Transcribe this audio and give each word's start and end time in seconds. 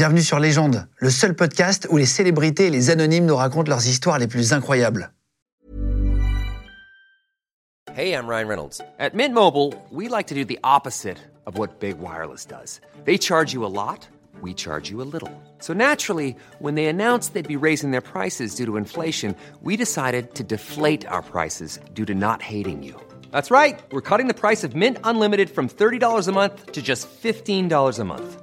Bienvenue 0.00 0.22
sur 0.22 0.38
Légende, 0.38 0.88
le 0.96 1.10
seul 1.10 1.34
podcast 1.34 1.86
où 1.90 1.98
les 1.98 2.06
célébrités 2.06 2.68
et 2.68 2.70
les 2.70 2.88
anonymes 2.88 3.26
nous 3.26 3.36
racontent 3.36 3.68
leurs 3.68 3.86
histoires 3.86 4.18
les 4.18 4.28
plus 4.28 4.54
incroyables. 4.54 5.12
Hey, 7.94 8.14
I'm 8.14 8.26
Ryan 8.26 8.48
Reynolds. 8.48 8.80
At 8.98 9.10
Mint 9.12 9.34
Mobile, 9.34 9.74
we 9.90 10.08
like 10.08 10.26
to 10.28 10.34
do 10.34 10.42
the 10.42 10.58
opposite 10.64 11.18
of 11.44 11.58
what 11.58 11.80
Big 11.80 11.98
Wireless 11.98 12.46
does. 12.46 12.80
They 13.04 13.18
charge 13.18 13.52
you 13.52 13.62
a 13.62 13.68
lot, 13.68 14.08
we 14.40 14.54
charge 14.54 14.90
you 14.90 15.02
a 15.02 15.04
little. 15.12 15.28
So 15.58 15.74
naturally, 15.74 16.34
when 16.60 16.76
they 16.76 16.86
announced 16.86 17.34
they'd 17.34 17.46
be 17.46 17.62
raising 17.62 17.90
their 17.90 18.00
prices 18.00 18.54
due 18.54 18.64
to 18.64 18.78
inflation, 18.78 19.36
we 19.62 19.76
decided 19.76 20.34
to 20.36 20.42
deflate 20.42 21.06
our 21.08 21.20
prices 21.20 21.78
due 21.92 22.06
to 22.06 22.14
not 22.14 22.40
hating 22.40 22.82
you. 22.82 22.98
That's 23.32 23.50
right. 23.50 23.78
We're 23.92 24.00
cutting 24.00 24.28
the 24.28 24.32
price 24.32 24.64
of 24.64 24.74
Mint 24.74 24.96
Unlimited 25.04 25.50
from 25.50 25.68
$30 25.68 26.26
a 26.26 26.32
month 26.32 26.72
to 26.72 26.80
just 26.80 27.06
$15 27.22 27.98
a 27.98 28.04
month. 28.04 28.42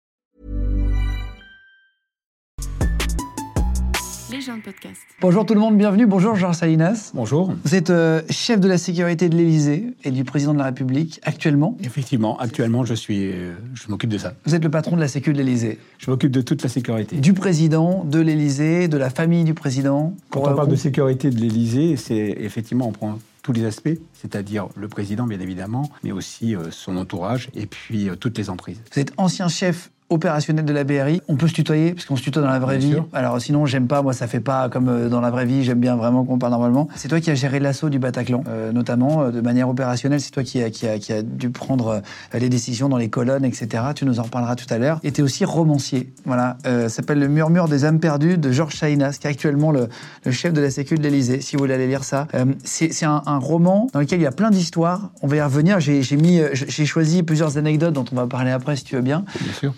Légende 4.31 4.61
podcast. 4.63 5.01
Bonjour 5.19 5.45
tout 5.45 5.53
le 5.53 5.59
monde, 5.59 5.77
bienvenue. 5.77 6.05
Bonjour 6.05 6.35
Georges 6.35 6.55
Salinas. 6.55 7.11
Bonjour. 7.13 7.53
Vous 7.65 7.75
êtes 7.75 7.89
euh, 7.89 8.21
chef 8.29 8.61
de 8.61 8.69
la 8.69 8.77
sécurité 8.77 9.27
de 9.27 9.35
l'Élysée 9.35 9.93
et 10.05 10.11
du 10.11 10.23
président 10.23 10.53
de 10.53 10.59
la 10.59 10.65
République 10.65 11.19
actuellement. 11.23 11.77
Effectivement, 11.83 12.39
actuellement, 12.39 12.85
je 12.85 12.93
suis, 12.93 13.29
euh, 13.29 13.55
je 13.73 13.89
m'occupe 13.89 14.09
de 14.09 14.17
ça. 14.17 14.33
Vous 14.45 14.55
êtes 14.55 14.63
le 14.63 14.71
patron 14.71 14.95
de 14.95 15.01
la 15.01 15.09
sécu 15.09 15.33
de 15.33 15.37
l'Élysée. 15.37 15.79
Je 15.97 16.09
m'occupe 16.09 16.31
de 16.31 16.39
toute 16.39 16.63
la 16.63 16.69
sécurité. 16.69 17.17
Du 17.17 17.33
président, 17.33 18.05
de 18.05 18.19
l'Élysée, 18.19 18.87
de 18.87 18.97
la 18.97 19.09
famille 19.09 19.43
du 19.43 19.53
président. 19.53 20.13
Quand 20.29 20.43
on 20.43 20.49
euh, 20.49 20.55
parle 20.55 20.69
de 20.69 20.77
sécurité 20.77 21.29
de 21.29 21.37
l'Élysée, 21.37 21.97
c'est 21.97 22.37
effectivement, 22.39 22.87
on 22.87 22.93
prend 22.93 23.19
tous 23.41 23.53
les 23.53 23.65
aspects, 23.65 23.97
c'est-à-dire 24.13 24.67
le 24.75 24.87
président, 24.87 25.25
bien 25.25 25.39
évidemment, 25.39 25.89
mais 26.03 26.11
aussi 26.11 26.55
euh, 26.55 26.71
son 26.71 26.97
entourage 26.97 27.49
et 27.55 27.65
puis 27.65 28.09
euh, 28.09 28.15
toutes 28.15 28.37
les 28.37 28.49
emprises. 28.49 28.81
Vous 28.93 28.99
êtes 28.99 29.13
ancien 29.17 29.47
chef 29.47 29.91
opérationnel 30.11 30.65
de 30.65 30.73
la 30.73 30.83
BRI. 30.83 31.21
On 31.27 31.35
peut 31.35 31.47
se 31.47 31.53
tutoyer, 31.53 31.93
parce 31.93 32.05
qu'on 32.05 32.15
se 32.15 32.21
tutoie 32.21 32.41
dans 32.43 32.49
la 32.49 32.59
vraie 32.59 32.77
Bien 32.77 32.87
vie. 32.87 32.93
sûr. 32.93 33.07
Alors 33.13 33.41
sinon, 33.41 33.65
j'aime 33.65 33.87
pas, 33.87 34.01
moi 34.01 34.13
ça 34.13 34.27
fait 34.27 34.39
pas 34.39 34.69
comme 34.69 34.89
euh, 34.89 35.09
dans 35.09 35.21
la 35.21 35.31
vraie 35.31 35.45
vie, 35.45 35.63
j'aime 35.63 35.79
bien 35.79 35.95
vraiment 35.95 36.23
qu'on 36.23 36.37
parle 36.37 36.51
normalement. 36.51 36.87
C'est 36.95 37.07
toi 37.07 37.19
qui 37.19 37.31
as 37.31 37.35
géré 37.35 37.59
l'assaut 37.59 37.89
du 37.89 37.97
Bataclan, 37.99 38.43
euh, 38.47 38.71
notamment 38.71 39.23
euh, 39.23 39.31
de 39.31 39.41
manière 39.41 39.69
opérationnelle. 39.69 40.21
C'est 40.21 40.31
toi 40.31 40.43
qui 40.43 40.61
a, 40.61 40.69
qui, 40.69 40.87
a, 40.87 40.99
qui 40.99 41.13
a 41.13 41.21
dû 41.21 41.49
prendre 41.49 41.87
euh, 41.87 42.37
les 42.39 42.49
décisions 42.49 42.89
dans 42.89 42.97
les 42.97 43.09
colonnes, 43.09 43.45
etc. 43.45 43.83
Tu 43.95 44.05
nous 44.05 44.19
en 44.19 44.23
reparleras 44.23 44.55
tout 44.55 44.71
à 44.71 44.77
l'heure. 44.77 44.99
Et 45.03 45.11
tu 45.11 45.21
es 45.21 45.23
aussi 45.23 45.45
romancier. 45.45 46.11
Voilà, 46.25 46.57
ça 46.63 46.89
s'appelle 46.89 47.19
Le 47.19 47.27
murmure 47.27 47.67
des 47.67 47.85
âmes 47.85 47.99
perdues 47.99 48.37
de 48.37 48.51
Georges 48.51 48.75
Chainas, 48.75 49.17
qui 49.19 49.27
est 49.27 49.29
actuellement 49.29 49.71
le, 49.71 49.87
le 50.25 50.31
chef 50.31 50.53
de 50.53 50.61
la 50.61 50.69
Sécu 50.69 50.95
de 50.95 51.01
l'Élysée, 51.03 51.41
si 51.41 51.55
vous 51.55 51.61
voulez 51.61 51.73
aller 51.73 51.87
lire 51.87 52.03
ça. 52.03 52.27
C'est 52.63 53.05
un, 53.05 53.21
un 53.25 53.37
roman 53.37 53.87
dans 53.93 53.99
lequel 53.99 54.19
il 54.19 54.23
y 54.23 54.27
a 54.27 54.31
plein 54.31 54.49
d'histoires. 54.49 55.11
On 55.21 55.27
va 55.27 55.35
y 55.37 55.41
revenir. 55.41 55.79
J'ai 55.79 56.85
choisi 56.85 57.23
plusieurs 57.23 57.57
anecdotes 57.57 57.93
dont 57.93 58.05
on 58.11 58.15
va 58.15 58.27
parler 58.27 58.51
après, 58.51 58.75
si 58.75 58.83
tu 58.83 58.95
veux 58.95 59.01
bien. 59.01 59.23
Bien 59.41 59.53
sûr. 59.53 59.73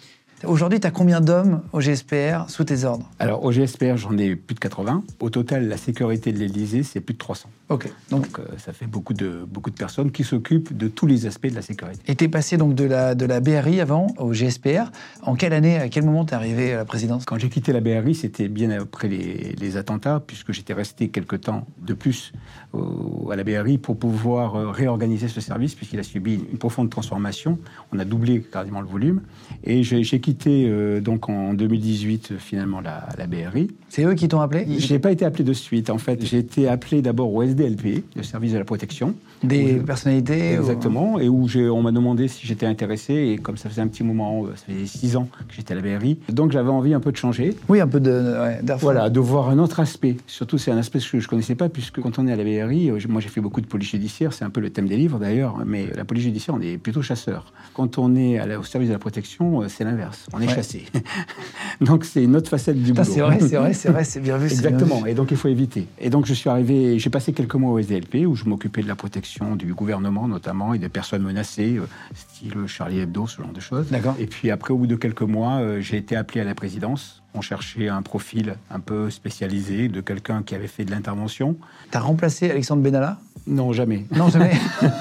Aujourd'hui, 0.45 0.79
tu 0.79 0.87
as 0.87 0.91
combien 0.91 1.21
d'hommes 1.21 1.61
au 1.71 1.79
GSPR 1.79 2.49
sous 2.49 2.63
tes 2.65 2.83
ordres 2.83 3.09
Alors, 3.19 3.45
au 3.45 3.51
GSPR, 3.51 3.95
j'en 3.97 4.17
ai 4.17 4.35
plus 4.35 4.55
de 4.55 4.59
80. 4.59 5.03
Au 5.21 5.29
total, 5.29 5.67
la 5.67 5.77
sécurité 5.77 6.33
de 6.33 6.39
l'Élysée, 6.39 6.83
c'est 6.83 6.99
plus 6.99 7.13
de 7.13 7.17
300. 7.19 7.49
Ok. 7.69 7.89
Donc, 8.09 8.23
Donc, 8.23 8.39
euh, 8.39 8.43
ça 8.57 8.73
fait 8.73 8.85
beaucoup 8.87 9.13
de, 9.13 9.45
beaucoup 9.47 9.69
de 9.69 9.75
personnes 9.75 10.11
qui 10.11 10.23
s'occupent 10.23 10.75
de 10.75 10.87
tous 10.87 11.07
les 11.07 11.25
aspects 11.25 11.47
de 11.47 11.55
la 11.55 11.61
sécurité. 11.61 11.99
et 12.07 12.15
t'es 12.15 12.27
passé 12.27 12.57
donc 12.57 12.75
de 12.75 12.83
la, 12.83 13.15
de 13.15 13.25
la 13.25 13.39
BRI 13.39 13.79
avant 13.81 14.07
au 14.17 14.33
GSPR. 14.33 14.91
En 15.21 15.35
quelle 15.35 15.53
année, 15.53 15.77
à 15.77 15.87
quel 15.89 16.03
moment 16.03 16.25
t'es 16.25 16.35
arrivé 16.35 16.73
à 16.73 16.77
la 16.77 16.85
présidence? 16.85 17.25
Quand 17.25 17.37
j'ai 17.37 17.49
quitté 17.49 17.71
la 17.71 17.79
BRI, 17.79 18.13
c'était 18.15 18.49
bien 18.49 18.69
après 18.71 19.07
les, 19.07 19.55
les 19.59 19.77
attentats, 19.77 20.21
puisque 20.25 20.51
j'étais 20.51 20.73
resté 20.73 21.07
quelque 21.09 21.35
temps 21.37 21.65
de 21.81 21.93
plus 21.93 22.33
au- 22.73 23.29
à 23.31 23.35
la 23.35 23.43
BRI 23.43 23.77
pour 23.77 23.97
pouvoir 23.97 24.55
euh, 24.55 24.69
réorganiser 24.71 25.27
ce 25.29 25.39
service, 25.41 25.73
puisqu'il 25.75 25.99
a 25.99 26.03
subi 26.03 26.35
une, 26.51 26.57
profonde 26.57 26.89
transformation. 26.89 27.57
On 27.91 27.99
a 27.99 28.05
doublé 28.05 28.41
quasiment 28.41 28.81
le 28.81 28.87
volume. 28.87 29.21
Et 29.63 29.83
j'ai 29.83 30.03
j'ai 30.03 30.19
quitté 30.33 30.65
euh, 30.67 30.99
donc 30.99 31.29
en 31.29 31.53
2018 31.53 32.29
euh, 32.31 32.37
finalement 32.39 32.81
la, 32.81 33.07
la 33.17 33.27
BRI. 33.27 33.69
C'est 33.89 34.03
eux 34.05 34.13
qui 34.15 34.27
t'ont 34.27 34.41
appelé? 34.41 34.65
Je 34.79 34.91
n'ai 34.91 34.99
pas 34.99 35.11
été 35.11 35.23
appelé 35.25 35.43
de 35.43 35.53
suite. 35.53 35.89
En 35.91 35.97
fait, 35.99 36.25
j'ai 36.25 36.39
été 36.39 36.67
appelé 36.67 37.01
d'abord 37.01 37.31
au 37.33 37.43
SDLP, 37.43 38.03
le 38.15 38.23
service 38.23 38.53
de 38.53 38.57
la 38.57 38.63
protection. 38.65 39.13
Des 39.43 39.73
personnalités 39.85 40.57
ou- 40.57 40.61
Exactement, 40.61 41.19
et 41.19 41.27
où 41.29 41.47
on 41.71 41.81
m'a 41.81 41.91
demandé 41.91 42.27
si 42.29 42.47
j'étais 42.47 42.65
intéressé, 42.65 43.13
et 43.13 43.37
comme 43.37 43.57
ça 43.57 43.69
faisait 43.69 43.81
un 43.81 43.87
petit 43.87 44.03
moment, 44.03 44.45
euh, 44.45 44.51
ça 44.55 44.63
faisait 44.73 44.85
six 44.85 45.15
ans 45.17 45.27
que 45.47 45.53
j'étais 45.53 45.73
à 45.73 45.75
la 45.75 45.81
BRI, 45.97 46.17
donc 46.29 46.51
j'avais 46.53 46.69
envie 46.69 46.93
un 46.93 47.01
peu 47.01 47.11
de 47.11 47.17
changer. 47.17 47.53
Oui, 47.67 47.81
un 47.81 47.87
peu 47.87 47.99
de, 47.99 48.09
ouais. 48.11 48.61
Voilà, 48.79 49.09
de 49.09 49.19
voir 49.19 49.49
un 49.49 49.59
autre 49.59 49.79
aspect. 49.81 50.15
Surtout, 50.27 50.57
c'est 50.57 50.71
un 50.71 50.77
aspect 50.77 50.99
que 50.99 51.05
je 51.05 51.17
ne 51.17 51.23
connaissais 51.23 51.55
pas, 51.55 51.67
puisque 51.69 51.99
quand 51.99 52.17
on 52.19 52.27
est 52.27 52.31
à 52.31 52.37
la 52.37 52.43
BRI, 52.45 52.89
euh, 52.89 52.97
moi 53.09 53.19
j'ai 53.21 53.27
fait 53.29 53.41
beaucoup 53.41 53.59
de 53.61 53.67
police 53.67 53.89
judiciaire, 53.91 54.31
c'est 54.33 54.45
un 54.45 54.49
peu 54.49 54.61
le 54.61 54.69
thème 54.69 54.87
des 54.87 54.95
livres 54.97 55.19
d'ailleurs, 55.19 55.57
mais 55.65 55.87
la 55.95 56.05
police 56.05 56.23
judiciaire, 56.23 56.55
on 56.57 56.61
est 56.61 56.77
plutôt 56.77 57.01
chasseur. 57.01 57.51
Quand 57.73 57.97
on 57.97 58.15
est 58.15 58.39
à 58.39 58.45
la- 58.47 58.59
au 58.59 58.63
service 58.63 58.87
de 58.89 58.93
la 58.93 58.99
protection, 58.99 59.61
euh, 59.61 59.65
c'est 59.67 59.83
l'inverse, 59.83 60.22
on 60.31 60.39
est 60.41 60.47
Ouais. 60.47 60.55
chassé. 60.55 60.85
donc 61.81 62.05
c'est 62.05 62.23
une 62.23 62.35
autre 62.35 62.49
facette 62.49 62.81
du 62.81 62.93
boulot. 62.93 63.03
c'est 63.03 63.19
vrai, 63.21 63.39
c'est 63.39 63.57
vrai, 63.57 63.73
c'est 63.73 63.89
vrai, 63.89 64.03
c'est 64.13 64.19
bien 64.19 64.37
vu. 64.37 64.47
bien 64.47 64.55
Exactement, 64.55 65.01
vu. 65.01 65.09
et 65.09 65.13
donc 65.13 65.31
il 65.31 65.37
faut 65.37 65.47
éviter. 65.49 65.87
Et 65.99 66.09
donc 66.09 66.25
je 66.25 66.33
suis 66.33 66.49
arrivé, 66.49 66.99
j'ai 66.99 67.09
passé 67.09 67.33
quelques 67.33 67.55
mois 67.55 67.71
au 67.71 67.79
SDLP 67.79 68.25
où 68.27 68.35
je 68.35 68.45
m'occupais 68.45 68.81
de 68.83 68.87
la 68.87 68.95
protection 68.95 69.55
du 69.55 69.73
gouvernement 69.73 70.27
notamment 70.27 70.73
et 70.73 70.79
des 70.79 70.89
personnes 70.89 71.23
menacées, 71.23 71.77
euh, 71.77 71.87
style 72.15 72.67
Charlie 72.67 72.99
Hebdo, 72.99 73.27
ce 73.27 73.41
genre 73.41 73.51
de 73.51 73.59
choses. 73.59 73.87
D'accord. 73.89 74.15
Et 74.19 74.27
puis 74.27 74.51
après, 74.51 74.73
au 74.73 74.77
bout 74.77 74.87
de 74.87 74.95
quelques 74.95 75.21
mois, 75.23 75.57
euh, 75.59 75.81
j'ai 75.81 75.97
été 75.97 76.15
appelé 76.15 76.41
à 76.41 76.43
la 76.43 76.55
présidence. 76.55 77.21
On 77.35 77.41
cherchait 77.41 77.89
un 77.89 78.03
profil 78.03 78.55
un 78.69 78.79
peu 78.79 79.09
spécialisé 79.09 79.87
de 79.87 80.01
quelqu'un 80.01 80.43
qui 80.43 80.53
avait 80.53 80.67
fait 80.67 80.85
de 80.85 80.91
l'intervention. 80.91 81.55
T'as 81.89 81.99
remplacé 81.99 82.51
Alexandre 82.51 82.83
Benalla? 82.83 83.17
Non, 83.47 83.73
jamais. 83.73 84.05
Non, 84.15 84.29
jamais. 84.29 84.51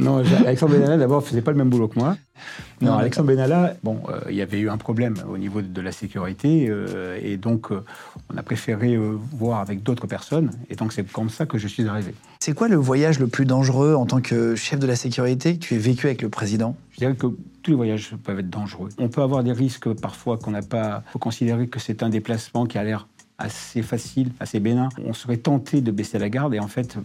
Non, 0.00 0.22
Alexandre 0.46 0.72
Benalla, 0.72 0.96
d'abord, 0.96 1.22
faisait 1.22 1.42
pas 1.42 1.50
le 1.50 1.58
même 1.58 1.68
boulot 1.68 1.88
que 1.88 1.98
moi. 1.98 2.16
Non, 2.80 2.92
Non, 2.92 2.98
Alexandre 2.98 3.28
Benalla, 3.28 3.74
bon, 3.82 4.00
euh, 4.08 4.20
il 4.30 4.36
y 4.36 4.40
avait 4.40 4.58
eu 4.58 4.70
un 4.70 4.78
problème 4.78 5.16
au 5.28 5.36
niveau 5.36 5.60
de, 5.60 5.66
de 5.66 5.80
la 5.80 5.92
sécurité, 5.92 6.66
euh, 6.68 7.18
et 7.22 7.36
donc 7.36 7.70
euh, 7.70 7.84
on 8.32 8.36
a 8.38 8.42
préféré 8.42 8.96
voir 9.32 9.60
avec 9.60 9.82
d'autres 9.82 10.06
personnes, 10.06 10.50
et 10.70 10.74
donc 10.74 10.94
c'est 10.94 11.10
comme 11.10 11.28
ça 11.28 11.44
que 11.44 11.58
je 11.58 11.68
suis 11.68 11.86
arrivé. 11.86 12.14
c'est 12.40 12.54
quoi 12.54 12.68
le 12.68 12.76
voyage 12.76 13.18
le 13.18 13.26
plus 13.26 13.44
dangereux 13.44 13.94
en 13.94 14.06
tant 14.06 14.20
que 14.22 14.56
chef 14.56 14.78
de 14.80 14.86
la 14.86 14.96
sécurité 14.96 15.54
que 15.54 15.58
tu 15.58 15.74
aies 15.74 15.78
vécu 15.78 16.06
avec 16.06 16.22
le 16.22 16.30
président? 16.30 16.76
Je 16.92 16.98
dirais 16.98 17.14
que 17.14 17.26
tous 17.62 17.70
les 17.70 17.76
voyages 17.76 18.14
peuvent 18.24 18.38
être 18.38 18.50
dangereux. 18.50 18.88
On 18.98 19.08
peut 19.08 19.22
avoir 19.22 19.44
des 19.44 19.52
risques 19.52 19.92
parfois 19.92 20.38
qu'on 20.38 20.52
n'a 20.52 20.62
pas. 20.62 21.02
Il 21.08 21.12
faut 21.12 21.18
considérer 21.18 21.68
que 21.68 21.78
c'est 21.78 22.02
un 22.02 22.08
déplacement 22.08 22.64
qui 22.64 22.78
a 22.78 22.84
l'air 22.84 23.06
assez 23.36 23.82
facile, 23.82 24.30
assez 24.40 24.60
bénin. 24.60 24.88
On 25.04 25.12
serait 25.12 25.38
tenté 25.38 25.80
de 25.82 25.90
baisser 25.90 26.18
la 26.18 26.30
garde, 26.30 26.54
et 26.54 26.60
en 26.60 26.68
fait, 26.68 26.96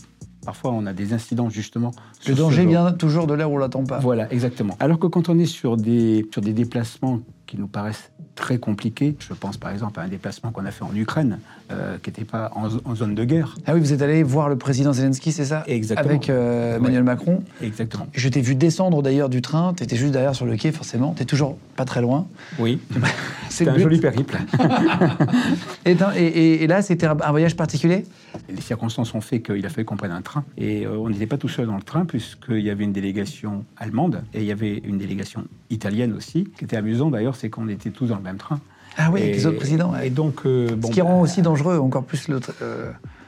parfois 0.45 0.71
on 0.71 0.85
a 0.85 0.93
des 0.93 1.13
incidents 1.13 1.49
justement. 1.49 1.91
Le 2.27 2.35
danger 2.35 2.65
vient 2.65 2.91
toujours 2.91 3.27
de 3.27 3.33
là 3.33 3.47
où 3.47 3.53
on 3.53 3.57
l'attend 3.57 3.83
pas. 3.83 3.99
Voilà, 3.99 4.31
exactement. 4.31 4.77
Alors 4.79 4.99
que 4.99 5.07
quand 5.07 5.29
on 5.29 5.37
est 5.39 5.45
sur 5.45 5.77
des, 5.77 6.25
sur 6.31 6.41
des 6.41 6.53
déplacements 6.53 7.19
qui 7.45 7.57
nous 7.57 7.67
paraissent 7.67 8.11
très 8.35 8.57
compliqués, 8.57 9.15
je 9.19 9.33
pense 9.33 9.57
par 9.57 9.71
exemple 9.71 9.99
à 9.99 10.03
un 10.03 10.07
déplacement 10.07 10.51
qu'on 10.51 10.65
a 10.65 10.71
fait 10.71 10.83
en 10.83 10.93
Ukraine, 10.95 11.39
euh, 11.71 11.97
qui 12.03 12.09
n'était 12.09 12.25
pas 12.25 12.51
en, 12.55 12.69
zo- 12.69 12.81
en 12.83 12.95
zone 12.95 13.15
de 13.15 13.23
guerre. 13.23 13.55
Ah 13.65 13.73
oui, 13.73 13.79
vous 13.79 13.93
êtes 13.93 14.01
allé 14.01 14.23
voir 14.23 14.49
le 14.49 14.57
président 14.57 14.91
Zelensky, 14.93 15.31
c'est 15.31 15.45
ça? 15.45 15.63
Exactement. 15.67 16.09
Avec 16.09 16.29
euh, 16.29 16.77
Emmanuel 16.77 17.03
Macron. 17.03 17.43
Exactement. 17.61 18.07
Je 18.13 18.27
t'ai 18.29 18.41
vu 18.41 18.55
descendre 18.55 19.01
d'ailleurs 19.01 19.29
du 19.29 19.41
train, 19.41 19.73
tu 19.75 19.83
étais 19.83 19.95
juste 19.95 20.11
derrière 20.11 20.35
sur 20.35 20.45
le 20.45 20.57
quai 20.57 20.71
forcément, 20.71 21.13
tu 21.17 21.25
toujours 21.25 21.57
pas 21.75 21.85
très 21.85 22.01
loin. 22.01 22.27
Oui, 22.59 22.79
C'est 23.49 23.67
un 23.67 23.77
joli 23.77 23.99
périple. 23.99 24.37
Et, 25.85 25.91
et- 25.91 26.21
et- 26.25 26.63
et 26.63 26.67
là, 26.67 26.81
c'était 26.81 27.05
un, 27.05 27.15
un 27.21 27.31
voyage 27.31 27.55
particulier? 27.55 28.05
Les 28.49 28.61
circonstances 28.61 29.13
ont 29.13 29.21
fait 29.21 29.41
qu'il 29.41 29.63
a 29.65 29.69
fallu 29.69 29.85
qu'on 29.85 29.95
prenne 29.97 30.11
un 30.11 30.21
train. 30.21 30.43
Et 30.57 30.85
euh, 30.85 30.97
on 30.97 31.09
n'était 31.09 31.27
pas 31.27 31.37
tout 31.37 31.47
seul 31.47 31.67
dans 31.67 31.75
le 31.75 31.83
train, 31.83 32.05
puisqu'il 32.05 32.59
y 32.61 32.69
avait 32.69 32.83
une 32.83 32.91
délégation 32.93 33.63
allemande 33.77 34.23
et 34.33 34.39
il 34.41 34.45
y 34.45 34.51
avait 34.51 34.77
une 34.83 34.97
délégation 34.97 35.45
italienne 35.69 36.13
aussi. 36.13 36.45
Qui 36.57 36.65
était 36.65 36.75
amusant 36.77 37.09
d'ailleurs, 37.11 37.34
c'est 37.35 37.49
qu'on 37.49 37.67
était 37.67 37.91
tous 37.91 38.07
dans 38.07 38.17
le 38.17 38.21
même 38.23 38.37
train. 38.37 38.59
Ah 38.97 39.09
oui, 39.11 39.19
et, 39.19 39.23
avec 39.23 39.35
les 39.35 39.45
autres 39.45 39.57
présidents. 39.57 39.91
ouais. 39.91 40.07
Et 40.07 40.09
donc, 40.09 40.45
euh, 40.45 40.75
bon, 40.75 40.87
Ce 40.87 40.93
qui 40.93 41.01
bah, 41.01 41.07
rend 41.07 41.21
aussi 41.21 41.41
dangereux 41.41 41.77
encore 41.77 42.03
plus 42.03 42.27
l'autre. 42.27 42.53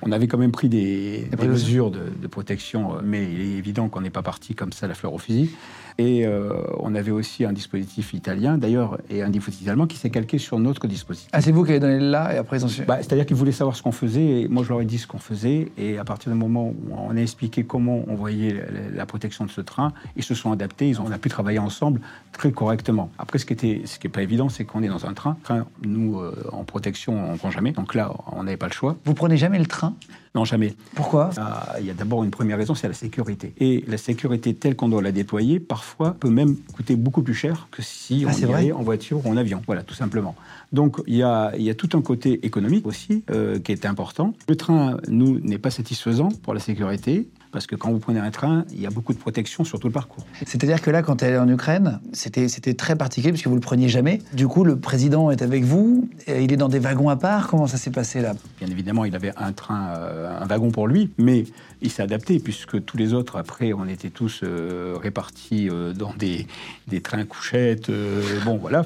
On 0.07 0.11
avait 0.11 0.27
quand 0.27 0.37
même 0.37 0.51
pris 0.51 0.69
des, 0.69 1.27
mesures 1.43 1.91
de, 1.91 1.99
de 2.21 2.27
protection, 2.27 2.95
euh, 2.95 2.99
mais 3.03 3.23
il 3.23 3.41
est 3.41 3.57
évident 3.57 3.89
qu'on 3.89 4.01
n'est 4.01 4.09
pas 4.09 4.21
parti 4.21 4.55
comme 4.55 4.71
ça 4.71 4.87
la 4.87 4.93
fleur 4.93 5.13
au 5.13 5.17
fusil. 5.17 5.51
Et 5.99 6.27
euh, 6.27 6.53
on 6.79 6.93
avait 6.93 7.11
aussi 7.11 7.43
un 7.43 7.51
dispositif 7.51 8.13
italien, 8.13 8.59
d'ailleurs, 8.59 8.99
et 9.09 9.23
un 9.23 9.29
dispositif 9.29 9.67
allemand 9.67 9.87
qui 9.87 9.97
s'est 9.97 10.11
calqué 10.11 10.37
sur 10.37 10.59
notre 10.59 10.85
dispositif. 10.85 11.27
Ah, 11.33 11.41
c'est 11.41 11.51
vous 11.51 11.63
qui 11.63 11.71
avez 11.71 11.79
donné 11.79 11.99
le 11.99 12.11
là 12.11 12.35
et 12.35 12.37
après 12.37 12.57
ils 12.57 12.65
ont 12.65 12.67
su. 12.67 12.83
Bah, 12.83 12.97
C'est-à-dire 12.97 13.25
qu'ils 13.25 13.35
voulaient 13.35 13.51
savoir 13.51 13.75
ce 13.75 13.81
qu'on 13.81 13.91
faisait, 13.91 14.41
et 14.41 14.47
moi 14.47 14.63
je 14.63 14.69
leur 14.69 14.81
ai 14.81 14.85
dit 14.85 14.99
ce 14.99 15.07
qu'on 15.07 15.17
faisait, 15.17 15.71
et 15.77 15.97
à 15.97 16.03
partir 16.03 16.31
du 16.31 16.37
moment 16.37 16.67
où 16.67 16.75
on 16.95 17.17
a 17.17 17.19
expliqué 17.19 17.63
comment 17.63 18.03
on 18.07 18.13
voyait 18.13 18.53
la, 18.53 18.95
la 18.95 19.05
protection 19.07 19.45
de 19.45 19.49
ce 19.49 19.61
train, 19.61 19.91
ils 20.15 20.23
se 20.23 20.35
sont 20.35 20.51
adaptés, 20.51 20.87
ils 20.87 21.01
ont, 21.01 21.05
on 21.07 21.11
a 21.11 21.17
pu 21.17 21.29
travailler 21.29 21.59
ensemble 21.59 21.99
très 22.31 22.51
correctement. 22.51 23.09
Après, 23.17 23.39
ce 23.39 23.45
qui 23.45 23.53
était, 23.53 23.81
ce 23.85 23.97
qui 23.97 24.07
est 24.07 24.11
pas 24.11 24.21
évident, 24.21 24.49
c'est 24.49 24.65
qu'on 24.65 24.83
est 24.83 24.87
dans 24.87 25.05
un 25.05 25.13
train, 25.13 25.35
train 25.43 25.61
train, 25.61 25.67
nous, 25.81 26.19
euh, 26.19 26.33
en 26.51 26.63
protection, 26.63 27.29
on 27.29 27.33
ne 27.33 27.37
prend 27.37 27.51
jamais. 27.51 27.71
Donc 27.71 27.95
là, 27.95 28.13
on 28.31 28.43
n'avait 28.43 28.57
pas 28.57 28.67
le 28.67 28.73
choix. 28.73 28.95
Vous 29.05 29.13
prenez 29.13 29.37
jamais 29.37 29.59
le 29.59 29.65
train? 29.65 29.95
Non, 30.35 30.45
jamais. 30.45 30.73
Pourquoi? 30.93 31.31
Ah, 31.37 31.75
Il 31.79 31.85
y 31.85 31.89
a 31.89 31.93
d'abord 31.95 32.23
une 32.23 32.29
première 32.29 32.57
raison, 32.57 32.75
c'est 32.75 32.87
la 32.87 32.93
sécurité. 32.93 33.53
Et 33.59 33.83
la 33.87 33.97
sécurité 33.97 34.53
telle 34.53 34.75
qu'on 34.75 34.87
doit 34.89 35.01
la 35.01 35.11
déployer, 35.11 35.59
parfois, 35.59 36.15
peut 36.19 36.29
même 36.29 36.55
coûter 36.75 36.95
beaucoup 36.95 37.23
plus 37.23 37.33
cher 37.33 37.67
que 37.71 37.81
si 37.81 38.23
Ah, 38.27 38.31
on 38.31 38.45
vrai? 38.45 38.53
allait 38.59 38.71
en 38.71 38.83
voiture 38.83 39.25
ou 39.25 39.29
en 39.29 39.37
avion. 39.37 39.61
Voilà, 39.65 39.81
tout 39.83 39.95
simplement. 39.95 40.35
Donc, 40.71 41.01
il 41.07 41.15
y 41.15 41.23
a, 41.23 41.53
il 41.57 41.63
y 41.63 41.69
a 41.69 41.75
tout 41.75 41.89
un 41.97 42.01
côté 42.01 42.45
économique 42.45 42.85
aussi 42.85 43.23
euh, 43.31 43.57
qui 43.59 43.71
est 43.71 43.85
important. 43.85 44.33
Le 44.47 44.55
train, 44.55 44.97
nous, 45.07 45.39
n'est 45.39 45.57
pas 45.57 45.71
satisfaisant 45.71 46.29
pour 46.43 46.53
la 46.53 46.59
sécurité. 46.59 47.27
Parce 47.51 47.67
que 47.67 47.75
quand 47.75 47.91
vous 47.91 47.99
prenez 47.99 48.19
un 48.19 48.31
train, 48.31 48.65
il 48.71 48.81
y 48.81 48.85
a 48.85 48.89
beaucoup 48.89 49.13
de 49.13 49.17
protection 49.17 49.63
sur 49.63 49.79
tout 49.79 49.87
le 49.87 49.93
parcours. 49.93 50.25
C'est-à-dire 50.45 50.81
que 50.81 50.91
là, 50.91 51.01
quand 51.01 51.23
elle 51.23 51.33
est 51.33 51.37
en 51.37 51.47
Ukraine, 51.47 51.99
c'était 52.13 52.73
très 52.73 52.95
particulier 52.95 53.31
parce 53.31 53.41
que 53.41 53.49
vous 53.49 53.55
le 53.55 53.61
preniez 53.61 53.89
jamais. 53.89 54.21
Du 54.33 54.47
coup, 54.47 54.63
le 54.63 54.77
président 54.79 55.31
est 55.31 55.41
avec 55.41 55.63
vous. 55.63 56.09
et 56.27 56.43
Il 56.43 56.51
est 56.51 56.57
dans 56.57 56.69
des 56.69 56.79
wagons 56.79 57.09
à 57.09 57.15
part. 57.15 57.47
Comment 57.47 57.67
ça 57.67 57.77
s'est 57.77 57.91
passé 57.91 58.21
là? 58.21 58.33
Bien 58.59 58.69
évidemment, 58.69 59.05
il 59.05 59.15
avait 59.15 59.33
un 59.37 59.51
train, 59.51 59.87
euh, 59.97 60.41
un 60.41 60.45
wagon 60.45 60.71
pour 60.71 60.87
lui, 60.87 61.11
mais 61.17 61.45
il 61.81 61.91
s'est 61.91 62.01
adapté 62.03 62.39
puisque 62.39 62.83
tous 62.85 62.97
les 62.97 63.13
autres, 63.13 63.37
après, 63.37 63.73
on 63.73 63.87
était 63.87 64.09
tous 64.09 64.41
euh, 64.43 64.95
répartis 65.01 65.69
euh, 65.69 65.93
dans 65.93 66.13
des, 66.17 66.47
des 66.87 67.01
trains 67.01 67.23
couchettes. 67.25 67.89
euh, 67.89 68.21
bon, 68.45 68.57
voilà. 68.57 68.83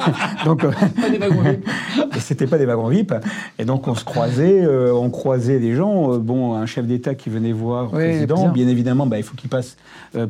donc, 0.44 0.64
euh, 0.64 0.70
et 2.16 2.18
c'était 2.20 2.46
pas 2.46 2.58
des 2.58 2.66
wagons 2.66 2.88
VIP. 2.88 3.14
Et 3.58 3.64
donc, 3.64 3.88
on 3.88 3.94
se 3.94 4.04
croisait, 4.04 4.66
on 4.66 5.10
croisait 5.10 5.58
des 5.58 5.74
gens. 5.74 6.18
bon, 6.18 6.54
un 6.54 6.66
chef 6.66 6.86
d'État 6.86 7.14
qui 7.14 7.30
venait 7.30 7.52
voir 7.52 7.84
le 7.92 7.98
Oui, 7.98 8.04
président, 8.10 8.48
bien. 8.50 8.68
évidemment, 8.68 9.06
bah, 9.06 9.18
il 9.18 9.22
faut 9.24 9.34
qu'il 9.36 9.50
passe 9.50 9.76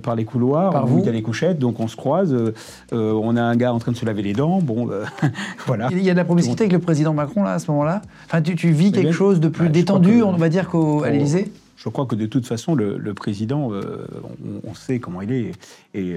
par 0.03 0.15
les 0.17 0.25
couloirs, 0.25 0.71
Par 0.73 0.87
vous. 0.87 1.01
il 1.01 1.07
y 1.07 1.09
a 1.09 1.13
les 1.13 1.23
couchettes, 1.23 1.59
donc 1.59 1.81
on 1.81 1.89
se 1.89 1.97
croise. 1.97 2.35
on 2.93 3.37
a 3.37 3.43
un 3.43 3.57
gars 3.57 3.73
en 3.73 3.79
train 3.79 3.93
de 3.93 3.97
se 3.97 4.05
laver 4.07 4.23
les 4.23 4.33
dents. 4.33 4.61
Bon, 4.63 4.89
voilà. 5.67 5.89
Il 5.91 6.03
y 6.03 6.11
a 6.11 6.13
de 6.13 6.19
la 6.19 6.25
promiscuité 6.25 6.65
avec 6.65 6.73
le 6.73 6.79
président 6.79 7.13
Macron 7.15 7.43
là 7.43 7.53
à 7.55 7.59
ce 7.59 7.71
moment-là? 7.71 8.03
Enfin, 8.27 8.41
tu, 8.43 8.55
tu 8.57 8.71
vis 8.71 8.89
Eh 8.89 8.93
quelque 8.93 9.03
bien, 9.09 9.13
chose 9.13 9.41
de 9.41 9.49
plus 9.49 9.67
bah, 9.67 9.73
détendu, 9.73 10.19
que- 10.19 10.23
on 10.23 10.37
va 10.37 10.49
dire 10.49 10.69
qu'à 10.71 11.11
l'Élysée. 11.11 11.53
Je 11.85 11.91
crois 11.91 12.07
que 12.07 12.15
de 12.15 12.25
toute 12.27 12.47
façon, 12.47 12.75
le, 12.75 12.97
le 12.97 13.13
président, 13.15 13.73
euh, 13.73 14.07
on, 14.65 14.71
on 14.71 14.75
sait 14.75 15.01
comment 15.01 15.21
il 15.21 15.31
est. 15.33 15.53
Et, 15.93 16.17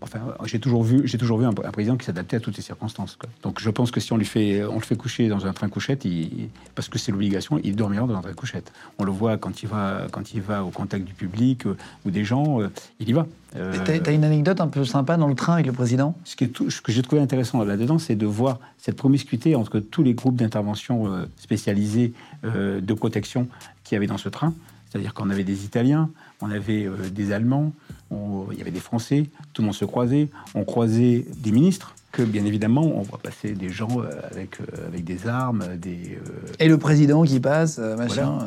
enfin, 0.00 0.18
j'ai 0.46 0.58
toujours 0.58 0.82
vu, 0.82 1.02
j'ai 1.06 1.18
toujours 1.18 1.38
vu 1.38 1.44
un, 1.44 1.50
un 1.50 1.70
président 1.72 1.96
qui 1.98 2.06
s'adaptait 2.06 2.36
à 2.36 2.40
toutes 2.40 2.56
les 2.56 2.62
circonstances. 2.62 3.16
quoi. 3.16 3.28
Donc, 3.42 3.60
je 3.60 3.68
pense 3.68 3.90
que 3.90 4.00
si 4.00 4.14
on 4.14 4.16
lui 4.16 4.24
fait, 4.24 4.64
on 4.64 4.76
le 4.76 4.80
fait 4.80 4.96
coucher 4.96 5.28
dans 5.28 5.44
un 5.44 5.52
train 5.52 5.68
couchette, 5.68 6.06
il- 6.06 6.48
parce 6.74 6.88
que 6.88 6.98
c'est 6.98 7.12
l'obligation, 7.12 7.60
il 7.62 7.76
dormira 7.76 8.06
dans 8.06 8.16
un 8.16 8.22
train 8.22 8.32
couchette. 8.32 8.72
On 8.98 9.04
le 9.04 9.12
voit 9.12 9.36
quand 9.36 9.62
il 9.62 9.68
va, 9.68 10.06
quand 10.10 10.32
il 10.32 10.40
va 10.40 10.64
au 10.64 10.70
contact 10.70 11.04
du 11.04 11.12
public 11.12 11.66
euh, 11.66 11.76
ou 12.06 12.10
des 12.10 12.24
gens, 12.24 12.62
euh, 12.62 12.68
il 12.98 13.10
y 13.10 13.12
va. 13.12 13.26
Euh, 13.56 13.76
T'as 14.02 14.12
une 14.12 14.24
anecdote 14.24 14.62
un 14.62 14.68
peu 14.68 14.86
sympa 14.86 15.18
dans 15.18 15.28
le 15.28 15.34
train 15.34 15.52
avec 15.52 15.66
le 15.66 15.72
président? 15.72 16.16
Ce, 16.24 16.34
qui 16.34 16.44
est 16.44 16.48
tout- 16.48 16.70
ce 16.70 16.80
que 16.80 16.92
j'ai 16.92 17.02
trouvé 17.02 17.20
intéressant 17.20 17.62
là-dedans, 17.62 17.98
c'est 17.98 18.16
de 18.16 18.24
voir 18.26 18.58
cette 18.78 18.96
promiscuité 18.96 19.54
entre 19.54 19.80
tous 19.80 20.02
les 20.02 20.14
groupes 20.14 20.36
d'intervention 20.36 21.26
spécialisés 21.36 22.14
de 22.42 22.94
protection 22.94 23.48
qu'il 23.84 23.94
y 23.94 23.98
avait 23.98 24.06
dans 24.06 24.18
ce 24.18 24.28
train. 24.30 24.54
C'est-à-dire 24.94 25.12
qu'on 25.12 25.28
avait 25.28 25.42
des 25.42 25.64
Italiens, 25.64 26.08
on 26.40 26.52
avait 26.52 26.84
euh, 26.86 26.92
des 27.12 27.32
Allemands, 27.32 27.72
on- 28.12 28.44
il 28.52 28.58
y 28.58 28.60
avait 28.60 28.70
des 28.70 28.78
Français, 28.78 29.24
tout 29.52 29.62
le 29.62 29.66
monde 29.66 29.74
se 29.74 29.84
croisait, 29.84 30.28
on 30.54 30.62
croisait 30.62 31.24
des 31.42 31.50
ministres, 31.50 31.96
que 32.12 32.22
bien 32.22 32.44
évidemment, 32.44 32.82
on 32.82 33.00
voit 33.02 33.18
passer 33.18 33.54
des 33.54 33.70
gens 33.70 33.88
euh, 33.98 34.04
avec, 34.30 34.60
euh, 34.60 34.86
avec 34.86 35.02
des 35.02 35.26
armes, 35.26 35.64
des... 35.78 36.16
euh, 36.24 36.52
Et 36.60 36.68
le 36.68 36.78
président 36.78 37.24
qui 37.24 37.40
passe, 37.40 37.78
machin. 37.98 38.38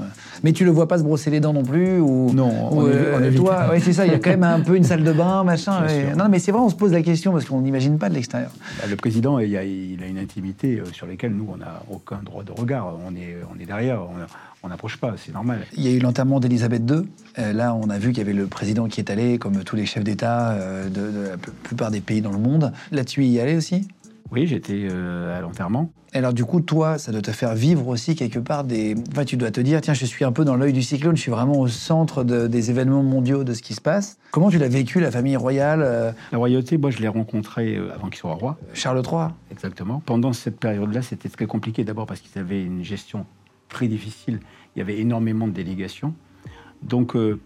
Mais 0.41 0.53
tu 0.53 0.63
le 0.63 0.71
vois 0.71 0.87
pas 0.87 0.99
se 0.99 1.03
brosser 1.03 1.29
les 1.31 1.41
dents 1.41 1.51
non 1.51 1.63
plus 1.63 1.99
ou 1.99 2.31
Non, 2.33 2.47
ou, 2.71 2.79
on 2.79 2.87
euh, 2.87 3.17
on 3.19 3.23
évite. 3.25 3.39
toi, 3.41 3.67
ouais, 3.69 3.81
c'est 3.81 3.91
ça. 3.91 4.05
Il 4.05 4.13
y 4.13 4.15
a 4.15 4.19
quand 4.19 4.29
même 4.29 4.43
un 4.43 4.61
peu 4.61 4.77
une 4.77 4.85
salle 4.85 5.03
de 5.03 5.11
bain, 5.11 5.43
machin. 5.43 5.85
Ouais. 5.85 6.15
Non, 6.15 6.29
mais 6.29 6.39
c'est 6.39 6.53
vrai, 6.53 6.61
on 6.61 6.69
se 6.69 6.75
pose 6.75 6.93
la 6.93 7.01
question 7.01 7.33
parce 7.33 7.43
qu'on 7.43 7.59
n'imagine 7.59 7.97
pas 7.97 8.07
de 8.07 8.13
l'extérieur. 8.13 8.51
bah, 8.79 8.85
le 8.89 8.95
président, 8.95 9.37
il 9.39 9.57
a, 9.57 9.65
il 9.65 10.01
a 10.01 10.07
une 10.07 10.17
intimité 10.19 10.81
sur 10.93 11.05
laquelle 11.05 11.33
nous, 11.35 11.49
on 11.53 11.57
n'a 11.57 11.83
aucun 11.91 12.21
droit 12.23 12.45
de 12.45 12.53
regard. 12.53 12.93
On 13.05 13.13
est, 13.17 13.35
on 13.53 13.59
est 13.61 13.65
derrière, 13.65 13.99
on 14.01 14.17
on 14.67 14.69
n'approche 14.69 14.97
pas, 14.97 15.15
c'est 15.17 15.33
normal. 15.33 15.59
Il 15.75 15.83
y 15.83 15.87
a 15.87 15.91
eu 15.91 15.99
l'enterrement 15.99 16.39
d'Elisabeth 16.39 16.83
II. 16.89 17.07
Euh, 17.39 17.53
là, 17.53 17.73
on 17.73 17.89
a 17.89 17.97
vu 17.97 18.09
qu'il 18.09 18.17
y 18.19 18.21
avait 18.21 18.33
le 18.33 18.47
président 18.47 18.87
qui 18.87 18.99
est 18.99 19.09
allé, 19.09 19.37
comme 19.39 19.63
tous 19.63 19.75
les 19.77 19.85
chefs 19.85 20.03
d'État 20.03 20.51
euh, 20.51 20.89
de, 20.89 21.11
de 21.11 21.27
la 21.29 21.37
plupart 21.37 21.89
des 21.91 22.01
pays 22.01 22.21
dans 22.21 22.31
le 22.31 22.37
monde. 22.39 22.73
Là, 22.91 23.05
tu 23.05 23.23
y 23.25 23.39
allais 23.39 23.55
aussi? 23.55 23.87
Oui, 24.31 24.45
j'étais 24.45 24.87
euh, 24.91 25.37
à 25.37 25.41
l'enterrement. 25.41 25.89
Alors 26.13 26.33
du 26.33 26.43
coup, 26.45 26.61
toi, 26.61 26.97
ça 26.97 27.11
doit 27.11 27.21
te 27.21 27.31
faire 27.31 27.53
vivre 27.53 27.87
aussi 27.87 28.15
quelque 28.15 28.39
part 28.39 28.63
des... 28.63 28.95
Enfin, 29.11 29.23
tu 29.23 29.37
dois 29.37 29.51
te 29.51 29.61
dire, 29.61 29.79
tiens, 29.81 29.93
je 29.93 30.05
suis 30.05 30.25
un 30.25 30.31
peu 30.31 30.43
dans 30.45 30.55
l'œil 30.55 30.73
du 30.73 30.81
cyclone, 30.81 31.15
je 31.15 31.21
suis 31.21 31.31
vraiment 31.31 31.59
au 31.59 31.67
centre 31.67 32.23
de- 32.23 32.47
des 32.47 32.69
événements 32.69 33.03
mondiaux, 33.03 33.43
de 33.43 33.53
ce 33.53 33.61
qui 33.61 33.73
se 33.73 33.81
passe. 33.81 34.17
Comment 34.31 34.49
tu 34.49 34.57
l'as 34.57 34.67
vécu, 34.69 34.99
la 34.99 35.11
famille 35.11 35.35
royale, 35.37 35.81
euh, 35.83 36.11
La 36.31 36.37
royauté, 36.39 36.77
moi, 36.77 36.91
je 36.91 36.99
l'ai 36.99 37.07
rencontré 37.07 37.75
euh, 37.75 37.93
avant 37.93 38.07
qu'il 38.07 38.17
soit 38.17 38.33
roi. 38.33 38.57
Charles 38.73 39.01
III 39.05 39.27
Exactement. 39.51 40.01
Pendant 40.05 40.33
cette 40.33 40.59
période-là, 40.59 41.01
c'était 41.01 41.29
très 41.29 41.45
compliqué. 41.45 41.83
D'abord 41.83 42.05
parce 42.05 42.19
qu'ils 42.21 42.39
avaient 42.39 42.63
une 42.63 42.83
gestion 42.83 43.25
très 43.69 43.87
difficile. 43.87 44.39
Il 44.77 44.81
y 44.81 44.83
avait 44.83 44.99
énormément 44.99 45.47
de 45.47 45.53
délégations. 45.53 46.13
Donc, 46.83 47.15
euh, 47.15 47.39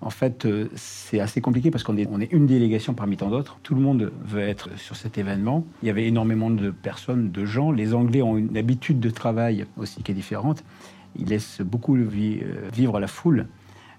en 0.00 0.08
fait, 0.08 0.46
euh, 0.46 0.68
c'est 0.74 1.20
assez 1.20 1.42
compliqué 1.42 1.70
parce 1.70 1.84
qu'on 1.84 1.98
est, 1.98 2.32
une 2.32 2.46
délégation 2.46 2.94
parmi 2.94 3.18
tant 3.18 3.28
d'autres. 3.28 3.58
Tout 3.62 3.74
le 3.74 3.82
monde 3.82 4.10
veut 4.24 4.40
être 4.40 4.70
sur 4.78 4.96
cet 4.96 5.18
événement. 5.18 5.66
Il 5.82 5.88
y 5.88 5.90
avait 5.90 6.06
énormément 6.06 6.48
de 6.48 6.70
personnes, 6.70 7.30
de 7.30 7.44
gens. 7.44 7.72
Les 7.72 7.92
Anglais 7.92 8.22
ont 8.22 8.38
une 8.38 8.56
habitude 8.56 9.00
de 9.00 9.10
travail 9.10 9.66
aussi 9.76 10.02
qui 10.02 10.12
est 10.12 10.14
différente. 10.14 10.64
Ils 11.18 11.26
laissent 11.26 11.60
beaucoup 11.60 11.94
vi- 11.94 12.40
euh, 12.42 12.70
vivre 12.72 12.98
la 13.00 13.06
foule. 13.06 13.48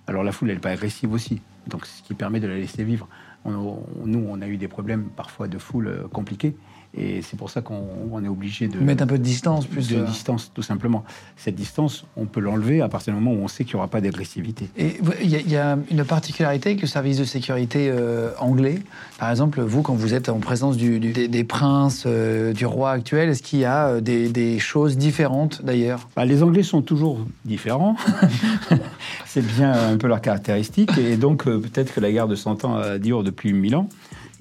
Alors 0.08 0.24
la 0.24 0.32
foule, 0.32 0.50
elle 0.50 0.56
n'est 0.56 0.62
pas 0.62 0.72
agressive 0.72 1.14
aussi. 1.14 1.44
Donc, 1.68 1.86
ce 1.86 2.02
qui 2.02 2.16
permet 2.16 2.40
de 2.40 2.48
la 2.48 2.56
laisser 2.56 2.84
vivre. 2.84 3.08
Nous, 3.46 4.26
on 4.28 4.42
a 4.42 4.48
eu 4.48 4.58
des 4.58 4.68
problèmes 4.68 5.04
parfois 5.16 5.48
de 5.48 5.60
foule 5.60 6.08
compliqués. 6.12 6.56
Et 6.98 7.22
c'est 7.22 7.38
pour 7.38 7.52
ça 7.52 7.62
qu'on 7.62 7.84
on 8.12 8.24
est 8.24 8.28
obligé 8.28 8.68
de 8.68 8.80
Mettre 8.80 9.04
un 9.04 9.08
peu 9.08 9.20
de 9.20 9.24
distance, 9.24 9.68
plus... 9.68 9.90
de 9.90 9.98
euh, 9.98 10.06
distance, 10.06 10.52
tout 10.56 10.64
simplement. 10.64 11.04
Cette 11.38 11.54
distance, 11.56 12.04
on 12.18 12.26
peut 12.26 12.40
l'enlever 12.40 12.82
à 12.82 12.90
partir 12.90 13.14
du 13.14 13.20
moment 13.20 13.40
où 13.40 13.44
on 13.44 13.48
sait 13.48 13.64
qu'il 13.64 13.76
n'y 13.76 13.78
aura 13.78 13.88
pas 13.88 14.02
d'agressivité. 14.02 14.70
Et 14.76 14.98
il 15.22 15.30
y, 15.30 15.36
a- 15.36 15.40
il 15.40 15.52
y 15.52 15.56
a 15.56 15.78
une 15.92 16.04
particularité 16.04 16.70
avec 16.70 16.82
le 16.82 16.88
service 16.88 17.18
de 17.20 17.26
sécurité 17.26 17.90
euh, 17.92 18.32
anglais. 18.40 18.80
Par 19.20 19.30
exemple, 19.30 19.62
vous, 19.62 19.84
quand 19.84 19.94
vous 19.94 20.16
êtes 20.16 20.30
en 20.30 20.40
présence 20.40 20.78
du- 20.78 21.00
du- 21.00 21.12
des, 21.14 21.28
des 21.28 21.44
princes, 21.44 22.06
euh, 22.08 22.54
du 22.54 22.66
roi 22.66 22.90
actuel, 22.92 23.30
est-ce 23.30 23.44
qu'il 23.44 23.60
y 23.60 23.66
a 23.66 24.02
des, 24.02 24.30
des 24.30 24.58
choses 24.58 24.98
différentes 24.98 25.64
d'ailleurs? 25.64 26.10
Bah, 26.16 26.26
les 26.26 26.42
Anglais 26.42 26.64
sont 26.64 26.82
toujours 26.82 27.20
différents. 27.46 27.96
C'est 29.26 29.46
bien 29.46 29.72
un 29.74 29.98
peu 29.98 30.08
leur 30.08 30.22
caractéristique. 30.22 30.98
Et 30.98 31.18
donc, 31.18 31.44
peut-être 31.44 31.94
que 31.94 32.00
la 32.00 32.12
guerre 32.12 32.28
de 32.28 32.36
100 32.36 32.66
ans 32.66 32.82
dure 32.98 33.24
depuis 33.24 33.54
1000 33.54 33.76
ans. 33.76 33.88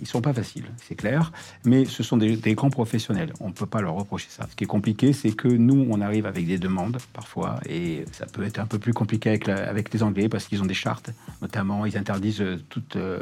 Ils 0.00 0.06
sont 0.06 0.20
pas 0.20 0.32
faciles, 0.32 0.66
c'est 0.76 0.94
clair. 0.94 1.32
Mais 1.64 1.84
ce 1.84 2.02
sont 2.02 2.16
des, 2.16 2.36
des 2.36 2.54
grands 2.54 2.70
professionnels. 2.70 3.32
On 3.40 3.48
ne 3.48 3.52
peut 3.52 3.66
pas 3.66 3.80
leur 3.80 3.94
reprocher 3.94 4.28
ça. 4.30 4.46
Ce 4.50 4.54
qui 4.56 4.64
est 4.64 4.68
compliqué, 4.68 5.12
c'est 5.12 5.32
que 5.32 5.48
nous, 5.48 5.86
on 5.90 6.00
arrive 6.00 6.26
avec 6.26 6.46
des 6.46 6.58
demandes, 6.58 6.98
parfois. 7.12 7.60
Et 7.68 8.04
ça 8.12 8.26
peut 8.26 8.42
être 8.44 8.58
un 8.58 8.66
peu 8.66 8.78
plus 8.78 8.92
compliqué 8.92 9.28
avec, 9.30 9.46
la- 9.46 9.68
avec 9.68 9.92
les 9.92 10.02
Anglais 10.02 10.28
parce 10.28 10.46
qu'ils 10.46 10.62
ont 10.62 10.66
des 10.66 10.74
chartes. 10.74 11.10
Notamment, 11.42 11.84
ils 11.86 11.96
interdisent 11.98 12.44
toute, 12.68 12.96
euh, 12.96 13.18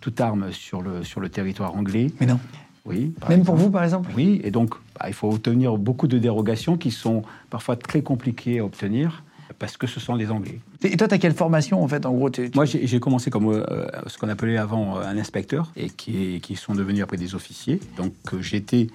toute 0.00 0.20
arme 0.20 0.52
sur 0.52 0.82
le, 0.82 1.02
sur 1.04 1.20
le 1.20 1.28
territoire 1.28 1.74
anglais. 1.76 2.12
Mais 2.20 2.26
non. 2.26 2.38
Oui. 2.86 3.12
Même 3.28 3.44
pour 3.44 3.56
vous, 3.56 3.70
par 3.70 3.84
exemple 3.84 4.10
Oui, 4.16 4.40
et 4.42 4.50
donc 4.50 4.74
bah, 4.98 5.04
il 5.08 5.12
faut 5.14 5.30
obtenir 5.30 5.76
beaucoup 5.76 6.06
de 6.08 6.18
dérogations 6.18 6.78
qui 6.78 6.90
sont 6.90 7.22
parfois 7.50 7.76
très 7.76 8.00
compliquées 8.02 8.60
à 8.60 8.64
obtenir 8.64 9.22
parce 9.58 9.76
que 9.76 9.86
ce 9.86 10.00
sont 10.00 10.14
les 10.14 10.30
Anglais. 10.30 10.60
Et 10.82 10.96
toi, 10.96 11.08
tu 11.08 11.14
as 11.14 11.18
quelle 11.18 11.34
formation 11.34 11.82
en 11.82 11.88
fait 11.88 12.06
En 12.06 12.12
gros, 12.12 12.30
tu- 12.30 12.50
Moi, 12.54 12.64
j'ai 12.64 13.00
commencé 13.00 13.30
comme 13.30 13.48
euh, 13.50 13.64
ce 14.06 14.16
qu'on 14.18 14.28
appelait 14.28 14.56
avant 14.58 14.98
euh, 14.98 15.02
un 15.02 15.18
inspecteur 15.18 15.72
et 15.76 15.90
qui, 15.90 16.40
sont 16.56 16.74
devenus 16.74 17.02
après 17.02 17.16
des 17.16 17.34
officiers. 17.34 17.80
Donc 17.96 18.12
euh, 18.32 18.40
j'étais 18.42 18.86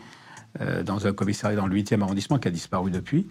euh, 0.61 0.83
dans 0.83 1.05
un 1.07 1.13
commissariat 1.13 1.55
dans 1.57 1.67
le 1.67 1.75
8e 1.75 2.01
arrondissement 2.01 2.37
qui 2.39 2.47
a 2.47 2.51
disparu 2.51 2.91
depuis. 2.91 3.27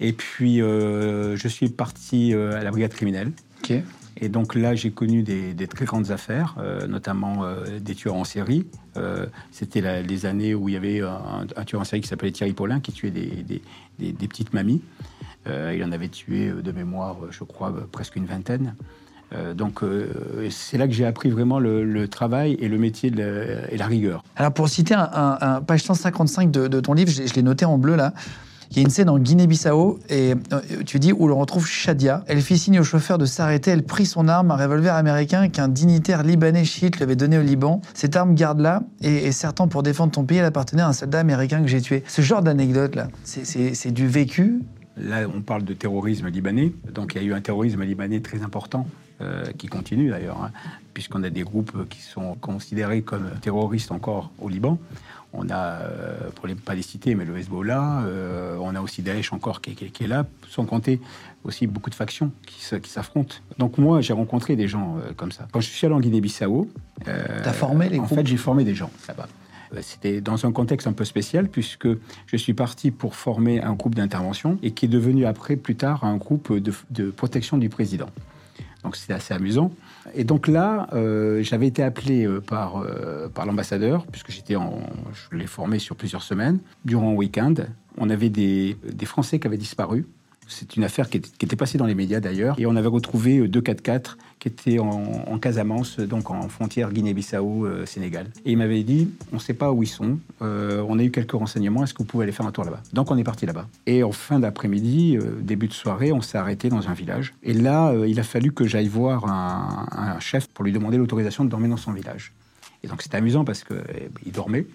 Et 0.00 0.12
puis 0.12 0.62
euh, 0.62 1.36
je 1.36 1.48
suis 1.48 1.68
parti 1.68 2.32
euh, 2.34 2.58
à 2.58 2.64
la 2.64 2.70
brigade 2.70 2.92
criminelle. 2.92 3.32
Ok. 3.62 3.74
Et 4.22 4.28
donc 4.28 4.54
là, 4.54 4.74
j'ai 4.74 4.90
connu 4.90 5.22
des, 5.22 5.54
des 5.54 5.66
très 5.66 5.86
grandes 5.86 6.10
affaires, 6.10 6.54
euh, 6.58 6.86
notamment 6.86 7.44
euh, 7.44 7.78
des 7.80 7.94
tueurs 7.94 8.16
en 8.16 8.24
série. 8.24 8.66
Euh, 8.96 9.24
C'était 9.50 10.02
les 10.02 10.26
années 10.26 10.54
où 10.54 10.68
il 10.68 10.72
y 10.74 10.76
avait 10.76 11.00
un, 11.00 11.46
un 11.56 11.64
tueur 11.64 11.80
en 11.80 11.84
série 11.84 12.02
qui 12.02 12.08
s'appelait 12.08 12.30
Thierry 12.32 12.52
Paulin, 12.52 12.80
qui 12.80 12.92
tuait 12.92 13.10
des, 13.10 13.26
des- 13.26 13.62
des- 13.98 14.12
des 14.12 14.28
petites 14.28 14.52
mamies. 14.52 14.82
Euh, 15.46 15.74
il 15.76 15.82
en 15.84 15.92
avait 15.92 16.08
tué 16.08 16.48
euh, 16.48 16.62
de 16.62 16.72
mémoire, 16.72 17.16
euh, 17.22 17.28
je 17.30 17.44
crois, 17.44 17.72
presque 17.90 18.16
une 18.16 18.26
vingtaine. 18.26 18.74
Donc 19.56 19.82
c'est 20.50 20.76
là 20.76 20.88
que 20.88 20.92
j'ai 20.92 21.06
appris 21.06 21.30
vraiment 21.30 21.60
le, 21.60 22.08
travail 22.08 22.54
et 22.58 22.66
le 22.66 22.78
métier 22.78 23.12
et 23.70 23.76
la 23.76 23.86
rigueur. 23.86 24.24
Alors, 24.34 24.52
pour 24.52 24.68
citer 24.68 24.94
un, 24.94 25.08
un- 25.12 25.38
un- 25.40 25.60
page 25.60 25.84
155 25.84 26.50
de, 26.50 26.80
ton 26.80 26.94
livre, 26.94 27.12
je, 27.12 27.32
l'ai 27.32 27.42
noté 27.44 27.64
en 27.64 27.78
bleu 27.78 27.94
là. 27.94 28.12
Il 28.72 28.78
y 28.78 28.80
a 28.80 28.82
une 28.82 28.90
scène 28.90 29.08
en 29.08 29.20
Guinée-Bissau 29.20 30.00
et 30.08 30.34
tu 30.84 30.98
dis 30.98 31.12
où 31.12 31.28
l'on 31.28 31.38
retrouve 31.38 31.64
Shadia. 31.64 32.24
Elle 32.26 32.40
fit 32.40 32.58
signe 32.58 32.80
au 32.80 32.82
chauffeur 32.82 33.18
de 33.18 33.24
s'arrêter. 33.24 33.70
Elle 33.70 33.84
prit 33.84 34.04
son 34.04 34.26
arme, 34.26 34.50
un 34.50 34.56
revolver 34.56 34.96
américain 34.96 35.48
qu'un 35.48 35.68
dignitaire 35.68 36.24
libanais 36.24 36.64
chiite 36.64 36.96
lui 36.96 37.04
avait 37.04 37.14
donné 37.14 37.38
au 37.38 37.42
Liban. 37.42 37.82
Cette 37.94 38.16
arme, 38.16 38.34
garde-la 38.34 38.82
et, 39.00 39.26
et 39.26 39.32
certain 39.32 39.68
pour 39.68 39.84
défendre 39.84 40.10
ton 40.10 40.24
pays, 40.24 40.38
elle 40.38 40.44
appartenait 40.44 40.82
à 40.82 40.88
un 40.88 40.92
soldat 40.92 41.20
américain 41.20 41.62
que 41.62 41.68
j'ai 41.68 41.80
tué. 41.80 42.02
Ce 42.08 42.20
genre 42.20 42.42
d'anecdote 42.42 42.96
là, 42.96 43.06
c'est 43.22 43.92
du 43.92 44.08
vécu. 44.08 44.58
Là, 45.02 45.26
on 45.34 45.40
parle 45.40 45.64
de 45.64 45.72
terrorisme 45.74 46.28
libanais. 46.28 46.72
Donc, 46.92 47.14
il 47.14 47.22
y 47.22 47.24
a 47.24 47.26
eu 47.28 47.32
un 47.34 47.40
terrorisme 47.40 47.82
libanais 47.84 48.20
très 48.20 48.42
important, 48.42 48.86
euh, 49.20 49.44
qui 49.58 49.66
continue 49.66 50.10
d'ailleurs, 50.10 50.42
hein, 50.42 50.50
puisqu'on 50.94 51.22
a 51.22 51.30
des 51.30 51.42
groupes 51.42 51.88
qui 51.88 52.00
sont 52.00 52.34
considérés 52.40 53.02
comme 53.02 53.30
terroristes 53.40 53.92
encore 53.92 54.30
au 54.38 54.48
Liban. 54.48 54.78
On 55.32 55.48
a, 55.48 55.54
euh, 55.56 56.30
pour 56.34 56.48
les 56.48 56.56
pas 56.56 56.74
les 56.74 56.82
citer, 56.82 57.14
mais 57.14 57.24
le 57.24 57.38
Hezbollah, 57.38 58.02
euh, 58.02 58.56
on 58.60 58.74
a 58.74 58.80
aussi 58.80 59.00
Daesh 59.00 59.32
encore 59.32 59.60
qui, 59.60 59.74
qui- 59.76 59.90
qui 59.92 60.04
est 60.04 60.08
là, 60.08 60.26
sans 60.48 60.64
compter 60.64 61.00
aussi 61.44 61.68
beaucoup 61.68 61.88
de 61.88 61.94
factions 61.94 62.32
qui 62.46 62.88
s'affrontent. 62.88 63.36
Donc 63.56 63.78
moi, 63.78 64.00
j'ai 64.00 64.12
rencontré 64.12 64.56
des 64.56 64.66
gens 64.66 64.96
comme 65.16 65.30
ça. 65.30 65.46
Quand 65.52 65.60
je 65.60 65.68
suis 65.68 65.86
allé 65.86 65.94
en 65.94 66.00
Guinée-Bissau, 66.00 66.68
T'as 67.04 67.52
formé 67.52 67.88
les 67.88 67.98
En 68.00 68.02
groupes 68.02 68.18
fait, 68.18 68.26
j'ai 68.26 68.36
formé 68.36 68.64
des 68.64 68.74
gens 68.74 68.90
là-bas. 69.06 69.28
Euh, 69.74 69.80
C'était 69.82 70.20
dans 70.20 70.46
un 70.46 70.52
contexte 70.52 70.86
un 70.86 70.92
peu 70.92 71.04
spécial 71.04 71.48
puisque 71.48 71.88
je 72.26 72.36
suis 72.36 72.54
parti 72.54 72.90
pour 72.90 73.14
former 73.14 73.60
un 73.62 73.74
groupe 73.74 73.94
d'intervention 73.94 74.58
et 74.62 74.72
qui 74.72 74.86
est 74.86 74.88
devenu 74.88 75.26
après, 75.26 75.56
plus 75.56 75.76
tard, 75.76 76.04
un 76.04 76.16
groupe 76.16 76.52
de, 76.52 77.10
protection 77.10 77.58
du 77.58 77.68
président. 77.68 78.08
Donc 78.82 78.96
c'était 78.96 79.12
assez 79.12 79.34
amusant. 79.34 79.72
Et 80.14 80.24
donc 80.24 80.48
là, 80.48 80.88
euh, 80.94 81.42
j'avais 81.42 81.66
été 81.66 81.82
appelé 81.82 82.26
euh, 82.26 82.40
par, 82.40 82.82
par 83.34 83.44
l'ambassadeur, 83.44 84.06
puisque 84.06 84.30
j'étais 84.30 84.56
en, 84.56 84.80
je 85.12 85.36
l'ai 85.36 85.46
formé 85.46 85.78
sur 85.78 85.96
plusieurs 85.96 86.22
semaines. 86.22 86.60
Durant 86.84 87.10
un 87.10 87.14
week-end, 87.14 87.54
on 87.98 88.08
avait 88.08 88.30
des, 88.30 88.76
des 88.90 89.06
Français 89.06 89.38
qui 89.38 89.46
avaient 89.46 89.58
disparu. 89.58 90.06
C'est 90.50 90.76
une 90.76 90.84
affaire 90.84 91.08
qui 91.08 91.18
était, 91.18 91.56
passée 91.56 91.78
dans 91.78 91.86
les 91.86 91.94
médias 91.94 92.20
d'ailleurs. 92.20 92.56
Et 92.58 92.66
on 92.66 92.76
avait 92.76 92.88
retrouvé 92.88 93.38
euh, 93.38 93.48
deux 93.48 93.60
4x4 93.60 94.16
qui 94.40 94.48
étaient 94.48 94.78
en, 94.78 94.88
en 94.88 95.38
Casamance, 95.38 96.00
donc 96.00 96.30
en 96.30 96.48
frontière 96.48 96.92
Guinée-Bissau-Sénégal. 96.92 98.26
Et 98.44 98.52
il 98.52 98.58
m'avait 98.58 98.82
dit, 98.82 99.10
on 99.32 99.36
ne 99.36 99.40
sait 99.40 99.54
pas 99.54 99.70
où 99.70 99.82
ils 99.82 99.88
sont, 99.88 100.18
euh, 100.42 100.84
on 100.88 100.98
a 100.98 101.04
eu 101.04 101.10
quelques 101.10 101.32
renseignements, 101.32 101.84
est-ce 101.84 101.92
que 101.92 101.98
vous 101.98 102.06
pouvez 102.06 102.24
aller 102.24 102.32
faire 102.32 102.46
un 102.46 102.50
tour 102.50 102.64
là-bas? 102.64 102.82
Donc 102.94 103.10
on 103.10 103.18
est 103.18 103.24
parti 103.24 103.44
là-bas. 103.44 103.68
Et 103.86 104.02
en 104.02 104.12
fin 104.12 104.40
d'après-midi, 104.40 105.18
euh, 105.18 105.38
début 105.42 105.68
de 105.68 105.74
soirée, 105.74 106.10
on 106.10 106.22
s'est 106.22 106.38
arrêté 106.38 106.70
dans 106.70 106.88
un 106.88 106.94
village. 106.94 107.34
Et 107.42 107.52
là, 107.52 107.90
euh, 107.90 108.08
il 108.08 108.18
a 108.18 108.22
fallu 108.22 108.52
que 108.52 108.66
j'aille 108.66 108.88
voir 108.88 109.26
un, 109.26 110.18
chef 110.20 110.48
pour 110.48 110.64
lui 110.64 110.72
demander 110.72 110.96
l'autorisation 110.96 111.44
de 111.44 111.50
dormir 111.50 111.70
dans 111.70 111.76
son 111.76 111.92
village. 111.92 112.32
Et 112.82 112.88
donc 112.88 113.02
c'était 113.02 113.16
amusant 113.16 113.44
parce 113.44 113.64
qu'il 113.64 114.32
dormait, 114.32 114.66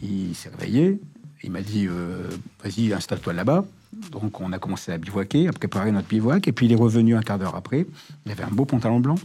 il 0.00 0.34
s'est 0.34 0.50
réveillé, 0.50 1.00
il 1.42 1.50
m'a 1.50 1.60
dit 1.60 1.86
euh, 1.86 2.28
vas-y 2.62 2.92
installe-toi 2.92 3.32
là-bas. 3.32 3.64
Donc 4.10 4.40
on 4.40 4.52
a 4.52 4.58
commencé 4.58 4.92
à 4.92 4.98
bivouaquer, 4.98 5.48
à 5.48 5.52
préparer 5.52 5.92
notre 5.92 6.08
bivouac, 6.08 6.46
et 6.48 6.52
puis 6.52 6.66
il 6.66 6.72
est 6.72 6.76
revenu 6.76 7.16
un 7.16 7.22
quart 7.22 7.38
d'heure 7.38 7.56
après. 7.56 7.86
Il 8.26 8.32
avait 8.32 8.44
un 8.44 8.50
beau 8.50 8.64
pantalon 8.64 9.00
blanc, 9.00 9.16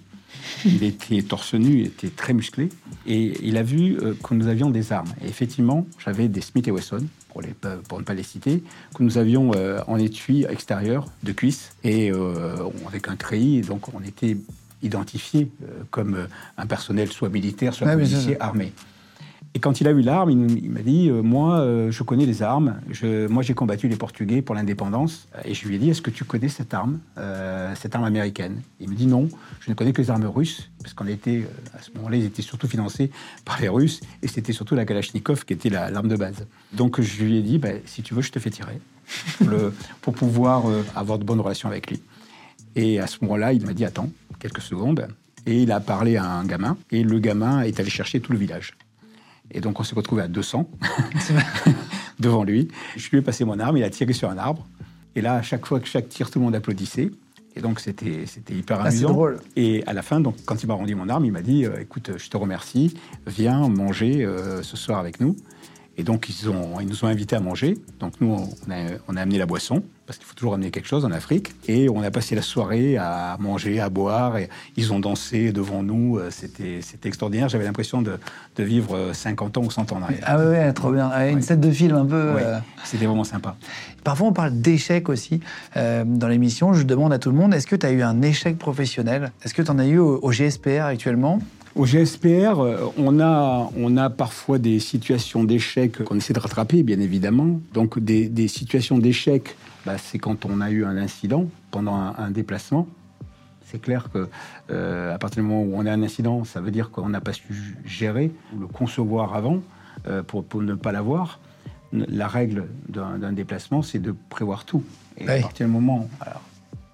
il 0.66 0.84
était 0.84 1.22
torse 1.22 1.54
nu, 1.54 1.80
il 1.80 1.88
était 1.88 2.10
très 2.10 2.34
musclé, 2.34 2.70
et 3.06 3.34
il 3.46 3.58
a 3.58 3.64
vu 3.64 3.98
euh, 4.02 4.14
que 4.24 4.34
nous 4.34 4.48
avions 4.48 4.70
des 4.70 4.92
armes. 4.92 5.14
Et 5.24 5.28
effectivement, 5.28 5.86
j'avais 6.04 6.28
des 6.28 6.42
Smith 6.42 6.68
Wesson, 6.68 7.06
pour, 7.30 7.42
les, 7.42 7.54
pour 7.88 8.00
ne 8.00 8.04
pas 8.04 8.14
les 8.14 8.24
citer, 8.24 8.64
que 8.96 9.04
nous 9.04 9.18
avions 9.18 9.52
euh, 9.56 9.82
en 9.88 9.98
étui 9.98 10.46
extérieur 10.50 11.06
de 11.24 11.32
cuisse, 11.32 11.72
et 11.84 12.12
euh, 12.12 12.58
avec 12.88 13.08
un 13.08 13.16
treillis, 13.16 13.62
donc 13.62 13.94
on 13.94 14.04
était 14.04 14.38
identifié 14.82 15.52
euh, 15.64 15.84
comme 15.92 16.16
euh, 16.16 16.28
un 16.58 16.66
personnel 16.66 17.12
soit 17.12 17.30
militaire, 17.30 17.74
soit 17.74 17.88
ça, 17.88 17.94
policier 17.94 18.42
armé. 18.42 18.74
Et 19.60 19.62
quand 19.62 19.82
il 19.82 19.90
a 19.90 19.92
eu 19.92 20.00
l'arme, 20.00 20.30
il, 20.30 20.70
m'a 20.72 20.80
dit 20.80 21.10
euh, 21.10 21.22
Moi, 21.22 21.60
euh, 21.60 21.92
je 21.92 22.02
connais 22.04 22.26
les 22.26 22.42
armes. 22.42 22.80
Moi, 23.30 23.44
j'ai 23.44 23.54
combattu 23.54 23.90
les 23.90 23.98
Portugais 23.98 24.42
pour 24.42 24.56
l'indépendance. 24.56 25.28
Et 25.44 25.54
je 25.54 25.68
lui 25.68 25.76
ai 25.76 25.80
dit 25.80 25.90
Est-ce 25.90 26.02
que 26.02 26.12
tu 26.12 26.24
connais 26.24 26.48
cette 26.48 26.74
arme, 26.74 27.00
euh, 27.18 27.74
cette 27.76 27.94
arme 27.94 28.06
américaine? 28.06 28.62
Il 28.80 28.90
me 28.90 28.96
dit 28.96 29.06
Non, 29.06 29.28
je 29.60 29.70
ne 29.70 29.76
connais 29.76 29.92
que 29.92 30.02
les 30.02 30.10
armes 30.12 30.28
russes, 30.28 30.70
parce 30.82 30.94
qu'on 30.94 31.08
était, 31.08 31.46
à 31.78 31.82
ce 31.82 31.92
moment-là, 31.98 32.16
ils 32.16 32.24
étaient 32.24 32.42
surtout 32.42 32.70
financés 32.70 33.12
par 33.44 33.60
les 33.60 33.68
Russes, 33.68 34.00
et 34.22 34.30
c'était 34.30 34.54
surtout 34.54 34.76
la 34.76 34.86
Kalachnikov 34.86 35.44
qui 35.44 35.52
était 35.52 35.70
la- 35.70 35.92
l'arme 35.92 36.08
de 36.08 36.16
base. 36.16 36.48
Donc, 36.72 37.02
je 37.02 37.22
lui 37.22 37.36
ai 37.36 37.42
dit 37.42 37.58
Ben, 37.58 37.82
Si 37.86 38.02
tu 38.02 38.14
veux, 38.14 38.22
je 38.22 38.32
te 38.32 38.40
fais 38.40 38.52
tirer, 38.52 38.80
pour, 40.02 40.14
pouvoir 40.14 40.64
avoir 40.96 41.20
de 41.20 41.26
bonnes 41.26 41.42
relations 41.42 41.68
avec 41.68 41.92
lui. 41.92 42.00
Et 42.78 43.02
à 43.02 43.08
ce 43.08 43.18
moment-là, 43.24 43.52
il 43.52 43.66
m'a 43.66 43.74
dit 43.74 43.84
Attends, 43.84 44.10
quelques 44.40 44.62
secondes. 44.62 45.06
Et 45.46 45.64
il 45.64 45.72
a 45.74 45.82
parlé 45.82 46.16
à 46.16 46.24
un 46.24 46.46
gamin, 46.46 46.78
et 46.92 47.04
le 47.04 47.20
gamin 47.20 47.64
est 47.64 47.78
allé 47.82 47.90
chercher 47.90 48.22
tout 48.22 48.32
le 48.32 48.38
village. 48.38 48.78
Et 49.52 49.62
donc 49.62 49.80
on 49.80 49.84
s'est 49.84 49.96
retrouvé 49.96 50.22
à 50.22 50.28
200 50.28 50.70
devant 52.20 52.44
lui. 52.44 52.68
Je 52.96 53.10
lui 53.10 53.18
ai 53.18 53.22
passé 53.22 53.46
mon 53.46 53.60
arme, 53.60 53.78
il 53.78 53.84
a 53.84 53.90
tiré 53.90 54.14
sur 54.14 54.30
un 54.30 54.38
arbre. 54.38 54.68
Et 55.16 55.22
là, 55.22 55.36
à 55.36 55.42
chaque 55.42 55.66
fois 55.66 55.80
que 55.80 55.88
chaque 55.88 56.08
tir, 56.10 56.30
tout 56.30 56.40
le 56.40 56.46
monde 56.46 56.56
applaudissait. 56.56 57.12
Et 57.56 57.62
donc 57.62 57.80
c'était 57.80 58.26
c'était 58.28 58.54
hyper 58.54 58.80
Ah, 58.82 58.86
amusant. 58.88 59.10
drôle. 59.10 59.40
Et 59.56 59.84
à 59.88 59.94
la 59.94 60.02
fin, 60.04 60.20
donc 60.22 60.36
quand 60.46 60.62
il 60.62 60.68
m'a 60.68 60.76
rendu 60.76 60.94
mon 60.96 61.10
arme, 61.10 61.26
il 61.26 61.32
m'a 61.32 61.42
dit 61.42 61.66
euh, 61.66 61.82
"Écoute, 61.82 62.12
je 62.18 62.30
te 62.30 62.38
remercie. 62.38 62.94
Viens 63.26 63.68
manger 63.68 64.24
euh, 64.24 64.62
ce 64.62 64.78
soir 64.78 65.00
avec 65.00 65.20
nous." 65.20 65.36
Et 65.98 66.04
donc 66.04 66.30
ils 66.30 66.50
ont 66.50 66.80
ils 66.80 66.88
nous 66.88 67.04
ont 67.04 67.08
invités 67.08 67.36
à 67.36 67.40
manger. 67.40 67.74
Donc 68.00 68.14
nous 68.22 68.28
on 68.32 68.72
a, 68.72 68.76
on 69.08 69.18
a 69.18 69.22
amené 69.22 69.40
la 69.40 69.48
boisson 69.48 69.84
parce 70.10 70.18
qu'il 70.18 70.26
faut 70.26 70.34
toujours 70.34 70.56
amener 70.56 70.72
quelque 70.72 70.88
chose 70.88 71.06
en 71.06 71.12
Afrique. 71.12 71.52
Et 71.68 71.88
on 71.88 72.02
a 72.02 72.10
passé 72.10 72.34
la 72.34 72.42
soirée 72.42 72.98
à 72.98 73.38
manger, 73.40 73.80
à 73.80 73.90
boire. 73.90 74.40
Et 74.40 74.50
ils 74.76 74.92
ont 74.92 75.00
dansé 75.00 75.52
devant 75.52 75.84
nous. 75.84 76.18
Euh, 76.18 76.32
C'était 76.32 76.80
c'était 76.82 77.08
extraordinaire. 77.10 77.48
J'avais 77.48 77.66
l'impression 77.66 78.02
de, 78.02 78.18
de 78.56 78.64
vivre 78.64 78.96
euh, 78.96 79.14
50 79.14 79.58
ans 79.60 79.62
ou 79.66 79.70
100 79.70 79.92
ans 79.92 79.98
en 79.98 80.02
arrière. 80.02 80.24
Ah 80.26 80.40
ouais, 80.40 80.74
trop 80.74 80.92
bien. 80.92 81.12
Ouais, 81.12 81.32
Une 81.32 81.44
scène 81.44 81.60
de 81.62 81.70
film 81.70 81.96
un 81.96 82.08
peu. 82.08 82.34
Ouais, 82.34 82.42
euh, 82.44 82.58
C'était 82.86 83.06
vraiment 83.06 83.24
sympa. 83.24 83.56
Parfois, 84.04 84.30
on 84.30 84.34
parle 84.34 84.60
d'échecs 84.60 85.10
aussi 85.10 85.42
euh, 85.78 86.04
dans 86.08 86.28
l'émission. 86.28 86.74
Je 86.74 86.82
demande 86.82 87.14
à 87.14 87.20
tout 87.20 87.30
le 87.30 87.36
monde 87.38 87.54
est-ce 87.54 87.68
que 87.68 87.76
tu 87.76 87.86
as 87.86 87.92
eu 87.92 88.02
un 88.02 88.24
échec 88.24 88.58
professionnel? 88.58 89.32
Est-ce 89.46 89.54
que 89.54 89.62
tu 89.62 89.70
en 89.70 89.78
as 89.78 89.86
eu 89.86 90.00
au, 90.00 90.18
au 90.24 90.32
GSPR 90.32 90.86
actuellement? 90.86 91.40
Au 91.76 91.86
GSPR, 91.86 92.60
euh, 92.60 92.78
on 92.98 93.20
a, 93.20 93.70
on 93.78 93.96
a 93.98 94.10
parfois 94.10 94.58
des 94.58 94.80
situations 94.80 95.44
d'échec 95.44 96.04
qu'on 96.04 96.18
essaie 96.18 96.34
de 96.34 96.40
rattraper, 96.40 96.84
bien 96.84 97.00
évidemment. 97.00 97.62
Donc 97.74 98.00
des, 98.00 98.28
des 98.28 98.48
situations 98.48 98.98
d'échec, 98.98 99.56
bah, 99.86 99.98
c'est 99.98 100.18
quand 100.20 100.46
on 100.46 100.62
a 100.62 100.72
eu 100.72 100.84
un 100.84 100.98
incident 100.98 101.46
pendant 101.72 101.96
un, 101.96 102.16
un 102.18 102.32
déplacement. 102.32 102.88
C'est 103.66 103.80
clair 103.80 104.10
que 104.12 104.28
euh, 104.72 105.14
à 105.14 105.20
partir 105.20 105.44
du 105.44 105.48
moment 105.48 105.62
où 105.64 105.74
on 105.80 105.86
a 105.86 105.92
un 105.92 106.02
incident, 106.02 106.44
ça 106.44 106.60
veut 106.60 106.72
dire 106.72 106.90
qu'on 106.90 107.10
n'a 107.10 107.22
pas 107.22 107.34
su 107.34 107.78
gérer 107.86 108.32
ou 108.56 108.60
le 108.62 108.68
concevoir 108.68 109.36
avant 109.36 109.62
euh, 110.08 110.24
pour, 110.24 110.44
pour 110.44 110.62
ne 110.64 110.74
pas 110.74 110.92
l'avoir. 110.92 111.40
La 111.94 112.28
règle 112.28 112.66
d'un 112.88 113.18
d'un 113.20 113.32
déplacement, 113.32 113.82
c'est 113.84 114.00
de 114.00 114.14
prévoir 114.30 114.66
tout. 114.66 114.84
Et 115.18 115.24
Oui. 115.26 115.30
à 115.32 115.42
partir 115.42 115.66
du 115.68 115.72
moment, 115.72 116.08
alors 116.20 116.42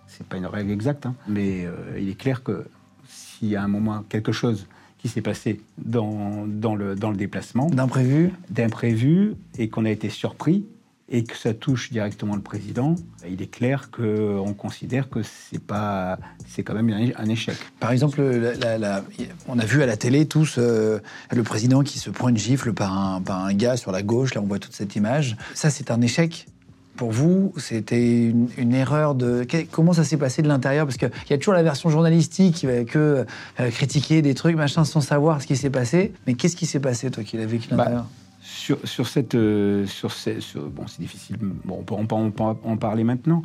c'est 0.07 0.25
pas 0.27 0.37
une 0.37 0.45
règle 0.45 0.71
exacte, 0.71 1.05
hein, 1.05 1.15
mais 1.27 1.65
euh, 1.65 1.97
il 1.99 2.09
est 2.09 2.17
clair 2.17 2.43
que 2.43 2.65
s'il 3.45 3.51
y 3.51 3.55
a 3.55 3.63
un 3.63 3.67
moment 3.67 4.03
quelque 4.09 4.31
chose 4.31 4.65
qui 4.97 5.07
s'est 5.07 5.21
passé 5.21 5.61
dans, 5.77 6.45
dans, 6.47 6.75
le, 6.75 6.95
dans 6.95 7.11
le 7.11 7.17
déplacement, 7.17 7.69
D'imprévu 7.69 8.31
d'imprévu, 8.49 9.35
et 9.59 9.69
qu'on 9.69 9.85
a 9.85 9.91
été 9.91 10.09
surpris, 10.09 10.65
et 11.07 11.23
que 11.23 11.37
ça 11.37 11.53
touche 11.53 11.91
directement 11.91 12.35
le 12.35 12.41
président, 12.41 12.95
il 13.29 13.39
est 13.43 13.51
clair 13.51 13.91
qu'on 13.91 14.55
considère 14.57 15.07
que 15.11 15.19
c'est 15.21 15.61
pas, 15.63 16.17
c'est 16.47 16.63
quand 16.63 16.73
même 16.73 16.89
un, 17.15 17.29
échec. 17.29 17.55
Par 17.79 17.91
exemple, 17.91 18.19
la- 18.23 18.55
la- 18.55 18.77
la- 18.79 19.03
on 19.47 19.59
a 19.59 19.65
vu 19.65 19.83
à 19.83 19.85
la 19.85 19.97
télé 19.97 20.25
tous 20.25 20.55
euh, 20.57 20.97
le 21.31 21.43
président 21.43 21.83
qui 21.83 21.99
se 21.99 22.09
prend 22.09 22.29
une 22.29 22.37
gifle 22.37 22.73
par 22.73 22.97
un, 22.97 23.21
par 23.21 23.45
un 23.45 23.53
gars 23.53 23.77
sur 23.77 23.91
la 23.91 24.01
gauche. 24.01 24.33
Là, 24.33 24.41
on 24.41 24.47
voit 24.47 24.57
toute 24.57 24.73
cette 24.73 24.95
image. 24.95 25.37
Ça, 25.53 25.69
c'est 25.69 25.91
un 25.91 26.01
échec 26.01 26.47
pour 26.95 27.11
vous 27.11 27.53
C'était 27.57 28.27
une, 28.29 28.47
une 28.57 28.73
erreur 28.73 29.15
de. 29.15 29.43
que- 29.43 29.65
comment 29.69 29.93
ça 29.93 30.03
s'est 30.03 30.17
passé 30.17 30.41
de 30.41 30.47
l'intérieur? 30.47 30.85
Parce 30.85 30.97
qu'il 30.97 31.09
y 31.29 31.33
a 31.33 31.37
toujours 31.37 31.53
la 31.53 31.63
version 31.63 31.89
journalistique 31.89 32.55
qui 32.55 32.65
va 32.65 32.83
que 32.83 33.25
euh, 33.59 33.69
critiquer 33.71 34.21
des 34.21 34.33
trucs, 34.33 34.55
machin, 34.55 34.83
sans 34.85 35.01
savoir 35.01 35.41
ce 35.41 35.47
qui 35.47 35.55
s'est 35.55 35.69
passé. 35.69 36.13
Mais 36.27 36.33
qu'est-ce 36.35 36.55
qui 36.55 36.65
s'est 36.65 36.79
passé, 36.79 37.09
toi, 37.11 37.23
qui 37.23 37.37
l'as 37.37 37.45
vécu 37.45 37.67
de 37.69 37.75
Bah, 37.75 37.83
l'intérieur? 37.83 38.05
Sur, 38.41 38.77
sur 38.83 39.07
cette, 39.07 39.35
euh, 39.35 39.85
sur 39.87 40.11
ces- 40.11 40.39
sur- 40.39 40.69
bon, 40.69 40.83
c'est 40.87 41.01
difficile. 41.01 41.37
Bon, 41.41 41.77
on 41.79 41.83
peut, 41.83 41.95
on 41.95 42.05
peut- 42.05 42.15
on 42.15 42.31
peut 42.31 42.43
en 42.63 42.77
parler 42.77 43.03
maintenant, 43.03 43.41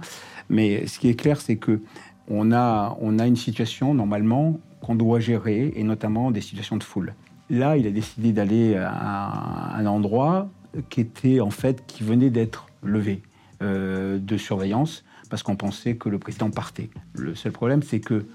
mais 0.49 0.87
ce 0.87 0.99
qui 0.99 1.09
est 1.09 1.15
clair, 1.15 1.41
c'est 1.41 1.57
que 1.57 1.81
on 2.29 2.53
a, 2.53 2.97
on 3.01 3.19
a 3.19 3.27
une 3.27 3.37
situation 3.37 3.93
normalement 3.95 4.61
qu'on 4.81 4.95
doit 4.95 5.19
gérer, 5.21 5.73
et 5.75 5.83
notamment 5.83 6.31
des 6.31 6.41
situations 6.41 6.77
de 6.77 6.85
foule. 6.85 7.15
Là, 7.51 7.77
il 7.77 7.87
a 7.87 7.91
décidé 7.91 8.33
d'aller 8.33 8.77
à 8.77 9.75
un 9.77 9.85
endroit 9.87 10.49
qui 10.89 11.01
était 11.01 11.41
en 11.41 11.51
fait 11.51 11.83
qui 11.87 12.05
venait 12.05 12.31
d'être 12.31 12.67
levé 12.85 13.23
euh, 13.63 14.19
de 14.19 14.37
surveillance 14.37 15.05
parce 15.29 15.43
qu'on 15.43 15.57
pensait 15.57 15.97
que 15.97 16.09
le 16.09 16.19
président 16.19 16.51
partait. 16.51 16.91
Le 17.15 17.35
seul 17.35 17.53
problème, 17.53 17.83
c'est 17.83 18.01
que 18.01 18.27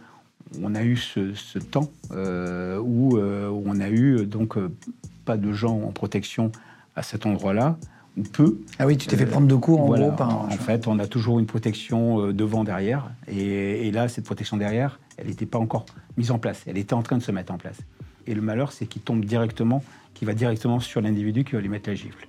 on 0.61 0.75
a 0.75 0.83
eu 0.83 0.95
ce, 0.95 1.33
ce 1.33 1.59
temps 1.59 1.91
euh, 2.11 2.79
où, 2.79 3.17
euh, 3.17 3.49
où 3.49 3.63
on 3.65 3.79
a 3.79 3.89
eu 3.89 4.25
donc 4.25 4.57
pas 5.25 5.37
de 5.37 5.51
gens 5.51 5.81
en 5.81 5.91
protection 5.91 6.51
à 6.95 7.01
cet 7.01 7.25
endroit-là, 7.25 7.77
ou 8.15 8.23
peu. 8.23 8.59
Ah 8.79 8.85
oui, 8.85 8.95
tu 8.95 9.07
t'es 9.07 9.17
fait 9.17 9.25
prendre 9.25 9.47
de 9.47 9.55
coups, 9.55 9.79
en 9.79 9.87
Voilà, 9.87 10.07
gros, 10.07 10.15
par 10.15 10.43
en 10.43 10.49
fait, 10.51 10.87
on 10.87 10.99
a 10.99 11.07
toujours 11.07 11.39
une 11.39 11.47
protection 11.47 12.31
devant, 12.31 12.63
derrière, 12.63 13.09
et, 13.27 13.87
et 13.87 13.91
là, 13.91 14.07
cette 14.07 14.23
protection 14.23 14.55
derrière, 14.55 14.99
elle 15.17 15.27
n'était 15.27 15.45
pas 15.45 15.59
encore 15.59 15.85
mise 16.15 16.31
en 16.31 16.39
place. 16.39 16.63
Elle 16.67 16.77
était 16.77 16.93
en 16.93 17.01
train 17.01 17.17
de 17.17 17.23
se 17.23 17.31
mettre 17.31 17.51
en 17.51 17.57
place. 17.57 17.77
Et 18.27 18.33
le 18.33 18.41
malheur, 18.41 18.71
c'est 18.71 18.85
qu'il 18.85 19.01
tombe 19.01 19.25
directement, 19.25 19.83
qu'il 20.13 20.27
va 20.27 20.33
directement 20.33 20.79
sur 20.79 21.01
l'individu 21.01 21.43
qui 21.43 21.53
va 21.53 21.61
lui 21.61 21.69
mettre 21.69 21.89
la 21.89 21.95
gifle. 21.95 22.27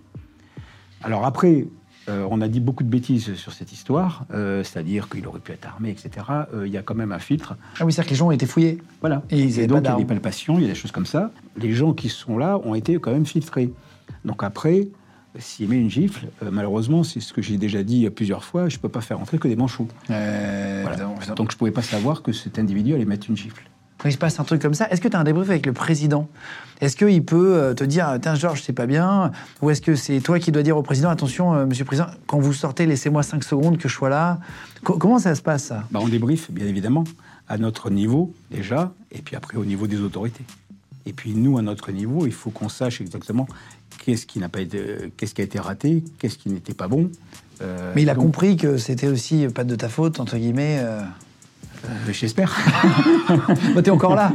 Alors 1.02 1.24
après, 1.24 1.66
euh, 2.08 2.26
on 2.30 2.40
a 2.40 2.48
dit 2.48 2.60
beaucoup 2.60 2.84
de 2.84 2.88
bêtises 2.88 3.34
sur 3.34 3.52
cette 3.52 3.72
histoire, 3.72 4.26
euh, 4.32 4.62
c'est-à-dire 4.62 5.08
qu'il 5.08 5.26
aurait 5.26 5.40
pu 5.40 5.52
être 5.52 5.66
armé, 5.66 5.90
etc. 5.90 6.26
Euh, 6.54 6.66
Il 6.66 6.72
y 6.72 6.76
a 6.76 6.82
quand 6.82 6.94
même 6.94 7.12
un 7.12 7.18
filtre. 7.18 7.56
Ah 7.80 7.84
oui, 7.84 7.92
c'est-à-dire 7.92 8.08
que 8.08 8.10
les 8.10 8.16
gens 8.16 8.28
ont 8.28 8.32
été 8.32 8.46
fouillés. 8.46 8.78
Voilà. 9.00 9.22
Et 9.30 9.40
ils 9.40 9.58
avaient 9.58 9.66
donc, 9.66 9.80
il 9.82 9.90
y 9.90 9.92
a 9.92 9.96
des 9.96 10.04
palpations, 10.04 10.58
il 10.58 10.62
y 10.62 10.64
a 10.66 10.68
des 10.68 10.74
choses 10.74 10.92
comme 10.92 11.06
ça. 11.06 11.30
Les 11.56 11.72
gens 11.72 11.92
qui 11.92 12.08
sont 12.08 12.38
là 12.38 12.58
ont 12.64 12.74
été 12.74 12.98
quand 12.98 13.12
même 13.12 13.26
filtrés. 13.26 13.72
Donc 14.24 14.44
après, 14.44 14.88
s'il 15.38 15.68
met 15.68 15.78
une 15.80 15.90
gifle, 15.90 16.28
malheureusement, 16.50 17.02
c'est 17.02 17.20
ce 17.20 17.32
que 17.32 17.42
j'ai 17.42 17.58
déjà 17.58 17.82
dit 17.82 18.08
plusieurs 18.10 18.44
fois, 18.44 18.68
je 18.68 18.76
ne 18.76 18.80
peux 18.80 18.88
pas 18.88 19.00
faire 19.00 19.20
entrer 19.20 19.38
que 19.38 19.48
des 19.48 19.56
manchots. 19.56 19.88
Voilà. 20.06 20.96
Donc 21.34 21.50
je 21.50 21.56
ne 21.56 21.58
pouvais 21.58 21.72
pas 21.72 21.82
savoir 21.82 22.22
que 22.22 22.32
cet 22.32 22.58
individu 22.58 22.94
allait 22.94 23.04
mettre 23.04 23.28
une 23.28 23.36
gifle. 23.36 23.62
Quand 24.06 24.10
il 24.10 24.12
se 24.12 24.18
passe 24.18 24.38
un 24.38 24.44
truc 24.44 24.62
comme 24.62 24.72
ça, 24.74 24.88
est-ce 24.88 25.00
que 25.00 25.08
tu 25.08 25.16
as 25.16 25.18
un 25.18 25.24
débrief 25.24 25.50
avec 25.50 25.66
le 25.66 25.72
président? 25.72 26.28
Est-ce 26.80 26.94
qu'il 26.94 27.24
peut 27.24 27.56
euh, 27.56 27.74
te 27.74 27.82
dire, 27.82 28.16
tiens 28.22 28.36
Georges, 28.36 28.62
c'est 28.64 28.72
pas 28.72 28.86
bien 28.86 29.32
Ou 29.62 29.70
est-ce 29.70 29.80
que 29.82 29.96
c'est 29.96 30.20
toi 30.20 30.38
qui 30.38 30.52
dois 30.52 30.62
dire 30.62 30.76
au 30.76 30.82
président, 30.84 31.08
attention, 31.10 31.54
euh, 31.54 31.66
monsieur 31.66 31.82
le 31.82 31.86
président, 31.88 32.06
quand 32.28 32.38
vous 32.38 32.52
sortez, 32.52 32.86
laissez-moi 32.86 33.24
5 33.24 33.42
secondes 33.42 33.78
que 33.78 33.88
je 33.88 33.94
sois 33.94 34.08
là 34.08 34.38
Co- 34.84 34.96
Comment 34.96 35.18
ça 35.18 35.34
se 35.34 35.42
passe, 35.42 35.64
ça? 35.64 35.82
Bah, 35.90 35.98
on 36.00 36.06
débriefe, 36.06 36.52
bien 36.52 36.66
évidemment, 36.68 37.02
à 37.48 37.58
notre 37.58 37.90
niveau 37.90 38.32
déjà, 38.48 38.92
et 39.10 39.22
puis 39.22 39.34
après 39.34 39.58
au 39.58 39.64
niveau 39.64 39.88
des 39.88 40.00
autorités. 40.00 40.44
Et 41.04 41.12
puis 41.12 41.34
nous, 41.34 41.58
à 41.58 41.62
notre 41.62 41.90
niveau, 41.90 42.26
il 42.26 42.32
faut 42.32 42.50
qu'on 42.50 42.68
sache 42.68 43.00
exactement 43.00 43.48
qu'est-ce 44.04 44.24
qui 44.24 44.38
n'a 44.38 44.48
pas 44.48 44.60
été, 44.60 45.12
qu'est-ce 45.16 45.34
qui 45.34 45.40
a 45.40 45.44
été 45.44 45.58
raté, 45.58 46.04
qu'est-ce 46.20 46.38
qui 46.38 46.48
n'était 46.50 46.74
pas 46.74 46.86
bon. 46.86 47.10
Euh, 47.60 47.92
Mais 47.96 48.02
il 48.02 48.10
a 48.10 48.14
donc, 48.14 48.22
compris 48.22 48.56
que 48.56 48.76
c'était 48.76 49.08
aussi 49.08 49.48
pas 49.52 49.64
de 49.64 49.74
ta 49.74 49.88
faute, 49.88 50.20
entre 50.20 50.36
guillemets. 50.36 50.78
euh. 50.78 51.00
Euh, 51.84 52.12
J'espère. 52.12 52.56
Bah, 53.74 53.82
t'es 53.82 53.90
encore 53.90 54.14
là. 54.14 54.32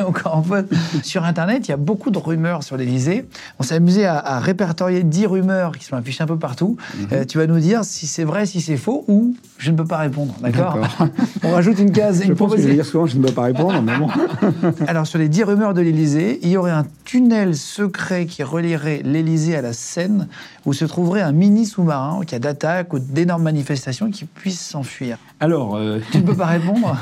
encore 0.06 0.36
en 0.36 0.42
poste. 0.42 0.68
Sur 1.02 1.24
Internet, 1.24 1.68
il 1.68 1.70
y 1.70 1.74
a 1.74 1.76
beaucoup 1.76 2.10
de 2.10 2.18
rumeurs 2.18 2.62
sur 2.62 2.76
l'Élysée. 2.76 3.26
On 3.58 3.62
s'est 3.62 3.74
amusé 3.74 4.06
à, 4.06 4.18
à 4.18 4.38
répertorier 4.40 5.02
10 5.02 5.26
rumeurs 5.26 5.76
qui 5.76 5.84
sont 5.84 5.96
affichées 5.96 6.22
un 6.22 6.26
peu 6.26 6.38
partout. 6.38 6.76
Mhm. 6.96 7.06
Euh, 7.12 7.24
tu 7.24 7.38
vas 7.38 7.46
nous 7.46 7.60
dire 7.60 7.84
si 7.84 8.06
c'est 8.06 8.24
vrai, 8.24 8.46
si 8.46 8.60
c'est 8.60 8.76
faux, 8.76 9.04
ou 9.08 9.34
je 9.58 9.70
ne 9.70 9.76
peux 9.76 9.84
pas 9.84 9.98
répondre. 9.98 10.34
D'accord. 10.40 10.78
On 11.42 11.50
rajoute 11.50 11.78
une 11.78 11.92
case. 11.92 12.22
Je 12.22 12.28
une 12.28 12.34
pense 12.34 12.54
que 12.54 12.60
je 12.60 12.68
vais 12.68 12.74
dire 12.74 12.86
souvent, 12.86 13.06
je 13.06 13.18
ne 13.18 13.26
peux 13.26 13.32
pas 13.32 13.42
répondre, 13.42 13.82
mais 13.82 13.96
bon. 13.96 14.08
Alors, 14.86 15.06
sur 15.06 15.18
les 15.18 15.28
10 15.28 15.44
rumeurs 15.44 15.74
de 15.74 15.80
l'Élysée, 15.80 16.38
il 16.42 16.50
y 16.50 16.56
aurait 16.56 16.70
un 16.70 16.86
tunnel 17.04 17.56
secret 17.56 18.26
qui 18.26 18.42
relierait 18.42 19.02
l'Élysée 19.04 19.56
à 19.56 19.62
la 19.62 19.72
Seine, 19.72 20.28
où 20.66 20.72
se 20.72 20.84
trouverait 20.84 21.22
un 21.22 21.32
mini 21.32 21.66
sous-marin 21.66 22.12
en 22.12 22.20
cas 22.20 22.38
d'attaque 22.38 22.92
ou 22.92 22.98
d'énormes 22.98 23.42
manifestations 23.42 24.10
qui 24.10 24.24
puisse 24.24 24.60
s'enfuir. 24.60 25.18
Alors, 25.40 25.76
euh, 25.76 25.98
Tu 26.10 26.18
ne 26.18 26.22
peux 26.22 26.36
pas 26.36 26.46
répondre? 26.46 26.96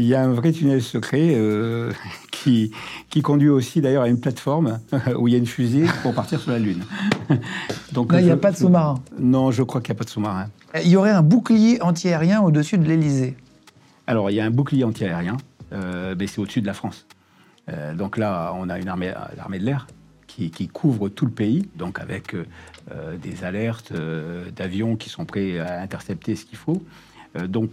Il 0.00 0.06
y 0.06 0.14
a 0.14 0.22
un 0.22 0.32
vrai 0.32 0.52
tunnel 0.52 0.82
secret 0.82 1.34
euh, 1.34 1.92
qui, 2.30 2.72
qui 3.10 3.22
conduit 3.22 3.48
aussi 3.48 3.80
d'ailleurs 3.80 4.04
à 4.04 4.08
une 4.08 4.20
plateforme 4.20 4.80
où 5.18 5.28
il 5.28 5.32
y 5.32 5.34
a 5.34 5.38
une 5.38 5.46
fusée 5.46 5.86
pour 6.02 6.14
partir 6.14 6.40
sur 6.40 6.50
la 6.50 6.58
Lune. 6.58 6.82
Donc, 7.92 8.12
Non, 8.12 8.18
il 8.18 8.24
n'y 8.24 8.30
a 8.30 8.36
pas 8.36 8.52
de 8.52 8.56
sous-marin. 8.56 9.00
Non, 9.18 9.50
je 9.50 9.62
crois 9.62 9.80
qu'il 9.80 9.92
n'y 9.92 9.98
a 9.98 9.98
pas 9.98 10.04
de 10.04 10.10
sous-marin. 10.10 10.48
Il 10.82 10.88
y 10.88 10.96
aurait 10.96 11.10
un 11.10 11.22
bouclier 11.22 11.82
antiaérien 11.82 12.40
au-dessus 12.40 12.78
de 12.78 12.84
l'Élysée. 12.84 13.36
Alors, 14.06 14.30
il 14.30 14.34
y 14.34 14.40
a 14.40 14.44
un 14.44 14.50
bouclier 14.50 14.84
antiaérien, 14.84 15.36
euh, 15.72 16.14
mais 16.18 16.26
c'est 16.26 16.40
au-dessus 16.40 16.60
de 16.60 16.66
la 16.66 16.74
France. 16.74 17.06
Euh, 17.68 17.94
donc 17.94 18.16
là, 18.16 18.52
on 18.56 18.68
a 18.68 18.78
une 18.78 18.88
armée, 18.88 19.12
l'armée 19.36 19.58
de 19.58 19.64
l'air 19.64 19.86
qui, 20.26 20.50
qui 20.50 20.68
couvre 20.68 21.08
tout 21.08 21.26
le 21.26 21.32
pays, 21.32 21.68
donc 21.76 22.00
avec 22.00 22.34
euh, 22.34 23.16
des 23.18 23.44
alertes 23.44 23.92
d'avions 24.56 24.96
qui 24.96 25.10
sont 25.10 25.24
prêts 25.24 25.58
à 25.58 25.80
intercepter 25.80 26.36
ce 26.36 26.44
qu'il 26.44 26.58
faut. 26.58 26.82
Donc, 27.46 27.70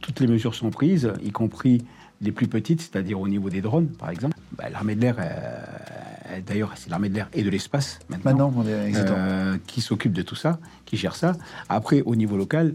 toutes 0.00 0.20
les 0.20 0.26
mesures 0.26 0.54
sont 0.54 0.70
prises, 0.70 1.12
y 1.22 1.30
compris 1.30 1.84
les 2.20 2.32
plus 2.32 2.46
petites, 2.46 2.80
c'est-à-dire 2.80 3.18
au 3.20 3.26
niveau 3.28 3.50
des 3.50 3.60
drones, 3.60 3.88
par 3.88 4.10
exemple. 4.10 4.36
Bah, 4.56 4.68
l'armée 4.70 4.94
de 4.94 5.00
l'air, 5.00 5.16
euh, 5.18 6.40
d'ailleurs, 6.46 6.72
c'est 6.76 6.88
l'armée 6.90 7.08
de 7.08 7.14
l'air 7.14 7.28
et 7.32 7.42
de 7.42 7.50
l'espace 7.50 7.98
maintenant. 8.08 8.50
Maintenant, 8.50 8.54
on 8.56 8.66
est 8.66 8.88
exactement. 8.88 9.18
Euh, 9.18 9.56
qui 9.66 9.80
s'occupe 9.80 10.12
de 10.12 10.22
tout 10.22 10.36
ça, 10.36 10.58
qui 10.84 10.96
gère 10.96 11.16
ça. 11.16 11.32
Après, 11.68 12.02
au 12.02 12.14
niveau 12.14 12.36
local, 12.36 12.74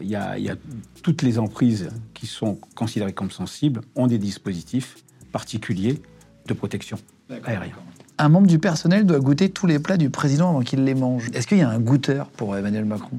il 0.00 0.06
y, 0.08 0.16
a, 0.16 0.38
il 0.38 0.44
y 0.44 0.50
a 0.50 0.54
toutes 1.02 1.22
les 1.22 1.38
emprises 1.38 1.88
qui 2.14 2.26
sont 2.26 2.58
considérées 2.76 3.12
comme 3.14 3.30
sensibles 3.30 3.80
ont 3.96 4.06
des 4.06 4.18
dispositifs 4.18 4.96
particuliers 5.32 6.00
de 6.46 6.54
protection 6.54 6.98
aérienne. 7.44 7.72
Un 8.18 8.28
membre 8.28 8.46
du 8.46 8.58
personnel 8.58 9.06
doit 9.06 9.18
goûter 9.20 9.48
tous 9.50 9.66
les 9.66 9.78
plats 9.78 9.96
du 9.96 10.10
président 10.10 10.50
avant 10.50 10.60
qu'il 10.60 10.84
les 10.84 10.94
mange. 10.94 11.30
Est-ce 11.34 11.46
qu'il 11.46 11.58
y 11.58 11.62
a 11.62 11.68
un 11.70 11.78
goûteur 11.80 12.26
pour 12.30 12.56
Emmanuel 12.56 12.84
Macron? 12.84 13.18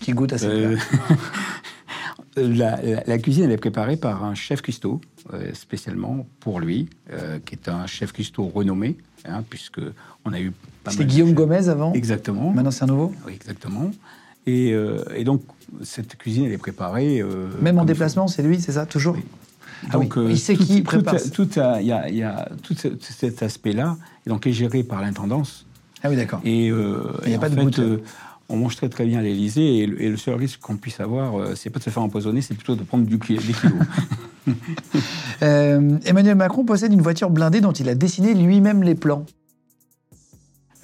Qui 0.00 0.12
goûte 0.12 0.32
à 0.32 0.38
ses 0.38 0.46
Euh, 0.46 0.76
plats? 0.76 1.16
la, 2.36 2.80
la- 2.82 3.02
la 3.06 3.18
cuisine, 3.18 3.44
elle 3.44 3.52
est 3.52 3.56
préparée 3.56 3.96
par 3.96 4.24
un 4.24 4.34
chef 4.34 4.62
cuistot, 4.62 5.00
euh, 5.32 5.52
spécialement 5.54 6.26
pour 6.40 6.60
lui, 6.60 6.88
euh, 7.12 7.38
qui 7.44 7.54
est 7.54 7.68
un 7.68 7.86
chef 7.86 8.12
cuistot 8.12 8.44
renommé, 8.54 8.96
hein, 9.26 9.42
puisque 9.48 9.80
on 10.24 10.32
a 10.32 10.40
eu 10.40 10.52
pas 10.84 10.90
C'était 10.92 11.04
Guillaume. 11.06 11.32
Gomez 11.32 11.68
avant 11.68 11.92
Exactement. 11.92 12.50
Maintenant, 12.50 12.70
c'est 12.70 12.84
un 12.84 12.88
nouveau 12.88 13.12
Oui, 13.26 13.34
exactement. 13.34 13.90
Et, 14.46 14.72
euh, 14.72 15.04
et 15.14 15.24
donc, 15.24 15.42
cette 15.82 16.16
cuisine, 16.16 16.44
elle 16.46 16.52
est 16.52 16.58
préparée. 16.58 17.22
Même 17.60 17.78
en 17.78 17.84
déplacement, 17.84 18.26
c'est 18.28 18.42
lui, 18.42 18.60
c'est 18.60 18.72
ça 18.72 18.86
Toujours 18.86 19.14
Oui. 19.16 19.24
Ah 19.88 19.92
Donc, 19.94 20.14
il 20.28 20.38
sait 20.38 20.54
tout- 20.54 20.64
qui 20.64 20.78
tout- 20.78 20.84
prépare. 20.84 21.16
tout- 21.32 21.48
Il 21.80 21.86
y 21.86 21.92
a, 21.92 22.08
il 22.08 22.16
y 22.16 22.22
a 22.22 22.48
tout 22.62 22.74
ce- 22.74 22.88
cet 23.00 23.42
aspect-là, 23.42 23.96
et 24.26 24.28
donc 24.30 24.46
est 24.46 24.52
géré 24.52 24.82
par 24.82 25.00
l'intendance. 25.00 25.64
Ah 26.02 26.10
oui, 26.10 26.16
d'accord. 26.16 26.40
Et, 26.44 26.66
Il 26.66 27.30
y 27.30 27.34
a 27.34 27.38
pas 27.38 27.48
de 27.48 27.54
fait, 27.54 28.02
on 28.50 28.56
mange 28.56 28.76
très 28.76 28.88
très 28.88 29.06
bien 29.06 29.20
à 29.20 29.22
l'Élysée, 29.22 29.78
et, 29.78 29.86
le- 29.86 30.02
et 30.02 30.08
le 30.10 30.16
seul 30.16 30.34
risque 30.34 30.60
qu'on 30.60 30.76
puisse 30.76 31.00
avoir, 31.00 31.38
euh, 31.40 31.54
c'est 31.54 31.70
pas 31.70 31.78
de 31.78 31.84
se 31.84 31.90
faire 31.90 32.02
empoisonner, 32.02 32.42
c'est 32.42 32.54
plutôt 32.54 32.76
de 32.76 32.82
prendre 32.82 33.04
du, 33.06 33.16
des 33.16 33.36
kilos. 33.36 33.72
Euh, 35.42 35.98
Emmanuel 36.04 36.34
Macron 36.34 36.64
possède 36.64 36.92
une 36.92 37.00
voiture 37.02 37.30
blindée 37.30 37.60
dont 37.60 37.72
il 37.72 37.88
a 37.88 37.94
dessiné 37.94 38.34
lui-même 38.34 38.82
les 38.82 38.94
plans. 38.94 39.24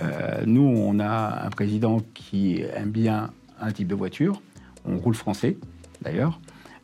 Euh, 0.00 0.42
nous, 0.46 0.62
on 0.62 0.98
a 1.00 1.42
un 1.44 1.50
président 1.50 2.00
qui 2.14 2.62
aime 2.74 2.90
bien 2.90 3.30
un 3.60 3.72
type 3.72 3.88
de 3.88 3.94
voiture. 3.94 4.40
On 4.86 4.98
roule 4.98 5.14
français, 5.14 5.56
d'ailleurs. 6.02 6.40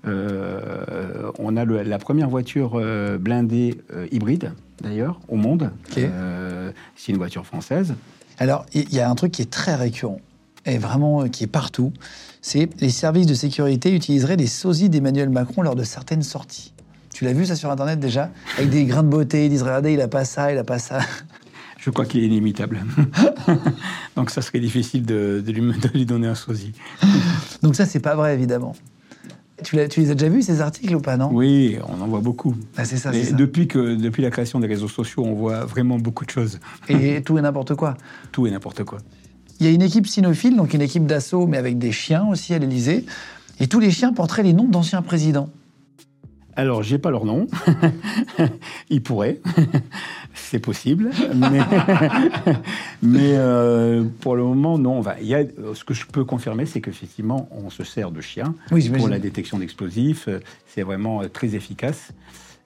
Euh, 0.06 1.30
on 1.38 1.56
a 1.56 1.64
le- 1.64 1.82
la 1.82 1.98
première 1.98 2.28
voiture 2.28 2.80
blindée 3.20 3.80
hybride, 4.10 4.52
d'ailleurs, 4.82 5.20
au 5.28 5.36
monde. 5.36 5.70
C'est 5.88 7.12
une 7.12 7.16
voiture 7.18 7.46
française. 7.46 7.94
Alors, 8.38 8.66
il 8.74 8.92
y 8.92 9.00
a 9.00 9.08
un 9.08 9.14
truc 9.14 9.32
qui 9.32 9.42
est 9.42 9.50
très 9.50 9.76
récurrent, 9.76 10.20
et 10.66 10.78
vraiment 10.78 11.22
euh, 11.22 11.28
qui 11.28 11.44
est 11.44 11.48
partout, 11.48 11.92
c'est 12.40 12.68
les 12.80 12.90
services 12.90 13.26
de 13.26 13.34
sécurité 13.34 13.94
utiliseraient 13.94 14.36
des 14.36 14.46
sosies 14.46 14.88
d'Emmanuel 14.88 15.30
Macron 15.30 15.62
lors 15.62 15.76
de 15.76 15.84
certaines 15.84 16.22
sorties. 16.22 16.72
Tu 17.14 17.24
l'as 17.24 17.32
vu 17.32 17.46
ça 17.46 17.56
sur 17.56 17.70
Internet 17.70 18.00
déjà? 18.00 18.30
Avec 18.56 18.70
des 18.70 18.84
grains 18.84 19.02
de 19.02 19.08
beauté, 19.08 19.46
ils 19.46 19.50
disent 19.50 19.62
regardez, 19.62 19.92
il 19.92 20.00
a 20.00 20.08
pas 20.08 20.24
ça, 20.24 20.52
il 20.52 20.58
a 20.58 20.64
pas 20.64 20.78
ça. 20.78 21.00
Je 21.78 21.90
crois 21.90 22.06
qu'il 22.06 22.22
est 22.22 22.26
inimitable. 22.26 22.84
Donc 24.16 24.30
ça 24.30 24.40
serait 24.40 24.60
difficile 24.60 25.04
de, 25.04 25.42
de 25.44 25.52
lui, 25.52 25.60
de 25.60 25.88
lui 25.88 26.06
donner 26.06 26.28
un 26.28 26.36
sosie. 26.36 26.72
Donc 27.62 27.74
ça, 27.74 27.86
c'est 27.86 28.00
pas 28.00 28.14
vrai, 28.14 28.34
évidemment. 28.34 28.74
Tu, 29.64 29.76
les 29.76 30.10
as 30.10 30.14
déjà 30.14 30.28
vus, 30.28 30.42
ces 30.42 30.60
articles, 30.60 30.94
ou 30.94 31.00
pas, 31.00 31.16
non? 31.16 31.30
Oui, 31.32 31.78
on 31.86 32.00
en 32.00 32.06
voit 32.08 32.20
beaucoup. 32.20 32.54
Ah, 32.76 32.84
C'est 32.84 32.96
ça, 32.96 33.12
ça. 33.12 33.32
depuis, 33.32 33.68
que, 33.68 33.94
depuis 33.94 34.22
la 34.22 34.30
création 34.30 34.58
des 34.58 34.66
réseaux 34.66 34.88
sociaux, 34.88 35.24
on 35.24 35.34
voit 35.34 35.64
vraiment 35.64 35.98
beaucoup 35.98 36.24
de 36.24 36.30
choses. 36.30 36.58
Et 36.88 37.22
tout 37.22 37.38
et 37.38 37.42
n'importe 37.42 37.74
quoi. 37.74 37.96
Tout 38.32 38.46
et 38.46 38.50
n'importe 38.50 38.84
quoi. 38.84 38.98
Il 39.60 39.66
y 39.66 39.68
a 39.68 39.72
une 39.72 39.82
équipe 39.82 40.06
cynophile, 40.06 40.56
donc 40.56 40.74
une 40.74 40.82
équipe 40.82 41.06
d'assaut, 41.06 41.46
mais 41.46 41.56
avec 41.56 41.78
des 41.78 41.92
chiens 41.92 42.26
aussi 42.28 42.54
à 42.54 42.58
l'Élysée. 42.58 43.06
Et 43.60 43.68
tous 43.68 43.80
les 43.80 43.90
chiens 43.90 44.12
porteraient 44.12 44.42
les 44.42 44.52
noms 44.52 44.68
d'anciens 44.68 45.02
présidents. 45.02 45.48
Alors, 46.54 46.82
j'ai 46.82 46.98
pas 46.98 47.10
leur 47.10 47.24
nom. 47.24 47.46
Ils 48.90 49.02
pourraient. 49.02 49.40
C'est 50.34 50.58
possible. 50.58 51.10
Mais, 51.34 51.60
mais, 53.02 53.32
euh, 53.36 54.04
pour 54.20 54.36
le 54.36 54.42
moment, 54.42 54.78
non. 54.78 54.98
Enfin, 54.98 55.14
y 55.20 55.34
a, 55.34 55.44
ce 55.74 55.84
que 55.84 55.94
je 55.94 56.06
peux 56.06 56.24
confirmer, 56.24 56.66
c'est 56.66 56.80
qu'effectivement, 56.80 57.48
on 57.52 57.70
se 57.70 57.84
sert 57.84 58.10
de 58.10 58.20
chiens 58.20 58.54
Oui, 58.70 58.88
pour 58.90 59.08
la 59.08 59.18
détection 59.18 59.58
d'explosifs. 59.58 60.28
C'est 60.66 60.82
vraiment 60.82 61.22
euh, 61.22 61.28
très 61.28 61.54
efficace. 61.54 62.12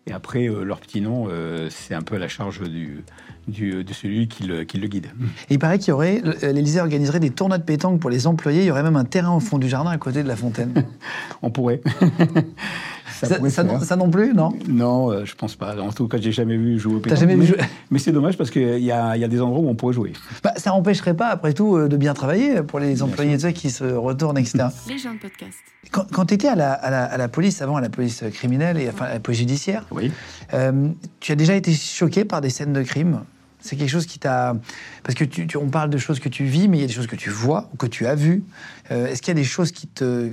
Et 0.09 0.13
après, 0.13 0.49
euh, 0.49 0.63
leur 0.63 0.79
petit 0.81 1.01
nom, 1.01 1.27
euh, 1.29 1.69
c'est 1.71 1.95
un 1.95 2.03
peu 2.03 2.15
à 2.15 2.19
la 2.19 2.29
charge 2.29 2.61
du, 2.63 3.03
du- 3.49 3.83
de 3.83 3.93
celui 3.93 4.29
qui 4.29 4.45
le, 4.45 4.63
qui 4.65 4.79
le 4.79 4.87
guide. 4.87 5.07
Et 5.51 5.55
il 5.55 5.59
paraît 5.59 5.79
qu'il 5.81 5.89
y 5.89 5.93
aurait, 5.93 6.23
l'Élysée 6.43 6.81
organiserait 6.81 7.19
des 7.19 7.31
tournois 7.31 7.59
de 7.59 7.65
pétanque 7.65 7.99
pour 8.01 8.09
les 8.11 8.27
employés. 8.29 8.61
Il 8.63 8.67
y 8.67 8.71
aurait 8.71 8.85
même 8.85 8.95
un 8.97 9.05
terrain 9.05 9.35
au 9.35 9.41
fond 9.41 9.59
du 9.59 9.69
jardin 9.69 9.91
à 9.91 9.99
côté 9.99 10.23
de 10.23 10.29
la 10.29 10.37
fontaine. 10.37 10.73
On 11.43 11.51
pourrait. 11.51 11.81
Ça 13.23 13.39
non, 13.65 13.81
ça 13.81 13.97
non 13.97 14.11
plus, 14.11 14.35
non? 14.35 14.53
Non, 14.69 15.11
euh, 15.11 15.25
je 15.25 15.35
pense 15.35 15.55
pas. 15.57 15.81
En 15.81 15.93
tout 15.93 16.07
cas, 16.09 16.19
j'ai 16.21 16.33
jamais 16.33 16.57
vu 16.57 16.79
jouer 16.79 16.95
au 16.97 17.01
pétanque. 17.01 17.19
jamais 17.19 17.35
vu 17.35 17.41
mais, 17.41 17.47
jouer? 17.47 17.59
mais 17.91 17.99
c'est 17.99 18.13
dommage 18.13 18.37
parce 18.37 18.51
qu'il 18.51 18.79
y 18.81 18.93
a, 18.93 19.17
il 19.17 19.21
y 19.21 19.25
a 19.25 19.29
des 19.29 19.41
endroits 19.41 19.61
où 19.61 19.69
on 19.69 19.75
pourrait 19.75 19.95
jouer. 19.95 20.13
bah, 20.45 20.53
Ça 20.57 20.71
n'empêcherait 20.71 21.15
pas, 21.15 21.29
après 21.29 21.53
tout, 21.55 21.77
euh, 21.77 21.89
de 21.89 21.97
bien 21.97 22.15
travailler 22.15 22.63
pour 22.63 22.79
les 22.79 23.03
employés 23.03 23.39
sais, 23.39 23.53
qui 23.53 23.71
se 23.71 23.85
retournent, 23.85 24.39
etc. 24.39 24.67
Les 24.89 24.99
gens 24.99 25.15
de 25.15 25.19
podcast. 25.19 25.59
Quand, 25.93 26.05
quand 26.13 26.27
tu 26.27 26.35
étais 26.35 26.49
à 26.49 26.55
la, 26.57 26.73
à, 26.73 26.91
la, 26.91 27.05
à 27.05 27.17
la 27.17 27.29
police, 27.29 27.63
avant 27.63 27.77
à 27.77 27.81
la 27.81 27.89
police 27.89 28.25
criminelle 28.33 28.77
et 28.79 28.89
enfin 28.89 29.07
à 29.07 29.15
la 29.15 29.21
police 29.21 29.39
judiciaire, 29.41 29.87
Oui. 29.93 30.11
euh, 30.53 30.89
tu 31.21 31.33
as 31.33 31.37
déjà 31.37 31.55
été 31.55 31.73
choqué 31.73 32.25
par 32.25 32.41
des 32.41 32.51
scènes 32.51 32.73
de 32.73 32.83
crime? 32.83 33.21
C'est 33.61 33.75
quelque 33.77 33.89
chose 33.91 34.07
qui 34.07 34.19
t'a... 34.21 34.55
Parce 35.03 35.15
que 35.17 35.25
tu, 35.25 35.47
tu- 35.47 35.57
on 35.57 35.69
parle 35.69 35.91
de 35.91 35.99
choses 35.99 36.21
que 36.21 36.29
tu 36.29 36.45
vis, 36.45 36.69
mais 36.69 36.79
il 36.79 36.81
y 36.83 36.85
a 36.85 36.87
des 36.87 36.93
choses 36.93 37.07
que 37.09 37.17
tu 37.17 37.31
vois 37.31 37.69
ou 37.73 37.77
que 37.77 37.87
tu 37.87 38.07
as 38.07 38.15
vues. 38.15 38.45
Euh, 38.93 39.07
Est-ce 39.07 39.23
qu'il 39.23 39.33
y 39.35 39.37
a 39.37 39.41
des 39.41 39.45
choses 39.49 39.73
qui 39.73 39.89
te, 39.89 40.31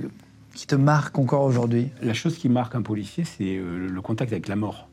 qui 0.54 0.66
te 0.66 0.74
marquent 0.74 1.18
encore 1.18 1.42
aujourd'hui? 1.42 1.88
La 2.00 2.14
chose 2.14 2.38
qui 2.38 2.48
marque 2.48 2.74
un 2.74 2.82
policier, 2.82 3.24
c'est 3.24 3.56
euh, 3.56 3.88
le 3.88 4.00
contact 4.00 4.32
avec 4.32 4.48
la 4.48 4.56
mort, 4.56 4.88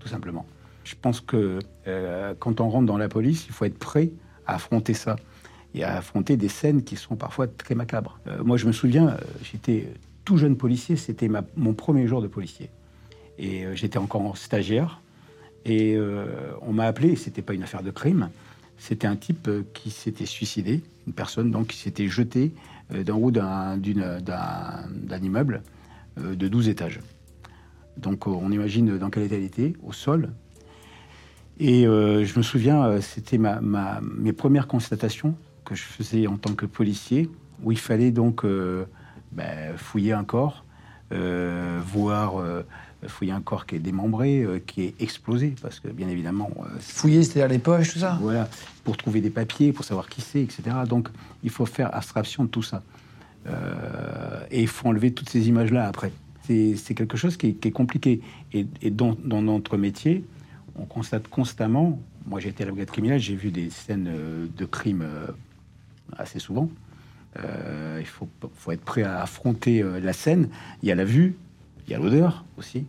tout 0.00 0.08
simplement. 0.08 0.46
Je 0.84 0.94
pense 1.00 1.20
que 1.20 1.58
euh, 1.86 2.34
quand 2.38 2.60
on 2.60 2.68
rentre 2.68 2.86
dans 2.86 2.96
la 2.96 3.08
police, 3.08 3.46
il 3.46 3.52
faut 3.52 3.64
être 3.64 3.78
prêt 3.78 4.10
à 4.46 4.54
affronter 4.54 4.94
ça 4.94 5.16
et 5.74 5.84
à 5.84 5.98
affronter 5.98 6.36
des 6.36 6.48
scènes 6.48 6.82
qui 6.82 6.96
sont 6.96 7.16
parfois 7.16 7.46
très 7.46 7.74
macabres. 7.74 8.18
Euh, 8.26 8.42
moi, 8.42 8.56
je 8.56 8.66
me 8.66 8.72
souviens, 8.72 9.16
j'étais 9.42 9.92
tout 10.24 10.38
jeune 10.38 10.56
policier, 10.56 10.96
c'était 10.96 11.30
mon 11.56 11.74
premier 11.74 12.06
jour 12.06 12.22
de 12.22 12.26
policier. 12.26 12.70
Et 13.38 13.64
j'étais 13.74 13.98
encore 13.98 14.36
stagiaire. 14.38 15.02
Et 15.66 15.96
on 16.62 16.72
m'a 16.72 16.84
appelé, 16.84 17.16
c'était 17.16 17.42
pas 17.42 17.52
une 17.52 17.62
affaire 17.62 17.82
de 17.82 17.90
crime, 17.90 18.30
C'était 18.78 19.06
un 19.06 19.14
type 19.14 19.48
qui 19.72 19.90
s'était 19.90 20.26
suicidé, 20.26 20.82
une 21.06 21.12
personne 21.12 21.50
donc 21.50 21.68
qui 21.68 21.76
s'était 21.76 22.08
jetée 22.08 22.52
d'en 22.90 23.16
haut 23.18 23.30
d'un 23.30 23.78
immeuble 25.22 25.62
euh, 26.18 26.34
de 26.36 26.48
12 26.48 26.68
étages. 26.68 27.00
Donc 27.96 28.26
euh, 28.26 28.30
on 28.30 28.50
imagine 28.52 28.98
dans 28.98 29.10
quel 29.10 29.24
état 29.24 29.36
il 29.36 29.44
était, 29.44 29.72
au 29.82 29.92
sol. 29.92 30.30
Et 31.58 31.86
euh, 31.86 32.24
je 32.24 32.36
me 32.38 32.42
souviens, 32.42 32.84
euh, 32.84 33.00
c'était 33.00 33.38
ma, 33.38 33.60
ma- 33.60 34.00
mes 34.02 34.32
premières 34.32 34.66
constatations 34.66 35.34
que 35.64 35.74
je 35.74 35.82
faisais 35.82 36.26
en 36.26 36.36
tant 36.36 36.54
que 36.54 36.66
policier, 36.66 37.30
où 37.62 37.72
il 37.72 37.78
fallait 37.78 38.10
donc 38.10 38.44
euh, 38.44 38.84
ben, 39.32 39.76
fouiller 39.76 40.12
un 40.12 40.24
corps, 40.24 40.64
euh, 41.12 41.80
voir 41.84 42.38
euh, 42.38 42.62
fouiller 43.06 43.32
un 43.32 43.40
corps 43.40 43.66
qui 43.66 43.76
est 43.76 43.80
démembré, 43.80 44.42
euh, 44.42 44.58
qui 44.64 44.82
est 44.82 44.94
explosé, 45.00 45.54
parce 45.60 45.80
que 45.80 45.88
bien 45.88 46.08
évidemment, 46.08 46.50
euh, 46.60 46.78
Fouiller, 46.80 47.22
c'est-à-dire 47.22 47.48
les 47.48 47.58
poches, 47.58 47.92
tout 47.92 47.98
ça 47.98 48.18
voilà, 48.20 48.48
pour 48.84 48.96
trouver 48.96 49.20
des 49.20 49.30
papiers, 49.30 49.72
pour 49.72 49.84
savoir 49.84 50.08
qui 50.08 50.20
c'est, 50.20 50.42
etc. 50.42 50.62
Donc, 50.88 51.08
il 51.44 51.50
faut 51.50 51.66
faire 51.66 51.94
abstraction 51.94 52.44
de 52.44 52.48
tout 52.48 52.62
ça. 52.62 52.82
Euh, 53.46 54.44
et 54.50 54.62
il 54.62 54.68
faut 54.68 54.88
enlever 54.88 55.12
toutes 55.12 55.28
ces 55.28 55.48
images-là 55.48 55.86
après. 55.86 56.12
C'est 56.42 56.94
quelque 56.94 57.16
chose 57.16 57.36
qui 57.36 57.48
est, 57.48 57.52
qui 57.54 57.68
est 57.68 57.72
compliqué. 57.72 58.20
Et, 58.52 58.66
et 58.80 58.90
dans, 58.90 59.16
dans 59.24 59.42
notre 59.42 59.76
métier, 59.76 60.24
on 60.76 60.84
constate 60.84 61.26
constamment. 61.26 62.00
Moi, 62.24 62.38
j'ai 62.38 62.50
été 62.50 62.62
à 62.62 62.66
la 62.66 62.72
brigade 62.72 62.90
criminelle, 62.90 63.20
j'ai 63.20 63.34
vu 63.34 63.50
des 63.50 63.68
scènes 63.70 64.08
de 64.56 64.64
crimes 64.64 65.04
assez 66.16 66.38
souvent. 66.38 66.70
Il 67.36 68.06
faut, 68.06 68.28
faut 68.54 68.70
être 68.70 68.84
prêt 68.84 69.02
à 69.02 69.22
affronter 69.22 69.82
la 70.00 70.12
scène. 70.12 70.48
Il 70.84 70.88
y 70.88 70.92
a 70.92 70.94
la 70.94 71.04
vue, 71.04 71.34
il 71.86 71.92
y 71.92 71.94
a 71.94 71.98
l'odeur 71.98 72.44
aussi. 72.58 72.84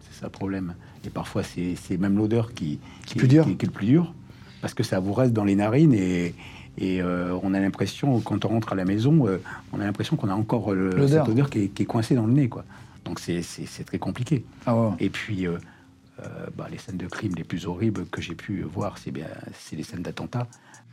C'est 0.00 0.18
ça 0.20 0.26
le 0.26 0.30
problème. 0.32 0.74
Et 1.04 1.10
parfois, 1.10 1.42
c'est 1.42 1.76
même 1.98 2.16
l'odeur 2.16 2.52
qui, 2.54 2.78
Qui 3.06 3.14
qui- 3.18 3.28
qui 3.56 3.64
est 3.64 3.66
le 3.66 3.70
plus 3.72 3.86
dur. 3.86 4.14
Parce 4.60 4.74
que 4.74 4.82
ça 4.82 5.00
vous 5.00 5.12
reste 5.12 5.32
dans 5.32 5.44
les 5.44 5.56
narines 5.56 5.92
et, 5.94 6.34
et 6.78 7.02
euh, 7.02 7.36
on 7.42 7.52
a 7.54 7.58
l'impression, 7.60 8.20
quand 8.20 8.44
on 8.44 8.48
rentre 8.48 8.72
à 8.72 8.76
la 8.76 8.84
maison, 8.84 9.26
euh, 9.26 9.38
on 9.72 9.80
a 9.80 9.84
l'impression 9.84 10.16
qu'on 10.16 10.28
a 10.28 10.34
encore 10.34 10.72
le- 10.72 10.90
L'odeur. 10.90 11.24
cette 11.26 11.32
odeur 11.32 11.50
qui 11.50 11.64
est, 11.64 11.68
qui 11.68 11.82
est 11.82 11.86
coincée 11.86 12.14
dans 12.14 12.26
le 12.26 12.32
nez. 12.32 12.48
Quoi. 12.48 12.64
Donc 13.04 13.18
c'est- 13.18 13.42
très 13.84 13.98
compliqué. 13.98 14.44
Ah 14.66 14.76
ouais. 14.76 14.90
Et 15.00 15.10
puis, 15.10 15.46
euh, 15.48 15.58
euh, 16.20 16.46
bah, 16.56 16.66
les 16.70 16.78
scènes 16.78 16.98
de 16.98 17.06
crime 17.06 17.32
les 17.36 17.44
plus 17.44 17.66
horribles 17.66 18.04
que 18.06 18.20
j'ai 18.20 18.34
pu 18.34 18.62
voir, 18.62 18.98
c'est 18.98 19.10
bien, 19.10 19.26
c'est 19.58 19.76
les 19.76 19.82
scènes 19.82 20.02
d'attentats. 20.02 20.46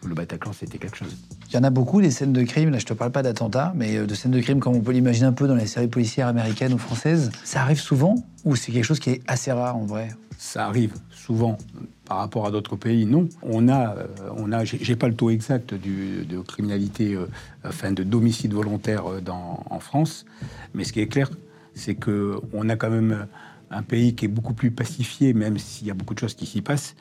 Le 0.06 0.16
Bataclan, 0.16 0.54
c'était 0.54 0.78
quelque 0.78 0.96
chose. 0.96 1.14
Il 1.50 1.54
y 1.54 1.58
en 1.58 1.64
a 1.64 1.70
beaucoup, 1.70 2.02
des 2.02 2.12
scènes 2.12 2.32
de 2.32 2.44
crime. 2.44 2.70
Là, 2.70 2.80
je 2.80 2.86
te 2.86 2.94
parle 2.94 3.12
pas 3.12 3.22
d'attentats, 3.22 3.74
mais 3.76 3.98
euh, 3.98 4.06
de 4.06 4.16
scènes 4.16 4.32
de 4.32 4.40
crime 4.40 4.62
comme 4.62 4.76
on 4.76 4.80
peut 4.80 4.94
l'imaginer 4.94 5.26
un 5.26 5.34
peu 5.34 5.46
dans 5.46 5.56
les 5.56 5.68
séries 5.68 5.90
policières 5.90 6.28
américaines 6.28 6.74
ou 6.74 6.78
françaises. 6.78 7.32
Ça 7.44 7.62
arrive 7.62 7.82
souvent 7.82 8.16
ou 8.46 8.56
c'est 8.56 8.72
quelque 8.72 8.86
chose 8.86 9.00
qui 9.00 9.10
est 9.10 9.22
assez 9.28 9.52
rare 9.52 9.76
en 9.76 9.86
vrai? 9.86 10.10
Ça 10.38 10.66
arrive 10.68 10.94
souvent 11.12 11.58
par 12.06 12.20
rapport 12.20 12.46
à 12.46 12.52
d'autres 12.52 12.78
pays, 12.78 13.06
non. 13.06 13.28
On 13.44 13.68
a, 13.68 13.94
euh, 13.94 14.08
on 14.38 14.54
a, 14.54 14.64
j'ai 14.64 14.96
pas 14.96 15.10
le 15.10 15.16
taux 15.16 15.32
exact 15.32 15.74
du, 15.74 16.26
de 16.26 16.40
criminalité, 16.40 17.16
euh, 17.16 17.28
enfin 17.66 17.92
de 17.92 18.04
d'homicide 18.04 18.54
volontaire 18.54 19.22
dans, 19.22 19.66
en 19.70 19.80
France, 19.82 20.26
mais 20.74 20.86
ce 20.86 20.94
qui 20.94 21.02
est 21.02 21.08
clair, 21.08 21.30
c'est 21.76 21.96
que 21.96 22.40
on 22.54 22.70
a 22.70 22.78
quand 22.78 22.90
même 22.90 23.28
un 23.72 23.84
pays 23.84 24.16
qui 24.16 24.26
est 24.26 24.30
beaucoup 24.30 24.54
plus 24.54 24.72
pacifié, 24.72 25.34
même 25.34 25.58
s'il 25.58 25.88
y 25.88 25.92
a 25.92 25.94
beaucoup 25.94 26.14
de 26.14 26.20
choses 26.20 26.34
qui 26.34 26.46
s'y 26.46 26.62
passent. 26.62 26.96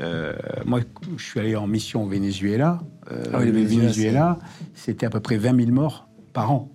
Euh, 0.00 0.34
moi, 0.66 0.80
je 1.16 1.22
suis 1.24 1.38
allé 1.40 1.54
en 1.56 1.66
mission 1.66 2.02
au 2.04 2.08
Venezuela. 2.08 2.80
Euh, 3.12 3.22
Ah 3.32 3.38
oui, 3.40 3.46
le 3.46 3.52
Venezuela, 3.52 3.82
Venezuela, 3.82 4.38
c'était 4.74 5.06
à 5.06 5.10
peu 5.10 5.20
près 5.20 5.36
20 5.36 5.56
000 5.56 5.70
morts 5.70 6.08
par 6.32 6.50
an. 6.50 6.70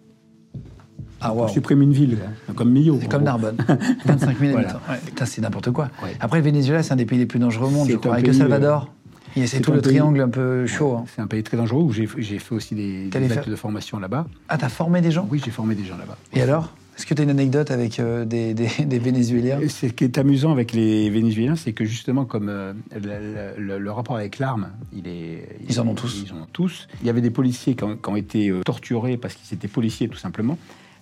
Ah 1.22 1.34
On 1.34 1.48
supprime 1.50 1.82
une 1.82 1.92
ville, 1.92 2.18
hein, 2.50 2.54
comme 2.56 2.72
Millau. 2.72 2.98
C'est 3.02 3.08
comme 3.10 3.24
gros. 3.26 3.26
Narbonne. 3.26 3.58
25 4.06 4.40
000 4.40 4.52
Voilà. 4.54 4.70
habitants. 4.70 4.80
Ouais, 4.90 5.26
c'est 5.26 5.42
n'importe 5.42 5.70
quoi. 5.72 5.90
Ouais. 6.02 6.16
Après, 6.22 6.38
le 6.40 6.46
Venezuela, 6.46 6.82
c'est 6.82 6.94
un 6.94 6.96
des 6.96 7.06
pays 7.06 7.18
les 7.20 7.26
plus 7.26 7.40
dangereux 7.40 7.68
au 7.68 7.72
monde, 7.72 7.90
je 7.90 7.98
crois, 7.98 8.14
avec 8.14 8.28
le 8.28 8.32
Salvador. 8.34 8.90
Et 9.36 9.46
c'est 9.46 9.60
tout 9.60 9.72
le 9.74 9.82
pays- 9.82 9.92
triangle 9.96 10.22
un 10.22 10.30
peu 10.30 10.66
chaud. 10.66 10.96
hein. 10.96 11.06
C'est 11.14 11.22
un 11.22 11.28
pays 11.28 11.44
très 11.44 11.58
dangereux 11.58 11.84
où 11.84 11.92
j'ai 11.92 12.08
fait 12.08 12.56
aussi 12.56 12.74
des, 12.74 13.08
des 13.10 13.28
faire- 13.28 13.46
de 13.46 13.56
formation 13.56 14.00
là-bas. 14.00 14.28
Ah, 14.48 14.58
t'as 14.58 14.70
formé 14.70 15.02
des 15.02 15.12
gens? 15.12 15.28
Oui, 15.30 15.42
j'ai 15.44 15.52
formé 15.52 15.76
des 15.76 15.84
gens 15.84 15.98
là-bas. 15.98 16.18
Et 16.34 16.42
alors? 16.42 16.74
Est-ce 17.00 17.06
que 17.06 17.14
tu 17.14 17.22
as 17.22 17.24
une 17.24 17.30
anecdote 17.30 17.72
avec 17.72 17.98
euh, 18.02 18.26
des, 18.26 18.54
des, 18.56 18.68
des 18.84 19.00
Vénézuéliens? 19.00 19.60
Ce 19.70 19.86
qui 19.86 20.04
est 20.04 20.18
amusant 20.18 20.52
avec 20.52 20.74
les 20.74 21.10
Vénézuéliens, 21.10 21.56
c'est 21.56 21.72
que 21.72 21.86
justement, 21.86 22.26
comme 22.26 22.50
euh, 22.50 22.74
le, 22.94 23.54
le- 23.58 23.80
le 23.80 23.92
rapport 23.92 24.18
avec 24.18 24.38
l'arme, 24.38 24.72
il 24.94 25.08
est. 25.08 25.48
Ils 25.70 25.80
en 25.80 25.88
ont 25.88 25.96
tous. 25.96 26.24
Ils 26.28 26.34
en 26.34 26.42
ont 26.42 26.48
tous. 26.52 26.90
Il 27.00 27.08
y 27.08 27.10
avait 27.10 27.22
des 27.22 27.30
policiers 27.32 27.76
qui 27.76 27.86
ont, 27.86 27.96
qui 27.96 28.10
ont 28.10 28.18
été 28.18 28.50
euh, 28.50 28.64
torturés 28.64 29.16
parce 29.16 29.34
qu'ils 29.36 29.56
étaient 29.56 29.70
policiers, 29.70 30.10
tout 30.10 30.18
simplement, 30.18 30.58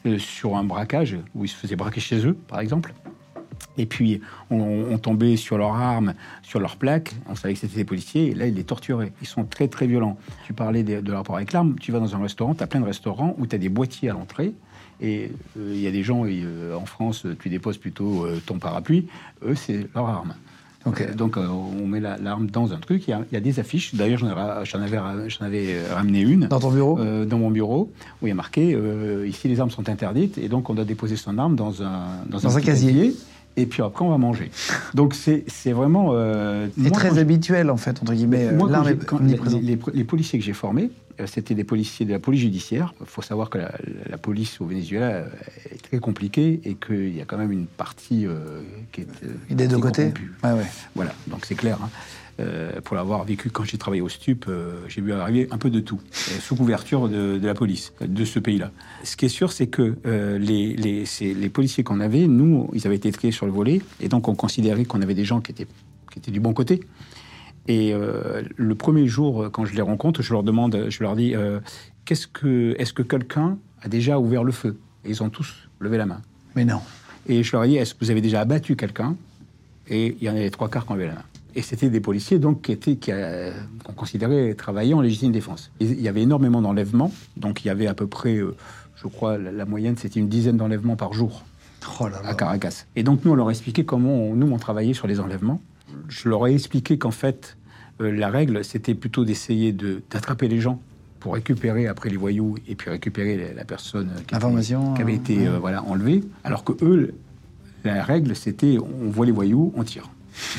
euh, 0.06 0.20
sur 0.20 0.56
un 0.56 0.64
braquage, 0.64 1.18
où 1.34 1.46
ils 1.46 1.48
se 1.48 1.56
faisaient 1.56 1.76
braquer 1.76 2.00
chez 2.00 2.24
eux, 2.28 2.36
par 2.48 2.60
exemple. 2.60 2.94
Et 3.80 3.88
puis, 3.88 4.22
on, 4.52 4.60
on 4.92 5.00
tombait 5.00 5.36
sur 5.36 5.58
leurs 5.58 5.74
armes, 5.78 6.14
sur 6.44 6.60
leurs 6.60 6.76
plaques. 6.76 7.16
On 7.28 7.34
savait 7.34 7.56
que 7.56 7.60
c'était 7.60 7.78
des 7.78 7.86
policiers. 7.86 8.28
Et 8.28 8.34
là, 8.36 8.46
ils 8.46 8.54
les 8.54 8.64
torturaient. 8.64 9.14
Ils 9.24 9.28
sont 9.28 9.46
très, 9.46 9.68
très 9.68 9.88
violents. 9.88 10.16
Tu 10.46 10.54
parlais 10.54 10.84
de, 10.84 11.02
de 11.02 11.10
leur 11.10 11.22
rapport 11.22 11.38
avec 11.38 11.54
l'arme. 11.54 11.76
Tu 11.80 11.92
vas 11.92 12.00
dans 12.00 12.16
un 12.16 12.20
restaurant, 12.22 12.54
tu 12.54 12.62
as 12.64 12.68
plein 12.68 12.82
de 12.82 12.86
restaurants 12.86 13.34
où 13.40 13.48
tu 13.48 13.56
as 13.56 13.60
des 13.60 13.70
boîtiers 13.70 14.12
à 14.12 14.14
l'entrée. 14.14 14.54
Et 15.02 15.32
euh, 15.60 15.72
il 15.74 15.80
y 15.82 15.88
a 15.88 15.92
des 15.92 16.04
gens, 16.04 16.26
et, 16.26 16.42
euh, 16.44 16.76
en 16.76 16.86
France, 16.86 17.26
tu 17.40 17.50
déposes 17.50 17.78
plutôt 17.78 18.26
euh, 18.26 18.42
ton 18.46 18.58
parapluie. 18.58 19.08
Eux, 19.46 19.56
c'est 19.56 19.88
leur 19.94 20.08
arme. 20.08 20.34
Donc, 21.18 21.36
on 21.38 21.86
met 21.86 22.00
la- 22.00 22.16
l'arme 22.18 22.48
dans 22.48 22.72
un 22.72 22.78
truc. 22.78 23.08
Il 23.08 23.12
y 23.12 23.14
a, 23.14 23.22
il 23.30 23.34
y 23.34 23.38
a 23.38 23.42
des 23.42 23.60
affiches. 23.60 23.94
D'ailleurs, 23.94 24.20
j'en 24.20 24.82
avais, 24.82 24.98
avais 25.42 25.82
ramené 25.94 26.22
une. 26.22 26.48
Dans 26.48 26.62
ton 26.62 26.72
bureau? 26.72 26.98
dans 27.26 27.38
mon 27.40 27.52
bureau, 27.52 27.92
où 28.22 28.28
il 28.28 28.30
y 28.30 28.32
a 28.32 28.36
marqué 28.36 28.78
ici 29.28 29.50
les 29.50 29.60
armes 29.60 29.70
sont 29.70 29.90
interdites, 29.90 30.38
et 30.38 30.48
donc 30.48 30.70
on 30.70 30.76
doit 30.76 30.86
déposer 30.86 31.18
son 31.18 31.38
arme 31.40 31.58
dans 31.58 31.84
un, 31.84 32.24
Dans 32.30 32.48
un 32.48 32.56
petit 32.56 32.66
casier. 32.68 33.16
Et 33.58 33.66
puis 33.66 33.82
après 33.84 34.06
on 34.06 34.10
va 34.10 34.18
manger. 34.18 34.50
Donc 34.94 35.14
c'est 35.16 35.44
vraiment. 35.72 36.12
euh, 36.14 36.68
C'est 36.82 36.92
très 36.92 37.10
quand 37.10 37.18
habituel, 37.18 37.70
en 37.70 37.78
fait, 37.78 38.02
entre 38.02 38.14
guillemets. 38.14 38.48
euh, 38.48 38.56
moi, 38.56 38.70
quand 38.72 38.84
j'ai- 38.86 38.92
est 38.92 39.06
quand 39.06 39.20
les, 39.20 39.76
les- 39.76 39.80
les 39.94 40.04
policiers 40.04 40.40
que 40.40 40.46
j'ai 40.46 40.54
formés, 40.54 40.90
euh, 41.20 41.26
c'était 41.28 41.56
des 41.56 41.64
policiers 41.64 42.06
de 42.06 42.12
la 42.12 42.20
police 42.20 42.42
judiciaire. 42.42 42.94
Il 43.02 43.08
faut 43.08 43.22
savoir 43.24 43.50
que 43.50 43.58
la, 43.58 43.72
la 44.10 44.18
police 44.18 44.62
au 44.62 44.66
Venezuela 44.66 45.08
euh, 45.08 45.26
est 45.74 45.82
très 45.82 45.98
compliquée 46.00 46.62
et 46.64 46.76
qu'il 46.76 47.16
y 47.16 47.22
a 47.22 47.26
quand 47.26 47.38
même 47.38 47.52
une 47.52 47.66
partie 47.66 48.26
euh, 48.28 48.62
qui 48.92 49.02
est. 49.02 49.08
euh, 49.24 49.56
Des 49.56 49.68
deux 49.68 49.80
côtés. 49.80 50.14
Ouais, 50.44 50.52
ouais. 50.54 50.66
Voilà, 50.96 51.14
donc 51.28 51.46
c'est 51.46 51.56
clair. 51.56 51.80
hein. 51.84 51.90
Euh, 52.40 52.82
pour 52.82 52.96
l'avoir 52.96 53.24
vécu 53.24 53.50
quand 53.50 53.64
j'ai 53.64 53.80
travaillé 53.80 54.02
au 54.02 54.10
STUP, 54.10 54.46
euh, 54.48 54.76
j'ai 54.88 55.02
vu 55.02 55.12
arriver 55.12 55.48
un 55.50 55.58
peu 55.58 55.72
de 55.72 55.80
tout, 55.80 56.00
euh, 56.04 56.40
sous 56.40 56.56
couverture 56.56 57.10
de, 57.10 57.40
de 57.40 57.48
la 57.48 57.56
police 57.56 57.94
de 58.00 58.26
ce 58.26 58.38
pays-là. 58.38 58.70
Ce 59.04 59.16
qui 59.18 59.26
est 59.26 59.30
sûr, 59.30 59.52
c'est 59.52 59.66
que 59.68 59.96
les, 60.38 60.76
les, 60.76 61.06
c'est- 61.06 61.34
les 61.34 61.50
policiers 61.50 61.84
qu'on 61.84 62.00
avait, 62.00 62.28
nous, 62.28 62.70
ils 62.74 62.86
avaient 62.86 62.96
été 62.96 63.12
triés 63.12 63.32
sur 63.32 63.48
le 63.48 63.52
volet, 63.52 63.82
et 64.00 64.08
donc 64.08 64.28
on 64.28 64.36
considérait 64.36 64.86
qu'on 64.86 65.02
avait 65.02 65.16
des 65.16 65.26
gens 65.26 65.42
qui 65.42 65.52
étaient, 65.52 65.66
qui 66.12 66.20
étaient 66.20 66.30
du 66.32 66.40
bon 66.40 66.54
côté. 66.54 66.82
Et 67.68 67.92
le 68.56 68.76
premier 68.76 69.08
jour, 69.08 69.50
quand 69.52 69.66
je 69.66 69.74
les 69.76 69.82
rencontre, 69.82 70.22
je 70.22 70.32
leur 70.32 70.44
demande, 70.44 70.86
je 70.90 71.04
leur 71.04 71.16
dis, 71.16 71.34
qu'est-ce 72.06 72.28
que, 72.28 72.76
est-ce 72.78 72.94
que 72.94 73.02
quelqu'un 73.02 73.58
a 73.82 73.90
déjà 73.90 74.20
ouvert 74.20 74.44
le 74.44 74.52
feu? 74.54 74.78
Et 75.06 75.10
ils 75.10 75.24
ont 75.24 75.30
tous 75.30 75.68
levé 75.80 75.98
la 75.98 76.06
main. 76.06 76.22
Mais 76.56 76.64
non. 76.66 76.80
Et 77.28 77.44
je 77.44 77.52
leur 77.52 77.64
ai 77.66 77.68
dit, 77.70 77.76
est-ce 77.78 77.94
que 77.96 78.06
vous 78.06 78.12
avez 78.12 78.22
déjà 78.22 78.42
abattu 78.42 78.76
quelqu'un? 78.76 79.16
Et 79.90 80.16
il 80.22 80.24
y 80.24 80.30
en 80.30 80.36
avait 80.36 80.50
trois 80.50 80.70
quarts 80.70 80.86
qui 80.86 80.92
ont 80.92 80.96
levé 80.96 81.08
la 81.08 81.16
main. 81.16 81.24
Et 81.58 81.62
c'était 81.64 81.90
des 81.90 82.00
policiers 82.00 82.38
donc 82.40 82.62
qui 82.62 82.72
étaient 82.72 82.96
qui, 82.98 83.12
euh, 83.12 83.52
qu'on 83.84 83.92
considérait 83.94 84.54
travailler 84.54 84.94
en 84.94 85.02
légitime 85.02 85.32
défense. 85.32 85.72
Et 85.80 85.86
Il 85.86 86.02
y 86.02 86.08
avait 86.08 86.22
énormément 86.22 86.62
d'enlèvements, 86.62 87.12
donc 87.36 87.66
il 87.66 87.68
y 87.68 87.72
avait 87.72 87.88
à 87.88 87.94
peu 87.96 88.06
près, 88.08 88.36
euh, 88.38 88.56
je 88.96 89.08
crois, 89.08 89.38
la, 89.40 89.52
la 89.52 89.66
moyenne 89.66 89.96
c'était 89.98 90.20
une 90.20 90.30
dizaine 90.30 90.56
d'enlèvements 90.58 90.96
par 90.96 91.14
jour 91.14 91.44
Oh 92.00 92.08
là 92.08 92.22
là. 92.22 92.30
à 92.30 92.34
Caracas. 92.36 92.86
Et 92.96 93.02
donc 93.04 93.26
nous 93.26 93.32
on 93.32 93.36
leur 93.36 93.48
a 93.48 93.52
expliqué 93.52 93.86
comment 93.86 94.14
on- 94.14 94.36
nous 94.36 94.52
on 94.52 94.58
travaillait 94.58 94.94
sur 94.94 95.08
les 95.08 95.20
enlèvements. 95.20 95.60
Je 96.10 96.30
leur 96.30 96.46
ai 96.48 96.54
expliqué 96.54 96.98
qu'en 97.00 97.12
fait 97.12 97.58
euh, 98.02 98.12
la 98.12 98.30
règle 98.30 98.64
c'était 98.64 98.94
plutôt 98.94 99.26
d'essayer 99.26 99.72
de, 99.72 100.02
d'attraper 100.12 100.48
les 100.50 100.60
gens 100.62 100.80
pour 101.20 101.34
récupérer 101.34 101.88
après 101.88 102.10
les 102.12 102.18
voyous 102.18 102.56
et 102.68 102.76
puis 102.76 102.92
récupérer 102.92 103.36
la, 103.36 103.54
la 103.56 103.66
personne 103.66 104.10
qui, 104.18 104.22
était- 104.26 104.36
Information, 104.36 104.94
qui 104.94 105.02
avait 105.02 105.16
été 105.16 105.50
ouais. 105.50 105.58
voilà 105.60 105.84
enlevée, 105.84 106.24
alors 106.44 106.64
que 106.64 106.74
eux 106.86 107.16
la 107.84 108.04
règle 108.04 108.36
c'était 108.36 108.78
on 108.80 109.10
voit 109.10 109.26
les 109.26 109.32
voyous, 109.32 109.74
on 109.76 109.84
tire. 109.84 110.10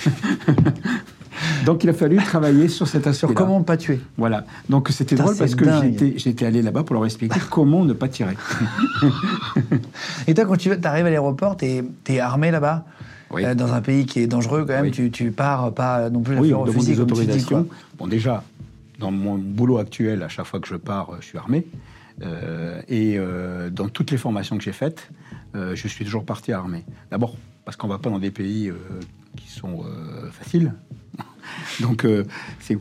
Donc 1.64 1.84
il 1.84 1.90
a 1.90 1.92
fallu 1.92 2.16
travailler 2.16 2.68
sur 2.68 2.88
cet 2.88 3.06
aspect. 3.06 3.26
Sur 3.26 3.34
comment 3.34 3.62
pas 3.62 3.76
tuer. 3.76 4.00
Voilà. 4.16 4.44
Donc 4.68 4.88
c'était 4.90 5.14
drôle 5.14 5.36
parce 5.36 5.54
que 5.54 5.64
j'étais, 6.16 6.46
allé 6.46 6.62
là-bas 6.62 6.82
pour 6.82 6.94
leur 6.94 7.04
expliquer 7.04 7.38
comment 7.50 7.84
ne 7.84 7.92
pas 7.92 8.08
tirer. 8.08 8.36
Et 10.26 10.34
toi, 10.34 10.44
quand 10.46 10.56
tu 10.56 10.70
arrives 10.72 11.06
à 11.06 11.10
l'aéroport, 11.10 11.56
t'es 11.56 11.84
es 12.08 12.18
armé 12.20 12.50
là-bas 12.50 12.84
Oui. 13.30 13.44
Euh, 13.44 13.54
Dans 13.54 13.72
un 13.72 13.80
pays 13.80 14.06
qui 14.06 14.20
est 14.20 14.26
dangereux, 14.26 14.64
quand 14.66 14.74
même, 14.74 14.84
Oui. 14.84 14.90
tu, 14.90 15.10
tu 15.10 15.30
pars 15.30 15.72
pas 15.74 16.10
non 16.10 16.20
plus 16.20 16.34
la 16.34 16.40
Oui, 16.40 16.54
on 16.54 16.66
fusil, 16.66 16.88
des 16.88 16.94
dis, 16.94 17.00
autorisations. 17.00 17.64
quoi. 17.64 17.76
bon, 17.98 18.06
déjà, 18.08 18.42
dans 18.98 19.10
mon 19.10 19.36
boulot 19.38 19.78
actuel, 19.78 20.22
à 20.22 20.28
chaque 20.28 20.46
fois 20.46 20.60
que 20.60 20.68
je 20.68 20.76
pars, 20.76 21.10
euh, 21.10 21.16
je 21.20 21.26
suis 21.26 21.38
armé. 21.38 21.66
Euh, 22.22 22.80
et 22.88 23.14
euh, 23.16 23.70
dans 23.70 23.88
toutes 23.88 24.10
les 24.10 24.18
formations 24.18 24.58
que 24.58 24.64
j'ai 24.64 24.72
faites, 24.72 25.10
je 25.54 25.88
suis 25.88 26.04
toujours 26.04 26.24
parti 26.24 26.52
armé. 26.52 26.84
D'abord, 27.10 27.36
parce 27.68 27.76
qu'on 27.76 27.87
va 27.87 27.98
pas 27.98 28.09
dans 28.09 28.18
des 28.18 28.31
pays 28.31 28.70
euh, 28.70 28.76
qui 29.37 29.50
sont 29.50 29.85
euh, 29.85 30.31
faciles. 30.31 30.72
Donc, 31.83 32.07
euh, 32.07 32.24
c'est 32.61 32.78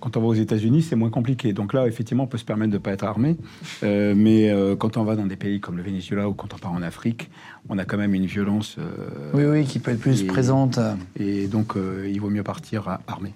quand 0.00 0.16
on 0.16 0.20
va 0.22 0.26
aux 0.26 0.34
États-Unis, 0.34 0.82
c'est 0.82 0.96
moins 0.96 1.08
compliqué. 1.08 1.52
Donc 1.52 1.72
là, 1.72 1.86
effectivement, 1.86 2.24
on 2.24 2.26
peut 2.26 2.36
se 2.36 2.44
permettre 2.44 2.72
de 2.72 2.78
ne 2.78 2.82
pas 2.82 2.90
être 2.90 3.04
armé. 3.04 3.36
Euh, 3.84 4.12
mais 4.16 4.50
euh, 4.50 4.74
quand 4.74 4.96
on 4.96 5.04
va 5.04 5.14
dans 5.14 5.24
des 5.26 5.36
pays 5.36 5.60
comme 5.60 5.76
le 5.76 5.84
Venezuela 5.84 6.28
ou 6.28 6.34
quand 6.34 6.52
on 6.52 6.58
part 6.58 6.72
en 6.72 6.82
Afrique, 6.82 7.30
on 7.68 7.78
a 7.78 7.84
quand 7.84 7.96
même 7.96 8.12
une 8.12 8.26
violence. 8.26 8.74
euh, 8.80 9.30
Oui, 9.34 9.44
oui, 9.44 9.64
qui 9.64 9.78
peut 9.78 9.92
être 9.92 10.00
plus 10.00 10.22
Et- 10.22 10.26
présente. 10.26 10.80
Et 11.16 11.46
donc, 11.46 11.74
il 12.04 12.20
vaut 12.20 12.28
mieux 12.30 12.42
partir 12.42 12.98
armé. 13.06 13.32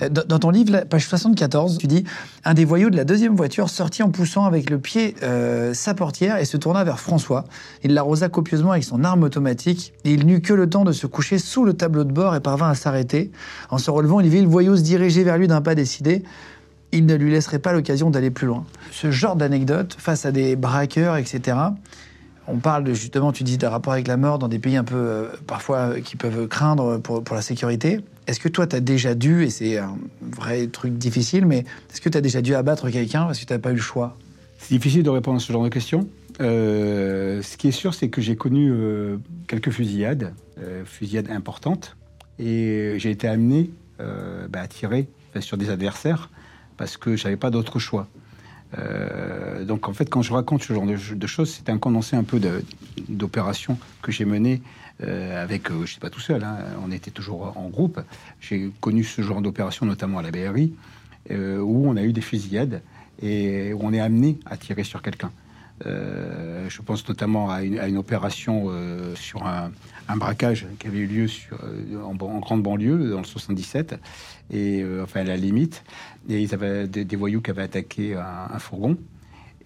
Euh, 0.00 0.08
Dans 0.08 0.38
ton 0.38 0.50
livre, 0.50 0.84
page 0.88 1.06
74, 1.06 1.78
tu 1.78 1.86
dis 1.86 2.04
Un 2.44 2.54
des 2.54 2.64
voyous 2.64 2.90
de 2.90 2.96
la 2.96 3.04
deuxième 3.04 3.36
voiture 3.36 3.68
sortit 3.68 4.02
en 4.02 4.10
poussant 4.10 4.44
avec 4.44 4.70
le 4.70 4.78
pied 4.78 5.14
euh, 5.22 5.74
sa 5.74 5.94
portière 5.94 6.38
et 6.38 6.44
se 6.44 6.56
tourna 6.56 6.84
vers 6.84 7.00
François. 7.00 7.44
Il 7.82 7.94
l'arrosa 7.94 8.28
copieusement 8.28 8.72
avec 8.72 8.84
son 8.84 9.04
arme 9.04 9.22
automatique 9.22 9.92
et 10.04 10.12
il 10.12 10.26
n'eut 10.26 10.40
que 10.40 10.54
le 10.54 10.68
temps 10.68 10.84
de 10.84 10.92
se 10.92 11.06
coucher 11.06 11.38
sous 11.38 11.64
le 11.64 11.74
tableau 11.74 12.04
de 12.04 12.12
bord 12.12 12.34
et 12.34 12.40
parvint 12.40 12.70
à 12.70 12.74
s'arrêter. 12.74 13.30
En 13.70 13.78
se 13.78 13.90
relevant, 13.90 14.20
il 14.20 14.28
vit 14.28 14.40
le 14.40 14.48
voyou 14.48 14.76
se 14.76 14.82
diriger 14.82 15.24
vers 15.24 15.38
lui 15.38 15.48
d'un 15.48 15.60
pas 15.60 15.74
décidé. 15.74 16.22
Il 16.92 17.06
ne 17.06 17.14
lui 17.14 17.30
laisserait 17.30 17.58
pas 17.58 17.72
l'occasion 17.72 18.10
d'aller 18.10 18.30
plus 18.30 18.46
loin. 18.46 18.64
Ce 18.90 19.10
genre 19.10 19.36
d'anecdote 19.36 19.96
face 19.98 20.26
à 20.26 20.32
des 20.32 20.56
braqueurs, 20.56 21.16
etc. 21.16 21.56
On 22.48 22.58
parle 22.58 22.84
de, 22.84 22.92
justement, 22.92 23.32
tu 23.32 23.44
dis, 23.44 23.56
d'un 23.56 23.70
rapport 23.70 23.92
avec 23.92 24.08
la 24.08 24.16
mort 24.18 24.38
dans 24.38 24.48
des 24.48 24.58
pays 24.58 24.76
un 24.76 24.84
peu, 24.84 24.96
euh, 24.96 25.28
parfois, 25.46 26.00
qui 26.00 26.16
peuvent 26.16 26.48
craindre 26.48 26.98
pour 26.98 27.34
la 27.34 27.40
sécurité. 27.40 28.00
Est-ce 28.26 28.38
que 28.38 28.48
toi, 28.48 28.66
tu 28.66 28.76
as 28.76 28.80
déjà 28.80 29.14
dû, 29.14 29.42
et 29.42 29.50
c'est 29.50 29.78
un 29.78 29.96
vrai 30.20 30.68
truc 30.68 30.94
difficile, 30.94 31.44
mais 31.46 31.64
est-ce 31.90 32.00
que 32.00 32.08
tu 32.08 32.16
as 32.16 32.20
déjà 32.20 32.40
dû 32.40 32.54
abattre 32.54 32.88
quelqu'un 32.88 33.24
parce 33.24 33.40
que 33.40 33.46
tu 33.46 33.52
n'as 33.52 33.58
pas 33.58 33.70
eu 33.70 33.76
le 33.76 33.80
choix? 33.80 34.16
C'est 34.58 34.74
difficile 34.74 35.02
de 35.02 35.10
répondre 35.10 35.38
à 35.38 35.40
ce 35.40 35.52
genre 35.52 35.64
de 35.64 35.68
questions. 35.68 36.08
Euh, 36.40 37.42
ce 37.42 37.56
qui 37.56 37.68
est 37.68 37.72
sûr, 37.72 37.94
c'est 37.94 38.08
que 38.08 38.20
j'ai 38.20 38.36
connu 38.36 38.70
euh, 38.70 39.16
quelques 39.48 39.70
fusillades, 39.70 40.34
euh, 40.58 40.84
fusillades 40.84 41.30
importantes, 41.30 41.96
et 42.38 42.94
j'ai 42.98 43.10
été 43.10 43.28
amené 43.28 43.70
bah, 44.48 44.60
à 44.62 44.66
tirer 44.66 45.06
sur 45.38 45.56
des 45.56 45.70
adversaires 45.70 46.28
parce 46.76 46.96
que 46.96 47.14
j'avais 47.14 47.36
pas 47.36 47.50
d'autre 47.50 47.78
choix. 47.78 48.08
Donc 49.64 49.88
en 49.88 49.92
fait, 49.92 50.06
quand 50.06 50.22
je 50.22 50.32
raconte 50.32 50.64
ce 50.64 50.72
genre 50.72 50.86
de, 50.86 50.96
de 51.14 51.26
choses, 51.28 51.50
c'est 51.50 51.70
un 51.70 51.78
condensé 51.78 52.16
un 52.16 52.24
peu 52.24 52.40
d'opérations 53.08 53.78
que 54.00 54.10
j'ai 54.10 54.24
menées 54.24 54.60
euh, 55.02 55.42
avec, 55.42 55.70
euh, 55.70 55.84
je 55.84 55.94
sais 55.94 56.00
pas 56.00 56.10
tout 56.10 56.20
seul, 56.20 56.44
hein, 56.44 56.58
on 56.84 56.90
était 56.90 57.10
toujours 57.10 57.56
en 57.56 57.68
groupe. 57.68 58.00
J'ai 58.40 58.70
connu 58.80 59.04
ce 59.04 59.22
genre 59.22 59.42
d'opération 59.42 59.86
notamment 59.86 60.18
à 60.18 60.22
la 60.22 60.30
BRI, 60.30 60.74
euh, 61.30 61.58
où 61.58 61.88
on 61.88 61.96
a 61.96 62.02
eu 62.02 62.12
des 62.12 62.20
fusillades 62.20 62.82
et 63.20 63.72
où 63.72 63.80
on 63.82 63.92
est 63.92 64.00
amené 64.00 64.38
à 64.46 64.56
tirer 64.56 64.84
sur 64.84 65.02
quelqu'un. 65.02 65.30
Je 65.84 66.80
pense 66.80 67.08
notamment 67.08 67.50
à 67.50 67.64
une, 67.64 67.96
opération 67.96 68.70
sur 69.16 69.44
un, 69.44 69.72
braquage 70.16 70.68
qui 70.78 70.86
avait 70.86 70.98
eu 70.98 71.06
lieu 71.06 71.26
en, 72.04 72.14
grande 72.14 72.62
banlieue 72.62 73.10
dans 73.10 73.18
le 73.18 73.24
77, 73.24 73.96
et 74.52 74.84
enfin 75.02 75.20
à 75.20 75.24
la 75.24 75.36
limite. 75.36 75.82
Et 76.28 76.40
ils 76.40 76.54
avaient 76.54 76.86
des, 76.86 77.16
voyous 77.16 77.40
qui 77.40 77.50
avaient 77.50 77.62
attaqué 77.62 78.14
un 78.14 78.58
fourgon 78.60 78.96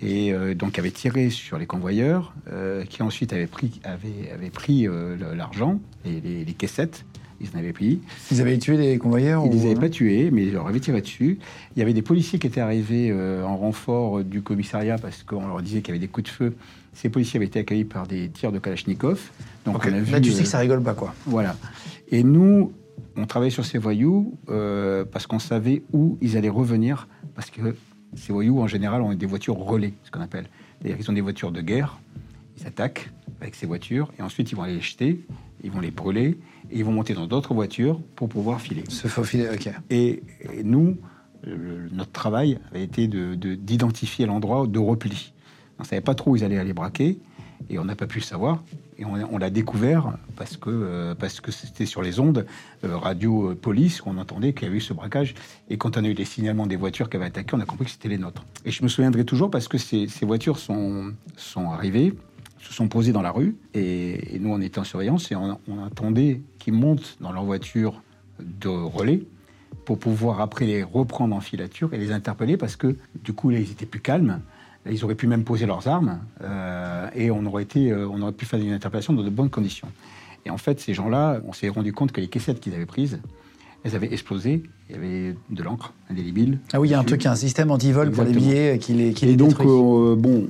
et 0.01 0.33
euh, 0.33 0.55
donc 0.55 0.79
avaient 0.79 0.91
tiré 0.91 1.31
sur 1.31 1.59
les 1.59 1.67
convoyeurs, 1.67 2.35
euh, 2.53 2.85
qui 2.85 3.03
ensuite 3.03 3.33
avaient 3.33 3.47
pris, 3.47 3.81
avaient, 3.85 4.31
avaient 4.33 4.51
pris 4.51 4.87
euh, 4.87 5.17
l'argent 5.35 5.81
et 6.05 6.21
les, 6.21 6.45
les 6.45 6.53
caissettes. 6.53 7.05
Ils 7.41 7.49
en 7.55 7.59
avaient 7.59 7.75
pris. 7.75 8.01
Ils 8.31 8.41
avaient 8.41 8.57
tué 8.57 8.79
des 8.79 8.97
convoyeurs 8.97 9.43
Ils 9.45 9.51
ou- 9.51 9.53
les 9.53 9.67
avaient 9.71 9.81
pas 9.81 9.91
tués, 9.91 10.31
mais 10.31 10.45
ils 10.45 10.53
leur 10.55 10.67
avaient 10.67 10.81
tiré 10.81 11.03
dessus. 11.03 11.39
Il 11.77 11.79
y 11.79 11.83
avait 11.83 11.93
des 11.93 12.01
policiers 12.01 12.39
qui 12.39 12.47
étaient 12.47 12.63
arrivés 12.63 13.11
euh, 13.11 13.45
en 13.45 13.57
renfort 13.59 14.25
du 14.25 14.41
commissariat 14.41 14.97
parce 14.97 15.23
qu'on 15.23 15.47
leur 15.47 15.61
disait 15.61 15.81
qu'il 15.83 15.89
y 15.89 15.99
avait 15.99 16.07
des 16.07 16.09
coups 16.11 16.31
de 16.31 16.35
feu. 16.35 16.55
Ces 16.95 17.11
policiers 17.11 17.37
avaient 17.37 17.47
été 17.47 17.59
accueillis 17.59 17.85
par 17.85 18.07
des 18.07 18.31
tirs 18.31 18.53
de 18.53 18.59
Kalachnikov. 18.59 19.31
Donc 19.67 19.85
on 19.87 19.93
a 19.93 19.99
vu, 20.01 20.13
Là, 20.13 20.21
tu 20.21 20.33
sais 20.33 20.45
que 20.45 20.49
ça 20.49 20.59
rigole 20.61 20.83
pas, 20.83 20.95
quoi. 20.95 21.15
voilà. 21.27 21.57
Et 22.11 22.23
nous, 22.23 22.73
on 23.17 23.27
travaillait 23.27 23.51
sur 23.51 23.67
ces 23.67 23.77
voyous 23.77 24.39
parce 25.13 25.27
qu'on 25.27 25.39
savait 25.39 25.83
où 25.93 26.17
ils 26.23 26.39
allaient 26.39 26.49
revenir. 26.49 27.07
Parce 27.35 27.51
que 27.51 27.75
ces 28.17 28.33
voyous, 28.33 28.61
en 28.61 28.67
général, 28.67 29.03
ont 29.03 29.15
des 29.15 29.27
voitures 29.27 29.57
relais, 29.57 29.95
ce 30.05 30.11
qu'on 30.11 30.21
appelle. 30.21 30.47
C'est-à-dire 30.81 30.97
qu'ils 30.99 31.11
ont 31.11 31.15
des 31.15 31.21
voitures 31.21 31.53
de 31.53 31.61
guerre, 31.61 31.99
ils 32.59 32.67
attaquent 32.67 33.11
avec 33.41 33.55
ces 33.55 33.67
voitures, 33.67 34.11
et 34.19 34.23
ensuite 34.23 34.51
ils 34.51 34.55
vont 34.55 34.63
aller 34.63 34.75
les 34.77 34.81
jeter, 34.81 35.25
ils 35.63 35.71
vont 35.71 35.81
les 35.81 35.91
brûler, 35.91 36.39
et 36.71 36.79
ils 36.79 36.85
vont 36.85 36.93
monter 36.93 37.15
dans 37.15 37.27
d'autres 37.27 37.55
voitures 37.55 38.01
pour 38.17 38.29
pouvoir 38.29 38.61
filer. 38.61 38.85
Se 38.89 39.09
faufiler, 39.09 39.49
ok. 39.53 39.71
Et, 39.91 40.23
et 40.53 40.63
nous, 40.65 40.97
le- 41.45 41.89
notre 41.93 42.13
travail 42.13 42.59
avait 42.71 42.83
été 42.83 43.09
de- 43.09 43.35
de- 43.35 43.55
d'identifier 43.55 44.27
l'endroit 44.27 44.67
de 44.67 44.79
repli. 44.79 45.33
On 45.79 45.83
ne 45.83 45.87
savait 45.87 46.01
pas 46.01 46.15
trop 46.15 46.33
où 46.33 46.37
ils 46.37 46.45
allaient 46.45 46.59
aller 46.59 46.73
braquer, 46.73 47.19
et 47.71 47.79
on 47.79 47.85
n'a 47.85 47.95
pas 47.97 48.07
pu 48.07 48.19
le 48.19 48.25
savoir. 48.25 48.63
Et 48.99 49.05
on, 49.05 49.37
l'a 49.37 49.51
découvert 49.51 50.17
parce 50.37 50.57
que 50.57 50.71
euh, 50.71 51.15
parce 51.15 51.41
que 51.41 51.53
c'était 51.53 51.85
sur 51.85 52.01
les 52.01 52.19
ondes 52.19 52.47
euh, 52.83 52.97
radio 52.97 53.51
euh, 53.51 53.55
police 53.55 54.01
qu'on 54.01 54.17
entendait 54.17 54.55
qu'il 54.55 54.65
y 54.65 54.67
avait 54.69 54.79
eu 54.79 54.81
ce 54.81 54.95
braquage. 54.95 55.35
Et 55.69 55.77
quand 55.77 55.99
on 55.99 56.05
a 56.05 56.09
eu 56.09 56.15
les 56.15 56.25
signalements 56.25 56.67
des 56.67 56.77
voitures 56.77 57.11
qui 57.11 57.17
avaient 57.19 57.27
attaqué, 57.27 57.55
on 57.55 57.61
a 57.61 57.67
compris 57.67 57.85
que 57.85 57.91
c'était 57.91 58.09
les 58.09 58.17
nôtres. 58.17 58.47
Et 58.65 58.71
je 58.71 58.83
me 58.83 58.89
souviendrai 58.89 59.27
toujours 59.27 59.51
parce 59.51 59.69
que 59.69 59.77
ces, 59.77 60.09
voitures 60.23 60.59
sont 60.59 61.13
sont 61.37 61.71
arrivées, 61.71 62.15
se 62.59 62.73
sont 62.73 62.89
posées 62.89 63.13
dans 63.13 63.21
la 63.21 63.33
rue, 63.33 63.57
et, 63.75 64.35
et 64.35 64.39
nous 64.39 64.51
on 64.51 64.63
était 64.63 64.79
en 64.79 64.85
surveillance 64.85 65.31
et 65.31 65.37
on, 65.37 65.61
on 65.69 65.85
attendait 65.85 66.41
qu'ils 66.59 66.73
montent 66.73 67.19
dans 67.21 67.33
leur 67.33 67.45
voiture 67.45 68.03
de 68.41 68.69
relais 68.69 69.25
pour 69.85 69.99
pouvoir 69.99 70.41
après 70.41 70.65
les 70.65 70.83
reprendre 70.83 71.37
en 71.37 71.41
filature 71.41 71.93
et 71.93 71.99
les 71.99 72.13
interpeller 72.13 72.57
parce 72.57 72.77
que 72.77 72.97
du 73.23 73.35
coup 73.35 73.51
là 73.51 73.59
ils 73.59 73.71
étaient 73.71 73.87
plus 73.87 74.01
calmes. 74.01 74.41
Ils 74.91 75.05
auraient 75.05 75.15
pu 75.15 75.27
même 75.27 75.45
poser 75.45 75.67
leurs 75.67 75.89
armes 75.89 76.21
euh, 76.43 77.09
et 77.15 77.31
on 77.31 77.45
aurait, 77.47 77.63
été, 77.63 77.91
euh, 77.91 78.09
on 78.09 78.23
aurait 78.23 78.33
pu 78.33 78.47
faire 78.47 78.61
une 78.61 78.73
interpellation 78.73 79.13
dans 79.13 79.23
de 79.23 79.31
bonnes 79.31 79.51
conditions. 79.51 79.89
Et 80.45 80.51
en 80.51 80.59
fait, 80.59 80.81
ces 80.81 80.95
gens-là, 80.95 81.41
on 81.47 81.53
s'est 81.53 81.69
rendu 81.69 81.93
compte 81.93 82.13
que 82.13 82.21
les 82.21 82.29
caissettes 82.29 82.61
qu'ils 82.61 82.75
avaient 82.75 82.87
prises, 82.87 83.19
elles 83.85 83.97
avaient 83.97 84.13
explosé. 84.13 84.63
Il 84.89 84.95
y 84.95 84.99
avait 84.99 85.37
de 85.51 85.63
l'encre 85.63 85.93
indélébile. 86.11 86.61
Ah 86.73 86.81
oui, 86.81 86.89
il 86.89 86.91
y 86.93 86.95
a 86.95 87.01
un 87.01 87.05
truc, 87.05 87.27
un 87.27 87.35
système 87.35 87.71
anti-vol 87.71 88.13
pour 88.13 88.25
les 88.25 88.33
billets 88.33 88.79
qui 88.79 88.93
les, 88.95 89.13
qui 89.13 89.27
les 89.27 89.33
Et 89.33 89.37
donc, 89.37 89.61
euh, 89.61 90.15
bon, 90.17 90.49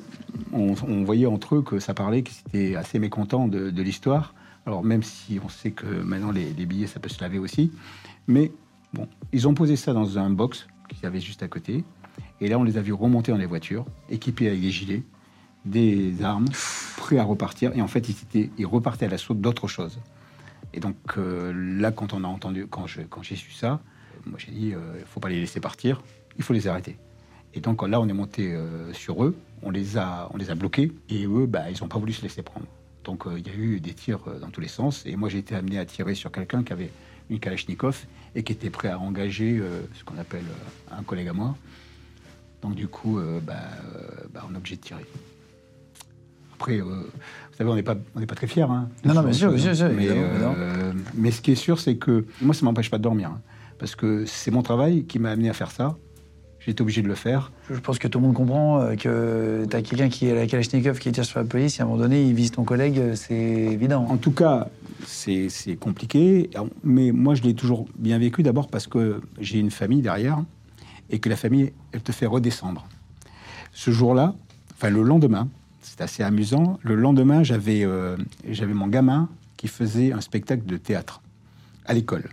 on, 0.52 0.74
on 0.86 1.04
voyait 1.04 1.26
entre 1.26 1.56
eux 1.56 1.62
que 1.62 1.78
ça 1.78 1.94
parlait, 1.94 2.22
qu'ils 2.22 2.36
étaient 2.48 2.76
assez 2.76 2.98
mécontents 2.98 3.48
de, 3.48 3.70
de 3.70 3.82
l'histoire. 3.82 4.34
Alors, 4.66 4.82
même 4.82 5.02
si 5.02 5.38
on 5.42 5.48
sait 5.48 5.70
que 5.70 5.86
maintenant 5.86 6.32
les, 6.32 6.52
les 6.52 6.66
billets, 6.66 6.88
ça 6.88 7.00
peut 7.00 7.08
se 7.08 7.20
laver 7.20 7.38
aussi. 7.38 7.70
Mais 8.26 8.52
bon, 8.92 9.06
ils 9.32 9.46
ont 9.48 9.54
posé 9.54 9.76
ça 9.76 9.92
dans 9.92 10.18
un 10.18 10.28
box 10.28 10.66
qu'ils 10.88 11.06
avaient 11.06 11.20
juste 11.20 11.42
à 11.42 11.48
côté. 11.48 11.84
Et 12.40 12.48
là, 12.48 12.58
on 12.58 12.64
les 12.64 12.78
a 12.78 12.82
vus 12.82 12.92
remonter 12.92 13.32
dans 13.32 13.38
les 13.38 13.46
voitures, 13.46 13.86
équipés 14.10 14.48
avec 14.48 14.60
des 14.60 14.70
gilets, 14.70 15.02
des 15.64 16.22
armes, 16.22 16.46
prêts 16.96 17.18
à 17.18 17.24
repartir. 17.24 17.72
Et 17.74 17.82
en 17.82 17.88
fait, 17.88 18.08
ils, 18.34 18.66
repartaient 18.66 19.06
à 19.06 19.08
l'assaut 19.08 19.34
d'autres 19.34 19.68
choses. 19.68 19.98
Et 20.74 20.80
donc, 20.80 20.96
euh, 21.16 21.52
là, 21.80 21.90
quand 21.92 22.12
on 22.12 22.24
a 22.24 22.28
entendu, 22.28 22.66
quand 22.66 22.86
j'ai 22.86 23.36
su 23.36 23.52
ça, 23.52 23.80
moi 24.26 24.38
j'ai 24.38 24.52
dit, 24.52 24.68
il 24.68 24.76
ne 24.76 25.04
faut 25.06 25.20
pas 25.20 25.28
les 25.28 25.40
laisser 25.40 25.60
partir, 25.60 26.02
il 26.36 26.44
faut 26.44 26.52
les 26.52 26.66
arrêter. 26.66 26.98
Et 27.54 27.60
donc 27.60 27.86
là, 27.86 28.00
on 28.00 28.08
est 28.08 28.12
monté 28.12 28.52
euh, 28.52 28.92
sur 28.92 29.24
eux, 29.24 29.36
on 29.62 29.70
les 29.70 29.96
a, 29.96 30.28
bloqués, 30.56 30.92
et 31.08 31.24
eux, 31.26 31.46
bah, 31.46 31.70
ils 31.70 31.80
n'ont 31.80 31.88
pas 31.88 31.98
voulu 31.98 32.12
se 32.12 32.22
laisser 32.22 32.42
prendre. 32.42 32.66
Donc 33.04 33.26
euh, 33.26 33.38
il 33.38 33.46
y 33.46 33.50
a 33.50 33.54
eu 33.54 33.80
des 33.80 33.94
tirs 33.94 34.20
euh, 34.26 34.38
dans 34.38 34.50
tous 34.50 34.60
les 34.60 34.68
sens, 34.68 35.06
et 35.06 35.16
moi 35.16 35.28
j'ai 35.28 35.38
été 35.38 35.54
amené 35.54 35.78
à 35.78 35.86
tirer 35.86 36.14
sur 36.14 36.30
quelqu'un 36.32 36.62
qui 36.64 36.72
avait 36.72 36.90
une 37.30 37.40
Kalachnikov 37.40 38.04
et 38.34 38.42
qui 38.42 38.52
était 38.52 38.70
prêt 38.70 38.88
à 38.88 38.98
engager 38.98 39.58
euh, 39.58 39.82
ce 39.94 40.04
qu'on 40.04 40.18
appelle 40.18 40.44
euh, 40.44 40.98
un 40.98 41.02
collègue 41.02 41.28
à 41.28 41.32
moi. 41.32 41.56
Donc 42.62 42.74
du 42.74 42.88
coup, 42.88 43.18
euh, 43.18 43.40
bah, 43.46 43.54
euh, 43.94 44.24
bah, 44.32 44.44
on 44.50 44.54
est 44.54 44.56
obligé 44.56 44.76
de 44.76 44.80
tirer. 44.80 45.04
Après, 46.54 46.78
euh, 46.78 46.84
vous 46.84 47.56
savez, 47.56 47.70
on 47.70 47.74
n'est 47.74 47.82
pas, 47.82 47.96
on 48.14 48.20
n'est 48.20 48.26
pas 48.26 48.34
très 48.34 48.46
fiers. 48.46 48.62
Hein, 48.62 48.88
Non, 49.04 49.14
non, 49.14 49.22
bien 49.22 49.32
sûr, 49.32 49.52
bien 49.52 49.74
sûr, 49.74 49.90
mais, 49.94 50.08
euh, 50.10 50.92
mais 51.14 51.30
ce 51.30 51.40
qui 51.42 51.52
est 51.52 51.56
sûr, 51.56 51.78
c'est 51.78 51.96
que 51.96 52.24
moi, 52.40 52.54
ça 52.54 52.64
m'empêche 52.64 52.90
pas 52.90 52.98
de 52.98 53.02
dormir. 53.02 53.30
hein, 53.30 53.40
parce 53.78 53.94
que 53.94 54.24
c'est 54.24 54.50
mon 54.50 54.62
travail 54.62 55.04
qui 55.04 55.18
m'a 55.18 55.30
amené 55.30 55.50
à 55.50 55.52
faire 55.52 55.70
ça. 55.70 55.96
Été 56.68 56.82
obligé 56.82 57.00
de 57.00 57.06
le 57.06 57.14
faire. 57.14 57.52
Je 57.70 57.78
pense 57.78 58.00
que 58.00 58.08
tout 58.08 58.18
le 58.18 58.26
monde 58.26 58.34
comprend 58.34 58.88
que 58.96 59.64
tu 59.70 59.76
as 59.76 59.82
quelqu'un 59.82 60.08
qui 60.08 60.26
est 60.26 60.32
à 60.32 60.34
la 60.34 60.48
Kalachnikov 60.48 60.98
qui 60.98 61.12
tire 61.12 61.24
sur 61.24 61.38
la 61.38 61.44
police, 61.44 61.78
et 61.78 61.82
à 61.82 61.84
un 61.84 61.86
moment 61.86 62.00
donné, 62.00 62.24
il 62.26 62.34
vise 62.34 62.50
ton 62.50 62.64
collègue, 62.64 63.14
c'est 63.14 63.36
évident. 63.36 64.04
En 64.10 64.16
tout 64.16 64.32
cas, 64.32 64.66
c'est 65.04 65.48
compliqué, 65.78 66.50
mais 66.82 67.12
moi, 67.12 67.36
je 67.36 67.42
l'ai 67.42 67.54
toujours 67.54 67.86
bien 67.96 68.18
vécu 68.18 68.42
d'abord 68.42 68.66
parce 68.66 68.88
que 68.88 69.20
j'ai 69.38 69.60
une 69.60 69.70
famille 69.70 70.00
derrière 70.02 70.38
et 71.10 71.18
que 71.18 71.28
la 71.28 71.36
famille, 71.36 71.72
elle 71.92 72.02
te 72.02 72.12
fait 72.12 72.26
redescendre. 72.26 72.86
Ce 73.72 73.90
jour-là, 73.90 74.34
enfin 74.74 74.90
le 74.90 75.02
lendemain, 75.02 75.48
c'est 75.82 76.00
assez 76.00 76.22
amusant, 76.22 76.78
le 76.82 76.94
lendemain, 76.94 77.42
j'avais 77.42 77.84
euh, 77.84 78.16
mon 78.74 78.88
gamin 78.88 79.28
qui 79.56 79.68
faisait 79.68 80.12
un 80.12 80.20
spectacle 80.20 80.66
de 80.66 80.76
théâtre 80.76 81.22
à 81.86 81.94
l'école. 81.94 82.28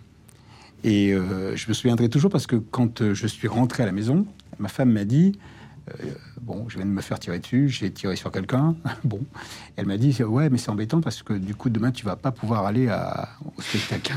Et 0.83 1.13
euh, 1.13 1.55
je 1.55 1.69
me 1.69 1.73
souviendrai 1.73 2.09
toujours 2.09 2.31
parce 2.31 2.47
que 2.47 2.55
quand 2.55 3.01
euh, 3.01 3.13
je 3.13 3.27
suis 3.27 3.47
rentré 3.47 3.83
à 3.83 3.85
la 3.85 3.91
maison, 3.91 4.25
ma 4.59 4.67
femme 4.67 4.91
m'a 4.91 5.05
dit 5.05 5.37
Bon, 6.45 6.65
je 6.67 6.75
viens 6.75 6.85
de 6.85 6.91
me 6.91 6.99
faire 7.01 7.19
tirer 7.19 7.39
dessus, 7.39 7.69
j'ai 7.69 7.89
tiré 7.89 8.17
sur 8.17 8.29
quelqu'un. 8.29 8.75
bon. 9.05 9.19
Elle 9.77 9.85
m'a 9.85 9.95
dit 9.97 10.13
Ouais, 10.23 10.49
mais 10.49 10.57
c'est 10.57 10.69
embêtant 10.71 10.99
parce 10.99 11.23
que 11.23 11.31
du 11.33 11.55
coup, 11.55 11.69
demain, 11.69 11.91
tu 11.91 12.05
vas 12.05 12.17
pas 12.17 12.31
pouvoir 12.31 12.65
aller 12.65 12.89
à- 12.89 13.29
au 13.57 13.61
spectacle. 13.61 14.13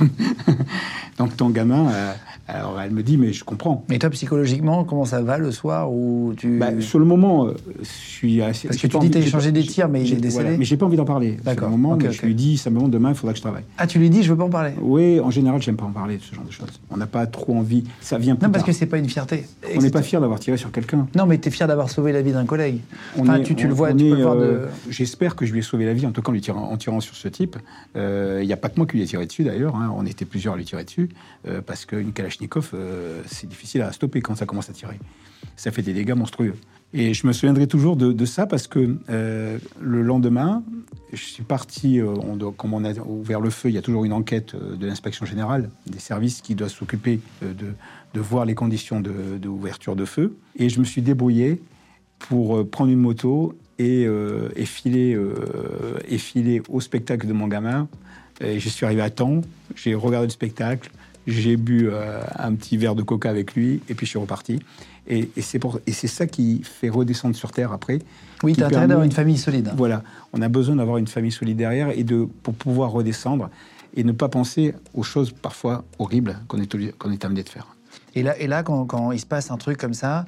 Donc, 1.18 1.36
ton 1.36 1.50
gamin, 1.50 1.88
euh, 1.90 2.12
alors 2.48 2.80
elle 2.80 2.90
me 2.90 3.02
dit 3.02 3.16
Mais 3.16 3.32
je 3.32 3.44
comprends. 3.44 3.84
Mais 3.88 3.98
toi, 3.98 4.10
psychologiquement, 4.10 4.84
comment 4.84 5.04
ça 5.04 5.22
va 5.22 5.38
le 5.38 5.52
soir 5.52 5.92
où 5.92 6.34
tu... 6.36 6.58
Bah, 6.58 6.80
sur 6.80 6.98
le 6.98 7.04
moment, 7.04 7.46
euh, 7.46 7.54
je 7.80 7.84
suis 7.88 8.42
assez. 8.42 8.66
Parce 8.68 8.80
que 8.80 8.86
tu 8.88 8.98
dis 8.98 9.10
t'as 9.10 9.20
échangé 9.20 9.52
des 9.52 9.64
tirs, 9.64 9.88
mais 9.88 10.02
il 10.02 10.12
est 10.12 10.16
décédé 10.16 10.42
voilà, 10.42 10.58
mais 10.58 10.64
j'ai 10.64 10.76
pas 10.76 10.86
envie 10.86 10.96
d'en 10.96 11.04
parler. 11.04 11.36
D'accord, 11.44 11.70
moment, 11.70 11.92
ok, 11.92 12.02
mais 12.02 12.08
ok. 12.08 12.14
je 12.14 12.26
lui 12.26 12.34
dis 12.34 12.58
simplement 12.58 12.88
demain, 12.88 13.10
il 13.10 13.14
faudra 13.14 13.32
que 13.32 13.38
je 13.38 13.42
travaille. 13.42 13.64
Ah, 13.78 13.86
tu 13.86 13.98
lui 14.00 14.10
dis, 14.10 14.22
je 14.24 14.30
veux 14.32 14.36
pas 14.38 14.44
en 14.44 14.50
parler 14.50 14.72
Oui, 14.80 15.20
en 15.20 15.30
général, 15.30 15.62
j'aime 15.62 15.76
pas 15.76 15.84
en 15.86 15.92
parler 15.92 16.16
de 16.16 16.22
ce 16.22 16.34
genre 16.34 16.44
de 16.44 16.50
choses. 16.50 16.80
On 16.90 16.96
n'a 16.96 17.06
pas 17.06 17.26
trop 17.26 17.56
envie. 17.56 17.84
Ça 18.00 18.18
vient 18.18 18.34
plus 18.34 18.46
Non, 18.46 18.50
parce 18.52 18.64
tard. 18.64 18.66
que 18.66 18.78
c'est 18.78 18.86
pas 18.86 18.98
une 18.98 19.08
fierté. 19.08 19.46
On 19.76 19.80
n'est 19.80 19.90
pas 19.90 20.02
fier 20.02 20.20
d'avoir 20.20 20.40
tiré 20.40 20.56
sur 20.56 20.72
quelqu'un. 20.72 21.06
Non, 21.14 21.26
mais 21.26 21.38
t'es 21.38 21.50
fier 21.50 21.68
d'avoir 21.68 21.88
sauvé 21.88 22.12
la 22.16 22.22
vie 22.22 22.32
d'un 22.32 22.44
collègue. 22.46 22.80
Enfin, 23.18 23.36
est- 23.36 23.42
tu, 23.44 23.54
tu 23.54 23.66
on- 23.66 23.68
le 23.68 23.74
vois, 23.74 23.92
tu 23.92 23.96
peux 24.04 24.16
le 24.16 24.22
voir 24.22 24.36
de... 24.36 24.42
euh, 24.42 24.66
J'espère 24.90 25.36
que 25.36 25.46
je 25.46 25.52
lui 25.52 25.60
ai 25.60 25.62
sauvé 25.62 25.84
la 25.86 25.94
vie, 25.94 26.06
en 26.06 26.12
tout 26.12 26.22
cas 26.22 26.30
en, 26.30 26.32
lui 26.32 26.40
tirant, 26.40 26.70
en 26.70 26.76
tirant 26.76 27.00
sur 27.00 27.14
ce 27.14 27.28
type. 27.28 27.56
Euh, 27.96 28.40
Il 28.42 28.46
n'y 28.46 28.52
a 28.52 28.56
pas 28.56 28.68
que 28.68 28.76
moi 28.76 28.86
qui 28.86 28.96
lui 28.96 29.02
ai 29.04 29.06
tiré 29.06 29.26
dessus 29.26 29.44
d'ailleurs, 29.44 29.76
hein. 29.76 29.92
on 29.96 30.04
était 30.06 30.24
plusieurs 30.24 30.54
à 30.54 30.56
lui 30.56 30.64
tirer 30.64 30.84
dessus, 30.84 31.08
euh, 31.46 31.60
parce 31.64 31.84
qu'une 31.86 32.12
Kalachnikov, 32.12 32.72
c'est 33.26 33.48
difficile 33.48 33.82
à 33.82 33.92
stopper 33.92 34.20
quand 34.20 34.34
ça 34.34 34.46
commence 34.46 34.68
à 34.70 34.72
tirer. 34.72 34.98
Ça 35.56 35.70
fait 35.70 35.82
des 35.82 35.92
dégâts 35.94 36.14
monstrueux. 36.14 36.54
Et 36.94 37.14
je 37.14 37.26
me 37.26 37.32
souviendrai 37.32 37.66
toujours 37.66 37.96
de, 37.96 38.12
de 38.12 38.24
ça 38.24 38.46
parce 38.46 38.66
que 38.68 38.96
euh, 39.10 39.58
le 39.80 40.02
lendemain, 40.02 40.62
je 41.12 41.20
suis 41.22 41.42
parti, 41.42 42.00
euh, 42.00 42.06
on 42.22 42.36
doit- 42.36 42.54
comme 42.56 42.74
on 42.74 42.84
a 42.84 42.92
ouvert 43.00 43.40
le 43.40 43.50
feu, 43.50 43.68
il 43.68 43.74
y 43.74 43.78
a 43.78 43.82
toujours 43.82 44.04
une 44.04 44.12
enquête 44.12 44.54
euh, 44.54 44.76
de 44.76 44.86
l'inspection 44.86 45.26
générale 45.26 45.68
des 45.86 45.98
services 45.98 46.40
qui 46.42 46.54
doit 46.54 46.68
s'occuper 46.68 47.20
de, 47.42 47.48
de 48.14 48.20
voir 48.20 48.44
les 48.44 48.54
conditions 48.54 49.00
de, 49.00 49.12
de 49.36 49.94
de 49.94 50.04
feu. 50.04 50.36
Et 50.58 50.68
je 50.68 50.78
me 50.78 50.84
suis 50.84 51.02
débrouillé 51.02 51.60
pour 52.18 52.56
euh, 52.56 52.64
prendre 52.64 52.90
une 52.90 53.00
moto 53.00 53.54
et, 53.78 54.04
euh, 54.06 54.48
et, 54.56 54.64
filer, 54.64 55.14
euh, 55.14 55.98
et 56.08 56.18
filer 56.18 56.62
au 56.68 56.80
spectacle 56.80 57.26
de 57.26 57.32
mon 57.32 57.48
gamin. 57.48 57.88
Et 58.40 58.60
je 58.60 58.68
suis 58.68 58.84
arrivé 58.84 59.02
à 59.02 59.10
temps, 59.10 59.40
j'ai 59.74 59.94
regardé 59.94 60.26
le 60.26 60.32
spectacle, 60.32 60.90
j'ai 61.26 61.56
bu 61.56 61.88
euh, 61.88 62.20
un 62.38 62.54
petit 62.54 62.76
verre 62.76 62.94
de 62.94 63.02
coca 63.02 63.30
avec 63.30 63.54
lui, 63.54 63.80
et 63.88 63.94
puis 63.94 64.06
je 64.06 64.10
suis 64.10 64.18
reparti. 64.18 64.60
Et, 65.08 65.30
et 65.36 65.42
c'est 65.42 66.06
ça 66.08 66.26
qui 66.26 66.62
fait 66.64 66.88
redescendre 66.88 67.36
sur 67.36 67.52
Terre 67.52 67.72
après. 67.72 68.00
Oui, 68.42 68.54
tu 68.54 68.62
as 68.62 68.66
intérêt 68.66 68.88
d'avoir 68.88 69.04
une 69.04 69.12
famille 69.12 69.38
solide. 69.38 69.70
Voilà, 69.76 70.02
on 70.32 70.42
a 70.42 70.48
besoin 70.48 70.76
d'avoir 70.76 70.98
une 70.98 71.06
famille 71.06 71.32
solide 71.32 71.56
derrière 71.56 71.90
et 71.90 72.02
de, 72.02 72.28
pour 72.42 72.54
pouvoir 72.54 72.90
redescendre 72.90 73.48
et 73.94 74.04
ne 74.04 74.12
pas 74.12 74.28
penser 74.28 74.74
aux 74.94 75.04
choses 75.04 75.32
parfois 75.32 75.84
horribles 75.98 76.38
qu'on 76.48 76.60
est, 76.60 76.98
qu'on 76.98 77.12
est 77.12 77.24
amené 77.24 77.42
de 77.42 77.48
faire. 77.48 77.68
Et 78.14 78.22
là, 78.22 78.38
et 78.38 78.46
là 78.46 78.62
quand, 78.62 78.84
quand 78.84 79.12
il 79.12 79.20
se 79.20 79.26
passe 79.26 79.50
un 79.50 79.56
truc 79.56 79.78
comme 79.78 79.94
ça, 79.94 80.26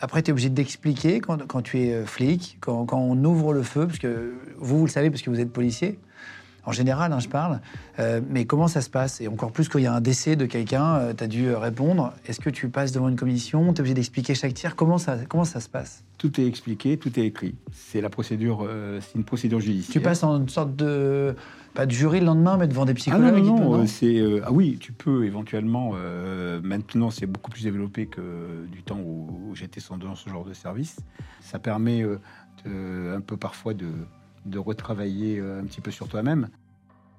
après, 0.00 0.22
tu 0.22 0.30
es 0.30 0.32
obligé 0.32 0.48
d'expliquer 0.48 1.20
quand, 1.20 1.62
tu 1.62 1.80
es 1.80 1.92
euh, 1.92 2.06
flic, 2.06 2.58
quand, 2.60 2.84
quand 2.86 2.98
on 2.98 3.22
ouvre 3.24 3.52
le 3.52 3.62
feu, 3.62 3.86
parce 3.86 3.98
que 3.98 4.34
vous, 4.58 4.78
vous 4.78 4.86
le 4.86 4.90
savez, 4.90 5.10
parce 5.10 5.22
que 5.22 5.30
vous 5.30 5.40
êtes 5.40 5.52
policier, 5.52 5.98
en 6.66 6.72
général, 6.72 7.12
hein, 7.12 7.20
je 7.20 7.28
parle, 7.28 7.60
euh, 8.00 8.20
mais 8.28 8.44
comment 8.44 8.68
ça 8.68 8.80
se 8.82 8.90
passe? 8.90 9.20
Et 9.20 9.28
encore 9.28 9.52
plus 9.52 9.68
quand 9.68 9.78
il 9.78 9.84
y 9.84 9.86
a 9.86 9.94
un 9.94 10.00
décès 10.00 10.36
de 10.36 10.44
quelqu'un, 10.46 11.14
tu 11.16 11.24
as 11.24 11.28
dû 11.28 11.46
euh, 11.46 11.58
répondre. 11.58 12.12
Est-ce 12.26 12.40
que 12.40 12.50
tu 12.50 12.68
passes 12.68 12.92
devant 12.92 13.08
une 13.08 13.16
commission? 13.16 13.62
Tu 13.72 13.78
es 13.78 13.80
obligé 13.80 13.94
d'expliquer 13.94 14.34
chaque 14.34 14.52
tir 14.54 14.76
comment 14.76 14.98
ça, 14.98 15.16
comment 15.28 15.44
ça 15.44 15.60
se 15.60 15.68
passe? 15.68 16.02
Tout 16.18 16.40
est 16.40 16.46
expliqué, 16.46 16.96
tout 16.96 17.18
est 17.18 17.24
écrit. 17.24 17.54
C'est 17.72 18.00
la 18.00 18.10
procédure, 18.10 18.66
euh, 18.68 19.00
c'est 19.00 19.14
une 19.16 19.24
procédure 19.24 19.60
judiciaire. 19.60 19.92
Tu 19.92 20.00
passes 20.00 20.22
en 20.24 20.38
une 20.40 20.48
sorte 20.48 20.74
de. 20.76 21.34
Pas 21.74 21.84
de 21.84 21.90
jury 21.90 22.20
le 22.20 22.26
lendemain, 22.26 22.56
mais 22.56 22.68
devant 22.68 22.86
des 22.86 22.92
Ah 22.92 22.94
psychologues 22.94 23.32
non, 23.32 23.36
et 23.36 23.42
non, 23.42 23.56
non, 23.76 23.82
euh, 23.82 23.86
c'est 23.86 24.16
euh, 24.18 24.40
ah 24.46 24.50
oui, 24.50 24.78
tu 24.80 24.92
peux 24.92 25.26
éventuellement. 25.26 25.90
euh, 25.94 26.58
maintenant, 26.64 27.10
c'est 27.10 27.26
beaucoup 27.26 27.50
plus 27.50 27.64
développé 27.64 28.06
que 28.06 28.64
du 28.72 28.82
temps 28.82 28.98
où, 28.98 29.50
où 29.50 29.54
j'étais 29.54 29.80
sans- 29.80 29.98
dans 29.98 30.14
ce 30.14 30.30
genre 30.30 30.46
de 30.46 30.54
service. 30.54 30.96
Ça 31.42 31.58
permet 31.58 32.02
euh, 32.02 32.18
de- 32.64 33.14
un 33.14 33.20
peu 33.20 33.36
parfois 33.36 33.74
de, 33.74 33.84
de 34.46 34.58
retravailler 34.58 35.38
euh, 35.38 35.60
un 35.60 35.64
petit 35.64 35.80
peu 35.80 35.90
sur 35.90 36.08
toi-même. 36.08 36.48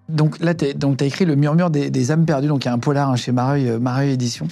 Donc 0.10 0.40
là, 0.40 0.54
tu 0.56 0.64
as 0.66 1.06
écrit 1.06 1.26
Le 1.26 1.36
murmure 1.36 1.70
des, 1.70 1.90
des 1.90 2.12
âmes 2.12 2.26
perdues, 2.26 2.48
donc 2.48 2.64
il 2.64 2.70
y 2.70 2.72
a 2.72 2.74
un 2.74 2.80
polar 2.80 3.10
hein, 3.10 3.18
chez 3.18 3.34
Mareuil, 3.34 3.78
Mareuil 3.78 4.12
Édition. 4.12 4.48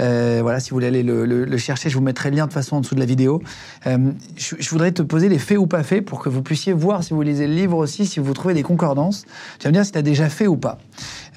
Euh, 0.00 0.40
voilà, 0.42 0.58
si 0.58 0.70
vous 0.70 0.76
voulez 0.76 0.88
aller 0.88 1.04
le, 1.04 1.24
le- 1.24 1.44
le 1.44 1.58
chercher, 1.58 1.90
je 1.90 1.94
vous 1.96 2.02
mettrai 2.02 2.30
le 2.30 2.36
lien 2.36 2.42
de 2.46 2.48
toute 2.48 2.54
façon 2.54 2.74
en 2.74 2.80
dessous 2.80 2.96
de 2.96 3.00
la 3.00 3.06
vidéo. 3.06 3.40
Euh, 3.86 3.98
je, 4.36 4.56
je 4.58 4.68
voudrais 4.70 4.90
te 4.90 5.02
poser 5.02 5.28
les 5.28 5.38
faits 5.38 5.58
ou 5.58 5.68
pas 5.68 5.84
faits 5.84 6.04
pour 6.04 6.18
que 6.20 6.28
vous 6.28 6.42
puissiez 6.42 6.72
voir, 6.72 7.04
si 7.04 7.14
vous 7.14 7.22
lisez 7.22 7.46
le 7.46 7.54
livre 7.54 7.76
aussi, 7.78 8.04
si 8.04 8.18
vous 8.18 8.32
trouvez 8.32 8.52
des 8.54 8.64
concordances. 8.64 9.26
Tu 9.60 9.64
vas 9.64 9.68
me 9.70 9.74
dire 9.74 9.86
si 9.86 9.92
tu 9.92 9.98
as 9.98 10.02
déjà 10.02 10.28
fait 10.28 10.48
ou 10.48 10.56
pas. 10.56 10.78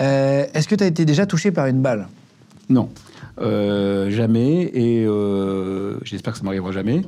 Euh, 0.01 0.47
Est-ce 0.55 0.67
que 0.67 0.73
tu 0.73 0.83
as 0.83 0.87
été 0.87 1.05
déjà 1.05 1.27
touché 1.27 1.51
par 1.51 1.67
une 1.67 1.83
balle? 1.83 2.07
Non, 2.69 2.89
jamais, 3.39 4.63
et 4.73 5.05
j'espère 6.03 6.33
que 6.33 6.39
ça 6.39 6.43
m'arrivera 6.45 6.71
jamais. 6.71 7.03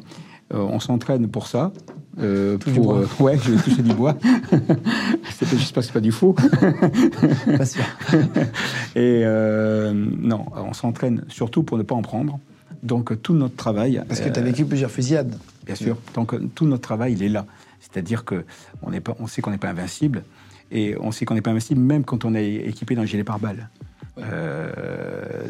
On 0.52 0.80
s'entraîne 0.80 1.28
pour 1.28 1.48
ça. 1.48 1.72
Euh, 2.20 2.58
du 2.58 2.74
pour, 2.74 2.94
bois. 2.94 2.98
euh, 3.00 3.24
ouais, 3.24 3.38
je 3.42 3.52
vais 3.52 3.62
toucher 3.62 3.82
du 3.82 3.94
bois. 3.94 4.18
J'espère 5.40 5.82
que 5.82 5.82
c'est 5.82 5.94
pas 5.94 6.00
du 6.00 6.12
faux. 6.12 6.34
Pas 7.58 7.66
sûr. 7.66 7.84
Et 8.96 9.22
euh, 9.24 9.94
non, 9.94 10.46
on 10.56 10.74
s'entraîne 10.74 11.24
surtout 11.30 11.64
pour 11.64 11.78
ne 11.78 11.84
pas 11.84 11.96
en 11.96 12.02
prendre. 12.02 12.40
Donc 12.84 13.22
tout 13.22 13.34
notre 13.34 13.56
travail. 13.56 14.02
Parce 14.08 14.20
que 14.20 14.30
tu 14.30 14.40
as 14.40 14.44
vécu 14.44 14.66
plusieurs 14.66 14.92
fusillades. 14.92 15.38
Bien 15.66 15.76
sûr. 15.76 15.98
Donc 16.14 16.36
tout 16.54 16.66
notre 16.66 16.82
travail, 16.82 17.14
il 17.14 17.24
est 17.24 17.30
là. 17.30 17.46
C'est-à-dire 17.80 18.26
que 18.26 18.44
on, 18.82 18.92
n'est 18.92 19.02
pas, 19.02 19.16
on 19.20 19.28
sait 19.28 19.42
qu'on 19.42 19.52
n'est 19.52 19.58
pas 19.58 19.70
invincible. 19.70 20.24
Et 20.72 20.96
on 21.00 21.12
sait 21.12 21.26
qu'on 21.26 21.36
n'est 21.36 21.42
pas 21.42 21.52
invincible 21.52 21.82
même 21.82 22.04
quand 22.04 22.26
on 22.26 22.34
est 22.34 22.56
équipé 22.56 22.96
d'un 22.96 23.06
gilet 23.06 23.24
pare-balles. 23.24 23.70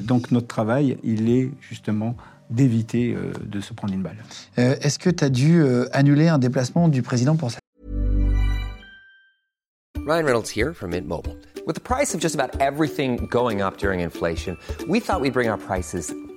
Donc 0.01 0.31
notre 0.31 0.47
travail, 0.47 0.97
il 1.03 1.29
est 1.29 1.51
justement 1.61 2.15
d'éviter 2.51 3.15
euh, 3.15 3.31
de 3.43 3.59
se 3.59 3.73
prendre 3.73 3.93
une 3.93 4.03
balle. 4.03 4.17
Euh, 4.59 4.75
Est-ce 4.81 4.99
que 4.99 5.09
tu 5.09 5.23
as 5.23 5.29
dû 5.29 5.61
euh, 5.61 5.85
annuler 5.93 6.27
un 6.27 6.37
déplacement 6.37 6.87
du 6.87 7.01
président 7.01 7.35
pour 7.35 7.51
ça? 7.51 7.59
Ryan 10.07 10.25
Reynolds 10.25 10.49
here 10.49 10.73
from 10.73 10.91
Mint 10.91 11.07
Mobile. 11.07 11.37
With 11.67 11.75
the 11.75 11.81
price 11.81 12.15
of 12.15 12.21
just 12.21 12.35
about 12.35 12.59
everything 12.59 13.27
going 13.29 13.61
up 13.61 13.77
during 13.77 14.01
inflation, 14.01 14.57
we 14.87 14.99
thought 14.99 15.21
we'd 15.21 15.33
bring 15.33 15.47
our 15.47 15.59
prices 15.59 16.11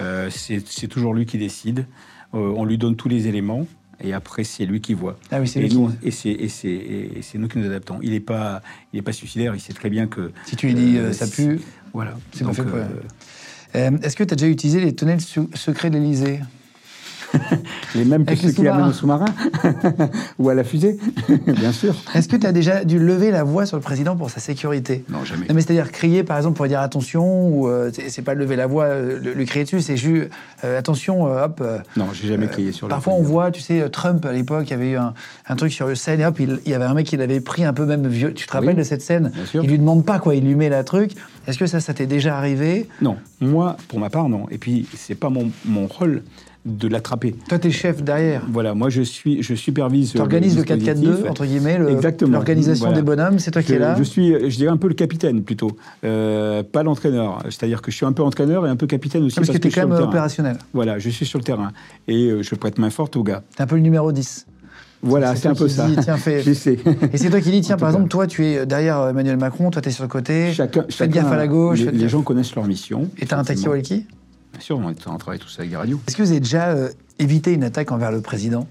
Euh, 0.00 0.30
c'est 0.30 0.88
toujours 0.88 1.14
lui 1.14 1.26
qui 1.26 1.38
décide. 1.38 1.86
Euh, 2.34 2.52
on 2.56 2.64
lui 2.64 2.78
donne 2.78 2.96
tous 2.96 3.08
les 3.08 3.26
éléments 3.26 3.66
et 4.00 4.12
après 4.12 4.44
c'est 4.44 4.64
lui 4.66 4.80
qui 4.80 4.94
voit. 4.94 5.18
Ah 5.30 5.40
oui, 5.40 5.48
c'est 5.48 5.60
et 5.60 5.62
lui 5.68 5.74
nous, 5.74 5.90
c'est 6.10 6.28
et 6.30 7.38
nous 7.38 7.48
qui 7.48 7.58
nous 7.58 7.66
adaptons. 7.66 7.98
Il 8.02 8.10
n'est 8.10 8.20
pas 8.20 8.62
il 8.92 8.98
est 8.98 9.02
pas 9.02 9.12
suicidaire. 9.12 9.54
Il 9.54 9.60
sait 9.60 9.72
très 9.72 9.90
bien 9.90 10.06
que 10.06 10.30
Si 10.46 10.56
tu 10.56 10.66
lui 10.66 10.74
dis, 10.74 10.98
euh, 10.98 11.12
ça 11.12 11.26
pue, 11.26 11.60
Voilà. 11.92 12.16
c'est 12.32 12.44
pas 12.44 12.52
fait 12.52 12.62
euh. 12.62 12.84
Euh, 13.76 13.98
Est-ce 14.02 14.16
que 14.16 14.24
tu 14.24 14.32
as 14.32 14.36
déjà 14.36 14.48
utilisé 14.50 14.80
les 14.80 14.94
tunnels 14.94 15.20
secrets 15.20 15.90
de 15.90 15.98
l'Elysée 15.98 16.40
les 17.94 18.04
mêmes 18.04 18.24
que 18.24 18.30
Avec 18.30 18.40
ceux 18.42 18.52
qui 18.52 18.66
amènent 18.66 18.88
au 18.88 18.92
sous-marin 18.92 19.26
ou 20.38 20.48
à 20.48 20.54
la 20.54 20.64
fusée, 20.64 20.98
bien 21.46 21.72
sûr. 21.72 21.94
Est-ce 22.14 22.28
que 22.28 22.36
tu 22.36 22.46
as 22.46 22.52
déjà 22.52 22.84
dû 22.84 22.98
lever 22.98 23.30
la 23.30 23.44
voix 23.44 23.66
sur 23.66 23.76
le 23.76 23.82
président 23.82 24.16
pour 24.16 24.30
sa 24.30 24.40
sécurité? 24.40 25.04
Non, 25.08 25.24
jamais. 25.24 25.46
mais 25.52 25.60
c'est-à-dire 25.60 25.90
crier, 25.92 26.22
par 26.24 26.36
exemple, 26.36 26.56
pour 26.56 26.66
dire 26.66 26.80
attention, 26.80 27.48
ou 27.48 27.68
euh, 27.68 27.90
c'est 28.08 28.22
pas 28.22 28.34
lever 28.34 28.56
la 28.56 28.66
voix, 28.66 28.84
euh, 28.84 29.18
le- 29.22 29.32
lui 29.34 29.46
crier 29.46 29.64
dessus, 29.64 29.80
c'est 29.80 29.96
juste 29.96 30.30
euh, 30.64 30.78
attention, 30.78 31.26
euh, 31.28 31.44
hop. 31.44 31.60
euh, 31.62 31.78
Non, 31.96 32.08
j'ai 32.12 32.28
jamais 32.28 32.46
crié 32.48 32.72
sur 32.72 32.86
le 32.86 32.90
Parfois, 32.90 33.14
on 33.14 33.22
voit, 33.22 33.50
tu 33.50 33.60
sais, 33.60 33.88
Trump 33.90 34.24
à 34.24 34.32
l'époque, 34.32 34.64
il 34.68 34.70
y 34.70 34.74
avait 34.74 34.90
eu 34.92 34.96
un, 34.96 35.14
un 35.48 35.56
truc 35.56 35.72
sur 35.72 35.86
le 35.86 35.94
scène, 35.94 36.20
et 36.20 36.26
hop, 36.26 36.38
il, 36.40 36.58
il 36.64 36.70
y 36.70 36.74
avait 36.74 36.84
un 36.84 36.94
mec 36.94 37.06
qui 37.06 37.16
l'avait 37.16 37.40
pris 37.40 37.64
un 37.64 37.72
peu 37.72 37.84
même 37.86 38.06
vieux. 38.06 38.32
Tu 38.34 38.46
te 38.46 38.52
rappelles 38.52 38.70
Oui, 38.70 38.74
de 38.76 38.82
cette 38.82 39.02
scène? 39.02 39.30
bien 39.34 39.44
sûr. 39.46 39.62
Il 39.64 39.70
lui 39.70 39.78
demande 39.78 40.04
pas 40.04 40.18
quoi, 40.18 40.34
il 40.34 40.44
lui 40.44 40.54
met 40.54 40.68
la 40.68 40.84
truc. 40.84 41.12
Est-ce 41.46 41.58
que 41.58 41.66
ça, 41.66 41.80
ça 41.80 41.94
t'est 41.94 42.06
déjà 42.06 42.36
arrivé? 42.36 42.88
Non, 43.00 43.16
moi, 43.40 43.76
pour 43.88 43.98
ma 44.00 44.10
part, 44.10 44.28
non. 44.28 44.46
Et 44.50 44.58
puis, 44.58 44.86
c'est 44.96 45.14
pas 45.14 45.30
mon, 45.30 45.50
mon 45.64 45.86
rôle 45.86 46.22
de 46.68 46.88
l'attraper. 46.88 47.34
Toi, 47.48 47.58
t'es 47.58 47.70
chef 47.70 48.02
derrière. 48.02 48.42
Voilà, 48.50 48.74
moi, 48.74 48.90
je 48.90 49.02
suis, 49.02 49.42
je 49.42 49.54
supervise. 49.54 50.12
Tu 50.12 50.20
organises 50.20 50.56
le 50.56 50.62
dispositif. 50.64 51.24
4-4-2, 51.24 51.28
entre 51.30 51.46
guillemets, 51.46 51.78
le- 51.78 51.90
Exactement. 51.90 52.32
l'organisation 52.32 52.86
Voilà. 52.86 52.96
des 53.00 53.02
bonhommes, 53.06 53.38
c'est 53.38 53.50
toi 53.50 53.62
qui 53.62 53.72
es 53.72 53.78
là 53.78 53.96
Je 53.98 54.02
suis, 54.02 54.50
je 54.50 54.56
dirais 54.56 54.70
un 54.70 54.76
peu 54.76 54.88
le 54.88 54.94
capitaine 54.94 55.42
plutôt, 55.42 55.70
Euh, 56.04 56.62
pas 56.62 56.82
l'entraîneur. 56.82 57.40
C'est-à-dire 57.44 57.82
que 57.82 57.90
je 57.90 57.96
suis 57.96 58.06
un 58.06 58.12
peu 58.12 58.22
entraîneur 58.22 58.66
et 58.66 58.70
un 58.70 58.76
peu 58.76 58.86
capitaine 58.86 59.24
aussi 59.24 59.36
Parce 59.36 59.48
que 59.50 59.56
t'es 59.58 59.70
quand 59.70 59.80
même 59.82 59.90
le 59.90 59.96
terrain. 59.96 60.08
opérationnel. 60.08 60.58
Voilà, 60.72 60.98
je 60.98 61.08
suis 61.10 61.26
sur 61.26 61.38
le 61.38 61.44
terrain 61.44 61.72
et 62.06 62.26
euh, 62.26 62.42
je 62.42 62.54
prête 62.54 62.78
main 62.78 62.90
forte 62.90 63.16
aux 63.16 63.22
gars. 63.22 63.42
T'es 63.56 63.62
un 63.62 63.66
peu 63.66 63.76
le 63.76 63.82
numéro 63.82 64.12
10. 64.12 64.46
Voilà, 65.00 65.36
C'est 65.36 65.42
c'est 65.42 65.48
un 65.48 65.54
peu 65.54 65.68
ça. 65.68 65.86
dis, 65.86 65.96
tiens, 66.02 66.16
fais-. 66.16 66.40
Et 67.12 67.16
c'est 67.18 67.30
toi 67.30 67.40
qui 67.40 67.52
dis, 67.52 67.60
tiens, 67.62 67.76
En 67.76 67.78
par 67.78 67.88
exemple, 67.90 68.08
toi, 68.08 68.26
tu 68.26 68.44
es 68.44 68.66
derrière 68.66 68.98
euh, 68.98 69.10
Emmanuel 69.10 69.36
Macron, 69.36 69.70
toi, 69.70 69.80
tu 69.80 69.88
es 69.90 69.92
sur 69.92 70.02
le 70.02 70.08
côté. 70.08 70.52
Chacun, 70.52 70.82
Faites 70.82 70.92
chacun- 70.92 71.12
gaffe 71.22 71.32
à 71.32 71.36
la 71.36 71.46
gauche. 71.46 71.80
Les, 71.80 71.92
les 71.92 72.08
gens 72.08 72.22
connaissent 72.22 72.54
leur 72.56 72.64
mission. 72.66 73.08
Et 73.18 73.26
t'as 73.26 73.36
un 73.38 73.44
taxi 73.44 73.64
effectivement. 73.68 73.72
walkie 73.74 74.06
Bien 74.58 74.64
sûr, 74.64 74.78
on, 74.78 74.90
est- 74.90 75.06
on 75.06 75.16
travaille 75.18 75.38
tous 75.38 75.54
avec 75.58 75.70
des 75.70 75.76
radios. 75.76 76.00
Est-ce 76.08 76.16
que 76.16 76.22
vous 76.22 76.32
avez 76.32 76.40
déjà 76.40 76.70
euh, 76.70 76.88
évité 77.20 77.52
une 77.52 77.62
attaque 77.62 77.92
envers 77.92 78.10
le 78.10 78.20
président? 78.20 78.66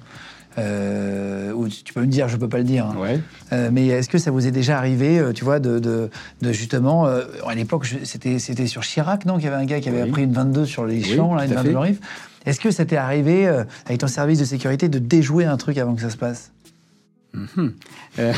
Euh, 0.57 1.53
ou 1.53 1.69
tu 1.69 1.93
peux 1.93 2.01
me 2.01 2.07
dire, 2.07 2.27
je 2.27 2.35
peux 2.35 2.49
pas 2.49 2.57
le 2.57 2.63
dire. 2.65 2.87
hein. 2.87 2.95
Ouais. 2.99 3.19
Euh, 3.53 3.69
mais 3.71 3.87
est-ce 3.87 4.09
que 4.09 4.17
ça 4.17 4.31
vous 4.31 4.45
est 4.47 4.51
déjà 4.51 4.77
arrivé, 4.77 5.21
tu 5.33 5.43
vois, 5.45 5.59
de, 5.59 5.79
de, 5.79 6.09
de 6.41 6.51
justement, 6.51 7.05
euh, 7.05 7.23
à 7.47 7.53
l'époque, 7.55 7.87
c'était 8.03 8.37
c'était 8.39 8.65
sur 8.67 8.81
Chirac, 8.81 9.25
non, 9.25 9.35
qu'il 9.35 9.45
y 9.45 9.47
avait 9.47 9.61
un 9.61 9.65
gars 9.65 9.79
qui 9.79 9.87
avait 9.89 10.03
Oui. 10.03 10.09
pris 10.11 10.23
une 10.23 10.33
22 10.33 10.65
sur 10.65 10.85
les 10.85 10.95
Oui, 11.03 11.15
champs, 11.15 11.35
là, 11.35 11.45
une 11.45 11.51
à 11.53 11.55
22 11.61 11.71
fait. 11.71 11.77
Rive. 11.77 11.99
Est-ce 12.45 12.59
que 12.59 12.71
ça 12.71 12.85
t'est 12.85 12.97
arrivé 12.97 13.47
avec 13.85 13.99
ton 13.99 14.07
service 14.07 14.39
de 14.39 14.45
sécurité 14.45 14.89
de 14.89 14.99
déjouer 14.99 15.45
un 15.45 15.57
truc 15.57 15.77
avant 15.77 15.93
que 15.95 16.01
ça 16.01 16.09
se 16.09 16.17
passe? 16.17 16.51
Euh, 18.17 18.33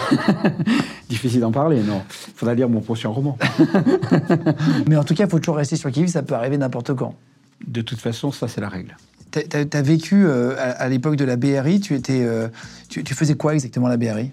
difficile 1.09 1.39
d'en 1.39 1.51
parler, 1.53 1.81
non. 1.83 2.01
Faudra 2.35 2.53
lire 2.53 2.67
mon 2.67 2.81
prochain 2.81 3.09
roman. 3.09 3.37
Mais 4.89 4.97
en 4.97 5.03
tout 5.05 5.13
cas, 5.15 5.23
il 5.25 5.29
faut 5.29 5.39
toujours 5.39 5.55
rester 5.57 5.77
sur 5.77 5.89
qui 5.91 6.01
vive, 6.01 6.09
ça 6.11 6.21
peut 6.23 6.33
arriver 6.33 6.57
n'importe 6.57 6.93
quand. 6.95 7.15
De 7.67 7.81
toute 7.81 7.99
façon, 7.99 8.31
ça, 8.31 8.47
c'est 8.47 8.61
la 8.61 8.69
règle. 8.69 8.95
Tu 9.31 9.39
as, 9.73 9.81
vécu 9.81 10.25
euh, 10.25 10.55
à, 10.57 10.71
à 10.71 10.89
l'époque 10.89 11.15
de 11.15 11.25
la 11.25 11.35
BRI, 11.35 11.79
tu, 11.79 11.93
étais, 11.93 12.23
euh, 12.23 12.47
tu, 12.89 13.03
tu 13.03 13.13
faisais 13.13 13.35
quoi 13.35 13.53
exactement 13.53 13.85
à 13.85 13.89
la 13.89 13.97
BRI 13.97 14.31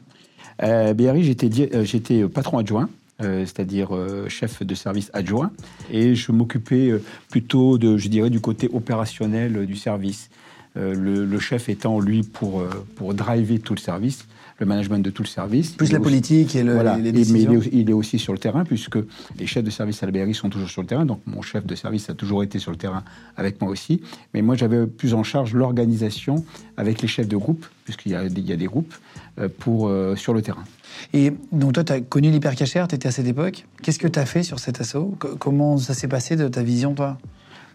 Euh, 0.63 0.95
BRI, 0.95 1.23
j'étais 1.23 1.51
euh, 1.75 1.85
j'étais 1.85 2.27
patron 2.29 2.59
adjoint, 2.59 2.89
euh, 3.23 3.41
c'est-à-dire 3.45 3.95
euh, 3.95 4.29
chef 4.29 4.63
de 4.63 4.75
service 4.75 5.11
adjoint, 5.13 5.51
et 5.91 6.15
je 6.15 6.33
m'occupais 6.33 6.89
euh, 6.89 7.03
plutôt, 7.31 7.77
de, 7.77 7.99
je 7.99 8.09
dirais, 8.09 8.31
du 8.31 8.41
côté 8.41 8.71
opérationnel 8.73 9.67
du 9.67 9.77
service. 9.77 10.31
Euh, 10.79 10.95
le, 10.95 11.25
le 11.27 11.39
chef 11.41 11.69
étant, 11.69 12.01
lui, 12.01 12.23
pour, 12.23 12.65
pour 12.97 13.13
driver 13.13 13.59
tout 13.59 13.75
le 13.75 13.81
service, 13.81 14.27
le 14.59 14.67
management 14.67 14.99
de 15.01 15.11
tout 15.11 15.23
le 15.23 15.29
service. 15.29 15.71
Plus 15.73 15.89
Il 15.89 15.93
la 15.93 15.99
aussi- 15.99 16.05
politique 16.05 16.57
et 16.57 16.63
le- 16.63 16.73
voilà. 16.75 16.97
les, 16.97 17.11
Et- 17.11 17.13
mais 17.13 17.21
il 17.21 17.25
décisions 17.33 17.53
est, 17.53 17.57
aussi- 17.57 17.71
il 17.73 17.91
est 17.91 17.93
aussi 17.93 18.19
sur 18.19 18.33
le 18.33 18.39
terrain, 18.39 18.65
puisque 18.65 18.99
les 19.39 19.47
chefs 19.47 19.65
de 19.65 19.71
service 19.71 20.03
à 20.03 20.07
la 20.07 20.13
BRI 20.13 20.33
sont 20.35 20.49
toujours 20.49 20.69
sur 20.71 20.81
le 20.83 20.87
terrain. 20.89 21.05
Donc, 21.05 21.21
mon 21.27 21.43
chef 21.43 21.67
de 21.67 21.75
service 21.75 22.09
a 22.09 22.15
toujours 22.15 22.43
été 22.43 22.59
sur 22.59 22.71
le 22.71 22.77
terrain 22.79 23.03
avec 23.37 23.61
moi 23.61 23.71
aussi. 23.71 24.01
Mais 24.33 24.41
moi, 24.43 24.55
j'avais 24.57 24.87
plus 24.87 25.13
en 25.15 25.23
charge 25.23 25.53
l'organisation 25.53 26.45
avec 26.77 27.03
les 27.03 27.09
chefs 27.09 27.29
de 27.29 27.37
groupe, 27.37 27.67
puisqu'il 27.85 28.13
y 28.13 28.15
a, 28.15 28.29
des- 28.29 28.41
il 28.41 28.47
y 28.49 28.53
a 28.53 28.57
des 28.57 28.67
groupes, 28.67 28.95
euh, 29.39 29.49
pour, 29.59 29.89
euh, 29.89 30.17
sur 30.17 30.33
le 30.33 30.41
terrain. 30.43 30.65
Et 31.13 31.33
donc 31.53 31.75
toi, 31.75 31.85
tu 31.85 31.93
as 31.93 32.01
connu 32.01 32.31
l'hypercachère, 32.31 32.89
tu 32.89 32.95
étais 32.95 33.09
à 33.09 33.11
cette 33.11 33.27
époque. 33.27 33.67
Qu'est-ce 33.83 33.99
que 33.99 34.09
tu 34.09 34.19
as 34.19 34.25
fait 34.25 34.43
sur 34.43 34.59
cet 34.59 34.81
assaut? 34.81 35.15
Co- 35.19 35.37
Comment 35.37 35.77
ça 35.77 35.93
s'est 35.93 36.09
passé 36.09 36.37
de 36.37 36.49
ta 36.49 36.63
vision, 36.63 36.95
toi? 36.95 37.19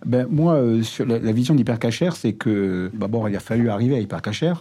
Ben, 0.03 0.25
moi, 0.31 0.55
euh, 0.55 0.81
sur 0.81 1.05
la, 1.05 1.19
la 1.19 1.31
vision 1.31 1.53
d'Hypercacher, 1.53 2.09
c'est 2.15 2.33
que 2.33 2.89
d'abord, 2.95 3.29
il 3.29 3.35
a 3.35 3.39
fallu 3.39 3.69
arriver 3.69 3.95
à 3.95 3.99
Hypercacher. 3.99 4.53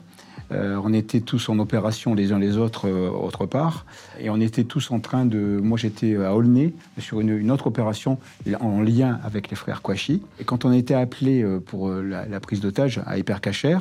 Euh, 0.52 0.80
on 0.82 0.92
était 0.92 1.20
tous 1.20 1.48
en 1.48 1.58
opération 1.58 2.14
les 2.14 2.32
uns 2.32 2.38
les 2.38 2.56
autres 2.56 2.88
euh, 2.88 3.10
autre 3.10 3.46
part, 3.46 3.86
et 4.18 4.30
on 4.30 4.40
était 4.40 4.64
tous 4.64 4.90
en 4.90 5.00
train 5.00 5.26
de. 5.26 5.60
Moi, 5.62 5.78
j'étais 5.78 6.16
à 6.16 6.34
Aulnay 6.34 6.72
sur 6.98 7.20
une, 7.20 7.50
autre 7.50 7.66
opération 7.68 8.18
en 8.60 8.80
lien 8.80 9.20
avec 9.24 9.50
les 9.50 9.56
frères 9.56 9.82
Kouachi. 9.82 10.22
Et 10.40 10.44
quand 10.44 10.64
on 10.64 10.70
été 10.80 10.94
appelé 10.94 11.42
euh, 11.42 11.60
pour 11.60 11.88
euh, 11.88 12.02
la, 12.02 12.40
prise 12.40 12.60
d'otage 12.60 13.00
à 13.06 13.18
Hypercacher, 13.18 13.78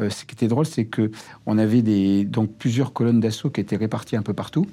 euh, 0.00 0.10
ce 0.10 0.24
qui 0.24 0.34
était 0.34 0.48
drôle, 0.48 0.66
c'est 0.66 0.86
que 0.86 1.10
on 1.46 1.58
avait 1.58 1.82
donc 2.24 2.52
plusieurs 2.58 2.92
colonnes 2.92 3.20
d'assaut 3.20 3.50
qui 3.50 3.60
étaient 3.60 3.76
réparties 3.76 4.16
un 4.16 4.22
peu 4.22 4.32
partout. 4.32 4.66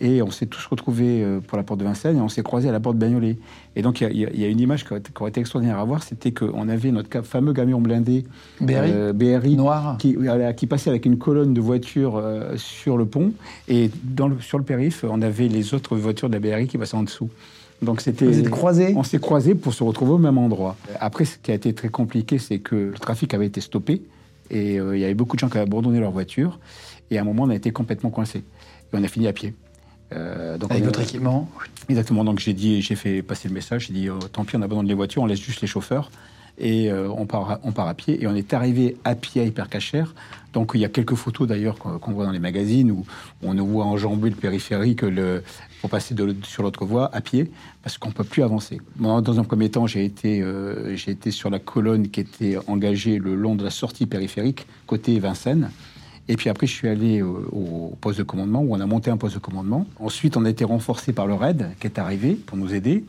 Et 0.00 0.22
on 0.22 0.30
s'est 0.30 0.46
tous 0.46 0.64
retrouvés 0.66 1.22
euh, 1.22 1.40
pour 1.40 1.56
la 1.56 1.64
porte 1.64 1.80
de 1.80 1.84
Vincennes 1.84 2.18
et 2.18 2.20
on 2.20 2.28
s'est 2.28 2.42
croisés 2.42 2.68
à 2.68 2.72
la 2.72 2.80
porte 2.80 2.96
de 2.96 3.00
Bagnolet. 3.00 3.38
Et 3.76 3.82
donc, 3.82 4.00
il 4.00 4.16
y 4.16 4.24
a- 4.26 4.30
y, 4.30 4.50
une 4.50 4.60
image 4.60 4.84
qui 4.84 4.92
aurait, 4.92 5.00
qui 5.00 5.10
aurait 5.18 5.30
été 5.30 5.40
extraordinaire 5.40 5.78
à 5.78 5.84
voir, 5.84 6.02
c'était 6.02 6.32
qu'on 6.32 6.68
avait 6.68 6.90
notre 6.90 7.22
fameux 7.22 7.52
camion 7.52 7.80
blindé 7.80 8.24
BRI 8.60 8.76
euh, 8.76 9.12
BRI 9.12 9.56
Noir 9.56 9.96
qui, 9.98 10.66
passait 10.66 10.90
avec 10.90 11.06
une 11.06 11.18
colonne 11.18 11.54
de 11.54 11.60
voitures 11.60 12.16
euh, 12.16 12.56
sur 12.56 12.96
le 12.96 13.06
pont. 13.06 13.32
Et 13.68 13.90
dans 14.04 14.28
le, 14.28 14.40
sur 14.40 14.58
le 14.58 14.64
périph', 14.64 15.04
on 15.08 15.22
avait 15.22 15.48
les 15.48 15.74
autres 15.74 15.96
voitures 15.96 16.28
de 16.28 16.34
la 16.34 16.40
BRI 16.40 16.66
qui 16.66 16.78
passaient 16.78 16.96
en 16.96 17.02
dessous. 17.02 17.30
Donc 17.82 18.00
c'était. 18.00 18.26
Vous 18.26 18.38
êtes 18.38 18.50
croisés 18.50 18.94
On 18.96 19.02
s'est 19.02 19.18
croisés 19.18 19.54
pour 19.54 19.74
se 19.74 19.84
retrouver 19.84 20.12
au 20.12 20.18
même 20.18 20.38
endroit. 20.38 20.76
Après, 21.00 21.24
ce 21.24 21.36
qui 21.38 21.50
a 21.50 21.54
été 21.54 21.74
très 21.74 21.88
compliqué, 21.88 22.38
c'est 22.38 22.58
que 22.58 22.74
le 22.74 22.98
trafic 22.98 23.34
avait 23.34 23.46
été 23.46 23.60
stoppé 23.60 24.02
et 24.50 24.78
euh, 24.78 24.96
il 24.96 25.00
y 25.00 25.04
avait 25.04 25.14
beaucoup 25.14 25.36
de 25.36 25.40
gens 25.40 25.48
qui 25.48 25.58
avaient 25.58 25.66
abandonné 25.66 26.00
leur 26.00 26.10
voiture. 26.10 26.58
Et 27.10 27.18
à 27.18 27.20
un 27.20 27.24
moment, 27.24 27.44
on 27.44 27.50
a 27.50 27.54
été 27.54 27.70
complètement 27.70 28.10
coincés. 28.10 28.42
Et 28.92 28.96
on 28.96 29.02
a 29.02 29.08
fini 29.08 29.26
à 29.28 29.32
pied. 29.32 29.54
Euh, 30.12 30.56
donc 30.58 30.70
Avec 30.70 30.84
votre 30.84 31.00
équipement 31.00 31.48
Exactement. 31.88 32.24
Donc 32.24 32.38
j'ai 32.38 32.52
dit, 32.52 32.82
j'ai 32.82 32.94
fait 32.96 33.22
passer 33.22 33.48
le 33.48 33.54
message. 33.54 33.86
J'ai 33.88 33.92
dit, 33.94 34.08
oh, 34.10 34.18
tant 34.32 34.44
pis, 34.44 34.56
on 34.56 34.62
abandonne 34.62 34.86
les 34.86 34.94
voitures, 34.94 35.22
on 35.22 35.26
laisse 35.26 35.40
juste 35.40 35.60
les 35.60 35.66
chauffeurs 35.68 36.10
et 36.58 36.90
euh, 36.90 37.08
on 37.10 37.26
part, 37.26 37.50
à- 37.50 37.60
on 37.64 37.72
part 37.72 37.86
à 37.88 37.94
pied. 37.94 38.22
Et 38.22 38.26
on 38.26 38.34
est 38.34 38.54
arrivé 38.54 38.96
à 39.04 39.14
pied 39.14 39.42
à 39.42 39.44
Hypercacher. 39.44 40.04
Donc 40.52 40.70
il 40.74 40.80
y 40.80 40.84
a 40.84 40.88
quelques 40.88 41.14
photos 41.16 41.46
d'ailleurs 41.46 41.76
qu'on 41.78 42.12
voit 42.12 42.24
dans 42.24 42.30
les 42.32 42.38
magazines 42.38 42.90
où 42.90 43.04
on 43.42 43.52
nous 43.52 43.66
voit 43.66 43.84
enjamber 43.84 44.30
le 44.30 44.36
périphérique 44.36 45.02
le, 45.02 45.42
pour 45.82 45.90
passer 45.90 46.14
de 46.14 46.34
sur 46.44 46.62
l'autre 46.62 46.86
voie 46.86 47.14
à 47.14 47.20
pied 47.20 47.50
parce 47.82 47.98
qu'on 47.98 48.10
peut 48.10 48.24
plus 48.24 48.42
avancer. 48.42 48.80
Moi, 48.96 49.20
dans 49.20 49.38
un 49.38 49.44
premier 49.44 49.68
temps, 49.70 49.86
j'ai 49.86 50.04
été, 50.06 50.40
euh, 50.40 50.96
j'ai 50.96 51.10
été 51.10 51.30
sur 51.30 51.50
la 51.50 51.58
colonne 51.58 52.08
qui 52.08 52.20
était 52.20 52.56
engagée 52.68 53.18
le 53.18 53.34
long 53.34 53.54
de 53.54 53.62
la 53.64 53.70
sortie 53.70 54.06
périphérique 54.06 54.66
côté 54.86 55.18
Vincennes. 55.18 55.70
Et 56.28 56.36
puis 56.36 56.50
après, 56.50 56.66
je 56.66 56.72
suis 56.72 56.88
allé 56.88 57.22
au, 57.22 57.48
au 57.52 57.96
poste 58.00 58.18
de 58.18 58.24
commandement, 58.24 58.60
où 58.60 58.74
on 58.74 58.80
a 58.80 58.86
monté 58.86 59.10
un 59.10 59.16
poste 59.16 59.34
de 59.34 59.40
commandement. 59.40 59.86
Ensuite, 60.00 60.36
on 60.36 60.44
a 60.44 60.50
été 60.50 60.64
renforcé 60.64 61.12
par 61.12 61.26
le 61.26 61.34
RAID, 61.34 61.68
qui 61.80 61.86
est 61.86 61.98
arrivé 61.98 62.34
pour 62.34 62.56
nous 62.56 62.74
aider. 62.74 63.04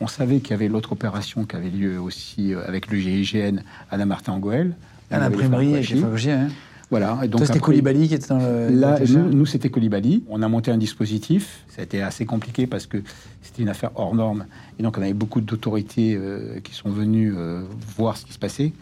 On 0.00 0.06
savait 0.06 0.38
qu'il 0.40 0.50
y 0.50 0.54
avait 0.54 0.68
l'autre 0.68 0.92
opération 0.92 1.44
qui 1.44 1.56
avait 1.56 1.70
lieu 1.70 2.00
aussi 2.00 2.54
euh, 2.54 2.62
avec 2.66 2.90
le 2.90 2.98
GIGN 2.98 3.62
à 3.90 3.96
la 3.96 4.06
Martin-Goël. 4.06 4.76
à 5.10 5.18
l'imprimerie 5.18 5.74
avec 5.74 5.88
les 5.88 6.00
Fagogiers, 6.00 6.32
hein. 6.32 6.48
Voilà. 6.90 7.18
Et 7.22 7.28
donc 7.28 7.44
c'était 7.44 7.58
Koulibaly 7.58 8.08
qui 8.08 8.14
était 8.14 8.28
dans 8.28 8.38
le. 8.38 8.68
Là, 8.70 8.98
nous, 9.00 9.44
c'était 9.44 9.68
Colibali. 9.68 10.24
On 10.28 10.42
a 10.42 10.48
monté 10.48 10.70
un 10.70 10.78
dispositif. 10.78 11.64
Ça 11.68 11.82
a 11.82 11.84
été 11.84 12.02
assez 12.02 12.24
compliqué 12.24 12.66
parce 12.66 12.86
que 12.86 12.98
c'était 13.42 13.62
une 13.62 13.68
affaire 13.68 13.90
hors 13.94 14.14
norme. 14.14 14.46
Et 14.78 14.82
donc, 14.82 14.96
on 14.96 15.02
avait 15.02 15.12
beaucoup 15.12 15.40
d'autorités 15.40 16.16
euh, 16.16 16.60
qui 16.60 16.74
sont 16.74 16.90
venues 16.90 17.34
euh, 17.36 17.62
voir 17.96 18.16
ce 18.16 18.24
qui 18.24 18.32
se 18.32 18.38
passait. 18.38 18.72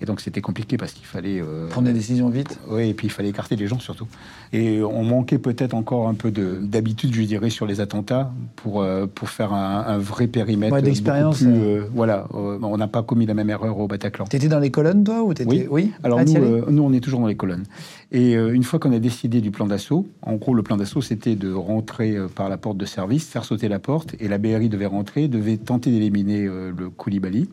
Et 0.00 0.06
donc, 0.06 0.20
c'était 0.20 0.40
compliqué 0.40 0.76
parce 0.76 0.92
qu'il 0.92 1.06
fallait. 1.06 1.40
euh, 1.40 1.68
Prendre 1.68 1.88
des 1.88 1.92
décisions 1.92 2.28
vite. 2.28 2.58
oui, 2.70 2.88
et 2.90 2.94
puis 2.94 3.08
il 3.08 3.10
fallait 3.10 3.30
écarter 3.30 3.56
les 3.56 3.66
gens 3.66 3.78
surtout. 3.80 4.06
Et 4.52 4.80
on 4.82 5.02
manquait 5.02 5.38
peut-être 5.38 5.74
encore 5.74 6.08
un 6.08 6.14
peu 6.14 6.30
de- 6.30 6.58
d'habitude, 6.62 7.12
je 7.14 7.22
dirais, 7.22 7.50
sur 7.50 7.66
les 7.66 7.80
attentats 7.80 8.30
pour, 8.56 8.80
euh, 8.80 9.06
pour 9.12 9.28
faire 9.28 9.52
un, 9.52 9.84
un 9.86 9.98
vrai 9.98 10.26
périmètre. 10.28 10.72
Ouais, 10.74 10.82
d'expérience, 10.82 11.42
euh. 11.44 11.86
voilà, 11.94 12.28
on 12.32 12.76
n'a 12.76 12.86
pas 12.88 13.02
commis 13.02 13.26
la 13.26 13.34
même 13.34 13.50
erreur 13.50 13.78
au 13.78 13.88
Bataclan. 13.88 14.24
T'étais 14.26 14.48
dans 14.48 14.60
les 14.60 14.70
colonnes, 14.70 15.02
toi 15.04 15.22
ou 15.22 15.34
t'étais... 15.34 15.66
Oui. 15.68 15.90
Alors 16.04 16.20
Ah, 16.20 16.24
nous, 16.24 16.70
nous, 16.70 16.82
on 16.82 16.92
est 16.92 17.00
toujours 17.00 17.20
dans 17.20 17.26
les 17.26 17.36
colonnes. 17.36 17.64
Et 18.12 18.32
une 18.34 18.62
fois 18.62 18.78
qu'on 18.78 18.92
a 18.92 18.98
décidé 19.00 19.40
du 19.40 19.50
plan 19.50 19.66
d'assaut, 19.66 20.06
en 20.22 20.36
gros, 20.36 20.54
le 20.54 20.62
plan 20.62 20.76
d'assaut, 20.76 21.02
c'était 21.02 21.34
de 21.36 21.52
rentrer 21.52 22.16
par 22.34 22.48
la 22.48 22.56
porte 22.56 22.78
de 22.78 22.86
service, 22.86 23.26
faire 23.26 23.44
sauter 23.44 23.68
la 23.68 23.78
porte, 23.80 24.14
et 24.20 24.28
la 24.28 24.38
BRI 24.38 24.68
devait 24.68 24.86
rentrer, 24.86 25.28
devait 25.28 25.56
tenter 25.56 25.90
d'éliminer 25.90 26.44
le 26.44 26.88
Koulibaly. 26.96 27.48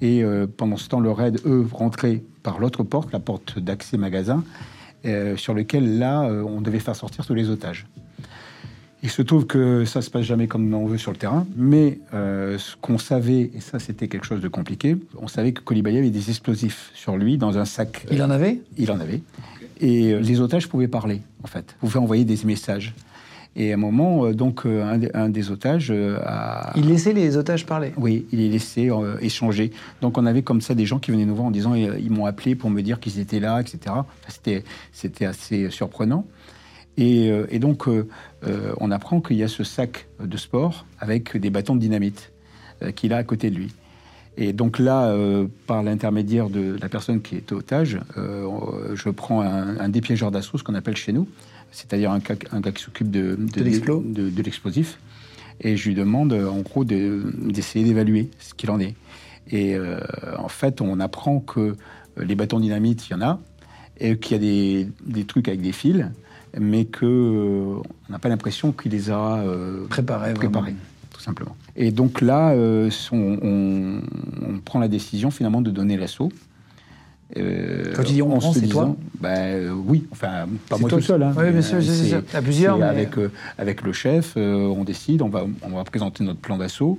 Et 0.00 0.22
euh, 0.22 0.46
pendant 0.46 0.76
ce 0.76 0.88
temps, 0.88 1.00
le 1.00 1.10
RAID, 1.10 1.40
eux, 1.46 1.66
rentraient 1.72 2.22
par 2.42 2.58
l'autre 2.58 2.82
porte, 2.82 3.12
la 3.12 3.20
porte 3.20 3.58
d'accès 3.58 3.96
magasin, 3.96 4.44
euh, 5.04 5.36
sur 5.36 5.54
lequel, 5.54 5.98
là, 5.98 6.22
euh, 6.22 6.42
on 6.42 6.60
devait 6.60 6.78
faire 6.78 6.96
sortir 6.96 7.26
tous 7.26 7.34
les 7.34 7.50
otages. 7.50 7.86
Il 9.02 9.10
se 9.10 9.22
trouve 9.22 9.46
que 9.46 9.86
ça 9.86 10.02
se 10.02 10.10
passe 10.10 10.24
jamais 10.24 10.46
comme 10.46 10.72
on 10.74 10.84
veut 10.84 10.98
sur 10.98 11.10
le 11.10 11.16
terrain, 11.16 11.46
mais 11.56 12.00
ce 12.12 12.76
qu'on 12.82 12.98
savait, 12.98 13.50
et 13.54 13.60
ça 13.60 13.78
c'était 13.78 14.08
quelque 14.08 14.26
chose 14.26 14.42
de 14.42 14.48
compliqué, 14.48 14.94
on 15.16 15.26
savait 15.26 15.52
que 15.52 15.62
Koulibaly 15.62 15.96
avait 15.96 16.10
des 16.10 16.28
explosifs 16.28 16.90
sur 16.92 17.16
lui 17.16 17.38
dans 17.38 17.56
un 17.56 17.64
sac. 17.64 18.04
Il 18.10 18.22
en 18.22 18.28
avait? 18.28 18.60
Il 18.76 18.92
en 18.92 19.00
avait. 19.00 19.22
Et 19.80 20.20
les 20.20 20.40
otages 20.42 20.68
pouvaient 20.68 20.86
parler, 20.86 21.22
en 21.42 21.46
fait, 21.46 21.76
pouvaient 21.80 21.98
envoyer 21.98 22.26
des 22.26 22.44
messages. 22.44 22.94
Et 23.56 23.72
à 23.72 23.74
un 23.74 23.78
moment, 23.78 24.26
euh, 24.26 24.32
donc, 24.32 24.64
euh, 24.64 24.84
un, 24.84 24.98
des- 24.98 25.10
un 25.12 25.28
des 25.28 25.50
otages 25.50 25.90
euh, 25.90 26.18
a... 26.24 26.72
Il 26.76 26.86
laissait 26.88 27.12
les 27.12 27.36
otages 27.36 27.66
parler. 27.66 27.92
Oui, 27.96 28.26
il 28.32 28.40
est 28.40 28.48
laissé 28.48 28.90
euh, 28.90 29.16
échanger. 29.20 29.72
Donc 30.00 30.18
on 30.18 30.26
avait 30.26 30.42
comme 30.42 30.60
ça 30.60 30.74
des 30.74 30.86
gens 30.86 30.98
qui 31.00 31.10
venaient 31.10 31.24
nous 31.24 31.34
voir 31.34 31.48
en 31.48 31.50
disant 31.50 31.74
ils 31.74 32.10
m'ont 32.10 32.26
appelé 32.26 32.54
pour 32.54 32.70
me 32.70 32.80
dire 32.80 33.00
qu'ils 33.00 33.18
étaient 33.18 33.40
là, 33.40 33.60
etc. 33.60 33.78
Enfin, 33.88 34.06
C'était 34.28 34.62
c'était 34.92 35.24
assez 35.26 35.68
surprenant. 35.70 36.26
Et, 36.96 37.30
et 37.48 37.58
donc 37.58 37.88
euh, 37.88 38.06
on 38.78 38.90
apprend 38.90 39.20
qu'il 39.20 39.36
y 39.36 39.42
a 39.42 39.48
ce 39.48 39.64
sac 39.64 40.06
de 40.22 40.36
sport 40.36 40.86
avec 40.98 41.36
des 41.36 41.48
bâtons 41.50 41.74
de 41.74 41.80
dynamite 41.80 42.32
euh, 42.82 42.90
qu'il 42.92 43.12
a 43.12 43.16
à 43.16 43.24
côté 43.24 43.50
de 43.50 43.56
lui. 43.56 43.72
Et 44.36 44.52
donc 44.52 44.78
là, 44.78 45.06
euh, 45.06 45.46
par 45.66 45.82
l'intermédiaire 45.82 46.50
de 46.50 46.76
la 46.80 46.88
personne 46.88 47.20
qui 47.20 47.36
est 47.36 47.52
otage, 47.52 47.98
euh, 48.16 48.94
je 48.94 49.08
prends 49.10 49.40
un, 49.42 49.78
un 49.78 49.88
dépiégeur 49.88 50.30
d'assaut, 50.30 50.56
ce 50.58 50.62
qu'on 50.62 50.74
appelle 50.74 50.96
chez 50.96 51.12
nous, 51.12 51.28
c'est-à-dire 51.72 52.10
un, 52.10 52.18
gars- 52.18 52.34
un 52.52 52.60
gars 52.60 52.72
qui 52.72 52.82
s'occupe 52.82 53.10
de, 53.10 53.36
De 53.36 53.62
l'explo. 53.62 54.02
de, 54.06 54.30
de 54.30 54.42
l'explosif. 54.42 54.98
Et 55.60 55.76
je 55.76 55.88
lui 55.88 55.94
demande, 55.94 56.32
euh, 56.32 56.48
en 56.48 56.60
gros, 56.60 56.84
de- 56.84 57.32
d'essayer 57.50 57.84
d'évaluer 57.84 58.30
ce 58.38 58.54
qu'il 58.54 58.70
en 58.70 58.80
est. 58.80 58.94
Et 59.50 59.74
euh, 59.74 60.00
en 60.38 60.48
fait, 60.48 60.80
on 60.80 61.00
apprend 61.00 61.40
que 61.40 61.60
euh, 61.60 61.74
les 62.24 62.34
bâtons 62.34 62.60
dynamite, 62.60 63.08
il 63.08 63.12
y 63.12 63.14
en 63.14 63.20
a, 63.22 63.40
et 63.98 64.16
qu'il 64.16 64.32
y 64.32 64.34
a 64.36 64.38
des, 64.38 64.88
des 65.04 65.24
trucs 65.24 65.48
avec 65.48 65.60
des 65.60 65.72
fils, 65.72 66.06
mais 66.58 66.86
que 66.86 67.04
euh, 67.06 67.82
on 68.08 68.12
n'a 68.12 68.18
pas 68.18 68.28
l'impression 68.30 68.72
qu'il 68.72 68.92
les 68.92 69.10
a 69.10 69.36
euh, 69.38 69.86
Préparés, 70.34 70.74
tout 71.12 71.20
simplement. 71.20 71.54
Et 71.76 71.90
donc 71.92 72.20
là, 72.22 72.54
on, 72.56 72.90
on- 73.12 74.00
on 74.48 74.58
prend 74.64 74.78
la 74.80 74.88
décision 74.88 75.30
finalement 75.30 75.60
de 75.60 75.70
donner 75.70 75.96
l'assaut. 75.96 76.30
Euh, 77.36 77.92
Quand 77.94 78.02
tu 78.02 78.12
dis 78.14 78.22
on 78.22 78.32
en 78.34 78.38
prend, 78.38 78.52
se 78.52 78.60
c'est 78.60 78.66
toi 78.66 78.96
ben, 79.20 79.28
euh, 79.38 79.72
Oui, 79.72 80.06
enfin, 80.10 80.46
pas 80.68 80.78
moi 80.78 80.88
toi 80.90 80.98
tout 80.98 81.04
seul. 81.04 81.22
hein, 81.22 81.32
Oui, 81.36 81.44
bien 81.44 81.52
mais, 81.52 81.62
sûr, 81.62 81.78
euh, 81.78 81.80
c'est-. 81.80 82.34
À 82.36 82.42
plusieurs, 82.42 82.78
mais- 82.78 82.84
Avec, 82.84 83.16
euh, 83.18 83.30
avec 83.58 83.82
le 83.82 83.92
chef, 83.92 84.34
euh, 84.36 84.66
on 84.66 84.82
décide, 84.84 85.22
on 85.22 85.28
va, 85.28 85.44
on 85.62 85.70
va 85.70 85.84
présenter 85.84 86.24
notre 86.24 86.40
plan 86.40 86.56
d'assaut. 86.58 86.98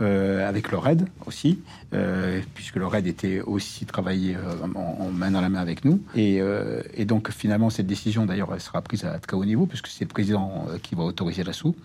euh, 0.00 0.48
avec 0.48 0.72
le 0.72 0.78
RAID 0.78 1.04
aussi, 1.26 1.60
euh, 1.94 2.40
puisque 2.54 2.76
le 2.76 2.86
RAID 2.86 3.06
était 3.06 3.40
aussi 3.42 3.84
travaillé 3.84 4.34
euh, 4.34 4.66
en, 4.74 5.04
en 5.04 5.10
main 5.10 5.30
dans 5.30 5.40
la 5.42 5.48
main 5.50 5.60
avec 5.60 5.84
nous. 5.84 6.00
Et, 6.16 6.40
euh, 6.40 6.80
et 6.96 7.04
donc 7.04 7.30
finalement, 7.30 7.68
cette 7.70 7.86
décision, 7.86 8.24
d'ailleurs, 8.26 8.48
elle 8.54 8.60
sera 8.60 8.80
prise 8.82 9.04
à 9.04 9.18
très 9.18 9.36
haut 9.36 9.44
niveau, 9.44 9.66
puisque 9.66 9.88
c'est 9.88 10.04
le 10.04 10.08
président 10.08 10.64
euh, 10.70 10.78
qui 10.82 10.94
va 10.96 11.02
autoriser 11.04 11.44
l'assaut. 11.44 11.76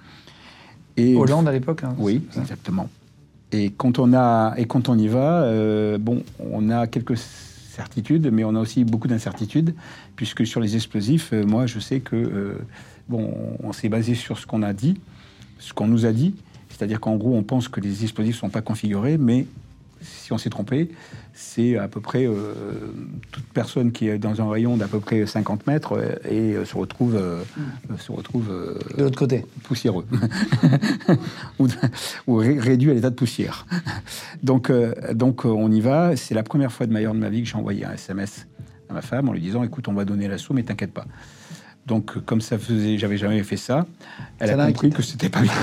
Et 0.95 1.15
Hollande 1.15 1.47
à 1.47 1.51
l'époque. 1.51 1.83
hein, 1.83 1.93
oui, 1.99 2.21
exactement. 2.37 2.89
Et 3.51 3.71
quand 3.77 3.99
on 3.99 4.13
a 4.13 4.53
et 4.57 4.65
quand 4.65 4.89
on 4.89 4.97
y 4.97 5.07
va, 5.09 5.43
euh, 5.43 5.97
bon, 5.99 6.23
on 6.39 6.69
a 6.69 6.87
quelques 6.87 7.17
mais 8.31 8.43
on 8.43 8.55
a 8.55 8.59
aussi 8.59 8.83
beaucoup 8.83 9.07
d'incertitudes, 9.07 9.73
puisque 10.15 10.45
sur 10.45 10.59
les 10.59 10.75
explosifs, 10.75 11.33
euh, 11.33 11.45
moi, 11.45 11.65
je 11.65 11.79
sais 11.79 11.99
que 11.99 12.15
euh, 12.15 12.53
bon, 13.09 13.33
on 13.63 13.73
s'est 13.73 13.89
basé 13.89 14.15
sur 14.15 14.37
ce 14.37 14.45
qu'on 14.45 14.63
a 14.63 14.73
dit, 14.73 14.99
ce 15.59 15.73
qu'on 15.73 15.87
nous 15.87 16.05
a 16.05 16.11
dit, 16.11 16.35
c'est-à-dire 16.69 16.99
qu'en 16.99 17.15
gros, 17.15 17.35
on 17.35 17.43
pense 17.43 17.67
que 17.67 17.79
les 17.79 18.03
explosifs 18.03 18.35
ne 18.35 18.39
sont 18.39 18.49
pas 18.49 18.61
configurés, 18.61 19.17
mais 19.17 19.45
si 20.01 20.31
on 20.33 20.37
s'est 20.37 20.49
trompé, 20.49 20.89
c'est 21.33 21.77
à 21.77 21.87
peu 21.87 22.01
près 22.01 22.25
euh, 22.25 22.53
toute 23.31 23.45
personne 23.53 23.91
qui 23.91 24.07
est 24.07 24.17
dans 24.17 24.41
un 24.41 24.49
rayon 24.49 24.77
d'à 24.77 24.87
peu 24.87 24.99
près 24.99 25.25
50 25.25 25.67
mètres 25.67 25.93
euh, 25.93 26.15
et 26.29 26.55
euh, 26.55 26.65
se 26.65 26.75
retrouve, 26.75 27.15
euh, 27.15 27.43
se 27.99 28.11
retrouve 28.11 28.47
De 28.97 29.03
l'autre 29.03 29.17
côté. 29.19 29.45
poussiéreux 29.63 30.05
ou, 31.59 31.67
ou 32.27 32.35
ré- 32.35 32.59
réduit 32.59 32.91
à 32.91 32.93
l'état 32.93 33.09
de 33.09 33.15
poussière. 33.15 33.65
Donc, 34.43 34.71
donc 35.13 35.45
on 35.45 35.71
y 35.71 35.81
va. 35.81 36.15
C'est 36.15 36.35
la 36.35 36.43
première 36.43 36.71
fois 36.71 36.85
de 36.87 36.93
ma, 36.93 37.01
de 37.01 37.07
ma 37.11 37.29
vie 37.29 37.43
que 37.43 37.49
j'ai 37.49 37.55
envoyé 37.55 37.85
un 37.85 37.93
SMS 37.93 38.47
à 38.89 38.93
ma 38.93 39.01
femme 39.01 39.29
en 39.29 39.33
lui 39.33 39.41
disant 39.41 39.63
écoute, 39.63 39.87
on 39.87 39.93
va 39.93 40.05
donner 40.05 40.27
l'assaut, 40.27 40.53
mais 40.53 40.63
t'inquiète 40.63 40.93
pas. 40.93 41.05
Donc, 41.87 42.19
comme 42.25 42.41
ça 42.41 42.57
faisait, 42.57 42.97
j'avais 42.97 43.17
jamais 43.17 43.41
fait 43.43 43.55
ça, 43.55 43.85
elle 44.39 44.49
Ça 44.49 44.61
a 44.61 44.67
compris 44.67 44.89
que 44.89 45.01
c'était 45.01 45.29
pas 45.29 45.39
bien. 45.41 45.53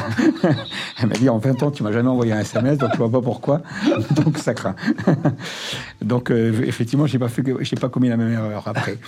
elle 0.98 1.08
m'a 1.08 1.14
dit 1.14 1.28
en 1.28 1.36
20 1.36 1.62
ans, 1.62 1.70
tu 1.70 1.82
m'as 1.82 1.92
jamais 1.92 2.08
envoyé 2.08 2.32
un 2.32 2.40
SMS, 2.40 2.78
donc 2.78 2.90
je 2.94 2.96
vois 2.96 3.10
pas 3.10 3.20
pourquoi. 3.20 3.60
donc 4.10 4.38
ça 4.38 4.54
craint. 4.54 4.74
donc 6.02 6.30
euh, 6.30 6.64
effectivement, 6.64 7.06
j'ai 7.06 7.18
pas 7.18 7.28
fait, 7.28 7.42
j'ai 7.60 7.76
pas 7.76 7.90
commis 7.90 8.08
la 8.08 8.16
même 8.16 8.32
erreur 8.32 8.66
après. 8.66 8.98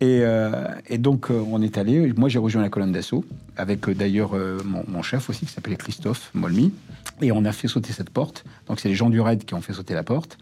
Et, 0.00 0.20
euh, 0.22 0.66
et 0.88 0.98
donc 0.98 1.30
euh, 1.30 1.40
on 1.50 1.62
est 1.62 1.78
allé. 1.78 2.12
Moi, 2.16 2.28
j'ai 2.28 2.40
rejoint 2.40 2.62
la 2.62 2.68
colonne 2.68 2.92
d'assaut 2.92 3.24
avec 3.56 3.88
d'ailleurs 3.88 4.34
euh, 4.34 4.58
mon, 4.64 4.84
mon 4.88 5.02
chef 5.02 5.30
aussi 5.30 5.46
qui 5.46 5.52
s'appelait 5.52 5.76
Christophe 5.76 6.30
Molmy, 6.34 6.72
et 7.22 7.30
on 7.30 7.44
a 7.44 7.52
fait 7.52 7.68
sauter 7.68 7.92
cette 7.92 8.10
porte. 8.10 8.44
Donc 8.66 8.80
c'est 8.80 8.88
les 8.88 8.96
gens 8.96 9.08
du 9.08 9.20
raid 9.20 9.44
qui 9.44 9.54
ont 9.54 9.60
fait 9.60 9.72
sauter 9.72 9.94
la 9.94 10.02
porte. 10.02 10.36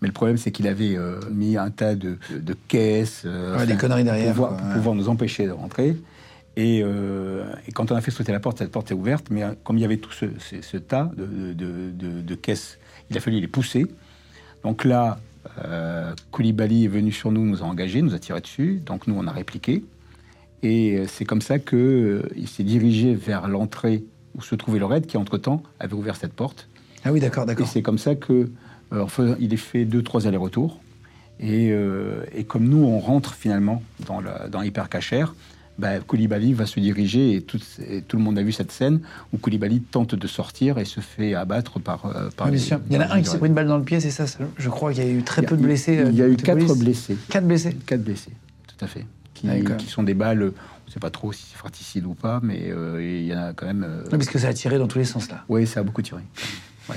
Mais 0.00 0.08
le 0.08 0.12
problème, 0.14 0.36
c'est 0.36 0.52
qu'il 0.52 0.68
avait 0.68 0.96
euh, 0.96 1.18
mis 1.32 1.56
un 1.56 1.70
tas 1.70 1.94
de, 1.96 2.18
de 2.30 2.56
caisses, 2.68 3.22
euh, 3.26 3.58
Ouais, 3.58 3.66
des 3.66 3.76
conneries 3.76 4.04
derrière, 4.04 4.34
pour, 4.34 4.48
pouvoir- 4.48 4.82
pour 4.82 4.94
nous 4.94 5.08
empêcher 5.08 5.46
de 5.46 5.50
rentrer. 5.52 5.96
Et, 6.56 6.80
euh, 6.84 7.44
et 7.66 7.72
quand 7.72 7.90
on 7.92 7.96
a 7.96 8.00
fait 8.00 8.10
sauter 8.10 8.32
la 8.32 8.40
porte, 8.40 8.58
cette 8.58 8.70
porte 8.70 8.90
est 8.90 8.94
ouverte, 8.94 9.26
mais 9.30 9.42
comme 9.64 9.76
il 9.76 9.80
y 9.80 9.84
avait 9.84 9.96
tout 9.96 10.12
ce, 10.12 10.26
ce- 10.38 10.62
ce 10.62 10.76
tas 10.76 11.10
de, 11.16 11.52
de- 11.52 12.34
caisses, 12.34 12.78
il 13.10 13.16
a 13.16 13.20
fallu 13.20 13.40
les 13.40 13.48
pousser. 13.48 13.86
Donc 14.64 14.84
là, 14.84 15.18
Koulibaly 16.30 16.84
est 16.84 16.88
venu 16.88 17.12
sur 17.12 17.32
nous, 17.32 17.44
nous 17.44 17.62
a 17.62 17.66
engagés, 17.66 18.02
nous 18.02 18.14
a 18.14 18.18
tiré 18.18 18.40
dessus. 18.40 18.80
Donc 18.84 19.06
nous, 19.06 19.14
on 19.16 19.26
a 19.26 19.32
répliqué. 19.32 19.84
Et 20.62 21.04
c'est 21.06 21.24
comme 21.24 21.40
ça 21.42 21.58
qu'il 21.58 22.48
s'est 22.48 22.64
dirigé 22.64 23.14
vers 23.14 23.46
l'entrée 23.48 24.04
où 24.36 24.42
se 24.42 24.54
trouvait 24.54 24.78
le 24.78 24.84
raid, 24.86 25.06
qui 25.06 25.16
entre-temps 25.16 25.62
avait 25.80 25.94
ouvert 25.94 26.16
cette 26.16 26.32
porte. 26.32 26.68
Ah 27.04 27.12
oui, 27.12 27.20
d'accord, 27.20 27.44
Et 27.44 27.46
d'accord. 27.48 27.68
c'est 27.68 27.82
comme 27.82 27.98
ça 27.98 28.14
que, 28.14 28.50
euh, 28.92 29.06
il 29.40 29.52
a 29.52 29.56
fait 29.56 29.84
deux, 29.84 30.02
trois 30.02 30.26
allers-retours. 30.26 30.80
Et, 31.40 31.70
euh, 31.70 32.24
et 32.34 32.44
comme 32.44 32.64
nous, 32.68 32.78
on 32.84 32.98
rentre 32.98 33.34
finalement 33.34 33.82
dans, 34.06 34.20
la, 34.20 34.48
dans 34.48 34.60
l'hypercachère, 34.60 35.34
bah, 35.78 36.00
Koulibaly 36.00 36.52
va 36.54 36.66
se 36.66 36.80
diriger, 36.80 37.36
et 37.36 37.42
tout, 37.42 37.60
et 37.88 38.02
tout 38.02 38.16
le 38.16 38.22
monde 38.24 38.36
a 38.36 38.42
vu 38.42 38.50
cette 38.50 38.72
scène, 38.72 39.00
où 39.32 39.38
Koulibaly 39.38 39.80
tente 39.80 40.16
de 40.16 40.26
sortir 40.26 40.78
et 40.78 40.84
se 40.84 40.98
fait 40.98 41.34
abattre 41.34 41.78
par, 41.78 42.06
euh, 42.06 42.30
par 42.36 42.48
Ah, 42.48 42.50
bien 42.50 42.52
les- 42.52 42.58
sûr. 42.58 42.80
Il 42.90 42.96
y 42.96 42.98
en 42.98 43.02
a 43.02 43.14
un 43.14 43.22
qui 43.22 43.28
s'est 43.30 43.38
pris 43.38 43.46
une 43.46 43.54
balle 43.54 43.68
dans 43.68 43.78
le 43.78 43.84
pied, 43.84 44.00
c'est 44.00 44.10
ça. 44.10 44.26
ça. 44.26 44.40
Je 44.56 44.68
crois 44.68 44.92
qu'il 44.92 45.04
y 45.04 45.06
a 45.06 45.10
eu 45.12 45.22
très 45.22 45.42
peu 45.42 45.56
de 45.56 45.62
blessés. 45.62 45.98
euh, 45.98 46.08
Il 46.10 46.16
y 46.16 46.22
a 46.22 46.26
du 46.26 46.32
eu 46.32 46.36
quatre 46.36 46.58
police. 46.58 46.78
blessés. 46.78 47.16
Quatre 47.30 47.46
blessés. 47.46 47.76
Quatre 47.86 48.02
blessés, 48.02 48.32
tout 48.66 48.84
à 48.84 48.88
fait. 48.88 49.06
Qui, 49.34 49.46
qui 49.78 49.86
sont 49.86 50.02
des 50.02 50.14
balles, 50.14 50.42
on 50.42 50.46
ne 50.88 50.92
sait 50.92 50.98
pas 50.98 51.10
trop 51.10 51.32
si 51.32 51.44
c'est 51.48 51.56
fratricide 51.56 52.04
ou 52.06 52.14
pas, 52.14 52.40
mais 52.42 52.70
euh, 52.72 53.00
il 53.00 53.26
y 53.28 53.32
en 53.32 53.38
a 53.40 53.52
quand 53.52 53.66
même. 53.66 53.84
euh, 53.88 54.02
Non, 54.10 54.18
parce 54.18 54.26
que 54.26 54.40
ça 54.40 54.48
a 54.48 54.52
tiré 54.52 54.78
dans 54.78 54.88
tous 54.88 54.98
les 54.98 55.04
sens, 55.04 55.30
là. 55.30 55.44
Oui, 55.48 55.64
ça 55.64 55.78
a 55.78 55.82
beaucoup 55.84 56.02
tiré. 56.02 56.22
Ouais, 56.88 56.96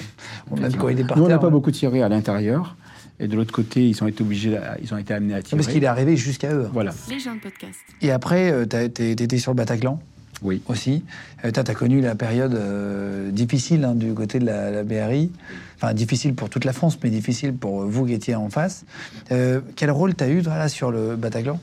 On 0.50 0.56
a 0.56 0.60
effectivement. 0.60 0.82
quand 0.84 0.90
il 0.90 1.00
est 1.00 1.04
par 1.04 1.18
Nous, 1.18 1.24
on 1.26 1.28
n'a 1.28 1.38
pas 1.40 1.46
ouais. 1.48 1.52
beaucoup 1.52 1.72
tiré 1.72 2.02
à 2.04 2.10
l'intérieur. 2.10 2.76
Et 3.20 3.28
de 3.28 3.36
l'autre 3.36 3.52
côté, 3.54 3.88
ils 3.88 4.04
ont 4.04 4.08
été 4.08 4.24
obligés, 4.24 4.58
à- 4.58 4.78
ils 4.82 4.92
ont 4.94 4.98
été 4.98 5.14
amenés 5.14 5.36
à 5.36 5.42
tirer. 5.44 5.58
Parce 5.62 5.72
qu'il 5.72 5.84
est 5.84 5.88
arrivé 5.88 6.18
jusqu'à 6.18 6.52
eux. 6.54 6.68
Voilà. 6.74 6.92
Les 7.10 7.20
gens 7.20 7.36
de 7.36 7.40
podcast. 7.40 7.78
Et 8.02 8.10
après, 8.12 8.52
euh, 8.52 8.66
t'as- 8.66 8.90
t'es- 8.90 9.16
t'étais 9.16 9.38
sur 9.38 9.52
le 9.52 9.58
Bataclan 9.58 10.00
Oui. 10.42 10.62
aussi. 10.68 11.04
Euh, 11.46 11.52
t'as 11.52 11.62
as 11.70 11.76
connu 11.76 12.02
la 12.02 12.16
période 12.16 12.56
euh, 12.56 13.30
difficile 13.30 13.84
hein, 13.86 13.94
du 13.94 14.14
côté 14.16 14.40
de 14.40 14.46
la, 14.46 14.72
la 14.72 14.84
BRI. 14.84 15.30
Enfin, 15.76 15.94
difficile 15.94 16.34
pour 16.34 16.50
toute 16.50 16.66
la 16.66 16.74
France, 16.74 16.98
mais 17.04 17.12
difficile 17.12 17.54
pour 17.54 17.84
vous 17.86 18.06
qui 18.08 18.14
étiez 18.14 18.34
en 18.36 18.50
face. 18.50 18.86
Euh, 19.32 19.62
quel 19.76 19.92
rôle 19.92 20.16
t'as 20.16 20.30
eu, 20.30 20.42
toi, 20.42 20.58
là, 20.58 20.68
sur 20.68 20.92
le 20.92 21.16
Bataclan? 21.16 21.60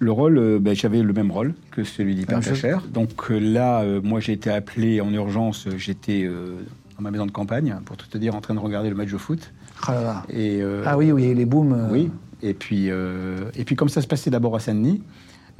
Le 0.00 0.10
rôle, 0.12 0.38
euh, 0.38 0.58
ben, 0.60 0.74
j'avais 0.74 1.02
le 1.02 1.12
même 1.12 1.30
rôle 1.30 1.54
que 1.70 1.82
celui 1.84 2.14
Même 2.14 2.20
d'hypercachère. 2.24 2.82
Donc 2.92 3.10
euh, 3.30 3.38
là, 3.38 3.82
euh, 3.82 4.00
moi, 4.02 4.18
j'ai 4.18 4.32
été 4.32 4.50
appelé 4.50 5.00
en 5.00 5.12
urgence. 5.12 5.66
euh, 5.68 5.76
J'étais 5.76 6.22
euh, 6.24 6.54
dans 6.98 7.02
ma 7.04 7.10
maison 7.12 7.26
de 7.26 7.30
campagne, 7.30 7.76
pour 7.84 7.96
tout 7.96 8.08
te 8.08 8.18
dire, 8.18 8.34
en 8.34 8.40
train 8.40 8.54
de 8.54 8.58
regarder 8.58 8.88
le 8.90 8.96
match 8.96 9.10
de 9.12 9.18
foot. 9.18 9.52
Oh 9.88 9.92
là 9.92 10.02
là. 10.02 10.22
Et, 10.28 10.60
euh, 10.60 10.82
Ah 10.84 10.98
oui, 10.98 11.12
oui, 11.12 11.32
les 11.32 11.44
booms. 11.44 11.72
euh, 11.72 11.88
Oui. 11.92 12.10
Et 12.42 12.54
puis, 12.54 12.90
euh, 12.90 13.50
et 13.56 13.64
puis 13.64 13.76
comme 13.76 13.88
ça 13.88 14.02
se 14.02 14.06
passait 14.08 14.30
d'abord 14.30 14.56
à 14.56 14.60
Saint-Denis, 14.60 15.02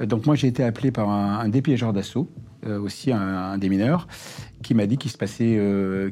euh, 0.01 0.05
donc 0.05 0.25
moi 0.25 0.35
j'ai 0.35 0.47
été 0.47 0.63
appelé 0.63 0.91
par 0.91 1.09
un, 1.09 1.39
un 1.39 1.49
dépiégeur 1.49 1.93
d'assaut, 1.93 2.29
aussi 2.83 3.13
un, 3.13 3.21
un 3.21 3.57
des 3.57 3.69
mineurs, 3.69 4.05
qui 4.63 4.73
m'a 4.73 4.85
dit 4.85 4.97
qu'il 4.97 5.09
se 5.09 5.17
passait, 5.17 5.57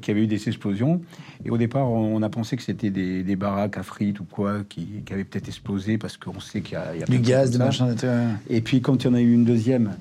qu'il 0.02 0.08
y 0.08 0.12
avait 0.12 0.24
eu 0.24 0.28
des 0.28 0.48
explosions. 0.48 1.02
Et 1.44 1.50
au 1.50 1.58
départ, 1.58 1.90
on, 1.92 2.16
on 2.16 2.22
a 2.22 2.30
pensé 2.30 2.56
que 2.56 2.64
c'était 2.64 2.90
des, 2.90 3.22
des 3.22 3.36
baraques 3.36 3.78
à 3.78 3.84
frites 3.84 4.22
ou 4.22 4.24
quoi 4.24 4.60
qui, 4.70 4.88
qui 5.06 5.12
avaient 5.12 5.26
peut-être 5.26 5.50
explosé 5.50 5.98
parce 5.98 6.16
qu'on 6.16 6.40
sait 6.40 6.62
qu'il 6.62 6.76
y 6.76 6.78
a, 6.78 6.94
il 6.96 7.02
y 7.02 7.04
a 7.04 7.06
Du 7.06 7.20
gaz, 7.20 7.52
des 7.52 7.58
machins. 7.58 7.94
et 8.50 8.62
puis 8.62 8.80
quand 8.82 9.04
il 9.04 9.08
y 9.08 9.10
en 9.10 9.14
a 9.16 9.20
eu 9.20 9.34
une 9.34 9.44
deuxième, 9.44 9.92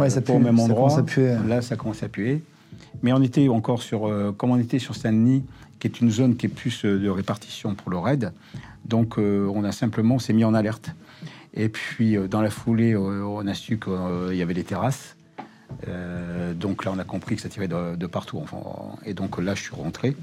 Ouais, 0.00 0.10
ça 0.10 0.20
pour 0.20 0.34
pue, 0.36 0.40
au 0.42 0.44
même 0.44 0.58
endroit, 0.58 0.90
là 1.48 1.62
ça 1.62 1.76
commence 1.76 2.02
à 2.02 2.08
puer. 2.08 2.42
Mais 3.02 3.12
on 3.12 3.22
était 3.22 3.48
encore 3.48 3.82
sur, 3.82 4.06
euh, 4.06 4.32
comme 4.32 4.50
on 4.50 4.58
était 4.58 4.78
sur 4.78 4.94
Saint-Denis, 4.94 5.44
qui 5.80 5.88
est 5.88 6.00
une 6.00 6.10
zone 6.10 6.36
qui 6.36 6.46
est 6.46 6.50
plus 6.50 6.84
euh, 6.84 6.98
de 6.98 7.08
répartition 7.08 7.74
pour 7.74 7.90
le 7.90 7.98
raid, 7.98 8.32
donc 8.84 9.18
euh, 9.18 9.50
on 9.52 9.64
a 9.64 9.72
simplement 9.72 10.18
s'est 10.18 10.34
mis 10.34 10.44
en 10.44 10.54
alerte. 10.54 10.94
Et 11.54 11.68
puis 11.68 12.16
euh, 12.16 12.28
dans 12.28 12.42
la 12.42 12.50
foulée, 12.50 12.96
on 12.96 13.46
a 13.46 13.54
su 13.54 13.80
qu'il 13.80 14.36
y 14.36 14.42
avait 14.42 14.54
les 14.54 14.64
terrasses. 14.64 15.16
Donc 16.56 16.84
là, 16.84 16.92
on 16.92 16.98
a 16.98 17.04
compris 17.04 17.36
que 17.36 17.42
ça 17.42 17.48
tirait 17.48 17.68
de, 17.68 18.06
partout. 18.06 18.42
Et 19.06 19.14
donc 19.14 19.38
là, 19.38 19.54
je 19.54 19.62
suis 19.62 19.74
rentré. 19.74 20.16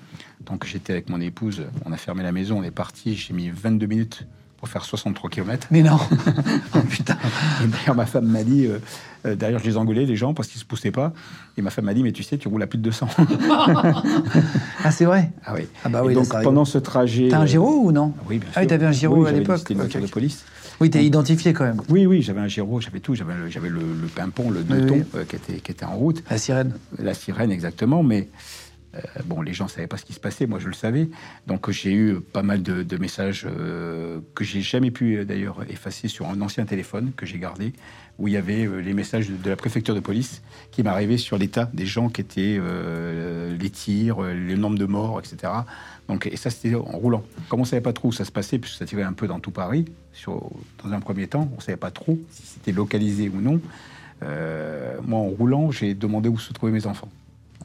Donc 0.46 0.66
j'étais 0.66 0.92
avec 0.92 1.10
mon 1.10 1.22
épouse. 1.22 1.64
On 1.86 1.94
a 1.94 1.98
fermé 1.98 2.22
la 2.22 2.34
maison. 2.34 2.60
On 2.60 2.64
est 2.64 2.70
parti. 2.70 3.16
J'ai 3.16 3.34
mis 3.34 3.50
22 3.50 3.86
minutes 3.88 4.28
pour 4.58 4.68
faire 4.70 4.84
63 4.84 5.30
km. 5.30 5.68
Mais 5.72 5.84
non 5.84 5.98
Oh 6.76 6.80
putain 6.90 7.18
d'ailleurs, 7.66 7.96
ma 7.96 8.06
femme 8.06 8.26
m'a 8.26 8.44
dit, 8.44 8.66
euh, 8.66 8.80
euh, 9.26 9.36
d'ailleurs, 9.36 9.60
je 9.60 9.66
les 9.66 9.78
engueulais, 9.78 10.06
les 10.06 10.16
gens, 10.16 10.34
parce 10.34 10.48
qu'ils 10.48 10.60
se 10.60 10.66
poussaient 10.66 10.92
pas. 10.92 11.14
Et 11.58 11.62
ma 11.62 11.70
femme 11.70 11.86
m'a 11.86 11.94
dit, 11.94 12.04
mais 12.04 12.12
tu 12.12 12.24
sais, 12.24 12.38
tu 12.38 12.48
roules 12.48 12.64
à 12.64 12.68
plus 12.68 12.78
de 12.78 12.84
200. 12.84 13.08
Ah, 14.84 14.92
c'est 14.92 15.06
vrai? 15.06 15.32
Ah 15.46 15.54
oui. 15.56 15.68
Ah 15.84 15.90
bah 15.90 16.02
oui, 16.04 16.14
donc, 16.14 16.30
pendant 16.44 16.64
ce 16.66 16.78
trajet. 16.78 17.28
T'as 17.30 17.40
un 17.40 17.44
euh, 17.44 17.46
Giro 17.48 17.82
ou 17.84 17.92
non? 17.92 18.14
Oui, 18.30 18.38
bien 18.38 18.48
sûr. 18.50 18.54
Ah 18.58 18.62
oui, 18.62 18.68
t'avais 18.68 18.86
un 18.86 18.92
Giro 18.92 19.24
Oui, 19.24 19.28
à 19.30 19.32
l'époque. 19.32 19.60
C'était 19.60 19.74
une 19.74 19.80
voiture 19.82 20.00
de 20.00 20.06
ok. 20.06 20.12
police. 20.12 20.46
Oui, 20.80 20.90
t'es 20.90 21.04
identifié 21.04 21.54
quand 21.54 21.66
même. 21.66 21.82
Oui, 21.90 22.06
oui, 22.06 22.22
j'avais 22.22 22.40
un 22.40 22.48
Giro, 22.48 22.80
j'avais 22.80 23.00
tout. 23.00 23.16
J'avais 23.16 23.34
le, 23.36 23.48
le, 23.70 23.80
le 23.80 24.08
pimpon, 24.08 24.50
le 24.52 24.64
deux 24.64 24.80
Oui, 24.82 24.86
tons 24.86 24.94
oui. 24.96 25.04
euh, 25.16 25.24
qui, 25.26 25.36
était, 25.36 25.54
qui 25.60 25.72
était 25.72 25.86
en 25.86 25.96
route. 25.96 26.24
La 26.30 26.38
sirène. 26.38 26.74
La 27.00 27.14
sirène, 27.14 27.52
exactement, 27.52 28.04
mais 28.04 28.30
euh, 28.96 29.00
bon, 29.26 29.42
les 29.42 29.54
gens 29.54 29.66
ne 29.66 29.70
savaient 29.70 29.88
pas 29.88 29.98
ce 29.98 30.06
qui 30.06 30.14
se 30.14 30.20
passait, 30.20 30.48
moi 30.48 30.60
je 30.60 30.68
le 30.68 30.74
savais. 30.74 31.10
Donc 31.46 31.70
j'ai 31.72 31.94
eu 31.94 32.20
pas 32.20 32.44
mal 32.44 32.64
de, 32.64 32.98
messages 32.98 33.46
euh, 33.46 34.20
que 34.34 34.44
j'ai 34.44 34.62
jamais 34.62 34.92
pu 34.92 35.18
euh, 35.18 35.26
d'ailleurs 35.26 35.64
effacer 35.70 36.08
sur 36.08 36.28
un 36.28 36.42
ancien 36.42 36.66
téléphone 36.66 37.12
que 37.16 37.26
j'ai 37.26 37.38
gardé, 37.38 37.74
où 38.18 38.28
il 38.28 38.34
y 38.34 38.38
avait 38.38 38.68
les 38.82 38.94
messages 38.94 39.30
de, 39.30 39.50
la 39.50 39.56
préfecture 39.56 39.94
de 39.94 40.00
police 40.00 40.42
qui 40.72 40.84
m'arrivaient 40.84 41.18
sur 41.18 41.38
l'état 41.38 41.70
des 41.74 41.86
gens 41.86 42.10
qui 42.10 42.22
étaient, 42.22 42.60
les 43.60 43.70
tirs, 43.70 44.22
le 44.22 44.56
nombre 44.56 44.78
de 44.78 44.86
morts, 44.86 45.20
etc. 45.20 45.54
Donc, 46.08 46.26
et 46.26 46.36
ça, 46.36 46.50
c'était 46.50 46.74
en 46.74 46.98
roulant. 46.98 47.24
Comme 47.48 47.60
on 47.60 47.64
ne 47.64 47.68
savait 47.68 47.82
pas 47.82 47.94
trop 47.94 48.08
où 48.08 48.12
ça 48.12 48.26
se 48.26 48.32
passait, 48.32 48.58
puisque 48.58 48.78
ça 48.78 48.86
tirait 48.86 49.04
un 49.04 49.14
peu 49.14 49.28
dans 49.28 49.40
tout 49.40 49.52
Paris, 49.52 49.86
dans 50.26 50.92
un 50.92 51.00
premier 51.00 51.28
temps, 51.28 51.48
on 51.54 51.58
ne 51.58 51.62
savait 51.62 51.78
pas 51.78 51.92
trop 51.92 52.18
si 52.32 52.44
c'était 52.48 52.72
localisé 52.72 53.30
ou 53.30 53.40
non. 53.40 53.62
Moi, 54.22 55.20
en 55.20 55.28
roulant, 55.28 55.70
j'ai 55.70 55.94
demandé 55.94 56.28
où 56.28 56.40
se 56.40 56.54
trouvaient 56.54 56.72
mes 56.72 56.88
enfants. 56.88 57.10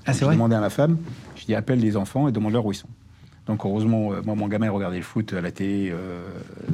Ah, 0.07 0.13
c'est 0.13 0.21
J'ai 0.21 0.25
vrai 0.27 0.35
demandé 0.35 0.55
à 0.55 0.61
ma 0.61 0.71
femme, 0.71 0.99
je 1.37 1.45
dis 1.45 1.55
appelle 1.55 1.81
les 1.81 1.97
enfants 1.97 2.29
et 2.29 2.33
demande-leur 2.33 2.65
où 2.67 2.73
ils 2.73 2.77
sont. 2.77 2.89
Donc 3.47 3.65
heureusement, 3.65 4.13
euh, 4.13 4.23
moi, 4.25 4.35
mon 4.35 4.47
gamin 4.49 4.67
il 4.67 4.71
regardait 4.71 4.99
le 4.99 5.03
foot 5.03 5.33
à 5.33 5.41
la 5.41 5.51
télé 5.51 5.91
euh, 5.91 6.23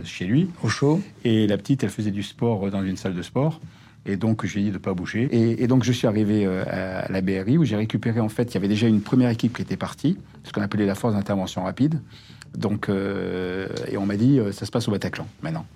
chez 0.05 0.27
lui. 0.27 0.51
Au 0.63 0.69
chaud. 0.69 1.01
Et 1.25 1.47
la 1.47 1.57
petite, 1.57 1.83
elle 1.85 1.91
faisait 1.91 2.11
du 2.11 2.23
sport 2.23 2.71
dans 2.71 2.83
une 2.83 2.97
salle 2.97 3.15
de 3.15 3.23
sport. 3.23 3.61
Et 4.07 4.17
donc, 4.17 4.47
j'ai 4.47 4.61
dit 4.61 4.69
de 4.69 4.75
ne 4.75 4.79
pas 4.79 4.95
bouger. 4.95 5.29
Et, 5.31 5.63
et 5.63 5.67
donc, 5.67 5.85
je 5.85 5.93
suis 5.93 6.07
arrivé 6.07 6.47
euh, 6.47 6.65
à 6.67 7.13
la 7.13 7.21
BRI 7.21 7.59
où 7.59 7.65
j'ai 7.65 7.77
récupéré, 7.77 8.21
en 8.21 8.31
fait, 8.31 8.45
il 8.45 8.55
y 8.55 8.57
avait 8.57 8.69
déjà 8.69 8.87
une 8.87 9.03
première 9.03 9.29
équipe 9.29 9.55
qui 9.55 9.63
était 9.63 9.77
partie, 9.77 10.17
ce 10.45 10.53
qu'on 10.53 10.63
appelait 10.63 10.87
la 10.87 10.95
force 10.95 11.15
d'intervention 11.15 11.65
rapide. 11.65 12.01
Donc, 12.57 12.89
euh, 12.89 13.69
et 13.91 13.99
on 13.99 14.07
m'a 14.07 14.17
dit, 14.17 14.39
euh, 14.39 14.51
ça 14.51 14.65
se 14.65 14.71
passe 14.71 14.89
au 14.89 14.93
Bataclan 14.93 15.27
maintenant. 15.43 15.67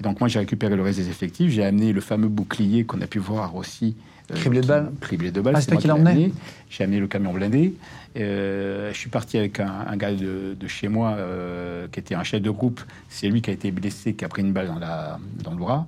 Et 0.00 0.02
donc 0.02 0.20
moi, 0.20 0.28
j'ai 0.28 0.38
récupéré 0.38 0.76
le 0.76 0.82
reste 0.82 0.98
des 0.98 1.08
effectifs. 1.08 1.50
J'ai 1.50 1.64
amené 1.64 1.92
le 1.92 2.00
fameux 2.00 2.28
bouclier 2.28 2.84
qu'on 2.84 3.00
a 3.00 3.06
pu 3.06 3.18
voir 3.18 3.56
aussi. 3.56 3.96
Euh, 4.30 4.34
Criblé 4.34 4.60
de 4.60 4.66
balles 4.66 4.90
Criblé 5.00 5.30
de 5.30 5.40
balles. 5.40 5.54
Ah, 5.56 5.60
c'est 5.60 5.66
toi 5.68 5.76
qui 5.80 5.86
l'as 5.88 5.94
emmené. 6.12 6.32
J'ai 6.70 6.84
amené 6.84 7.00
le 7.00 7.06
camion 7.06 7.32
blindé. 7.32 7.74
Euh, 8.16 8.90
je 8.92 8.98
suis 8.98 9.10
parti 9.10 9.38
avec 9.38 9.60
un, 9.60 9.72
un 9.88 9.96
gars 9.96 10.12
de, 10.12 10.54
de 10.58 10.66
chez 10.68 10.88
moi 10.88 11.10
euh, 11.12 11.86
qui 11.90 12.00
était 12.00 12.14
un 12.14 12.24
chef 12.24 12.42
de 12.42 12.50
groupe. 12.50 12.80
C'est 13.08 13.28
lui 13.28 13.40
qui 13.42 13.50
a 13.50 13.52
été 13.52 13.70
blessé, 13.70 14.14
qui 14.14 14.24
a 14.24 14.28
pris 14.28 14.42
une 14.42 14.52
balle 14.52 14.66
dans, 14.68 14.78
la, 14.78 15.18
dans 15.42 15.50
le 15.52 15.56
bras, 15.58 15.86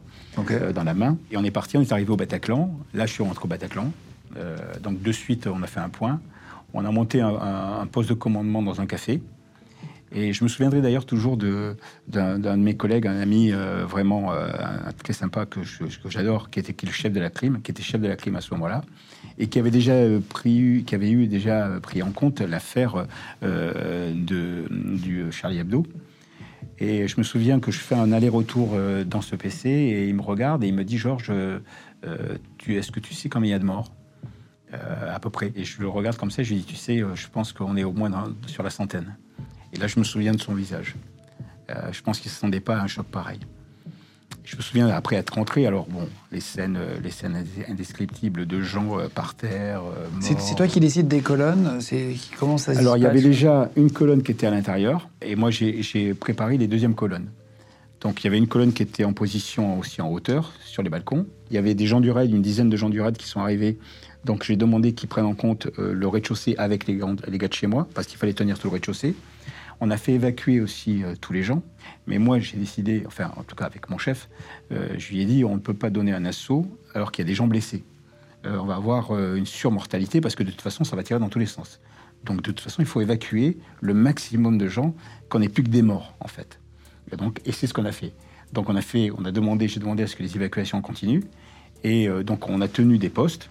euh, 0.51 0.73
dans 0.73 0.85
la 0.85 0.95
main. 0.95 1.17
Et 1.31 1.37
on 1.37 1.45
est 1.45 1.51
parti, 1.51 1.77
on 1.77 1.83
est 1.83 1.93
arrivé 1.93 2.11
au 2.11 2.17
Bataclan. 2.17 2.71
Là, 2.95 3.07
je 3.07 3.13
suis 3.13 3.23
rentré 3.23 3.45
au 3.45 3.49
Bataclan. 3.49 3.91
Donc 4.83 5.03
de 5.03 5.13
suite, 5.13 5.47
on 5.49 5.63
a 5.63 5.67
fait 5.67 5.81
un 5.81 5.89
point. 5.89 6.21
On 6.73 6.85
a 6.85 6.91
monté 6.93 7.21
un, 7.21 7.29
un- 7.29 7.81
un 7.81 7.87
poste 7.87 8.09
de 8.11 8.15
commandement 8.15 8.63
dans 8.63 8.81
un 8.81 8.87
café. 8.87 9.21
Et 10.13 10.33
je 10.33 10.43
me 10.43 10.49
souviendrai 10.49 10.81
d'ailleurs 10.81 11.07
toujours 11.07 11.37
d'un 11.37 11.77
de 12.09 12.57
mes 12.57 12.77
collègues, 12.77 13.07
un 13.07 13.21
ami 13.21 13.53
euh, 13.53 13.85
vraiment 13.87 14.33
euh, 14.33 14.49
très 15.03 15.13
sympa 15.13 15.47
que 15.47 15.61
j'adore, 16.09 16.51
qui 16.51 16.59
était 16.59 16.73
qui 16.73 16.87
le 16.87 16.93
chef 16.93 17.13
de 17.13 17.21
la 17.21 17.31
crime, 17.31 17.61
qui 17.63 17.71
était 17.71 17.83
chef 17.83 18.01
de 18.01 18.09
la 18.09 18.17
crime 18.17 18.35
à 18.35 18.41
ce 18.41 18.53
moment-là, 18.55 18.83
et 19.39 19.47
qui 19.47 19.61
avait 19.61 19.71
déjà 19.71 19.93
euh, 19.93 20.19
pris, 20.21 20.83
qui 20.85 20.95
avait 20.97 21.11
eu 21.11 21.29
déjà 21.29 21.79
pris 21.81 22.03
en 22.03 22.11
compte 22.11 22.41
l'affaire 22.41 23.07
euh, 23.45 24.13
du 24.13 25.31
Charlie 25.31 25.59
Hebdo. 25.59 25.87
Et 26.81 27.07
je 27.07 27.19
me 27.19 27.23
souviens 27.23 27.61
que 27.61 27.71
je 27.71 27.79
fais 27.79 27.95
un 27.95 28.11
aller-retour 28.11 28.75
dans 29.05 29.21
ce 29.21 29.37
PC 29.37 29.69
et 29.69 30.09
il 30.09 30.15
me 30.15 30.23
regarde 30.23 30.65
et 30.65 30.69
il 30.69 30.75
me 30.75 30.83
dit 30.83 30.97
Georges, 30.97 31.31
est-ce 32.03 32.91
que 32.91 33.01
tu 33.01 33.13
sais 33.13 33.29
combien 33.29 33.51
il 33.51 33.53
y 33.53 33.55
a 33.55 33.59
de 33.59 33.65
morts? 33.65 33.93
À 34.73 35.21
peu 35.21 35.29
près. 35.29 35.53
Et 35.57 35.65
je 35.65 35.83
le 35.83 35.89
regarde 35.89 36.17
comme 36.17 36.31
ça. 36.31 36.43
Je 36.43 36.55
lui 36.55 36.61
dis 36.61 36.65
tu 36.65 36.77
sais, 36.77 37.03
je 37.15 37.29
pense 37.29 37.53
qu'on 37.53 37.77
est 37.77 37.85
au 37.85 37.93
moins 37.93 38.11
sur 38.47 38.63
la 38.63 38.71
centaine. 38.71 39.15
Et 39.73 39.79
là, 39.79 39.87
je 39.87 39.99
me 39.99 40.05
souviens 40.05 40.33
de 40.33 40.41
son 40.41 40.55
visage. 40.55 40.97
Euh, 41.71 41.75
je 41.93 42.03
pense 42.03 42.19
qu'il 42.19 42.31
ne 42.31 42.35
s'attendait 42.35 42.61
pas 42.61 42.77
à 42.77 42.83
un 42.83 42.87
choc 42.87 43.07
pareil. 43.07 43.39
Je 44.45 44.57
me 44.57 44.63
souviens 44.63 44.89
après 44.89 45.17
être 45.17 45.35
rentré, 45.35 45.67
alors 45.67 45.87
bon, 45.87 46.09
les 46.33 46.41
scènes, 46.41 46.77
euh, 46.77 46.99
les 47.03 47.11
scènes 47.11 47.45
indescriptibles 47.69 48.47
de 48.47 48.61
gens 48.61 48.99
euh, 48.99 49.09
par 49.09 49.35
terre. 49.35 49.83
C'est 50.21 50.57
toi 50.57 50.67
qui 50.67 50.81
décides 50.81 51.09
des 51.09 51.21
colonnes 51.21 51.81
C'est 51.81 52.15
qui 52.15 52.31
commence 52.39 52.69
à 52.69 52.77
Alors, 52.77 52.97
il 52.97 53.03
y 53.03 53.07
avait 53.07 53.21
déjà 53.21 53.71
une 53.77 53.93
colonne 53.93 54.23
qui 54.23 54.33
était 54.33 54.47
à 54.47 54.51
l'intérieur, 54.51 55.09
et 55.23 55.37
moi, 55.37 55.51
j'ai 55.51 56.15
préparé 56.15 56.59
les 56.59 56.67
deuxièmes 56.67 56.95
colonnes. 56.95 57.29
Donc, 58.01 58.23
il 58.23 58.25
y 58.25 58.29
avait 58.29 58.39
une 58.39 58.49
colonne 58.49 58.73
qui 58.73 58.83
était 58.83 59.05
en 59.05 59.13
position 59.13 59.79
aussi 59.79 60.01
en 60.01 60.09
hauteur, 60.09 60.53
sur 60.65 60.83
les 60.83 60.89
balcons. 60.89 61.27
Il 61.51 61.55
y 61.55 61.59
avait 61.59 61.75
des 61.75 61.87
gens 61.87 62.01
du 62.01 62.11
raid, 62.11 62.31
une 62.31 62.43
dizaine 62.43 62.71
de 62.71 62.77
gens 62.77 62.89
du 62.89 63.01
raid 63.01 63.17
qui 63.17 63.29
sont 63.29 63.41
arrivés. 63.41 63.79
Donc, 64.25 64.45
j'ai 64.45 64.57
demandé 64.57 64.93
qu'ils 64.93 65.09
prennent 65.09 65.27
en 65.27 65.35
compte 65.35 65.69
euh, 65.79 65.93
le 65.93 66.09
rez-de-chaussée 66.09 66.55
avec 66.59 66.87
les, 66.87 66.97
gars 66.97 67.49
de 67.49 67.53
chez 67.53 67.67
moi, 67.67 67.89
parce 67.95 68.07
qu'il 68.07 68.19
fallait 68.19 68.35
tenir 68.35 68.59
tout 68.59 68.69
le 68.69 68.75
rez-de-chaussée. 68.75 69.15
On 69.81 69.91
a 69.91 69.97
fait 69.97 70.13
évacuer 70.13 70.61
aussi 70.61 71.03
euh, 71.03 71.15
tous 71.19 71.33
les 71.33 71.43
gens. 71.43 71.63
Mais 72.07 72.19
moi, 72.19 72.39
j'ai 72.39 72.59
décidé, 72.59 73.03
enfin, 73.07 73.33
en 73.37 73.43
tout 73.43 73.57
cas 73.57 73.65
avec 73.65 73.89
mon 73.89 73.97
chef, 73.97 74.29
euh, 74.73 74.89
je 74.99 75.09
lui 75.11 75.23
ai 75.23 75.25
dit 75.25 75.45
on 75.45 75.55
ne 75.55 75.61
peut 75.61 75.75
pas 75.75 75.89
donner 75.89 76.13
un 76.13 76.27
assaut 76.27 76.67
alors 76.93 77.13
qu'il 77.13 77.25
y 77.25 77.27
a 77.27 77.29
des 77.29 77.35
gens 77.35 77.47
blessés. 77.47 77.85
On 78.43 78.65
va 78.65 78.77
avoir 78.77 79.13
une 79.35 79.45
surmortalité 79.45 80.23
parce 80.23 80.35
que 80.35 80.43
de 80.43 80.51
toute 80.51 80.63
façon, 80.63 80.83
ça 80.83 80.97
va 80.97 81.03
tirer 81.03 81.21
dans 81.21 81.29
tous 81.29 81.39
les 81.39 81.45
sens. 81.45 81.79
Donc, 82.25 82.39
de 82.39 82.53
toute 82.53 82.61
façon, 82.61 82.81
il 82.81 82.87
faut 82.87 83.03
évacuer 83.03 83.59
le 83.83 83.93
maximum 83.93 84.57
de 84.57 84.67
gens, 84.67 84.95
qu'on 85.29 85.41
n'ait 85.41 85.51
plus 85.51 85.63
que 85.63 85.69
des 85.69 85.83
morts, 85.83 86.15
en 86.21 86.27
fait. 86.27 86.59
Et, 87.13 87.17
donc, 87.17 87.43
et 87.45 87.53
c'est 87.53 87.67
ce 87.67 87.75
qu'on 87.75 87.85
a 87.85 87.93
fait. 87.93 88.15
Donc, 88.55 88.71
on 88.71 88.77
a 88.77 88.81
fait, 88.81 89.11
on 89.11 89.27
a 89.27 89.31
demandé, 89.31 89.69
j'ai 89.69 89.79
demandé 89.79 90.05
à 90.05 90.07
ce 90.07 90.17
que 90.17 90.23
les 90.23 90.37
évacuations 90.37 90.81
continuent. 90.81 91.25
Et 91.85 92.09
donc, 92.25 92.49
on 92.49 92.63
a 92.63 92.69
tenu 92.69 92.97
des 92.97 93.11
postes. 93.11 93.51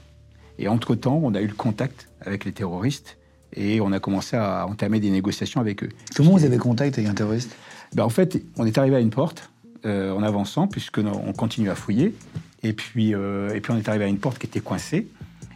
Et 0.59 0.67
entre-temps, 0.67 1.19
on 1.23 1.33
a 1.33 1.41
eu 1.41 1.47
le 1.47 1.53
contact 1.53 2.09
avec 2.21 2.45
les 2.45 2.51
terroristes 2.51 3.17
et 3.53 3.81
on 3.81 3.91
a 3.93 3.99
commencé 3.99 4.35
à 4.35 4.67
entamer 4.67 4.99
des 4.99 5.09
négociations 5.09 5.61
avec 5.61 5.83
eux. 5.83 5.89
Comment 6.15 6.31
vous 6.31 6.43
avez 6.43 6.57
contact 6.57 6.97
avec 6.97 7.09
un 7.09 7.13
terroriste 7.13 7.55
Ben, 7.95 8.03
en 8.03 8.09
fait, 8.09 8.43
on 8.57 8.65
est 8.65 8.77
arrivé 8.77 8.97
à 8.97 8.99
une 8.99 9.09
porte 9.09 9.49
euh, 9.85 10.11
en 10.11 10.21
avançant, 10.21 10.67
puisque 10.67 10.99
on 10.99 11.33
continue 11.33 11.69
à 11.69 11.75
fouiller. 11.75 12.13
Et 12.61 12.73
puis, 12.73 13.15
euh, 13.15 13.55
et 13.55 13.61
puis, 13.61 13.71
on 13.71 13.77
est 13.77 13.87
arrivé 13.87 14.03
à 14.03 14.07
une 14.07 14.19
porte 14.19 14.37
qui 14.37 14.47
était 14.47 14.59
coincée. 14.59 15.07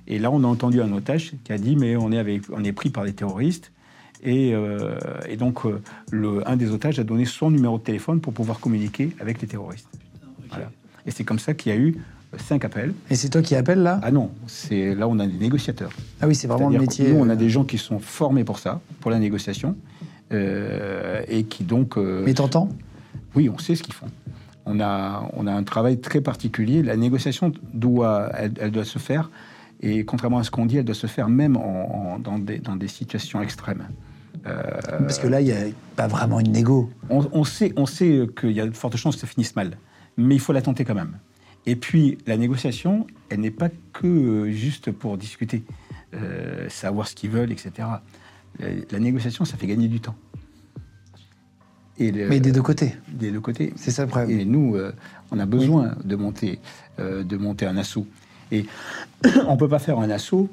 Et 0.08 0.20
là, 0.20 0.32
on 0.32 0.44
a 0.44 0.48
entendu 0.48 0.82
un 0.82 0.92
otage 0.94 1.34
qui 1.44 1.52
a 1.52 1.58
dit 1.58 1.76
Mais 1.76 1.98
on 1.98 2.12
est, 2.14 2.18
avec, 2.18 2.44
on 2.52 2.64
est 2.64 2.72
pris 2.72 2.90
par 2.90 3.04
des 3.04 3.14
terroristes. 3.14 3.72
Et, 4.24 4.56
euh, 4.56 4.98
et 5.28 5.36
donc, 5.36 5.60
le, 6.12 6.50
un 6.50 6.56
des 6.56 6.72
otages 6.72 6.98
a 6.98 7.04
donné 7.04 7.26
son 7.26 7.52
numéro 7.52 7.78
de 7.78 7.84
téléphone 7.84 8.22
pour 8.22 8.34
pouvoir 8.34 8.62
communiquer 8.62 9.12
avec 9.20 9.42
les 9.42 9.50
terroristes. 9.50 9.90
Voilà. 10.50 10.72
Et 11.06 11.12
c'est 11.12 11.26
comme 11.26 11.40
ça 11.40 11.54
qu'il 11.54 11.74
y 11.74 11.76
a 11.76 11.78
eu 11.78 11.98
cinq 12.38 12.66
appels. 12.66 12.94
Et 13.10 13.16
c'est 13.16 13.30
toi 13.30 13.42
qui 13.42 13.56
appelles 13.56 13.82
là? 13.84 14.00
Ah 14.04 14.12
non, 14.12 14.32
c'est 14.48 14.96
là 14.96 15.08
on 15.08 15.20
a 15.20 15.28
des 15.28 15.38
négociateurs. 15.38 15.92
Ah 16.22 16.28
oui, 16.28 16.36
c'est 16.36 16.48
vraiment 16.48 16.70
le 16.70 16.80
métier. 16.80 17.12
Nous, 17.12 17.20
on 17.20 17.30
euh, 17.30 17.34
a 17.34 17.36
des 17.36 17.50
gens 17.50 17.64
qui 17.64 17.78
sont 17.78 18.00
formés 18.00 18.44
pour 18.44 18.60
ça, 18.60 18.82
pour 19.02 19.12
la 19.12 19.20
négociation, 19.20 19.76
euh, 20.32 21.22
et 21.28 21.44
qui 21.44 21.64
donc. 21.64 21.98
euh, 21.98 22.24
Mais 22.26 22.34
t'entends? 22.34 22.70
Oui, 23.36 23.50
on 23.50 23.58
sait 23.58 23.76
ce 23.76 23.84
qu'ils 23.84 23.94
font. 23.94 24.08
On 24.66 24.80
a, 24.80 25.30
on 25.34 25.46
a 25.48 25.52
un 25.52 25.64
travail 25.64 26.00
très 26.00 26.22
particulier. 26.22 26.84
La 26.84 26.96
négociation 26.96 27.52
doit, 27.74 28.30
elle, 28.38 28.54
elle 28.60 28.72
doit 28.72 28.86
se 28.86 29.00
faire, 29.00 29.30
et 29.82 30.06
contrairement 30.06 30.38
à 30.40 30.44
ce 30.44 30.52
qu'on 30.52 30.66
dit, 30.66 30.78
elle 30.78 30.86
doit 30.86 30.96
se 30.96 31.08
faire 31.08 31.28
même 31.30 31.58
en- 31.58 32.14
en- 32.16 32.20
dans, 32.20 32.40
des, 32.40 32.60
dans 32.60 32.76
des 32.76 32.88
situations 32.88 33.42
extrêmes. 33.42 33.84
Parce 34.44 35.20
que 35.20 35.28
là, 35.28 35.40
il 35.42 35.46
n'y 35.46 35.52
a 35.54 35.66
pas 35.96 36.08
vraiment 36.08 36.40
une 36.40 36.52
négo. 36.52 36.90
On, 37.10 37.26
on 37.32 37.44
sait, 37.46 37.72
on 37.78 37.86
sait 37.86 38.28
qu'il 38.40 38.52
y 38.52 38.60
a 38.60 38.66
de 38.66 38.72
fortes 38.72 38.98
chances 38.98 39.16
que 39.16 39.22
ça 39.22 39.28
finisse 39.28 39.56
mal, 39.56 39.78
mais 40.18 40.36
il 40.36 40.40
faut 40.42 40.52
la 40.54 40.62
tenter 40.62 40.84
quand 40.84 40.96
même. 40.96 41.18
Et 41.66 41.76
puis, 41.76 42.18
la 42.28 42.38
négociation, 42.38 43.08
elle 43.30 43.40
n'est 43.40 43.52
pas 43.52 43.70
que 43.94 44.06
euh, 44.08 44.52
juste 44.52 44.92
pour 44.92 45.18
discuter, 45.18 45.64
euh, 46.14 46.68
savoir 46.70 47.08
ce 47.08 47.16
qu'ils 47.16 47.30
veulent, 47.30 47.52
etc. 47.52 47.72
La, 48.60 48.68
la 48.92 49.00
négociation, 49.00 49.46
ça 49.46 49.58
fait 49.58 49.68
gagner 49.68 49.88
du 49.88 50.00
temps. 50.02 50.16
Et 51.98 52.12
le- 52.12 52.28
Mais 52.28 52.40
des 52.40 52.52
deux 52.52 52.62
côtés. 52.62 52.96
des 53.08 53.32
deux 53.32 53.40
côtés. 53.40 53.74
C'est 53.76 53.92
ça 53.92 54.04
le 54.04 54.10
problème. 54.10 54.40
Et 54.40 54.46
nous, 54.46 54.76
euh, 54.76 54.94
on 55.32 55.40
a 55.40 55.46
besoin 55.46 55.96
de, 56.04 56.16
monter, 56.16 56.60
euh, 57.00 57.24
de 57.24 57.38
monter 57.38 57.66
un 57.66 57.78
assaut. 57.78 58.08
Et 58.52 58.66
on 59.48 59.54
ne 59.54 59.58
peut 59.58 59.70
pas 59.70 59.80
faire 59.80 60.00
un 60.00 60.10
assaut. 60.10 60.50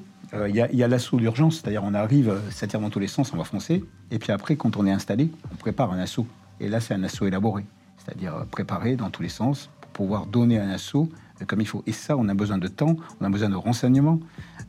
Il 0.49 0.55
y 0.55 0.61
a, 0.61 0.71
y 0.73 0.85
a 0.85 0.87
l'assaut 0.87 1.17
d'urgence, 1.17 1.57
c'est-à-dire 1.61 1.83
on 1.83 1.93
arrive, 1.93 2.33
ça 2.51 2.69
tire 2.69 2.79
dans 2.81 2.89
tous 2.89 3.01
les 3.01 3.09
sens, 3.09 3.33
on 3.33 3.37
va 3.37 3.43
foncer. 3.43 3.83
Et 4.13 4.21
puis 4.21 4.31
après, 4.31 4.55
quand 4.55 4.77
on 4.77 4.87
est 4.87 4.93
installé, 4.93 5.29
on 5.53 5.57
prépare 5.57 5.93
un 5.93 5.99
assaut. 5.99 6.25
Et 6.61 6.69
là, 6.69 6.79
c'est 6.79 6.95
un 6.95 7.03
assaut 7.03 7.27
élaboré, 7.27 7.65
c'est-à-dire 7.99 8.47
préparé 8.49 8.95
dans 8.95 9.11
tous 9.11 9.23
les 9.23 9.29
sens 9.29 9.71
pouvoir 9.93 10.26
donner 10.26 10.59
un 10.59 10.70
assaut 10.70 11.09
euh, 11.41 11.45
comme 11.45 11.61
il 11.61 11.66
faut. 11.66 11.82
Et 11.86 11.93
ça, 11.93 12.16
on 12.16 12.28
a 12.28 12.34
besoin 12.34 12.59
de 12.59 12.68
temps, 12.68 12.97
on 13.20 13.24
a 13.24 13.30
besoin 13.30 13.49
de 13.49 13.57
renseignements. 13.57 14.20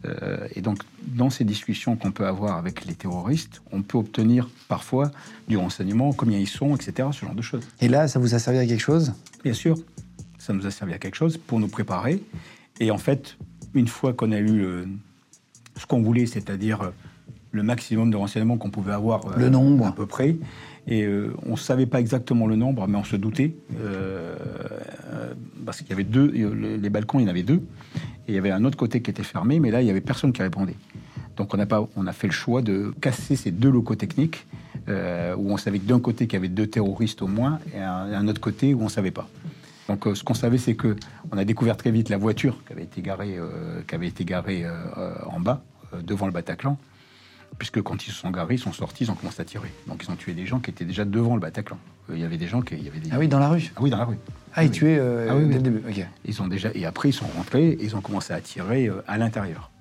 Euh, 0.05 0.47
et 0.55 0.61
donc, 0.61 0.82
dans 1.07 1.30
ces 1.30 1.43
discussions 1.43 1.95
qu'on 1.95 2.11
peut 2.11 2.26
avoir 2.26 2.57
avec 2.57 2.86
les 2.86 2.95
terroristes, 2.95 3.61
on 3.72 3.82
peut 3.82 3.97
obtenir 3.97 4.49
parfois 4.67 5.11
du 5.47 5.57
renseignement, 5.57 6.13
combien 6.13 6.39
ils 6.39 6.47
sont, 6.47 6.76
etc., 6.76 7.09
ce 7.11 7.26
genre 7.26 7.36
de 7.36 7.41
choses. 7.41 7.63
Et 7.80 7.88
là, 7.88 8.07
ça 8.07 8.19
vous 8.19 8.34
a 8.34 8.39
servi 8.39 8.59
à 8.59 8.65
quelque 8.65 8.82
chose? 8.82 9.13
Bien 9.43 9.53
sûr, 9.53 9.78
ça 10.38 10.53
nous 10.53 10.65
a 10.65 10.72
servi 10.72 10.93
à 10.93 10.97
quelque 10.97 11.15
chose 11.15 11.38
pour 11.38 11.59
nous 11.59 11.67
préparer. 11.67 12.22
Et 12.80 12.89
en 12.89 12.97
fait, 12.97 13.38
une 13.74 13.88
fois 13.88 14.13
qu'on 14.13 14.32
a 14.32 14.39
eu 14.39 14.61
euh, 14.61 14.86
ce 15.78 15.86
qu'on 15.86 16.01
voulait, 16.01 16.26
c'est-à-dire 16.26 16.91
le 17.51 17.63
maximum 17.63 18.11
de 18.11 18.17
renseignements 18.17 18.57
qu'on 18.57 18.69
pouvait 18.69 18.93
avoir 18.93 19.26
euh, 19.28 19.34
Le 19.38 19.49
nombre. 19.49 19.86
à 19.86 19.91
peu 19.91 20.05
près, 20.05 20.38
et 20.88 21.04
euh, 21.04 21.34
on 21.46 21.52
ne 21.52 21.58
savait 21.58 21.86
pas 21.86 22.00
exactement 22.00 22.48
le 22.48 22.56
nombre, 22.56 22.88
mais 22.88 22.98
on 22.98 23.04
se 23.04 23.16
doutait, 23.16 23.54
euh, 23.80 24.36
euh, 25.14 25.34
parce 25.66 25.80
qu'il 25.80 25.90
y 25.90 25.94
avait 25.94 26.04
deux, 26.04 26.28
les- 26.28 26.90
balcons, 26.90 27.20
il 27.20 27.24
y 27.24 27.26
en 27.26 27.30
avait 27.30 27.44
deux, 27.44 27.62
et 28.28 28.30
il 28.30 28.36
y 28.36 28.38
avait 28.38 28.52
un 28.52 28.64
autre 28.66 28.78
côté 28.78 29.02
qui 29.02 29.12
était 29.12 29.24
fermé, 29.24 29.60
mais 29.60 29.72
là, 29.72 29.82
il 29.82 29.86
n'y 29.86 29.92
avait 29.92 30.02
personne 30.02 30.34
qui 30.34 30.42
répondait. 30.42 30.76
Donc 31.38 31.54
on 31.54 31.60
a, 31.60 31.66
pas, 31.66 31.88
on 31.96 32.08
a 32.08 32.14
fait 32.14 32.28
le 32.28 32.34
choix 32.34 32.62
de 32.62 32.94
casser 33.00 33.36
ces 33.36 33.52
deux 33.52 33.70
locaux 33.70 33.96
techniques, 33.96 34.46
où 34.88 35.52
on 35.54 35.58
savait 35.58 35.80
d'un 35.80 36.00
côté 36.00 36.26
qu'il 36.28 36.34
y 36.34 36.42
avait 36.42 36.50
deux 36.50 36.68
terroristes 36.68 37.22
au 37.22 37.28
moins, 37.28 37.60
et 37.76 37.80
un, 37.80 38.28
autre 38.28 38.42
côté 38.42 38.74
où 38.74 38.82
on 38.82 38.86
ne 38.86 38.90
savait 38.90 39.12
pas. 39.12 39.30
Donc 39.88 40.08
ce 40.14 40.24
qu'on 40.24 40.34
savait, 40.34 40.58
c'est 40.58 40.76
que 40.76 40.96
on 41.32 41.38
a 41.38 41.46
découvert 41.46 41.78
très 41.78 41.92
vite 41.92 42.10
la 42.10 42.18
voiture 42.18 42.58
qui 42.66 42.74
avait 42.74 42.84
été 42.84 43.02
garée, 43.02 43.38
qui 43.88 43.96
avait 43.96 44.08
été 44.08 44.26
garée 44.26 44.66
en 45.28 45.40
bas, 45.40 45.64
devant 46.04 46.26
le 46.26 46.34
Bataclan, 46.34 46.78
puisque 47.58 47.82
quand 47.82 48.06
ils 48.08 48.12
se 48.12 48.18
sont 48.18 48.32
garés, 48.32 48.56
ils 48.56 48.60
sont 48.60 48.74
sortis, 48.74 49.04
ils 49.04 49.12
ont 49.12 49.16
commencé 49.16 49.41
à 49.41 49.45
tirer. 49.45 49.72
Donc 49.88 50.04
ils 50.04 50.12
ont 50.12 50.16
tué 50.16 50.34
des 50.34 50.45
gens 50.45 50.60
qui 50.60 50.72
étaient 50.72 50.86
déjà 50.86 51.06
devant 51.06 51.36
le 51.36 51.41
Bataclan. 51.41 51.78
Euh, 52.10 52.14
Il 52.16 52.22
y 52.22 52.26
avait 52.26 52.38
des 52.38 52.47
gens 52.47 52.62
qui... 52.62 52.76
Il 52.76 52.84
y 52.84 52.88
avait 52.88 52.99
des... 52.99 53.10
Ah 53.12 53.20
oui, 53.20 53.28
dans 53.28 53.39
la 53.39 53.49
rue 53.49 53.72
Ah 53.76 53.80
oui, 53.82 53.89
dans 53.89 53.97
la 53.97 54.06
rue. 54.06 54.18
Ah, 54.54 54.64
ils 54.64 54.68
oui. 54.70 54.72
tuaient 54.72 54.97
euh, 54.99 55.28
Ah 55.30 55.36
oui, 55.36 55.41
dès 55.43 55.47
oui. 55.47 55.54
le 55.56 55.62
début. 55.62 56.06
Ils 56.26 56.41
ont 56.41 56.47
déjà 56.47 56.70
et 56.74 56.86
après 56.86 57.10
ils 57.10 57.14
sont 57.14 57.28
rentrés 57.38 57.70
et 57.70 57.84
ils 57.84 57.95
ont 57.95 58.02
commencé 58.02 58.34
à 58.34 58.41
tirer 58.41 58.88
euh, 58.88 59.02
à 59.08 59.18
l'intérieur. 59.18 59.72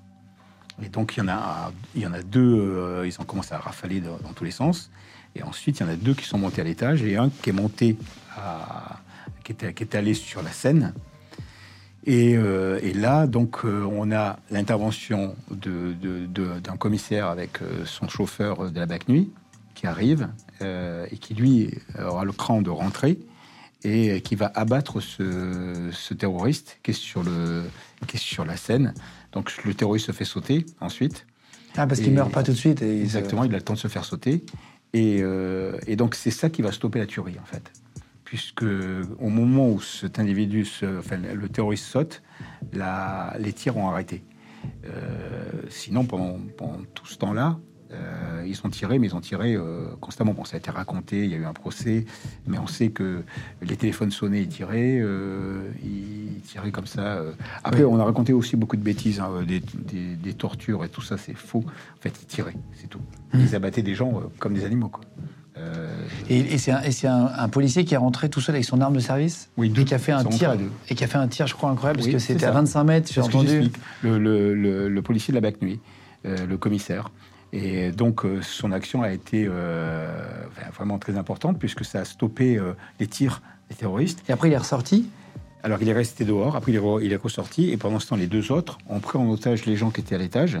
Et 0.83 0.89
donc 0.89 1.15
il 1.17 1.19
y 1.19 1.23
en 1.23 1.27
a 1.27 1.71
il 1.95 2.01
y 2.01 2.07
en 2.07 2.13
a 2.13 2.21
deux 2.23 2.55
euh, 2.59 3.05
ils 3.05 3.19
ont 3.19 3.25
commencé 3.25 3.53
à 3.53 3.57
rafaler 3.59 3.99
dans, 3.99 4.17
dans 4.17 4.33
tous 4.33 4.43
les 4.45 4.51
sens 4.51 4.89
et 5.35 5.43
ensuite 5.43 5.79
il 5.79 5.83
y 5.83 5.85
en 5.85 5.89
a 5.91 5.95
deux 5.95 6.13
qui 6.13 6.25
sont 6.25 6.37
montés 6.37 6.61
à 6.61 6.63
l'étage 6.63 7.03
et 7.03 7.17
un 7.17 7.29
qui 7.29 7.49
est 7.49 7.53
monté 7.53 7.97
à, 8.37 8.99
qui 9.43 9.51
était 9.51 9.73
qui 9.73 9.83
est 9.83 9.95
allé 9.95 10.13
sur 10.13 10.41
la 10.41 10.51
scène. 10.51 10.93
Et, 12.05 12.35
euh, 12.35 12.79
et 12.81 12.93
là, 12.93 13.27
donc, 13.27 13.59
euh, 13.63 13.83
on 13.91 14.11
a 14.11 14.39
l'intervention 14.49 15.35
d'un 15.51 16.77
commissaire 16.77 17.27
avec 17.27 17.61
euh, 17.61 17.85
son 17.85 18.07
chauffeur 18.07 18.71
de 18.71 18.79
la 18.79 18.85
BAC 18.87 19.07
Nuit 19.07 19.31
qui 19.75 19.87
arrive 19.87 20.29
et 20.61 21.17
qui, 21.17 21.33
lui, 21.33 21.73
aura 21.99 22.23
le 22.23 22.31
cran 22.31 22.61
de 22.61 22.69
rentrer 22.69 23.17
et 23.83 24.21
qui 24.21 24.35
va 24.35 24.51
abattre 24.53 24.99
ce, 25.01 25.89
ce 25.91 26.13
terroriste 26.13 26.77
qui 26.83 26.91
est, 26.91 26.93
sur 26.93 27.23
le, 27.23 27.63
qui 28.05 28.17
est 28.17 28.19
sur 28.19 28.45
la 28.45 28.55
scène. 28.57 28.93
Donc, 29.31 29.51
le 29.65 29.73
terroriste 29.73 30.05
se 30.07 30.11
fait 30.11 30.25
sauter 30.25 30.67
ensuite. 30.81 31.25
Ah, 31.77 31.87
parce 31.87 31.99
qu'ils 31.99 32.11
Et- 32.11 32.15
meurent 32.15 32.29
pas 32.29 32.43
tout 32.43 32.51
de 32.51 32.57
suite. 32.57 32.83
Et 32.83 32.93
ils 32.97 33.09
se- 33.09 33.17
Exactement, 33.17 33.43
il 33.43 33.51
a 33.55 33.57
le 33.57 33.63
temps 33.63 33.73
de 33.73 33.79
se 33.79 33.87
faire 33.87 34.05
sauter. 34.05 34.45
Et, 34.93 35.23
et 35.87 35.95
donc, 35.95 36.13
c'est 36.13 36.29
ça 36.31 36.49
qui 36.51 36.61
va 36.61 36.71
stopper 36.71 36.99
la 36.99 37.07
tuerie, 37.07 37.37
en 37.41 37.45
fait. 37.45 37.71
Puisque 38.31 38.63
au 39.19 39.27
moment 39.27 39.67
où 39.69 39.81
cet 39.81 40.17
individu, 40.17 40.63
se- 40.63 40.99
enfin, 40.99 41.17
le 41.17 41.49
terroriste 41.49 41.83
saute, 41.83 42.21
la- 42.71 43.35
les 43.37 43.51
tirs 43.51 43.75
ont 43.75 43.89
arrêté. 43.89 44.23
Euh, 44.85 45.63
sinon, 45.67 46.05
pendant, 46.05 46.39
pendant 46.57 46.77
tout 46.93 47.05
ce 47.07 47.17
temps-là, 47.17 47.59
euh, 47.91 48.45
ils 48.47 48.57
ont 48.63 48.69
tiré, 48.69 48.99
mais 48.99 49.07
ils 49.07 49.15
ont 49.17 49.19
tiré 49.19 49.53
euh, 49.55 49.89
constamment. 49.99 50.33
Bon, 50.33 50.45
ça 50.45 50.55
a 50.55 50.59
été 50.59 50.71
raconté, 50.71 51.25
il 51.25 51.29
y 51.29 51.33
a 51.33 51.37
eu 51.39 51.43
un 51.43 51.51
procès, 51.51 52.05
mais 52.47 52.57
on 52.57 52.67
sait 52.67 52.91
que 52.91 53.21
les 53.61 53.75
téléphones 53.75 54.11
sonnaient, 54.11 54.43
ils 54.43 54.47
tiraient, 54.47 55.03
ils 55.83 56.39
tiraient 56.45 56.71
comme 56.71 56.85
ça. 56.87 57.21
Après, 57.65 57.83
on 57.83 57.99
a 57.99 58.05
raconté 58.05 58.31
aussi 58.31 58.55
beaucoup 58.55 58.77
de 58.77 58.81
bêtises, 58.83 59.19
hein, 59.19 59.43
des, 59.45 59.59
des- 59.59 60.15
des 60.15 60.33
tortures 60.33 60.85
et 60.85 60.89
tout 60.89 61.01
ça, 61.01 61.17
c'est 61.17 61.35
faux. 61.35 61.65
En 61.97 61.99
fait, 62.01 62.13
ils 62.21 62.27
tiraient, 62.27 62.55
c'est 62.75 62.87
tout. 62.87 63.01
Ils 63.33 63.55
abattaient 63.55 63.83
des 63.83 63.95
gens 63.95 64.21
comme 64.39 64.53
des 64.53 64.63
animaux, 64.63 64.87
quoi. 64.87 65.03
Euh, 65.61 65.87
Et, 66.29 66.39
et 66.53 66.57
c'est 66.57 66.71
un, 67.07 67.49
policier 67.49 67.85
qui 67.85 67.93
est 67.93 67.97
rentré 67.97 68.29
tout 68.29 68.41
seul 68.41 68.55
avec 68.55 68.65
son 68.65 68.81
arme 68.81 68.95
de 68.95 68.99
service 68.99 69.49
Oui, 69.57 69.69
deux. 69.69 69.81
et 69.81 69.85
qui 69.85 69.93
a 69.93 69.99
fait 69.99 70.11
un 70.11 70.23
tir 70.23 70.55
et 70.89 70.95
qui 70.95 71.03
a 71.03 71.07
fait 71.07 71.17
un 71.17 71.27
tir, 71.27 71.45
je 71.47 71.53
crois 71.53 71.69
incroyable 71.69 71.99
parce 71.99 72.11
que 72.11 72.19
c'était 72.19 72.45
à 72.45 72.49
ça. 72.49 72.53
25 72.53 72.83
mètres. 72.83 73.09
J'ai 73.13 73.21
entendu. 73.21 73.69
Le, 74.01 74.17
le- 74.17 74.53
le- 74.55 74.89
le 74.89 75.01
policier 75.01 75.31
de 75.33 75.35
la 75.37 75.41
BAC 75.41 75.61
Nuit, 75.61 75.79
euh, 76.25 76.45
le 76.47 76.57
commissaire. 76.57 77.11
Et 77.53 77.91
donc, 77.91 78.23
euh, 78.23 78.41
son 78.41 78.71
action 78.71 79.03
a 79.03 79.11
été 79.11 79.45
euh, 79.49 80.09
vraiment 80.73 80.97
très 80.99 81.17
importante 81.17 81.59
puisque 81.59 81.83
ça 81.83 81.99
a 81.99 82.05
stoppé 82.05 82.59
les 82.99 83.07
tirs 83.07 83.41
des 83.69 83.75
terroristes. 83.75 84.23
Et 84.29 84.31
après, 84.31 84.47
il 84.49 84.53
est 84.53 84.57
ressorti. 84.57 85.07
Alors, 85.63 85.77
il 85.81 85.89
est 85.89 85.93
resté 85.93 86.23
dehors, 86.25 86.55
après, 86.55 86.71
il 86.71 86.77
est, 86.77 87.05
il 87.05 87.11
est 87.13 87.21
ressorti. 87.21 87.69
Et 87.71 87.77
pendant 87.77 87.99
ce 87.99 88.07
temps, 88.07 88.15
les 88.15 88.27
deux 88.27 88.51
autres 88.51 88.77
ont 88.89 88.99
pris 88.99 89.17
en 89.19 89.29
otage 89.29 89.65
les 89.65 89.75
gens 89.75 89.91
qui 89.91 90.01
étaient 90.01 90.15
à 90.15 90.17
l'étage, 90.17 90.59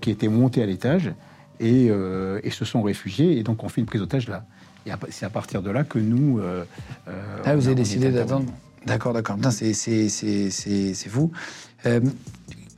qui 0.00 0.10
étaient 0.10 0.28
montés 0.28 0.62
à 0.62 0.66
l'étage 0.66 1.12
et, 1.60 1.88
euh, 1.90 2.40
et 2.42 2.50
se 2.50 2.64
sont 2.64 2.82
réfugiés. 2.82 3.38
Et 3.38 3.42
donc, 3.42 3.64
on 3.64 3.68
fait 3.68 3.80
une 3.80 3.86
prise 3.86 4.00
d'otage 4.00 4.28
là. 4.28 4.44
Et 4.86 4.90
c'est 5.10 5.26
à 5.26 5.30
partir 5.30 5.62
de 5.62 5.70
là 5.70 5.82
que 5.84 5.98
nous. 5.98 6.38
euh, 6.38 6.64
Ah, 7.44 7.54
vous 7.56 7.62
a- 7.64 7.66
avez 7.66 7.74
décidé 7.74 8.10
d'attendre. 8.10 8.46
D'accord, 8.86 9.12
d'accord. 9.12 9.36
C'est- 9.50 11.08
fou. 11.08 11.32
Euh, 11.86 12.00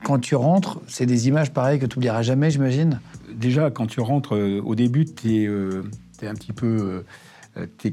quand 0.03 0.17
tu 0.19 0.33
rentres, 0.35 0.79
c'est 0.87 1.05
des 1.05 1.27
images 1.27 1.51
pareilles 1.51 1.79
que 1.79 1.85
tu 1.85 1.97
n'oublieras 1.97 2.21
jamais, 2.23 2.49
j'imagine? 2.51 2.99
déjà, 3.31 3.69
quand 3.69 3.85
tu 3.85 3.99
rentres 4.01 4.35
euh, 4.35 4.59
au 4.65 4.73
début, 4.75 5.05
tu 5.05 5.43
es, 5.43 5.47
un 6.27 6.33
petit 6.33 6.51
peu. 6.51 7.03
tu 7.77 7.87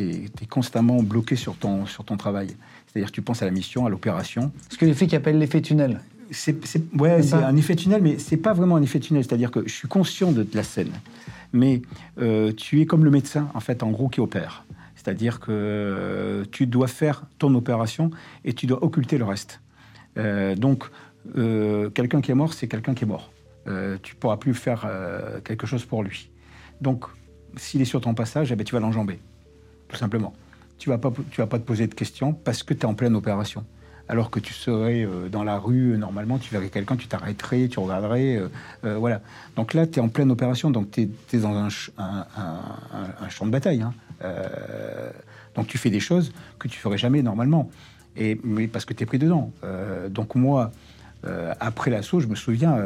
es, 0.00 0.46
constamment 0.48 1.02
bloqué 1.02 1.34
sur 1.36 1.56
ton, 1.56 1.86
sur 1.86 2.04
ton 2.04 2.16
travail. 2.16 2.48
C'est-à-dire 2.86 3.08
que 3.10 3.14
tu 3.14 3.22
penses 3.22 3.40
à 3.42 3.46
la 3.46 3.50
mission, 3.52 3.86
à 3.86 3.90
l'opération. 3.90 4.52
Ce 4.68 4.76
que 4.76 4.84
les 4.84 4.92
flics 4.94 5.14
appellent 5.14 5.38
l'effet 5.38 5.62
tunnel. 5.62 6.00
C'est 6.32 6.82
ouais, 6.98 7.34
un 7.34 7.56
effet 7.56 7.76
tunnel, 7.76 8.02
mais 8.02 8.18
c'est 8.18 8.36
pas 8.36 8.52
vraiment 8.52 8.76
un 8.76 8.82
effet 8.82 9.00
tunnel. 9.00 9.22
C'est-à-dire 9.22 9.50
que 9.50 9.62
je 9.66 9.72
suis 9.72 9.88
conscient 9.88 10.32
de 10.32 10.46
la 10.54 10.62
scène, 10.62 10.92
mais 11.52 11.82
euh, 12.18 12.52
tu 12.52 12.80
es 12.80 12.86
comme 12.86 13.04
le 13.04 13.10
médecin, 13.10 13.48
en 13.54 13.60
fait, 13.60 13.82
en 13.82 13.90
gros, 13.90 14.08
qui 14.08 14.20
opère. 14.20 14.64
C'est-à-dire 14.96 15.40
que 15.40 15.50
euh, 15.50 16.44
tu 16.50 16.66
dois 16.66 16.86
faire 16.86 17.24
ton 17.38 17.54
opération 17.54 18.10
et 18.44 18.54
tu 18.54 18.66
dois 18.66 18.82
occulter 18.82 19.18
le 19.18 19.24
reste. 19.24 19.60
Euh, 20.18 20.54
donc, 20.54 20.84
quelqu'un 21.94 22.20
qui 22.20 22.30
est 22.30 22.34
mort, 22.34 22.52
c'est 22.52 22.66
quelqu'un 22.66 22.94
qui 22.94 23.04
est 23.04 23.06
mort. 23.06 23.30
Tu 24.02 24.16
pourras 24.16 24.38
plus 24.38 24.54
faire 24.54 24.90
quelque 25.44 25.66
chose 25.66 25.84
pour 25.84 26.02
lui. 26.02 26.30
Donc, 26.80 27.04
s'il 27.56 27.80
est 27.80 27.84
sur 27.86 28.00
ton 28.00 28.14
passage, 28.14 28.50
eh 28.50 28.56
ben, 28.56 28.64
tu 28.64 28.74
vas 28.74 28.80
l'enjamber, 28.80 29.20
tout 29.88 29.96
simplement. 29.96 30.32
Tu 30.78 30.88
vas 30.88 30.98
pas, 30.98 31.12
tu 31.30 31.40
vas 31.40 31.46
pas 31.46 31.60
te 31.60 31.64
poser 31.64 31.86
de 31.86 31.94
questions 31.94 32.32
parce 32.32 32.64
que 32.64 32.74
tu 32.74 32.80
es 32.80 32.86
en 32.86 32.94
pleine 32.94 33.14
opération. 33.14 33.64
Alors 34.12 34.28
que 34.28 34.40
tu 34.40 34.52
serais 34.52 35.06
euh, 35.06 35.30
dans 35.30 35.42
la 35.42 35.56
rue, 35.58 35.92
euh, 35.92 35.96
normalement, 35.96 36.36
tu 36.36 36.52
verrais 36.52 36.68
quelqu'un, 36.68 36.96
tu 36.96 37.06
t'arrêterais, 37.08 37.68
tu 37.68 37.78
regarderais. 37.78 38.42
euh, 38.84 38.98
voilà. 38.98 39.22
Donc 39.56 39.72
là, 39.72 39.86
tu 39.86 40.00
es 40.00 40.02
en 40.02 40.10
pleine 40.10 40.30
opération, 40.30 40.70
donc 40.70 40.90
tu 40.90 41.08
es, 41.32 41.38
dans 41.38 41.56
un, 41.56 41.70
ch- 41.70 41.90
un- 41.96 42.26
un- 42.36 42.60
un- 42.92 43.24
un 43.24 43.28
champ 43.30 43.46
de 43.46 43.50
bataille. 43.50 43.80
hein. 43.80 43.94
Donc 45.54 45.66
tu 45.66 45.78
fais 45.78 45.88
des 45.88 45.98
choses 46.00 46.30
que 46.58 46.68
tu 46.68 46.78
ferais 46.78 46.98
jamais 46.98 47.22
normalement. 47.22 47.70
Et, 48.18 48.38
mais 48.44 48.68
parce 48.68 48.84
que 48.84 48.92
tu 48.92 49.02
es 49.02 49.06
pris 49.06 49.18
dedans. 49.18 49.50
Donc 50.10 50.34
moi, 50.34 50.72
après 51.58 51.90
l'assaut, 51.90 52.20
je 52.20 52.26
me 52.26 52.34
souviens, 52.34 52.76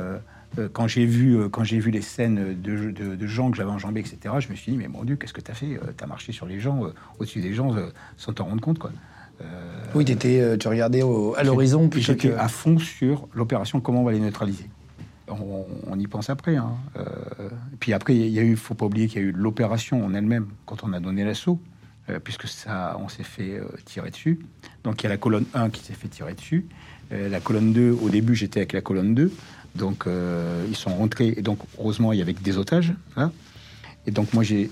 quand 0.74 0.86
j'ai 0.86 1.06
vu, 1.06 1.48
quand 1.50 1.64
j'ai 1.64 1.80
vu 1.80 1.90
les 1.90 2.02
scènes 2.02 2.54
de, 2.62 2.92
de- 3.16 3.26
gens 3.26 3.50
que 3.50 3.56
j'avais 3.56 3.70
enjambés, 3.72 3.98
etc., 4.00 4.16
je 4.38 4.48
me 4.48 4.54
suis 4.54 4.70
dit, 4.72 4.78
mais 4.78 4.86
mon 4.86 5.02
Dieu, 5.02 5.16
qu'est-ce 5.16 5.32
que 5.34 5.40
tu 5.40 5.50
as 5.50 5.54
fait 5.54 5.78
Tu 5.98 6.04
as 6.04 6.06
marché 6.06 6.30
sur 6.32 6.46
les 6.46 6.60
gens, 6.60 6.80
au-dessus 7.18 7.40
des 7.40 7.52
gens, 7.52 7.74
sans 8.16 8.32
t'en 8.32 8.44
rendre 8.44 8.62
compte. 8.62 8.78
Quoi. 8.78 8.92
Oui, 9.94 10.04
t'étais, 10.04 10.40
euh, 10.40 10.56
tu 10.56 10.68
regardais 10.68 11.02
au- 11.02 11.34
à 11.36 11.42
l'horizon 11.42 11.88
plutôt 11.88 12.12
que. 12.14 12.28
à 12.38 12.48
fond 12.48 12.78
sur 12.78 13.28
l'opération, 13.34 13.80
comment 13.80 14.02
on 14.02 14.04
va 14.04 14.12
les 14.12 14.20
neutraliser. 14.20 14.68
On, 15.28 15.64
on 15.88 15.98
y 15.98 16.06
pense 16.06 16.28
après. 16.30 16.56
Hein. 16.56 16.72
Euh, 16.98 17.04
puis 17.80 17.92
après, 17.92 18.14
il 18.14 18.28
y 18.28 18.38
a 18.38 18.42
eu, 18.42 18.56
faut 18.56 18.74
pas 18.74 18.86
oublier 18.86 19.08
qu'il 19.08 19.22
y 19.22 19.24
a 19.24 19.28
eu 19.28 19.32
l'opération 19.32 20.04
en 20.04 20.14
elle-même 20.14 20.46
quand 20.66 20.84
on 20.84 20.92
a 20.92 21.00
donné 21.00 21.24
l'assaut, 21.24 21.58
euh, 22.10 22.18
puisque 22.22 22.46
ça, 22.46 22.96
on 23.02 23.08
s'est 23.08 23.24
fait 23.24 23.54
euh, 23.58 23.64
tirer 23.84 24.10
dessus. 24.10 24.38
Donc 24.84 25.02
il 25.02 25.04
y 25.04 25.06
a 25.06 25.10
la 25.10 25.16
colonne 25.16 25.46
1 25.54 25.70
qui 25.70 25.82
s'est 25.82 25.94
fait 25.94 26.08
tirer 26.08 26.34
dessus. 26.34 26.66
Euh, 27.12 27.28
la 27.28 27.40
colonne 27.40 27.72
2, 27.72 27.90
au 28.02 28.08
début, 28.10 28.34
j'étais 28.34 28.60
avec 28.60 28.72
la 28.72 28.80
colonne 28.82 29.14
2. 29.14 29.32
Donc 29.74 30.06
euh, 30.06 30.64
ils 30.68 30.76
sont 30.76 30.94
rentrés. 30.94 31.34
Et 31.36 31.42
donc, 31.42 31.58
heureusement, 31.78 32.12
il 32.12 32.18
y 32.18 32.22
avait 32.22 32.34
que 32.34 32.42
des 32.42 32.56
otages. 32.58 32.92
Là. 33.16 33.32
Et 34.06 34.12
donc 34.12 34.32
moi, 34.34 34.42
j'ai 34.44 34.70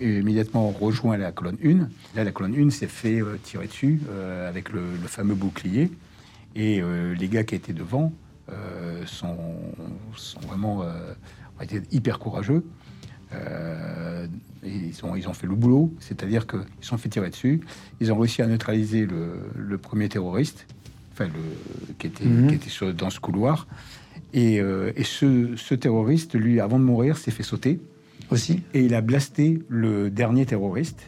immédiatement 0.00 0.70
rejoint 0.70 1.16
la 1.16 1.32
colonne 1.32 1.56
1. 1.64 1.88
Là, 2.16 2.24
la 2.24 2.32
colonne 2.32 2.54
1 2.54 2.70
s'est 2.70 2.86
fait 2.86 3.20
euh, 3.22 3.36
tirer 3.42 3.66
dessus 3.66 4.00
euh, 4.10 4.48
avec 4.48 4.70
le, 4.70 4.82
le 5.00 5.08
fameux 5.08 5.34
bouclier. 5.34 5.90
Et 6.54 6.80
euh, 6.82 7.14
les 7.14 7.28
gars 7.28 7.44
qui 7.44 7.54
étaient 7.54 7.72
devant 7.72 8.12
sont, 9.04 9.36
sont 10.16 10.40
vraiment 10.40 10.78
ont 10.80 11.62
été 11.62 11.82
hyper 11.92 12.18
courageux. 12.18 12.64
Et 13.32 14.70
ils, 14.70 15.04
ont, 15.04 15.14
ils 15.16 15.28
ont 15.28 15.34
fait 15.34 15.46
le 15.46 15.54
boulot, 15.54 15.92
c'est-à-dire 16.00 16.46
qu'ils 16.46 16.60
se 16.80 16.88
sont 16.88 16.96
fait 16.96 17.10
tirer 17.10 17.28
dessus. 17.28 17.60
Ils 18.00 18.10
ont 18.10 18.18
réussi 18.18 18.40
à 18.40 18.46
neutraliser 18.46 19.04
le, 19.04 19.34
le 19.54 19.76
premier 19.78 20.08
terroriste, 20.08 20.66
enfin 21.12 21.26
le, 21.26 21.94
qui 21.98 22.06
était, 22.06 22.24
Mhm. 22.24 22.48
qui 22.48 22.54
était 22.54 22.70
sur- 22.70 22.92
dans 22.94 23.10
ce 23.10 23.20
couloir. 23.20 23.66
Et, 24.34 24.60
euh, 24.60 24.92
et 24.96 25.04
ce, 25.04 25.56
ce 25.56 25.74
terroriste, 25.74 26.34
lui, 26.34 26.60
avant 26.60 26.78
de 26.78 26.84
mourir, 26.84 27.16
s'est 27.16 27.30
fait 27.30 27.42
sauter 27.42 27.80
Aussi. 28.30 28.62
et 28.74 28.82
il 28.82 28.94
a 28.94 29.00
blasté 29.00 29.62
le 29.68 30.10
dernier 30.10 30.44
terroriste. 30.46 31.00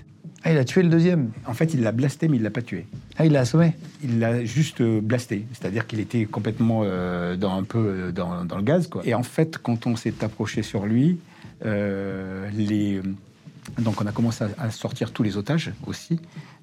Ah, 0.43 0.53
il 0.53 0.59
a 0.59 0.64
tué 0.64 0.83
le 0.83 0.89
deuxième. 0.89 1.33
En 1.47 1.53
fait, 1.53 1.75
il 1.75 1.83
l'a 1.83 1.93
blasté, 1.93 2.27
mais 2.29 2.39
il 2.39 2.43
l'a 2.43 2.51
pas 2.51 2.62
tué. 2.62 2.87
Ah, 3.18 3.27
il 3.27 3.33
l'a 3.33 3.41
assommé. 3.41 3.75
Il 4.03 4.21
l'a 4.21 4.43
juste 4.43 4.81
euh, 4.81 5.03
blasté, 5.03 5.45
c'est-à-dire 5.53 5.87
qu'il 5.87 6.01
était 6.01 6.25
complètement 6.25 6.81
euh, 6.85 7.37
dans 7.37 7.55
un 7.59 7.62
peu 7.62 8.11
dans, 8.11 8.47
dans 8.47 8.57
le 8.57 8.62
gaz, 8.62 8.87
quoi. 8.87 9.03
Et 9.05 9.12
en 9.12 9.23
fait, 9.23 9.59
quand 9.59 9.87
on 9.87 9.97
s'est 9.97 10.25
approché 10.25 10.62
sur 10.62 10.87
lui, 10.87 11.18
euh, 11.66 12.49
les 12.55 13.03
donc 13.79 14.01
on 14.01 14.07
a 14.07 14.12
commencé 14.12 14.43
à, 14.45 14.49
à 14.64 14.71
sortir 14.71 15.12
tous 15.12 15.23
les 15.23 15.37
otages 15.37 15.73
aussi. 15.87 16.18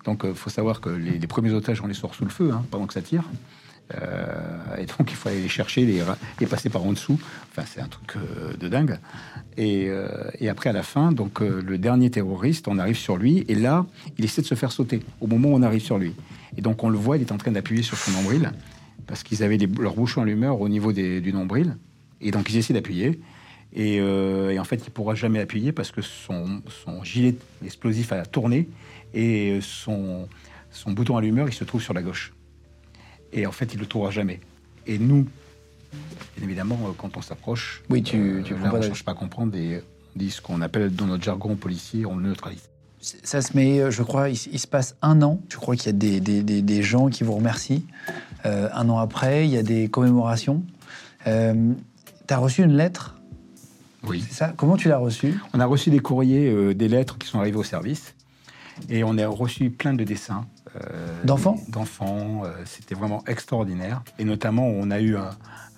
Donc 0.05 0.23
il 0.25 0.33
faut 0.33 0.49
savoir 0.49 0.81
que 0.81 0.89
les, 0.89 1.19
les 1.19 1.27
premiers 1.27 1.51
otages, 1.51 1.79
on 1.81 1.87
les 1.87 1.93
sort 1.93 2.15
sous 2.15 2.23
le 2.25 2.31
feu 2.31 2.49
hein, 2.51 2.65
pendant 2.71 2.87
que 2.87 2.93
ça 2.95 3.03
tire. 3.03 3.23
Euh, 3.95 4.75
et 4.77 4.85
donc 4.85 5.09
il 5.11 5.15
faut 5.15 5.29
aller 5.29 5.41
les 5.41 5.47
chercher, 5.49 5.85
les, 5.85 6.45
passer 6.47 6.69
par 6.69 6.83
en 6.85 6.91
dessous. 6.91 7.19
Enfin, 7.51 7.63
c'est 7.65 7.81
un 7.81 7.87
truc 7.87 8.15
euh, 8.17 8.53
de 8.57 8.67
dingue. 8.67 8.97
Et, 9.55 9.87
euh, 9.89 10.07
et 10.39 10.49
après, 10.49 10.69
à 10.69 10.73
la 10.73 10.83
fin, 10.83 11.11
donc 11.11 11.39
le 11.39 11.77
dernier 11.77 12.09
terroriste, 12.09 12.67
on 12.67 12.77
arrive 12.77 12.97
sur 12.97 13.17
lui, 13.17 13.45
et 13.47 13.55
là, 13.55 13.85
il 14.17 14.25
essaie 14.25 14.41
de 14.41 14.47
se 14.47 14.55
faire 14.55 14.71
sauter 14.71 14.99
au 15.21 15.27
moment 15.27 15.49
où 15.49 15.55
on 15.55 15.61
arrive 15.63 15.81
sur 15.81 15.97
lui. 15.97 16.13
Et 16.57 16.61
donc 16.61 16.83
on 16.83 16.89
le 16.89 16.97
voit, 16.97 17.17
il 17.17 17.21
est 17.21 17.31
en 17.31 17.37
train 17.37 17.51
d'appuyer 17.51 17.81
sur 17.83 17.97
son 17.97 18.11
nombril, 18.11 18.51
parce 19.07 19.23
qu'ils 19.23 19.41
avaient 19.43 19.57
les- 19.57 19.67
leur 19.67 19.95
bouchon 19.95 20.21
à 20.21 20.25
l'humeur 20.25 20.59
au 20.61 20.69
niveau 20.69 20.91
des- 20.93 21.21
du 21.21 21.33
nombril. 21.33 21.77
Et 22.21 22.31
donc 22.31 22.49
ils 22.49 22.57
essaient 22.57 22.73
d'appuyer. 22.73 23.19
Et, 23.73 23.99
en 24.01 24.63
fait, 24.63 24.81
il 24.87 24.91
pourra 24.91 25.13
jamais 25.13 25.39
appuyer 25.39 25.71
parce 25.71 25.91
que 25.91 26.01
son, 26.01 26.61
son 26.83 27.03
gilet 27.03 27.35
explosif 27.63 28.11
a 28.11 28.25
tourné 28.25 28.69
et 29.13 29.59
son, 29.61 30.27
son 30.71 30.91
bouton 30.93 31.17
allumeur, 31.17 31.47
il 31.47 31.53
se 31.53 31.63
trouve 31.63 31.81
sur 31.81 31.93
la 31.93 32.01
gauche. 32.01 32.33
Et 33.33 33.45
en 33.45 33.51
fait, 33.51 33.73
il 33.73 33.79
le 33.79 33.85
trouvera 33.85 34.11
jamais. 34.11 34.39
Et 34.85 34.97
nous, 34.97 35.27
bien 36.37 36.43
évidemment, 36.45 36.79
euh, 36.85 36.91
quand 36.97 37.17
on 37.17 37.21
s'approche, 37.21 37.83
Oui, 37.89 38.01
tu- 38.03 38.41
tu 38.45 38.53
là, 38.53 38.59
prends 38.59 38.69
pas 38.69 38.75
on 38.75 38.79
ne 38.79 38.85
cherche 38.85 39.03
pas 39.03 39.11
à 39.11 39.15
comprendre 39.15 39.55
et 39.57 39.81
on 40.15 40.19
dit 40.19 40.31
ce 40.31 40.41
qu'on 40.41 40.61
appelle 40.61 40.95
dans 40.95 41.05
notre 41.07 41.23
jargon 41.23 41.55
policier, 41.55 42.05
on 42.05 42.17
le 42.17 42.29
neutralise. 42.29 42.69
Ça 43.01 43.41
se 43.41 43.55
met, 43.55 43.79
euh, 43.79 43.91
je 43.91 44.01
crois, 44.03 44.29
il, 44.29 44.35
se 44.37 44.67
passe 44.67 44.95
un 45.01 45.21
an. 45.21 45.39
Je 45.49 45.57
crois 45.57 45.75
qu'il 45.75 45.85
y 45.87 45.89
a 45.89 45.93
des, 45.93 46.19
des- 46.19 46.41
des- 46.43 46.61
des 46.61 46.83
gens 46.83 47.09
qui 47.09 47.23
vous 47.23 47.33
remercient. 47.33 47.83
Euh, 48.45 48.69
un 48.73 48.89
an 48.89 48.97
après, 48.97 49.45
il 49.47 49.51
y 49.53 49.57
a 49.57 49.63
des 49.63 49.87
commémorations. 49.87 50.63
Euh, 51.27 51.73
tu 52.27 52.33
as 52.33 52.37
reçu 52.37 52.63
une 52.63 52.75
lettre, 52.75 53.15
Oui. 54.03 54.23
c'est 54.27 54.33
ça? 54.35 54.53
Comment 54.57 54.77
tu 54.77 54.87
l'as 54.89 54.97
reçue? 54.97 55.35
On 55.53 55.59
a 55.59 55.65
reçu 55.65 55.89
des 55.89 55.99
courriers, 55.99 56.49
euh, 56.49 56.73
des 56.73 56.87
lettres 56.87 57.17
qui 57.17 57.27
sont 57.27 57.39
arrivées 57.39 57.57
au 57.57 57.63
service. 57.63 58.13
Et 58.89 59.03
on 59.03 59.17
a 59.17 59.27
reçu 59.27 59.69
plein 59.69 59.93
de 59.93 60.03
dessins 60.03 60.45
Euh, 60.45 60.56
D'enfants 61.23 61.57
D'enfants. 61.69 62.43
euh, 62.45 62.49
C'était 62.65 62.95
vraiment 62.95 63.23
extraordinaire. 63.27 64.03
Et 64.19 64.23
notamment, 64.25 64.67
on 64.67 64.91
a 64.91 64.99
eu 65.01 65.15
un, 65.15 65.29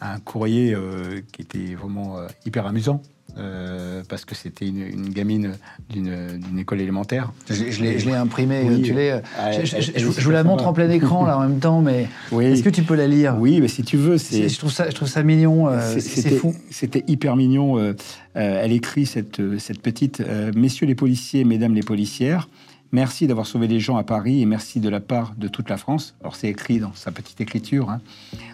un 0.02 0.20
courrier 0.20 0.74
euh, 0.74 1.22
qui 1.32 1.42
était 1.42 1.76
vraiment 1.76 2.18
euh, 2.18 2.28
hyper 2.46 2.66
amusant. 2.66 3.02
euh, 3.38 4.02
parce 4.10 4.26
que 4.26 4.34
c'était 4.36 4.68
une, 4.68 4.82
une 4.82 5.10
gamine 5.10 5.54
d'une 5.90 6.58
école 6.60 6.82
élémentaire. 6.82 7.32
Je, 7.50 7.82
l'ai- 7.82 8.00
je 8.00 8.10
imprimé, 8.10 8.64
Oui. 8.68 8.82
tu 8.82 8.94
l'es. 8.94 9.12
euh, 9.12 9.20
Ah, 9.38 9.52
je, 9.64 10.06
vous 10.06 10.32
la 10.32 10.44
montre 10.44 10.66
en 10.68 10.74
plein 10.74 10.90
écran 10.90 11.26
là 11.26 11.38
en 11.38 11.42
même 11.42 11.60
temps, 11.60 11.80
mais 11.82 12.08
Oui. 12.32 12.46
est-ce 12.46 12.64
que 12.64 12.70
tu 12.72 12.82
peux 12.84 12.96
la 12.96 13.08
lire? 13.08 13.38
Oui, 13.40 13.62
mais 13.62 13.68
si 13.68 13.84
tu 13.84 13.98
veux, 13.98 14.18
c'est. 14.18 14.50
Je 14.50 14.58
trouve 14.58 14.72
ça, 14.72 14.90
je 14.90 14.96
trouve 14.96 15.08
ça 15.08 15.22
mignon. 15.24 15.68
euh, 15.70 16.00
C'est- 16.00 16.32
fou. 16.38 16.56
C'était 16.72 17.04
hyper 17.08 17.36
mignon. 17.36 17.78
euh, 17.78 17.94
euh, 18.36 18.62
elle 18.64 18.72
écrit 18.72 19.06
cette, 19.06 19.40
euh, 19.40 19.60
cette 19.60 19.82
petite 19.82 20.22
euh, 20.22 20.52
Messieurs 20.56 20.88
les 20.88 20.96
policiers, 20.96 21.44
mesdames 21.44 21.76
les 21.76 21.84
policières, 21.84 22.50
merci 22.92 23.28
d'avoir 23.28 23.46
sauvé 23.48 23.68
les 23.68 23.80
gens 23.80 23.98
à 23.98 24.04
Paris 24.04 24.42
et 24.42 24.46
merci 24.46 24.80
de 24.80 24.90
la 24.90 25.00
part 25.00 25.34
de 25.38 25.48
toute 25.48 25.70
la 25.70 25.78
France. 25.78 26.16
Alors 26.22 26.36
c'est 26.36 26.50
écrit 26.50 26.80
dans 26.80 26.94
sa 26.94 27.12
petite 27.12 27.42
écriture. 27.42 27.90
hein. 27.90 28.02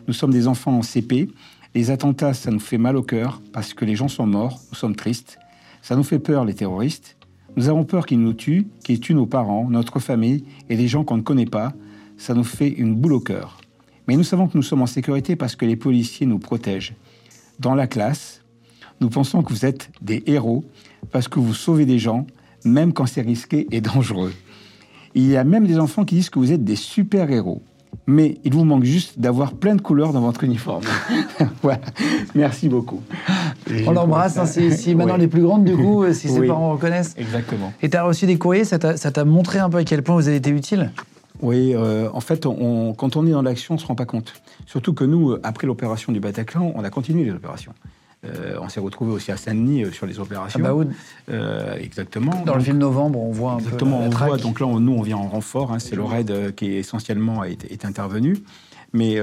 Nous 0.08 0.14
sommes 0.14 0.32
des 0.32 0.48
enfants 0.48 0.78
en 0.78 0.82
CP. 0.82 1.30
Les 1.74 1.92
attentats, 1.92 2.34
ça 2.34 2.52
nous 2.52 2.60
fait 2.60 2.78
mal 2.78 2.96
au 2.96 3.04
cœur 3.04 3.42
parce 3.52 3.74
que 3.74 3.86
les 3.86 3.96
gens 3.96 4.08
sont 4.08 4.26
morts. 4.26 4.60
Nous 4.72 4.78
sommes 4.78 4.96
tristes. 4.96 5.38
Ça 5.82 5.96
nous 5.96 6.04
fait 6.04 6.20
peur, 6.20 6.46
les 6.46 6.54
terroristes. 6.54 7.18
Nous 7.58 7.70
avons 7.70 7.84
peur 7.84 8.06
qu'ils 8.06 8.20
nous 8.20 8.34
tuent, 8.34 8.68
qu'ils 8.84 9.00
tuent 9.00 9.14
nos 9.14 9.26
parents, 9.26 9.70
notre 9.70 10.00
famille 10.00 10.44
et 10.70 10.76
des 10.76 10.88
gens 10.88 11.04
qu'on 11.04 11.18
ne 11.18 11.22
connaît 11.22 11.46
pas. 11.46 11.74
Ça 12.18 12.34
nous 12.34 12.44
fait 12.44 12.70
une 12.70 12.96
boule 12.96 13.14
au 13.14 13.20
cœur. 13.20 13.60
Mais 14.08 14.16
nous 14.16 14.24
savons 14.24 14.48
que 14.48 14.58
nous 14.58 14.64
sommes 14.64 14.82
en 14.82 14.88
sécurité 14.88 15.36
parce 15.36 15.56
que 15.56 15.66
les 15.66 15.76
policiers 15.76 16.26
nous 16.26 16.40
protègent. 16.40 16.96
Dans 17.60 17.76
la 17.76 17.88
classe, 17.88 18.42
nous 19.02 19.10
pensons 19.10 19.42
que 19.42 19.52
vous 19.52 19.66
êtes 19.66 19.90
des 20.02 20.24
héros 20.28 20.64
parce 21.12 21.28
que 21.28 21.40
vous 21.40 21.54
sauvez 21.54 21.86
des 21.86 22.00
gens, 22.00 22.26
même 22.66 22.94
quand 22.94 23.06
c'est 23.06 23.22
risqué 23.22 23.68
et 23.72 23.82
dangereux. 23.82 24.34
Il 25.14 25.28
y 25.28 25.38
a 25.38 25.44
même 25.44 25.66
des 25.66 25.80
enfants 25.80 26.04
qui 26.04 26.16
disent 26.16 26.30
que 26.30 26.40
vous 26.40 26.52
êtes 26.52 26.64
des 26.64 26.76
super-héros. 26.76 27.62
Mais 28.08 28.38
il 28.44 28.54
vous 28.54 28.66
manque 28.66 28.84
juste 28.84 29.20
d'avoir 29.20 29.54
plein 29.54 29.76
de 29.76 29.82
couleurs 29.82 30.12
dans 30.12 30.20
votre 30.20 30.44
uniforme. 30.44 30.84
voilà. 31.64 31.80
Merci 32.36 32.68
beaucoup. 32.68 33.02
On 33.88 33.92
l'embrasse. 33.92 34.38
hein, 34.38 34.46
si, 34.46 34.72
si 34.78 34.94
maintenant 34.94 35.14
Ouais. 35.14 35.22
les 35.22 35.28
plus 35.28 35.42
grandes, 35.42 35.64
du 35.64 35.76
coup, 35.76 36.04
euh, 36.04 36.14
si 36.14 36.28
ses 36.28 36.40
Oui. 36.42 36.48
parents 36.48 36.72
reconnaissent. 36.74 37.16
Exactement. 37.18 37.72
Et 37.82 37.90
tu 37.90 37.96
as 37.98 38.04
reçu 38.04 38.26
des 38.26 38.38
courriers, 38.38 38.66
ça 38.66 38.78
t'a 38.80 38.98
ça 38.98 39.12
t'a 39.12 39.24
montré 39.24 39.60
un 39.60 39.70
peu 39.70 39.78
à 39.78 39.84
quel 39.86 40.04
point 40.04 40.16
vous 40.16 40.28
avez 40.28 40.38
été 40.38 40.50
utile 40.52 40.92
Oui, 41.42 41.72
euh, 41.74 42.10
en 42.14 42.20
fait, 42.20 42.46
on- 42.46 42.94
quand 42.94 43.16
on 43.16 43.26
est 43.26 43.32
dans 43.32 43.42
l'action, 43.42 43.76
on 43.76 43.78
ne 43.78 43.82
se 43.82 43.88
rend 43.88 43.96
pas 43.96 44.06
compte. 44.06 44.34
Surtout 44.66 44.94
que 44.94 45.06
nous, 45.06 45.32
euh, 45.32 45.40
après 45.44 45.66
l'opération 45.66 46.12
du 46.12 46.20
Bataclan, 46.20 46.74
on 46.76 46.84
a 46.84 46.90
continué 46.90 47.24
les 47.24 47.32
opérations. 47.32 47.72
Euh, 48.26 48.58
on 48.62 48.70
s'est 48.70 48.80
retrouvé 48.80 49.12
aussi 49.14 49.32
à 49.32 49.38
Saint-Denis 49.38 49.84
euh, 49.86 49.92
sur 49.92 50.06
les 50.06 50.18
Ah 50.18 50.22
opérations. 50.24 50.60
bah 50.60 50.74
oui, 50.74 50.86
Euh, 51.30 51.76
exactement. 51.78 52.32
Dans 52.46 52.54
le 52.54 52.60
Donc, 52.60 52.66
film 52.66 52.78
Novembre, 52.78 53.20
on 53.20 53.32
voit 53.32 53.54
un 53.54 53.58
Exactement, 53.60 53.98
peu 53.98 54.02
la 54.04 54.08
on 54.08 54.12
traque. 54.12 54.28
voit. 54.30 54.38
Donc 54.38 54.60
là, 54.60 54.68
on- 54.68 54.80
nous, 54.80 54.94
on 54.94 55.02
vient 55.02 55.18
en 55.18 55.28
renfort. 55.28 55.72
hein, 55.72 55.80
c'est 55.80 55.96
le 55.96 56.04
raid 56.04 56.32
euh, 56.32 56.52
qui 56.52 56.72
est 56.74 56.80
essentiellement 56.80 57.44
est, 57.44 57.64
est 57.72 57.86
intervenu. 57.86 58.38
Mais 58.94 59.20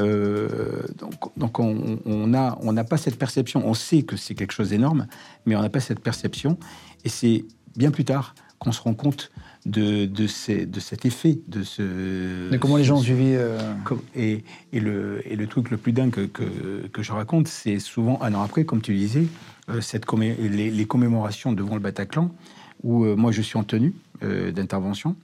donc, 0.98 1.36
donc 1.38 1.58
on 1.58 1.98
on 2.04 2.34
a 2.34 2.58
on 2.60 2.72
n'a 2.74 2.84
pas 2.84 2.98
cette 2.98 3.18
perception. 3.18 3.62
On 3.66 3.72
sait 3.72 4.02
que 4.02 4.16
c'est 4.18 4.34
quelque 4.34 4.52
chose 4.52 4.68
d'énorme, 4.68 5.06
mais 5.46 5.56
on 5.56 5.62
n'a 5.62 5.70
pas 5.70 5.80
cette 5.80 6.00
perception. 6.00 6.58
Et 7.04 7.08
c'est 7.08 7.44
bien 7.76 7.90
plus 7.90 8.04
tard 8.04 8.34
qu'on 8.58 8.72
se 8.72 8.82
rend 8.82 8.92
compte 8.92 9.30
de, 9.66 10.06
de, 10.06 10.26
ces- 10.26 10.66
de 10.66 10.80
cet 10.80 11.04
effet, 11.06 11.38
de 11.48 11.62
ce. 11.62 12.50
Mais 12.50 12.58
comment 12.58 12.76
les 12.76 12.84
gens 12.84 12.96
ont 12.96 13.02
suivi 13.02 13.32
euh, 13.34 13.58
Et, 14.16 14.44
et, 14.72 14.80
le, 14.80 15.22
et 15.24 15.36
le 15.36 15.46
truc 15.46 15.70
le 15.70 15.76
plus 15.76 15.92
dingue 15.92 16.10
que, 16.10 16.22
que, 16.22 16.86
que 16.92 17.02
je 17.02 17.12
raconte, 17.12 17.46
c'est 17.48 17.78
souvent 17.78 18.20
un 18.22 18.34
an 18.34 18.42
après, 18.42 18.64
comme 18.64 18.80
tu 18.82 18.94
disais, 18.94 19.26
euh, 19.70 19.80
cette 19.80 20.04
commé- 20.04 20.36
les, 20.38 20.70
les 20.70 20.84
commémorations 20.84 21.52
devant 21.52 21.74
le 21.74 21.80
Bataclan, 21.80 22.30
où 22.82 23.04
euh, 23.04 23.14
moi 23.14 23.30
je 23.30 23.40
suis 23.42 23.56
en 23.56 23.62
tenue 23.64 23.94
euh, 24.24 24.50
d'intervention, 24.50 25.14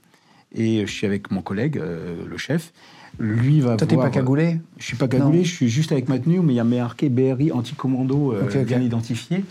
et 0.55 0.85
je 0.87 0.91
suis 0.91 1.05
avec 1.05 1.29
mon 1.31 1.41
collègue, 1.41 1.75
le 1.75 2.37
chef. 2.37 2.71
Lui 3.19 3.59
va 3.59 3.75
Toi, 3.75 3.85
t'es 3.87 3.95
pas 3.97 4.09
cagoulé? 4.09 4.59
Je 4.77 4.85
suis 4.85 4.95
pas 4.97 5.07
cagoulé, 5.07 5.39
Non. 5.39 5.43
je 5.43 5.53
suis 5.53 5.67
juste 5.69 5.91
avec 5.91 6.07
ma 6.09 6.17
tenue, 6.17 6.39
mais 6.39 6.53
il 6.53 6.55
y 6.55 6.59
a 6.59 6.63
marqué 6.63 7.09
BRI 7.09 7.51
anti-commando 7.51 8.33
bien 8.65 8.81
identifié. 8.81 9.43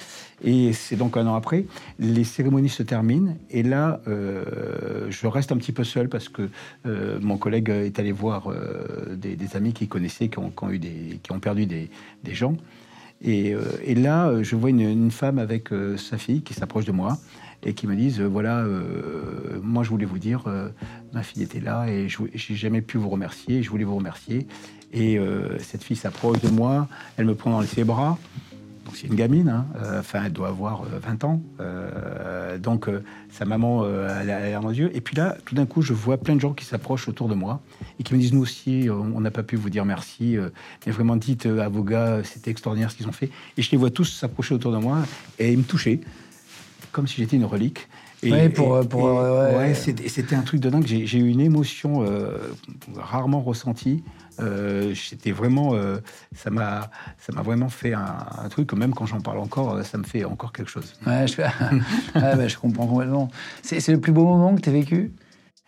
Et 0.43 0.72
c'est 0.72 0.97
donc 0.97 1.16
un 1.16 1.26
an 1.26 1.34
après. 1.34 1.64
Les 1.99 2.24
cérémonies 2.24 2.68
se 2.68 2.82
terminent. 2.82 3.36
Et 3.51 3.62
là, 3.62 4.01
euh, 4.07 5.07
je 5.11 5.26
reste 5.26 5.53
un 5.53 5.57
petit 5.57 5.72
peu 5.72 5.84
seul 5.84 6.09
parce 6.09 6.28
que 6.28 6.49
euh, 6.86 7.18
mon 7.20 7.39
collègue 7.39 7.70
est 7.70 7.99
allé 7.99 8.12
voir 8.12 8.51
euh, 8.51 9.16
des, 9.16 9.36
amis 9.57 9.72
qu'il 9.72 9.89
connaissait 9.89 10.28
qui 10.28 10.39
ont, 10.39 10.53
eu 10.70 10.78
des, 10.78 11.20
qui 11.22 11.32
ont 11.32 11.41
perdu 11.41 11.66
des, 11.66 11.89
gens. 12.26 12.57
Et, 13.20 13.55
là, 13.97 14.43
je 14.43 14.55
vois 14.55 14.70
une, 14.70 15.11
femme 15.11 15.39
avec 15.39 15.70
sa 15.97 16.18
fille 16.18 16.43
qui 16.43 16.55
s'approche 16.55 16.84
de 16.84 16.93
moi 16.93 17.18
et 17.64 17.74
qui 17.74 17.89
me 17.89 17.97
disent 17.97 18.20
voilà, 18.20 18.64
moi 19.62 19.82
je 19.82 19.89
voulais 19.89 20.05
vous 20.05 20.18
dire, 20.18 20.45
ma 21.12 21.24
fille 21.24 21.43
était 21.43 21.59
là 21.59 21.86
et 21.89 22.09
je 22.09 22.18
j'ai 22.34 22.55
jamais 22.55 22.82
pu 22.82 22.99
vous 22.99 23.09
remercier. 23.09 23.62
Je 23.62 23.70
voulais 23.70 23.84
vous 23.84 23.97
remercier. 23.97 24.47
Et 24.93 25.18
cette 25.59 25.82
fille 25.82 25.97
s'approche 25.97 26.41
de 26.41 26.49
moi, 26.49 26.86
elle 27.16 27.24
me 27.24 27.34
prend 27.34 27.51
dans 27.51 27.62
ses 27.62 27.82
bras. 27.82 28.18
Donc 28.89 28.97
c'est 28.97 29.07
une 29.07 29.16
gamine, 29.16 29.51
hein, 29.51 29.66
euh, 29.76 30.01
enfin 30.01 30.22
elle 30.24 30.32
doit 30.32 30.49
avoir 30.49 30.82
euh, 30.82 30.99
20 30.99 31.24
ans. 31.24 31.43
Euh, 31.61 32.57
donc 32.57 32.89
euh, 32.89 33.05
sa 33.30 33.45
maman, 33.45 33.82
euh, 33.84 34.09
elle 34.22 34.30
a 34.30 34.41
l'air 34.41 34.62
yeux. 34.70 34.91
Et 34.97 35.03
puis 35.03 35.14
là, 35.14 35.36
tout 35.45 35.55
d'un 35.55 35.66
coup, 35.66 35.82
je 35.82 35.93
vois 35.93 36.16
plein 36.16 36.34
de 36.34 36.41
gens 36.41 36.55
qui 36.55 36.64
s'approchent 36.64 37.07
autour 37.07 37.28
de 37.28 37.34
moi 37.34 37.61
et 38.01 38.03
qui 38.03 38.14
me 38.14 38.18
disent 38.18 38.32
nous 38.32 38.41
aussi, 38.41 38.89
euh, 38.89 38.95
on 38.95 39.20
n'a 39.20 39.30
pas 39.30 39.43
pu 39.43 39.57
vous 39.57 39.68
dire 39.68 39.84
merci. 39.84 40.39
euh, 40.39 40.49
mais 40.86 40.93
vraiment 40.93 41.16
dites 41.16 41.45
euh, 41.45 41.61
à 41.61 41.68
vos 41.68 41.82
gars, 41.82 42.22
c'était 42.24 42.51
extraordinaire 42.51 42.91
ce 42.91 42.97
qu'ils 42.97 43.07
ont 43.09 43.12
fait. 43.12 43.30
Et 43.59 43.62
je 43.62 43.70
les 43.70 43.76
vois 43.76 43.91
tous 43.91 44.07
s'approcher 44.07 44.55
autour 44.55 44.72
de 44.72 44.78
moi 44.78 45.01
et 45.39 45.55
me 45.55 45.62
toucher, 45.64 46.01
comme 46.91 47.07
si 47.07 47.16
j'étais 47.16 47.36
une 47.36 47.45
relique. 47.45 47.89
Et, 48.22 48.32
Ouais, 48.32 48.49
pour, 48.49 48.74
et- 48.76 48.80
euh, 48.80 48.84
pour, 48.84 49.01
et- 49.03 49.18
euh, 49.18 49.59
ouais. 49.59 49.68
ouais, 49.68 49.74
c'était 50.09 50.34
un 50.34 50.43
truc 50.43 50.61
de 50.61 50.70
dingue. 50.70 50.86
J'ai 50.86 51.07
j'ai 51.07 51.18
eu 51.18 51.28
une 51.28 51.41
émotion 51.41 52.03
euh, 52.05 52.39
rarement 52.97 53.43
ressentie. 53.43 54.03
Euh, 54.41 54.95
C'était 54.95 55.32
vraiment, 55.32 55.74
euh, 55.74 55.99
ça 56.34 56.51
m'a, 56.51 56.91
ça 57.18 57.32
m'a 57.32 57.43
vraiment 57.43 57.68
fait 57.68 57.95
un, 57.95 58.16
un 58.39 58.49
truc. 58.49 58.72
Même 58.72 58.95
quand 58.95 59.07
j'en 59.07 59.20
parle 59.20 59.39
encore, 59.39 59.74
euh, 59.74 59.82
ça 59.82 59.99
me 59.99 60.05
fait 60.05 60.24
encore 60.24 60.53
quelque 60.53 60.70
chose. 60.70 60.95
Ouais, 61.07 61.26
je, 61.26 61.36
bah, 61.36 61.51
comprends 62.61 62.86
complètement. 62.86 63.30
C'est 63.62 63.80
c'est 63.80 63.93
le 63.93 64.01
plus 64.01 64.12
beau 64.12 64.24
moment 64.24 64.55
que 64.55 64.61
tu 64.61 64.68
as 64.68 64.72
vécu? 64.72 65.12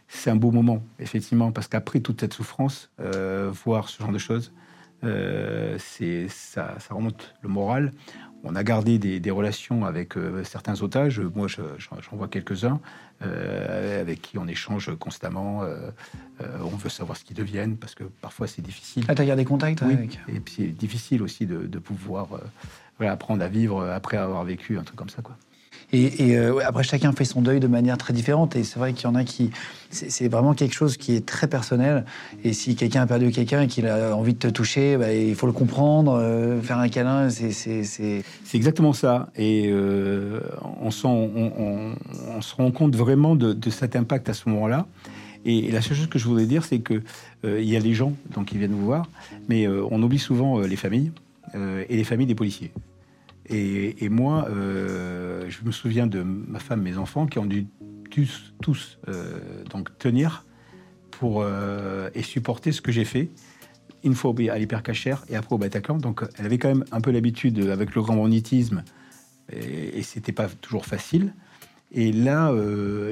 C'est 0.09 0.31
un 0.31 0.37
beau 0.37 0.51
moment, 0.51 0.83
effectivement, 0.99 1.53
parce 1.53 1.69
qu'après 1.69 2.01
toute 2.01 2.21
cette 2.21 2.35
souffrance, 2.35 2.91
euh, 3.01 3.51
voir 3.65 3.89
ce 3.89 4.03
genre 4.03 4.13
de 4.13 4.19
choses, 4.19 4.53
c'est 5.03 6.27
ça, 6.29 6.75
ça 6.79 6.95
remonte 6.95 7.35
le 7.43 7.49
moral. 7.49 7.93
On 8.43 8.55
a 8.57 8.65
gardé 8.65 8.99
des, 8.99 9.21
des 9.21 9.31
relations 9.31 9.85
avec 9.85 10.17
euh, 10.17 10.43
certains 10.45 10.81
otages. 10.83 11.21
Moi, 11.21 11.47
je- 11.47 11.61
j'en 11.79 12.17
vois 12.17 12.27
quelques-uns 12.29 12.81
euh, 13.23 14.01
avec 14.01 14.23
qui 14.23 14.39
on 14.39 14.47
échange 14.49 14.95
constamment. 14.99 15.63
Euh, 15.63 15.91
on 16.63 16.77
veut 16.77 16.89
savoir 16.89 17.19
ce 17.19 17.25
qu'ils 17.25 17.37
deviennent 17.37 17.77
parce 17.77 17.95
que 17.95 18.05
parfois 18.05 18.47
c'est 18.47 18.63
difficile. 18.63 19.05
Ah, 19.09 19.15
t'as 19.15 19.25
gardé 19.27 19.45
contact 19.45 19.83
Oui, 19.83 19.93
avec 19.93 20.19
et 20.29 20.41
puis 20.41 20.55
c'est 20.57 20.69
difficile 20.69 21.23
aussi 21.23 21.45
de, 21.47 21.67
de 21.67 21.79
pouvoir 21.79 22.29
voilà, 22.97 23.13
apprendre 23.13 23.43
à 23.45 23.49
vivre 23.49 23.85
après 23.87 24.17
avoir 24.17 24.43
vécu 24.45 24.79
un 24.79 24.85
truc 24.85 24.97
comme 24.97 25.11
ça. 25.11 25.21
Quoi. 25.23 25.37
Et, 25.93 26.37
euh, 26.37 26.61
après, 26.65 26.83
chacun 26.85 27.13
fait 27.13 27.25
son 27.25 27.43
deuil 27.43 27.59
de 27.61 27.67
manière 27.67 27.99
très 27.99 28.13
différente. 28.13 28.55
Et 28.57 28.63
c'est 28.63 28.79
vrai 28.79 28.93
qu'il 28.93 29.05
y 29.05 29.07
en 29.09 29.15
a 29.15 29.25
qui. 29.25 29.51
C'est 29.91 30.29
vraiment 30.29 30.55
quelque 30.55 30.75
chose 30.75 30.97
qui 30.97 31.17
est 31.17 31.27
très 31.27 31.49
personnel. 31.49 32.05
Et 32.45 32.53
si 32.53 32.77
quelqu'un 32.77 33.03
a 33.03 33.07
perdu 33.07 33.33
quelqu'un 33.33 33.63
et 33.63 33.67
qu'il 33.67 33.89
a 33.89 34.17
envie 34.17 34.35
de 34.35 34.39
te 34.39 34.47
toucher, 34.47 34.97
bah, 34.97 35.13
il 35.13 35.35
faut 35.35 35.47
le 35.47 35.53
comprendre, 35.53 36.13
euh, 36.13 36.61
faire 36.63 36.79
un 36.79 36.89
câlin. 36.89 37.29
c'est- 37.31 37.51
C'est. 37.53 38.23
exactement 38.55 38.93
ça. 38.93 39.31
Et 39.37 39.69
euh, 39.69 40.41
on, 40.81 40.91
on- 41.05 41.95
on- 42.37 42.41
se 42.41 42.55
rend 42.55 42.71
compte 42.71 42.95
vraiment 42.97 43.35
de, 43.37 43.71
cet 43.71 43.97
impact 43.97 44.29
à 44.29 44.35
ce 44.35 44.49
moment-là. 44.49 44.87
Et, 45.45 45.71
la 45.73 45.81
seule 45.83 45.97
chose 45.97 46.07
que 46.09 46.19
je 46.19 46.27
voudrais 46.27 46.47
dire, 46.47 46.65
c'est 46.65 46.83
euh, 47.45 47.61
il 47.61 47.69
y 47.69 47.77
a 47.77 47.81
les 47.81 47.95
gens 47.95 48.13
donc, 48.35 48.47
qui 48.47 48.59
viennent 48.59 48.71
nous 48.73 48.79
voir, 48.85 49.09
mais 49.49 49.67
on 49.67 50.01
oublie 50.03 50.19
souvent 50.19 50.61
les 50.61 50.77
familles 50.77 51.11
et 51.55 51.97
les 51.97 52.05
familles 52.05 52.27
des 52.27 52.35
policiers. 52.37 52.71
Et, 53.53 54.09
moi, 54.09 54.47
euh, 54.49 55.45
je 55.49 55.65
me 55.65 55.73
souviens 55.73 56.07
de 56.07 56.23
ma 56.23 56.61
femme, 56.61 56.83
mes 56.83 56.97
enfants, 56.99 57.27
qui 57.27 57.41
ont 57.41 57.47
dû 57.47 57.67
tous, 58.61 58.99
euh, 59.09 59.65
donc 59.71 59.97
tenir 59.99 60.45
pour 61.11 61.43
euh, 61.43 62.11
et 62.15 62.23
supporter 62.23 62.73
ce 62.73 62.81
que 62.81 62.91
j'ai 62.91 63.05
fait 63.05 63.31
une 64.03 64.15
fois 64.15 64.35
à 64.51 64.59
l'hypercachère 64.59 65.25
et 65.29 65.37
après 65.37 65.55
au 65.55 65.59
Bataclan. 65.59 65.99
Donc 65.99 66.23
elle 66.39 66.47
avait 66.47 66.59
quand 66.59 66.69
même 66.69 66.85
un 66.93 67.01
peu 67.01 67.11
l'habitude 67.11 67.59
avec 67.69 67.95
le 67.95 68.03
grand 68.03 68.17
banditisme 68.17 68.83
et, 69.53 69.99
et 69.99 70.03
c'était 70.03 70.33
pas 70.33 70.49
toujours 70.49 70.87
facile. 70.87 71.35
Et 71.93 72.13
là, 72.13 72.55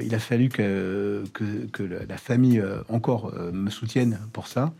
il 0.01 0.15
a 0.15 0.19
fallu 0.19 0.47
que, 0.47 1.23
que, 1.33 1.83
la 1.83 2.17
famille 2.17 2.63
encore 2.87 3.33
me 3.53 3.69
soutienne 3.69 4.19
pour 4.31 4.47
ça. 4.47 4.73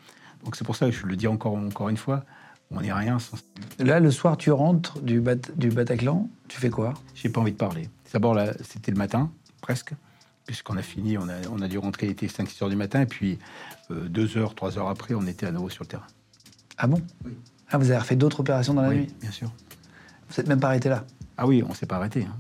Donc 0.43 0.55
c'est 0.55 0.63
pour 0.63 0.77
ça 0.77 0.85
que 0.85 0.93
je 0.93 1.05
le 1.05 1.17
dis 1.17 1.27
encore, 1.27 1.55
encore 1.55 1.89
une 1.89 1.97
fois, 1.97 2.25
on 2.71 2.81
n'est 2.81 2.93
rien 2.93 3.19
sans... 3.19 3.37
Là, 3.79 3.99
le 3.99 4.11
soir, 4.11 4.37
tu 4.37 4.51
rentres 4.51 4.99
du, 5.01 5.21
Bat- 5.21 5.51
du 5.55 5.69
Bataclan, 5.69 6.29
tu 6.47 6.59
fais 6.59 6.69
quoi? 6.69 6.93
J'ai 7.15 7.29
pas 7.29 7.41
envie 7.41 7.51
de 7.51 7.57
parler. 7.57 7.89
D'abord, 8.13 8.33
là, 8.33 8.53
c'était 8.63 8.91
le 8.91 8.97
matin, 8.97 9.31
presque, 9.61 9.93
puisqu'on 10.45 10.77
a 10.77 10.81
fini, 10.81 11.17
on 11.17 11.27
a, 11.29 11.33
on 11.51 11.61
a 11.61 11.67
dû 11.67 11.77
rentrer, 11.77 12.07
il 12.07 12.11
était 12.11 12.27
5-6 12.27 12.63
heures 12.63 12.69
du 12.69 12.75
matin, 12.75 13.01
et 13.01 13.05
puis 13.05 13.39
euh, 13.91 14.07
deux 14.07 14.37
heures, 14.37 14.55
trois 14.55 14.77
heures 14.77 14.89
après, 14.89 15.13
on 15.15 15.25
était 15.25 15.45
à 15.45 15.51
nouveau 15.51 15.69
sur 15.69 15.83
le 15.83 15.87
terrain. 15.89 16.07
Ah 16.77 16.87
bon? 16.87 17.01
Ah, 17.71 17.77
vous 17.77 17.89
avez 17.91 17.99
refait 17.99 18.15
d'autres 18.15 18.39
opérations 18.39 18.73
dans 18.73 18.81
la 18.81 18.89
oui, 18.89 18.95
nuit? 18.97 19.13
bien 19.21 19.31
sûr. 19.31 19.51
Vous 20.29 20.35
n'êtes 20.37 20.47
même 20.47 20.59
pas 20.59 20.67
arrêté 20.67 20.89
là? 20.89 21.05
Ah 21.37 21.47
oui, 21.47 21.63
on 21.67 21.73
s'est 21.73 21.85
pas 21.85 21.95
arrêté. 21.97 22.23
hein. 22.29 22.35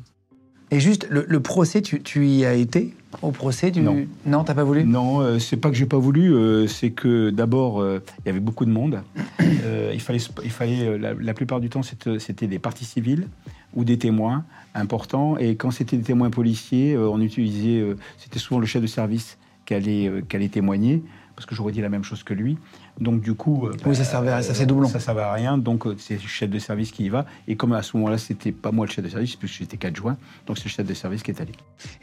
Et 0.71 0.79
juste, 0.79 1.07
le, 1.09 1.25
le 1.27 1.39
procès, 1.39 1.81
tu, 1.81 2.01
tu 2.01 2.27
y 2.27 2.45
as 2.45 2.53
été 2.53 2.93
au 3.21 3.31
procès 3.31 3.71
du... 3.71 3.81
Non. 3.81 4.05
Non, 4.25 4.43
t'as 4.43 4.53
pas 4.53 4.63
voulu? 4.63 4.83
Non, 4.83 5.21
euh, 5.21 5.39
c'est 5.39 5.57
pas 5.57 5.69
que 5.69 5.75
j'ai 5.75 5.87
pas 5.87 5.97
voulu, 5.97 6.33
euh, 6.33 6.67
c'est 6.67 6.91
que 6.91 7.31
d'abord 7.31 7.81
euh, 7.81 8.03
il 8.19 8.27
y 8.27 8.29
avait 8.29 8.39
beaucoup 8.39 8.65
de 8.65 8.71
monde. 8.71 9.01
Euh, 9.65 9.91
il 9.93 9.99
fallait, 9.99 10.19
il 10.43 10.51
fallait 10.51 10.97
la, 10.97 11.13
la 11.13 11.33
plupart 11.33 11.59
du 11.59 11.69
temps 11.69 11.83
c'était 11.83 12.17
c'était 12.19 12.47
des 12.47 12.59
parties 12.59 12.85
civiles 12.85 13.27
ou 13.73 13.83
des 13.83 13.97
témoins 13.97 14.45
importants. 14.73 15.37
Et 15.37 15.55
quand 15.55 15.71
c'était 15.71 15.97
des 15.97 16.03
témoins 16.03 16.29
policiers, 16.29 16.97
on 16.97 17.19
utilisait, 17.19 17.83
c'était 18.17 18.39
souvent 18.39 18.59
le 18.59 18.65
chef 18.65 18.81
de 18.81 18.87
service 18.87 19.37
qui 19.65 19.73
allait, 19.73 20.11
qui 20.29 20.35
allait 20.35 20.47
témoigner, 20.47 21.03
parce 21.35 21.45
que 21.45 21.55
j'aurais 21.55 21.73
dit 21.73 21.81
la 21.81 21.89
même 21.89 22.03
chose 22.03 22.23
que 22.23 22.33
lui. 22.33 22.57
Donc 22.99 23.21
du 23.21 23.33
coup, 23.33 23.65
euh, 23.67 23.73
Oui, 23.85 23.95
ça 23.95 24.03
servait 24.03 24.31
à- 24.31 24.41
ça 24.41 24.53
fait 24.53 24.65
doublon. 24.65 24.87
Ça 24.89 24.99
servait 24.99 25.21
à 25.21 25.31
rien. 25.31 25.57
Donc 25.57 25.87
euh, 25.87 25.95
c'est 25.97 26.15
le 26.15 26.27
chef 26.27 26.49
de 26.49 26.59
service 26.59 26.91
qui 26.91 27.05
y 27.05 27.09
va. 27.09 27.25
Et 27.47 27.55
comme 27.55 27.71
à 27.73 27.81
ce 27.81 27.95
moment-là, 27.97 28.17
c'était 28.17 28.51
pas 28.51 28.71
moi 28.71 28.85
le 28.85 28.91
chef 28.91 29.03
de 29.05 29.09
service, 29.09 29.35
puisque 29.37 29.55
j'étais 29.59 29.77
qu'adjoint, 29.77 30.17
donc 30.47 30.57
c'est 30.57 30.65
le 30.65 30.69
chef 30.71 30.85
de 30.85 30.93
service 30.93 31.23
qui 31.23 31.31
est 31.31 31.39
allé. 31.41 31.53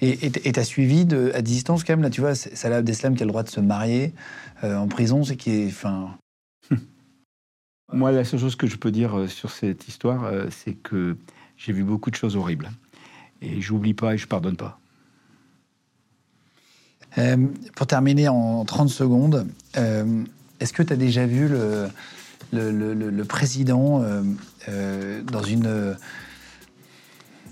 Et 0.01 0.53
t'as 0.53 0.64
suivi 0.64 1.05
de, 1.05 1.32
à 1.34 1.42
distance 1.42 1.84
quand 1.84 1.92
même, 1.92 2.03
là, 2.03 2.11
tu 2.11 2.20
vois, 2.22 2.34
c'est- 2.34 2.57
Salah 2.57 2.76
Abdeslam 2.76 3.14
qui 3.14 3.22
a 3.22 3.26
le 3.26 3.30
droit 3.30 3.42
de 3.42 3.51
se 3.51 3.61
marier 3.61 4.14
euh, 4.64 4.76
en 4.76 4.88
prison, 4.88 5.22
c'est 5.24 5.36
qui 5.36 5.51
est... 5.51 5.66
Enfin, 5.66 6.11
Moi, 7.92 8.11
la 8.12 8.24
seule 8.24 8.40
chose 8.40 8.57
que 8.57 8.66
je 8.66 8.76
peux 8.76 8.90
dire 8.90 9.26
sur 9.28 9.51
cette 9.51 9.86
histoire, 9.88 10.32
c'est 10.51 10.72
que 10.74 11.16
j'ai 11.57 11.72
vu 11.72 11.84
beaucoup 11.84 12.11
de 12.11 12.16
choses 12.16 12.34
horribles. 12.36 12.70
Et 13.42 13.61
j'oublie 13.61 13.94
pas 13.94 14.14
et 14.14 14.18
je 14.18 14.26
pardonne 14.26 14.57
pas. 14.57 14.80
Euh, 17.18 17.47
pour 17.76 17.86
terminer 17.86 18.28
en 18.28 18.64
30 18.64 18.88
secondes, 18.90 19.47
euh, 19.76 20.24
est-ce 20.61 20.73
que 20.73 20.83
tu 20.83 20.93
as 20.93 20.97
déjà 20.97 21.27
vu 21.27 21.49
le, 21.49 21.87
le, 22.53 22.71
le- 22.71 22.95
le- 22.95 23.11
le 23.11 23.25
président 23.25 24.03
euh, 24.03 24.23
euh, 24.69 25.23
dans, 25.23 25.43
une, 25.43 25.97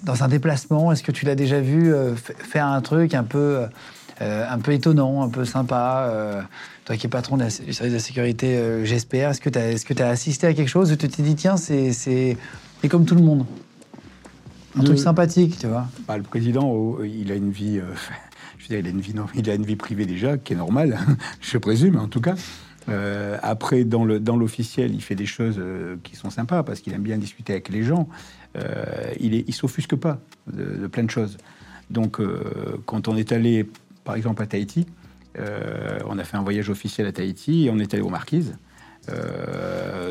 dans 0.04 0.22
un 0.22 0.28
déplacement? 0.28 0.92
Est-ce 0.92 1.02
que 1.02 1.12
tu 1.12 1.24
l'as 1.24 1.34
déjà 1.34 1.60
vu 1.60 1.92
euh, 1.92 2.14
faire 2.16 2.66
un 2.66 2.80
truc 2.80 3.14
un 3.14 3.24
peu, 3.24 3.66
euh, 4.20 4.46
un 4.48 4.58
peu 4.58 4.72
étonnant, 4.72 5.22
un 5.22 5.28
peu 5.28 5.44
sympa 5.44 6.06
euh, 6.08 6.42
Toi 6.84 6.96
qui 6.96 7.06
es 7.06 7.10
patron 7.10 7.36
de 7.36 7.42
la- 7.44 7.48
du 7.48 7.72
service 7.72 7.92
de 7.92 7.96
la 7.98 7.98
sécurité, 8.02 8.56
euh, 8.56 8.84
j'espère. 8.84 9.30
Est-ce 9.30 9.40
que 9.40 9.50
tu 9.50 9.58
as, 9.58 9.82
que 9.84 10.02
as 10.02 10.08
assisté 10.08 10.46
à 10.46 10.54
quelque 10.54 10.68
chose 10.68 10.92
où 10.92 10.96
tu 10.96 11.08
t'es 11.08 11.22
dit, 11.22 11.34
tiens, 11.34 11.56
c'est 11.56 12.36
comme 12.90 13.04
tout 13.06 13.14
le 13.14 13.22
monde? 13.22 13.46
Un 14.76 14.80
Le- 14.80 14.86
truc 14.86 14.98
sympathique, 14.98 15.56
tu 15.58 15.68
vois 15.68 15.86
Bah, 16.08 16.16
le 16.16 16.24
président, 16.24 16.68
oh, 16.68 16.98
il 17.04 17.30
a 17.30 17.36
une 17.36 17.52
vie, 17.52 17.78
euh, 17.78 17.84
je 18.58 18.64
veux 18.64 18.68
dire, 18.68 18.78
il 18.80 18.86
a 18.86 18.90
une 18.90 19.00
vie, 19.00 19.14
non, 19.14 19.26
il 19.36 19.48
a 19.48 19.54
une 19.54 19.64
vie 19.64 19.76
privée 19.76 20.04
déjà, 20.04 20.36
qui 20.36 20.52
est 20.52 20.56
normale, 20.56 20.98
je 21.40 21.58
présume 21.58 21.96
en 21.98 22.08
tout 22.08 22.20
cas. 22.20 22.34
Euh, 22.88 23.38
après, 23.42 23.84
dans 23.84 24.04
l'officiel, 24.04 24.94
il 24.94 25.02
fait 25.02 25.14
des 25.14 25.26
choses 25.26 25.56
euh, 25.58 25.96
qui 26.02 26.16
sont 26.16 26.30
sympas 26.30 26.62
parce 26.62 26.80
qu'il 26.80 26.92
aime 26.92 27.02
bien 27.02 27.18
discuter 27.18 27.52
avec 27.52 27.68
les 27.68 27.82
gens. 27.82 28.08
Euh, 28.56 29.12
il 29.20 29.34
il 29.34 29.54
s'offusque 29.54 29.96
pas 29.96 30.18
de, 30.52 30.86
plein 30.86 31.04
de 31.04 31.10
choses. 31.10 31.38
Donc, 31.90 32.18
quand 32.86 33.08
on 33.08 33.16
est 33.16 33.30
allé, 33.30 33.68
par 34.04 34.14
exemple, 34.14 34.42
à 34.42 34.46
Tahiti, 34.46 34.86
on 36.06 36.18
a 36.18 36.24
fait 36.24 36.36
un 36.36 36.42
voyage 36.42 36.70
officiel 36.70 37.06
à 37.06 37.12
Tahiti 37.12 37.66
et 37.66 37.70
on 37.70 37.78
est 37.78 37.92
allé 37.92 38.02
aux 38.02 38.08
Marquises. 38.08 38.56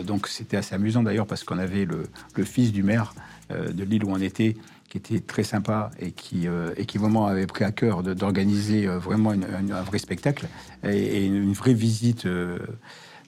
Donc 0.06 0.28
c'était 0.28 0.58
assez 0.58 0.76
amusant 0.76 1.02
d'ailleurs 1.02 1.26
parce 1.26 1.44
qu'on 1.44 1.58
avait 1.58 1.86
le, 1.86 2.06
fils 2.44 2.72
du 2.72 2.84
maire 2.84 3.16
de 3.50 3.84
l'île 3.84 4.06
où 4.06 4.12
on 4.12 4.22
était, 4.22 4.56
qui 4.94 5.00
était 5.00 5.22
très 5.22 5.44
sympa 5.44 5.90
et 6.00 6.12
qui, 6.12 6.48
euh, 6.48 6.72
et 6.78 6.86
qui 6.86 7.00
vraiment 7.00 7.26
avait 7.26 7.48
pris 7.48 7.64
à 7.64 7.72
cœur 7.72 8.04
d'organiser 8.04 8.86
euh, 8.88 9.00
vraiment 9.00 9.34
une- 9.34 9.48
une- 9.60 9.72
un 9.72 9.82
vrai 9.82 9.98
spectacle 9.98 10.46
et, 10.84 10.96
et 10.96 11.26
une, 11.26 11.36
une 11.36 11.54
vraie 11.54 11.74
visite. 11.74 12.28
euh. 12.28 12.60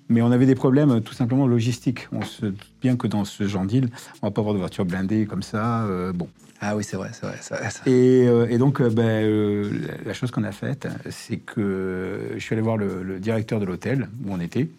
mais 0.07 0.21
on 0.21 0.31
avait 0.31 0.45
des 0.45 0.53
problèmes 0.53 1.01
tout 1.01 1.15
simplement 1.15 1.47
logistiques. 1.47 2.07
On 2.11 2.21
se 2.21 2.45
doute 2.45 2.71
bien 2.83 2.95
que 2.95 3.07
dans 3.07 3.25
ce 3.25 3.47
genre 3.47 3.65
d'île, 3.65 3.89
on 4.21 4.27
va 4.27 4.31
pas 4.31 4.41
avoir 4.41 4.53
de 4.53 4.59
voiture 4.59 4.85
blindée 4.85 5.25
comme 5.25 5.41
ça. 5.41 5.87
bon. 6.13 6.27
Ah 6.61 6.75
oui, 6.75 6.83
c'est 6.83 6.97
vrai, 6.97 7.09
c'est 7.13 7.25
vrai. 7.25 7.37
c'est 7.41 7.55
vrai, 7.55 7.69
ça. 7.71 7.81
Et, 7.87 8.25
et 8.53 8.57
donc, 8.59 8.83
ben, 8.83 9.67
la- 10.05 10.13
chose 10.13 10.29
qu'on 10.29 10.43
a 10.43 10.51
faite, 10.51 10.87
c'est 11.09 11.37
que 11.37 12.29
je 12.35 12.39
suis 12.39 12.53
allé 12.53 12.61
voir 12.61 12.77
le, 12.77 13.01
le 13.01 13.19
directeur 13.19 13.59
de 13.59 13.65
l'hôtel 13.65 14.07
où 14.23 14.31
on 14.31 14.39
était. 14.39 14.69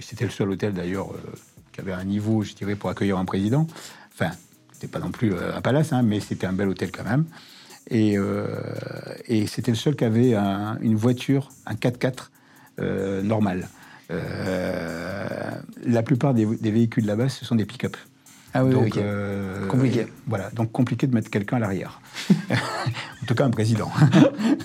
C'était 0.00 0.24
le 0.24 0.30
seul 0.30 0.48
hôtel 0.50 0.72
d'ailleurs 0.72 1.08
qui 1.72 1.80
avait 1.82 1.92
un 1.92 2.04
niveau, 2.04 2.42
je 2.42 2.54
dirais, 2.54 2.74
pour 2.74 2.88
accueillir 2.88 3.18
un 3.18 3.26
président. 3.26 3.66
Enfin, 4.14 4.30
c'était 4.82 4.90
pas 4.98 4.98
non 5.04 5.12
plus 5.12 5.32
euh, 5.32 5.54
un 5.56 5.60
palace, 5.60 5.92
hein, 5.92 6.02
mais 6.02 6.18
c'était 6.18 6.46
un 6.46 6.52
bel 6.52 6.68
hôtel 6.68 6.90
quand 6.90 7.04
même. 7.04 7.24
Et, 7.88 8.18
euh, 8.18 8.46
et 9.28 9.46
c'était 9.46 9.70
le 9.70 9.76
seul 9.76 9.94
qui 9.94 10.04
avait 10.04 10.34
un- 10.34 10.76
une 10.80 10.96
voiture, 10.96 11.50
un 11.66 11.74
4x4 11.74 12.30
euh, 12.80 13.22
normal. 13.22 13.68
Euh, 14.10 15.28
la 15.86 16.02
plupart 16.02 16.34
des, 16.34 16.46
des 16.46 16.70
véhicules 16.72 17.06
là-bas, 17.06 17.28
ce 17.28 17.44
sont 17.44 17.54
des 17.54 17.64
pick-up. 17.64 17.96
Ah 18.54 18.64
oui, 18.64 18.72
donc, 18.74 18.96
euh, 18.96 19.66
Compliqué. 19.68 20.06
Voilà, 20.26 20.50
donc 20.50 20.72
compliqué 20.72 21.06
de 21.06 21.14
mettre 21.14 21.30
quelqu'un 21.30 21.56
à 21.58 21.60
l'arrière. 21.60 22.00
en 22.50 23.26
tout 23.26 23.34
cas, 23.34 23.44
un 23.44 23.50
président. 23.50 23.90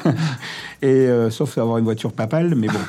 et 0.82 0.88
euh, 0.88 1.30
sauf 1.30 1.58
avoir 1.60 1.78
une 1.78 1.86
voiture 1.86 2.12
papale, 2.12 2.56
mais 2.56 2.68
bon. 2.68 2.80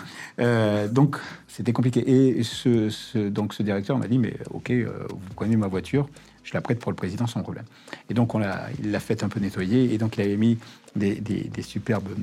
Euh, 0.40 0.88
donc, 0.88 1.16
c'était 1.58 1.72
compliqué. 1.72 2.08
Et 2.08 2.44
ce, 2.44 3.28
donc, 3.28 3.52
ce 3.52 3.64
directeur 3.64 3.98
m'a 3.98 4.06
dit, 4.06 4.18
mais 4.18 4.34
ok, 4.50 4.70
euh, 4.70 5.08
vous 5.10 5.34
prenez 5.34 5.56
ma 5.56 5.66
voiture, 5.66 6.08
je 6.44 6.54
la 6.54 6.60
prête 6.60 6.78
pour 6.78 6.92
le 6.92 6.96
président 6.96 7.26
sans 7.26 7.42
problème. 7.42 7.64
Et 8.08 8.14
donc, 8.14 8.32
on 8.36 8.38
l'a, 8.38 8.68
il 8.78 8.92
l'a 8.92 9.00
fait 9.00 9.24
un 9.24 9.28
peu 9.28 9.40
nettoyer, 9.40 9.92
et 9.92 9.98
donc 9.98 10.16
il 10.16 10.20
avait 10.22 10.36
mis 10.36 10.56
des 10.94 11.62
superbes 11.62 12.14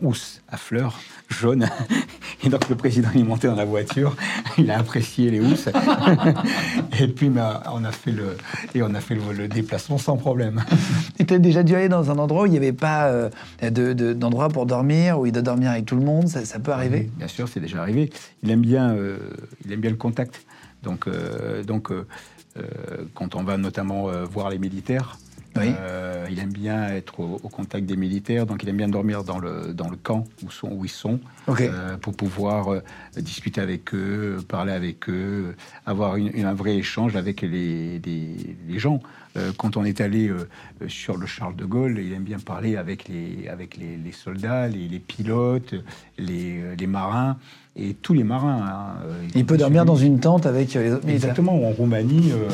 housses 0.00 0.40
à 0.48 0.56
fleurs 0.56 1.00
jaunes. 1.28 1.68
Et 2.42 2.48
donc 2.48 2.68
le 2.70 2.74
président 2.76 3.10
est 3.14 3.22
monté 3.22 3.48
dans 3.48 3.54
la 3.54 3.64
voiture, 3.66 4.16
il 4.56 4.70
a 4.70 4.78
apprécié 4.78 5.30
les 5.30 5.40
housses. 5.40 5.68
Et 7.00 7.06
puis 7.08 7.28
bah, 7.28 7.62
on 7.72 7.84
a 7.84 7.92
fait 7.92 8.12
le 8.12 8.36
et 8.74 8.82
on 8.82 8.94
a 8.94 9.00
fait 9.00 9.14
le, 9.14 9.20
le 9.36 9.48
déplacement 9.48 9.98
sans 9.98 10.16
problème. 10.16 10.62
Tu 11.18 11.26
t'es 11.26 11.38
déjà 11.38 11.62
dû 11.62 11.74
aller 11.74 11.88
dans 11.90 12.10
un 12.10 12.18
endroit 12.18 12.44
où 12.44 12.46
il 12.46 12.52
n'y 12.52 12.56
avait 12.56 12.72
pas 12.72 13.08
euh, 13.08 13.28
de- 13.62 13.92
de- 13.92 14.12
d'endroit 14.14 14.48
pour 14.48 14.64
dormir, 14.64 15.18
où 15.20 15.26
il 15.26 15.32
doit 15.32 15.42
dormir 15.42 15.70
avec 15.70 15.84
tout 15.84 15.96
le 15.96 16.02
monde, 16.04 16.28
ça, 16.28 16.44
ça 16.46 16.58
peut 16.58 16.72
arriver 16.72 17.10
Bien 17.18 17.28
sûr, 17.28 17.46
c'est 17.46 17.60
déjà 17.60 17.82
arrivé. 17.82 18.10
Il 18.42 18.50
aime 18.50 18.62
bien, 18.62 18.90
euh, 18.94 19.18
il 19.66 19.72
aime 19.72 19.80
bien 19.80 19.90
le 19.90 19.96
contact. 19.96 20.42
Donc, 20.82 21.06
euh, 21.08 21.62
donc 21.62 21.90
euh, 21.92 22.06
quand 23.14 23.34
on 23.34 23.42
va 23.44 23.58
notamment 23.58 24.06
voir 24.24 24.48
les 24.50 24.58
militaires, 24.58 25.18
Oui. 25.56 25.72
euh, 25.80 26.26
il 26.30 26.38
aime 26.38 26.52
bien 26.52 26.88
être 26.88 27.18
au, 27.20 27.40
au 27.42 27.48
contact 27.48 27.84
des 27.86 27.96
militaires. 27.96 28.46
Donc, 28.46 28.62
il 28.62 28.68
aime 28.68 28.76
bien 28.76 28.88
dormir 28.88 29.24
dans 29.24 29.38
le, 29.38 29.74
dans 29.74 29.88
le 29.90 29.96
camp 29.96 30.24
où, 30.44 30.50
sont, 30.50 30.70
où 30.70 30.84
ils 30.84 30.88
sont 30.90 31.18
euh, 31.68 31.96
pour 31.96 32.14
pouvoir 32.16 32.72
euh, 32.72 32.80
discuter 33.16 33.60
avec 33.60 33.92
eux, 33.94 34.38
parler 34.46 34.72
avec 34.72 35.08
eux, 35.08 35.56
avoir 35.86 36.16
une- 36.16 36.30
une- 36.34 36.46
un 36.46 36.54
vrai 36.54 36.76
échange 36.76 37.16
avec 37.16 37.40
les, 37.42 37.98
les- 37.98 38.56
les 38.68 38.78
gens. 38.78 39.00
Euh, 39.36 39.52
quand 39.56 39.76
on 39.76 39.84
est 39.84 40.00
allé 40.00 40.28
euh, 40.28 40.48
sur 40.88 41.16
le 41.16 41.26
Charles 41.26 41.54
de 41.54 41.64
Gaulle, 41.64 41.98
il 41.98 42.12
aime 42.12 42.24
bien 42.24 42.38
parler 42.38 42.76
avec 42.76 43.08
les, 43.08 43.46
avec 43.48 43.76
les, 43.76 43.96
les 43.96 44.12
soldats, 44.12 44.66
les, 44.66 44.88
les 44.88 44.98
pilotes, 44.98 45.74
les, 46.18 46.76
les 46.76 46.86
marins 46.86 47.36
et 47.76 47.94
tous 47.94 48.12
les 48.12 48.24
marins. 48.24 48.60
hein. 48.66 49.00
Euh, 49.06 49.22
Il 49.36 49.46
peut 49.46 49.56
dormir 49.56 49.84
dans 49.84 49.94
une 49.94 50.18
tente 50.18 50.46
avec 50.46 50.74
euh, 50.74 50.82
les 50.82 50.92
autres 50.92 51.06
militaires. 51.06 51.30
Exactement. 51.30 51.54
En 51.64 51.70
Roumanie, 51.70 52.32
euh, 52.32 52.48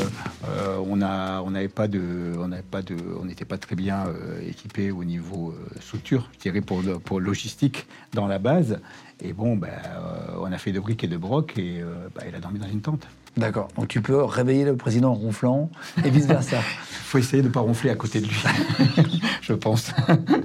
euh, 0.48 0.76
on 0.86 1.50
n'avait 1.50 1.68
pas 1.68 1.88
de, 1.88 2.32
on 2.38 2.48
n'avait 2.48 2.62
pas 2.62 2.82
de, 2.82 2.96
on 3.20 3.24
n'était 3.24 3.46
pas 3.46 3.56
très 3.56 3.74
bien 3.74 4.04
euh, 4.06 4.46
équipé 4.46 4.90
au 4.90 5.04
niveau 5.04 5.52
euh, 5.52 5.80
structure, 5.80 6.28
je 6.34 6.40
dirais 6.40 6.60
pour 6.60 6.82
pour 7.04 7.20
logistique 7.20 7.86
dans 8.12 8.26
la 8.26 8.38
base. 8.38 8.80
Et 9.22 9.32
bon, 9.32 9.56
ben, 9.56 9.68
euh, 9.68 10.42
on 10.42 10.52
a 10.52 10.58
fait 10.58 10.72
de 10.72 10.80
briques 10.80 11.04
et 11.04 11.08
de 11.08 11.16
broc 11.16 11.54
et 11.56 11.80
euh, 11.80 12.08
bah, 12.14 12.22
il 12.28 12.34
a 12.34 12.38
dormi 12.38 12.58
dans 12.58 12.68
une 12.68 12.82
tente. 12.82 13.06
D'accord. 13.36 13.68
Donc 13.76 13.88
tu 13.88 14.00
peux 14.00 14.22
réveiller 14.22 14.64
le 14.64 14.76
président 14.76 15.10
en 15.10 15.14
ronflant 15.14 15.70
et 16.02 16.08
vice-versa. 16.08 16.56
Il 17.06 17.08
faut 17.08 17.18
essayer 17.18 17.42
de 17.42 17.48
ne 17.48 17.52
pas 17.52 17.60
ronfler 17.60 17.90
à 17.90 17.94
côté 17.94 18.20
de 18.20 18.26
lui, 18.26 18.42
je 19.42 19.52
pense. 19.52 19.92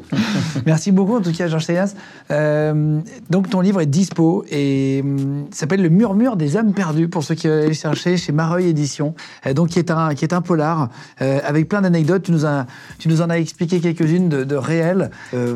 Merci 0.65 0.91
beaucoup 0.91 1.15
en 1.15 1.21
tout 1.21 1.31
cas, 1.31 1.47
Georges 1.47 1.65
Seyas. 1.65 1.95
Euh, 2.29 2.99
donc 3.29 3.49
ton 3.49 3.61
livre 3.61 3.79
est 3.79 3.85
dispo 3.85 4.43
et 4.49 4.99
hum, 5.03 5.47
s'appelle 5.51 5.81
Le 5.81 5.89
murmure 5.89 6.35
des 6.35 6.57
âmes 6.57 6.73
perdues 6.73 7.07
pour 7.07 7.23
ceux 7.23 7.33
qui 7.33 7.47
veulent 7.47 7.59
aller 7.59 7.67
le 7.69 7.73
chercher 7.73 8.17
chez 8.17 8.33
Mareuil 8.33 8.67
Édition. 8.67 9.15
Euh, 9.45 9.53
donc 9.53 9.69
qui 9.69 9.79
est 9.79 9.89
un 9.89 10.13
qui 10.13 10.25
est 10.25 10.33
un 10.33 10.41
polar 10.41 10.89
euh, 11.21 11.39
avec 11.45 11.69
plein 11.69 11.81
d'anecdotes. 11.81 12.23
Tu 12.23 12.33
nous 12.33 12.45
as 12.45 12.67
tu 12.99 13.07
nous 13.07 13.21
en 13.21 13.29
as 13.29 13.39
expliqué 13.39 13.79
quelques-unes 13.79 14.27
de, 14.27 14.43
de 14.43 14.55
réelles. 14.55 15.11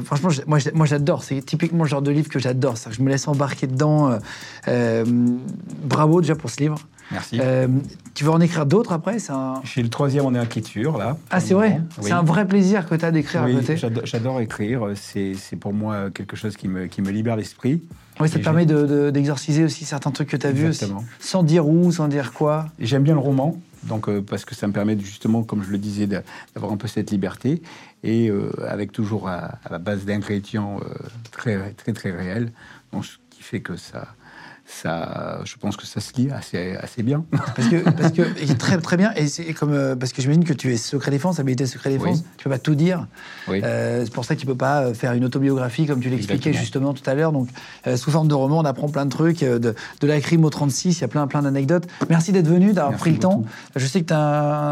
Franchement, 0.05 0.29
moi 0.47 0.59
moi 0.73 0.85
j'adore. 0.85 1.23
C'est 1.23 1.41
typiquement 1.45 1.83
le 1.83 1.89
genre 1.89 2.01
de 2.01 2.11
livre 2.11 2.29
que 2.29 2.39
j'adore. 2.39 2.75
Je 2.89 3.01
me 3.01 3.09
laisse 3.09 3.27
embarquer 3.27 3.67
dedans. 3.67 4.17
bravo 5.83 6.21
déjà 6.21 6.35
pour 6.35 6.49
ce 6.49 6.61
livre. 6.61 6.79
Merci. 7.11 7.39
Euh, 7.39 7.67
tu 8.13 8.23
veux 8.23 8.31
en 8.31 8.41
écrire 8.41 8.65
d'autres 8.65 8.91
après? 8.91 9.17
Un... 9.29 9.61
Suis 9.63 9.83
le 9.83 9.89
troisième 9.89 10.25
en 10.25 10.33
écriture 10.41 10.97
là. 10.97 11.17
Ah 11.29 11.39
c'est 11.39 11.53
vrai? 11.53 11.79
Oui. 11.99 12.05
C'est 12.05 12.11
un 12.13 12.23
vrai 12.23 12.47
plaisir 12.47 12.87
que 12.87 12.95
tu 12.95 13.05
as 13.05 13.11
d'écrire 13.11 13.43
Oui, 13.45 13.55
à 13.55 13.59
côté. 13.59 13.77
j'ado- 13.77 14.01
j'adore 14.03 14.41
écrire. 14.41 14.81
C'est 14.95 15.35
pour 15.59 15.73
moi 15.73 16.09
quelque 16.11 16.35
chose 16.35 16.55
qui 16.57 16.67
me, 16.67 16.87
qui 16.87 17.01
me 17.01 17.11
libère 17.11 17.35
l'esprit. 17.35 17.81
Oui, 18.19 18.29
ça 18.29 18.39
te 18.39 18.43
permet 18.43 18.65
de- 18.65 18.85
de- 18.85 19.09
d'exorciser 19.11 19.63
aussi 19.65 19.83
certains 19.85 20.11
trucs 20.11 20.29
que 20.29 20.37
tu 20.37 20.47
as 20.47 20.51
vus 20.51 20.69
aussi. 20.69 20.85
Sans 21.19 21.43
dire 21.43 21.67
où, 21.67 21.91
sans 21.91 22.07
dire 22.07 22.31
quoi. 22.33 22.65
J'aime 22.79 23.03
bien 23.03 23.13
le 23.13 23.19
roman, 23.19 23.59
donc 23.83 24.07
euh, 24.07 24.21
parce 24.21 24.45
que 24.45 24.55
ça 24.55 24.67
me 24.67 24.73
permet 24.73 24.97
justement, 24.97 25.43
comme 25.43 25.63
je 25.63 25.69
le 25.69 25.77
disais, 25.77 26.07
d'a- 26.07 26.23
d'avoir 26.55 26.71
un 26.71 26.77
peu 26.77 26.87
cette 26.87 27.11
liberté 27.11 27.61
et 28.03 28.29
euh, 28.29 28.49
avec 28.69 28.93
toujours 28.93 29.27
à, 29.27 29.59
à 29.65 29.69
la 29.69 29.79
base 29.79 30.05
d'ingrédients 30.05 30.79
très 31.31 31.71
très 31.73 31.91
très 31.93 32.11
réels, 32.11 32.51
donc 32.93 33.05
ce 33.05 33.17
qui 33.29 33.43
fait 33.43 33.59
que 33.59 33.75
ça 33.75 34.07
ça, 34.67 35.41
je 35.45 35.55
pense 35.57 35.77
que 35.77 35.85
ça 35.85 36.01
se 36.01 36.13
lit 36.17 36.29
assez, 36.31 36.75
assez 36.75 37.03
bien. 37.03 37.23
Parce 37.55 37.67
que, 37.67 37.89
parce 37.91 38.11
que 38.11 38.53
très, 38.57 38.77
très 38.79 38.97
bien, 38.97 39.13
et 39.15 39.27
c'est 39.27 39.53
comme, 39.53 39.71
euh, 39.73 39.95
parce 39.95 40.11
que 40.11 40.21
j'imagine 40.23 40.43
que 40.43 40.53
tu 40.53 40.73
es 40.73 40.77
secret 40.77 41.11
défense, 41.11 41.39
habilité 41.39 41.67
secret 41.67 41.91
défense, 41.91 42.17
Oui. 42.17 42.23
tu 42.37 42.43
peux 42.45 42.49
pas 42.49 42.57
tout 42.57 42.73
dire. 42.73 43.05
Oui. 43.47 43.61
Euh, 43.63 44.01
c'est 44.03 44.13
pour 44.13 44.25
ça 44.25 44.33
que 44.35 44.39
tu 44.39 44.47
peux 44.47 44.55
pas 44.55 44.81
euh, 44.81 44.93
faire 44.95 45.13
une 45.13 45.23
autobiographie 45.23 45.85
comme 45.85 45.99
tu 45.99 46.09
l'expliquais 46.09 46.51
justement 46.51 46.93
tout 46.93 47.07
à 47.07 47.13
l'heure. 47.13 47.31
Donc, 47.31 47.47
euh, 47.85 47.95
sous 47.95 48.09
forme 48.09 48.27
de 48.27 48.33
roman, 48.33 48.59
on 48.59 48.65
apprend 48.65 48.89
plein 48.89 49.05
de 49.05 49.11
trucs, 49.11 49.43
euh, 49.43 49.59
de, 49.59 49.75
de 50.01 50.07
la 50.07 50.19
crime 50.19 50.43
au 50.45 50.49
36, 50.49 50.97
il 50.97 51.01
y 51.01 51.03
a 51.03 51.07
plein, 51.07 51.27
plein 51.27 51.43
d'anecdotes. 51.43 51.85
Merci 52.09 52.31
d'être 52.31 52.47
venu, 52.47 52.73
d'avoir 52.73 52.97
pris 52.97 53.11
le 53.11 53.19
temps. 53.19 53.43
Je 53.75 53.85
sais 53.85 54.01
que 54.01 54.07
tu 54.07 54.13
as 54.13 54.19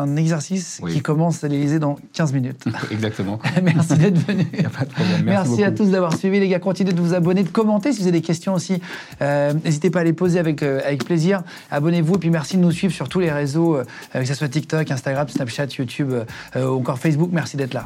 un 0.02 0.16
exercice 0.16 0.80
Oui. 0.82 0.94
qui 0.94 1.02
commence 1.02 1.44
à 1.44 1.48
l'Élysée 1.48 1.78
dans 1.80 1.98
15 2.14 2.34
minutes. 2.34 2.66
Exactement. 2.92 3.40
Merci 3.64 3.94
d'être 3.98 4.18
venu. 4.28 4.48
A 4.66 4.70
pas 4.70 4.86
de 4.86 4.92
problème. 4.92 5.24
Merci, 5.24 5.50
Merci, 5.50 5.64
à 5.64 5.72
tous 5.72 5.90
d'avoir 5.92 6.16
suivi, 6.18 6.40
les 6.40 6.48
gars. 6.50 6.60
Continuez 6.60 6.94
de 6.94 7.02
vous 7.02 7.14
abonner, 7.14 7.44
de 7.44 7.50
commenter 7.50 7.92
si 7.94 8.00
vous 8.00 8.08
avez 8.08 8.20
des 8.20 8.22
questions 8.26 8.56
aussi. 8.56 8.82
Euh, 9.22 9.54
N'hésitez 9.84 9.96
pas 9.96 10.00
à 10.00 10.04
les 10.06 10.14
poser 10.14 10.40
avec, 10.40 10.64
euh, 10.64 10.80
avec 10.86 11.04
plaisir. 11.04 11.44
Abonnez-vous 11.70 12.16
et 12.16 12.18
puis 12.18 12.30
merci 12.30 12.56
de 12.56 12.62
nous 12.62 12.72
suivre 12.72 12.94
sur 12.94 13.10
tous 13.10 13.20
les 13.20 13.30
réseaux, 13.30 13.76
euh, 13.76 13.84
que 14.14 14.24
ce 14.24 14.34
soit 14.34 14.48
TikTok, 14.48 14.90
Instagram, 14.90 15.28
Snapchat, 15.28 15.66
YouTube, 15.78 16.14
euh, 16.14 16.24
euh, 16.56 16.70
ou 16.70 16.80
encore 16.80 17.00
Facebook. 17.00 17.32
Merci 17.34 17.58
d'être 17.58 17.74
là. 17.74 17.84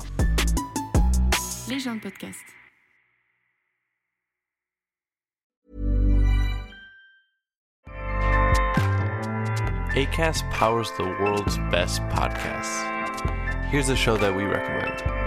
Les 1.67 1.79
gens 1.79 1.95
de 1.95 2.01
podcast. 2.01 2.37
ACAST 9.95 10.45
powers 10.51 10.91
the 10.99 11.05
world's 11.19 11.57
best 11.71 12.03
podcasts. 12.09 12.85
Here's 13.71 13.89
a 13.89 13.95
show 13.95 14.17
that 14.17 14.35
we 14.35 14.43
recommend. 14.43 15.26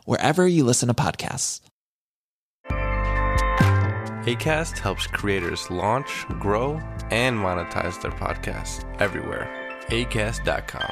wherever 0.05 0.47
you 0.47 0.63
listen 0.63 0.87
to 0.87 0.93
podcasts. 0.93 1.61
ACAST 4.25 4.77
helps 4.77 5.07
creators 5.07 5.69
launch, 5.71 6.27
grow, 6.39 6.79
and 7.09 7.35
monetize 7.35 7.99
their 8.01 8.11
podcasts 8.11 8.85
everywhere. 8.99 9.49
ACAST.com. 9.89 10.91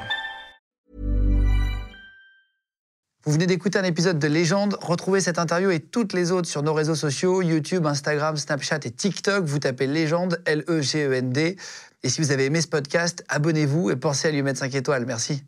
Vous 3.26 3.34
venez 3.34 3.46
d'écouter 3.46 3.78
un 3.78 3.84
épisode 3.84 4.18
de 4.18 4.28
Légende. 4.28 4.78
Retrouvez 4.82 5.22
cette 5.22 5.38
interview 5.38 5.70
et 5.70 5.80
toutes 5.80 6.14
les 6.14 6.32
autres 6.32 6.48
sur 6.48 6.64
nos 6.64 6.74
réseaux 6.74 6.96
sociaux, 6.96 7.44
YouTube, 7.44 7.86
Instagram, 7.86 8.36
Snapchat 8.38 8.80
et 8.86 8.92
TikTok. 8.92 9.46
Vous 9.46 9.60
tapez 9.60 9.86
Légende, 9.86 10.42
L-E-G-E-N-D. 10.46 11.58
Et 12.02 12.10
si 12.10 12.22
vous 12.22 12.32
avez 12.32 12.46
aimé 12.46 12.62
ce 12.62 12.68
podcast, 12.68 13.24
abonnez-vous 13.28 13.92
et 13.92 13.98
pensez 13.98 14.30
à 14.30 14.32
lui 14.32 14.42
mettre 14.42 14.60
5 14.60 14.74
étoiles. 14.74 15.06
Merci. 15.06 15.44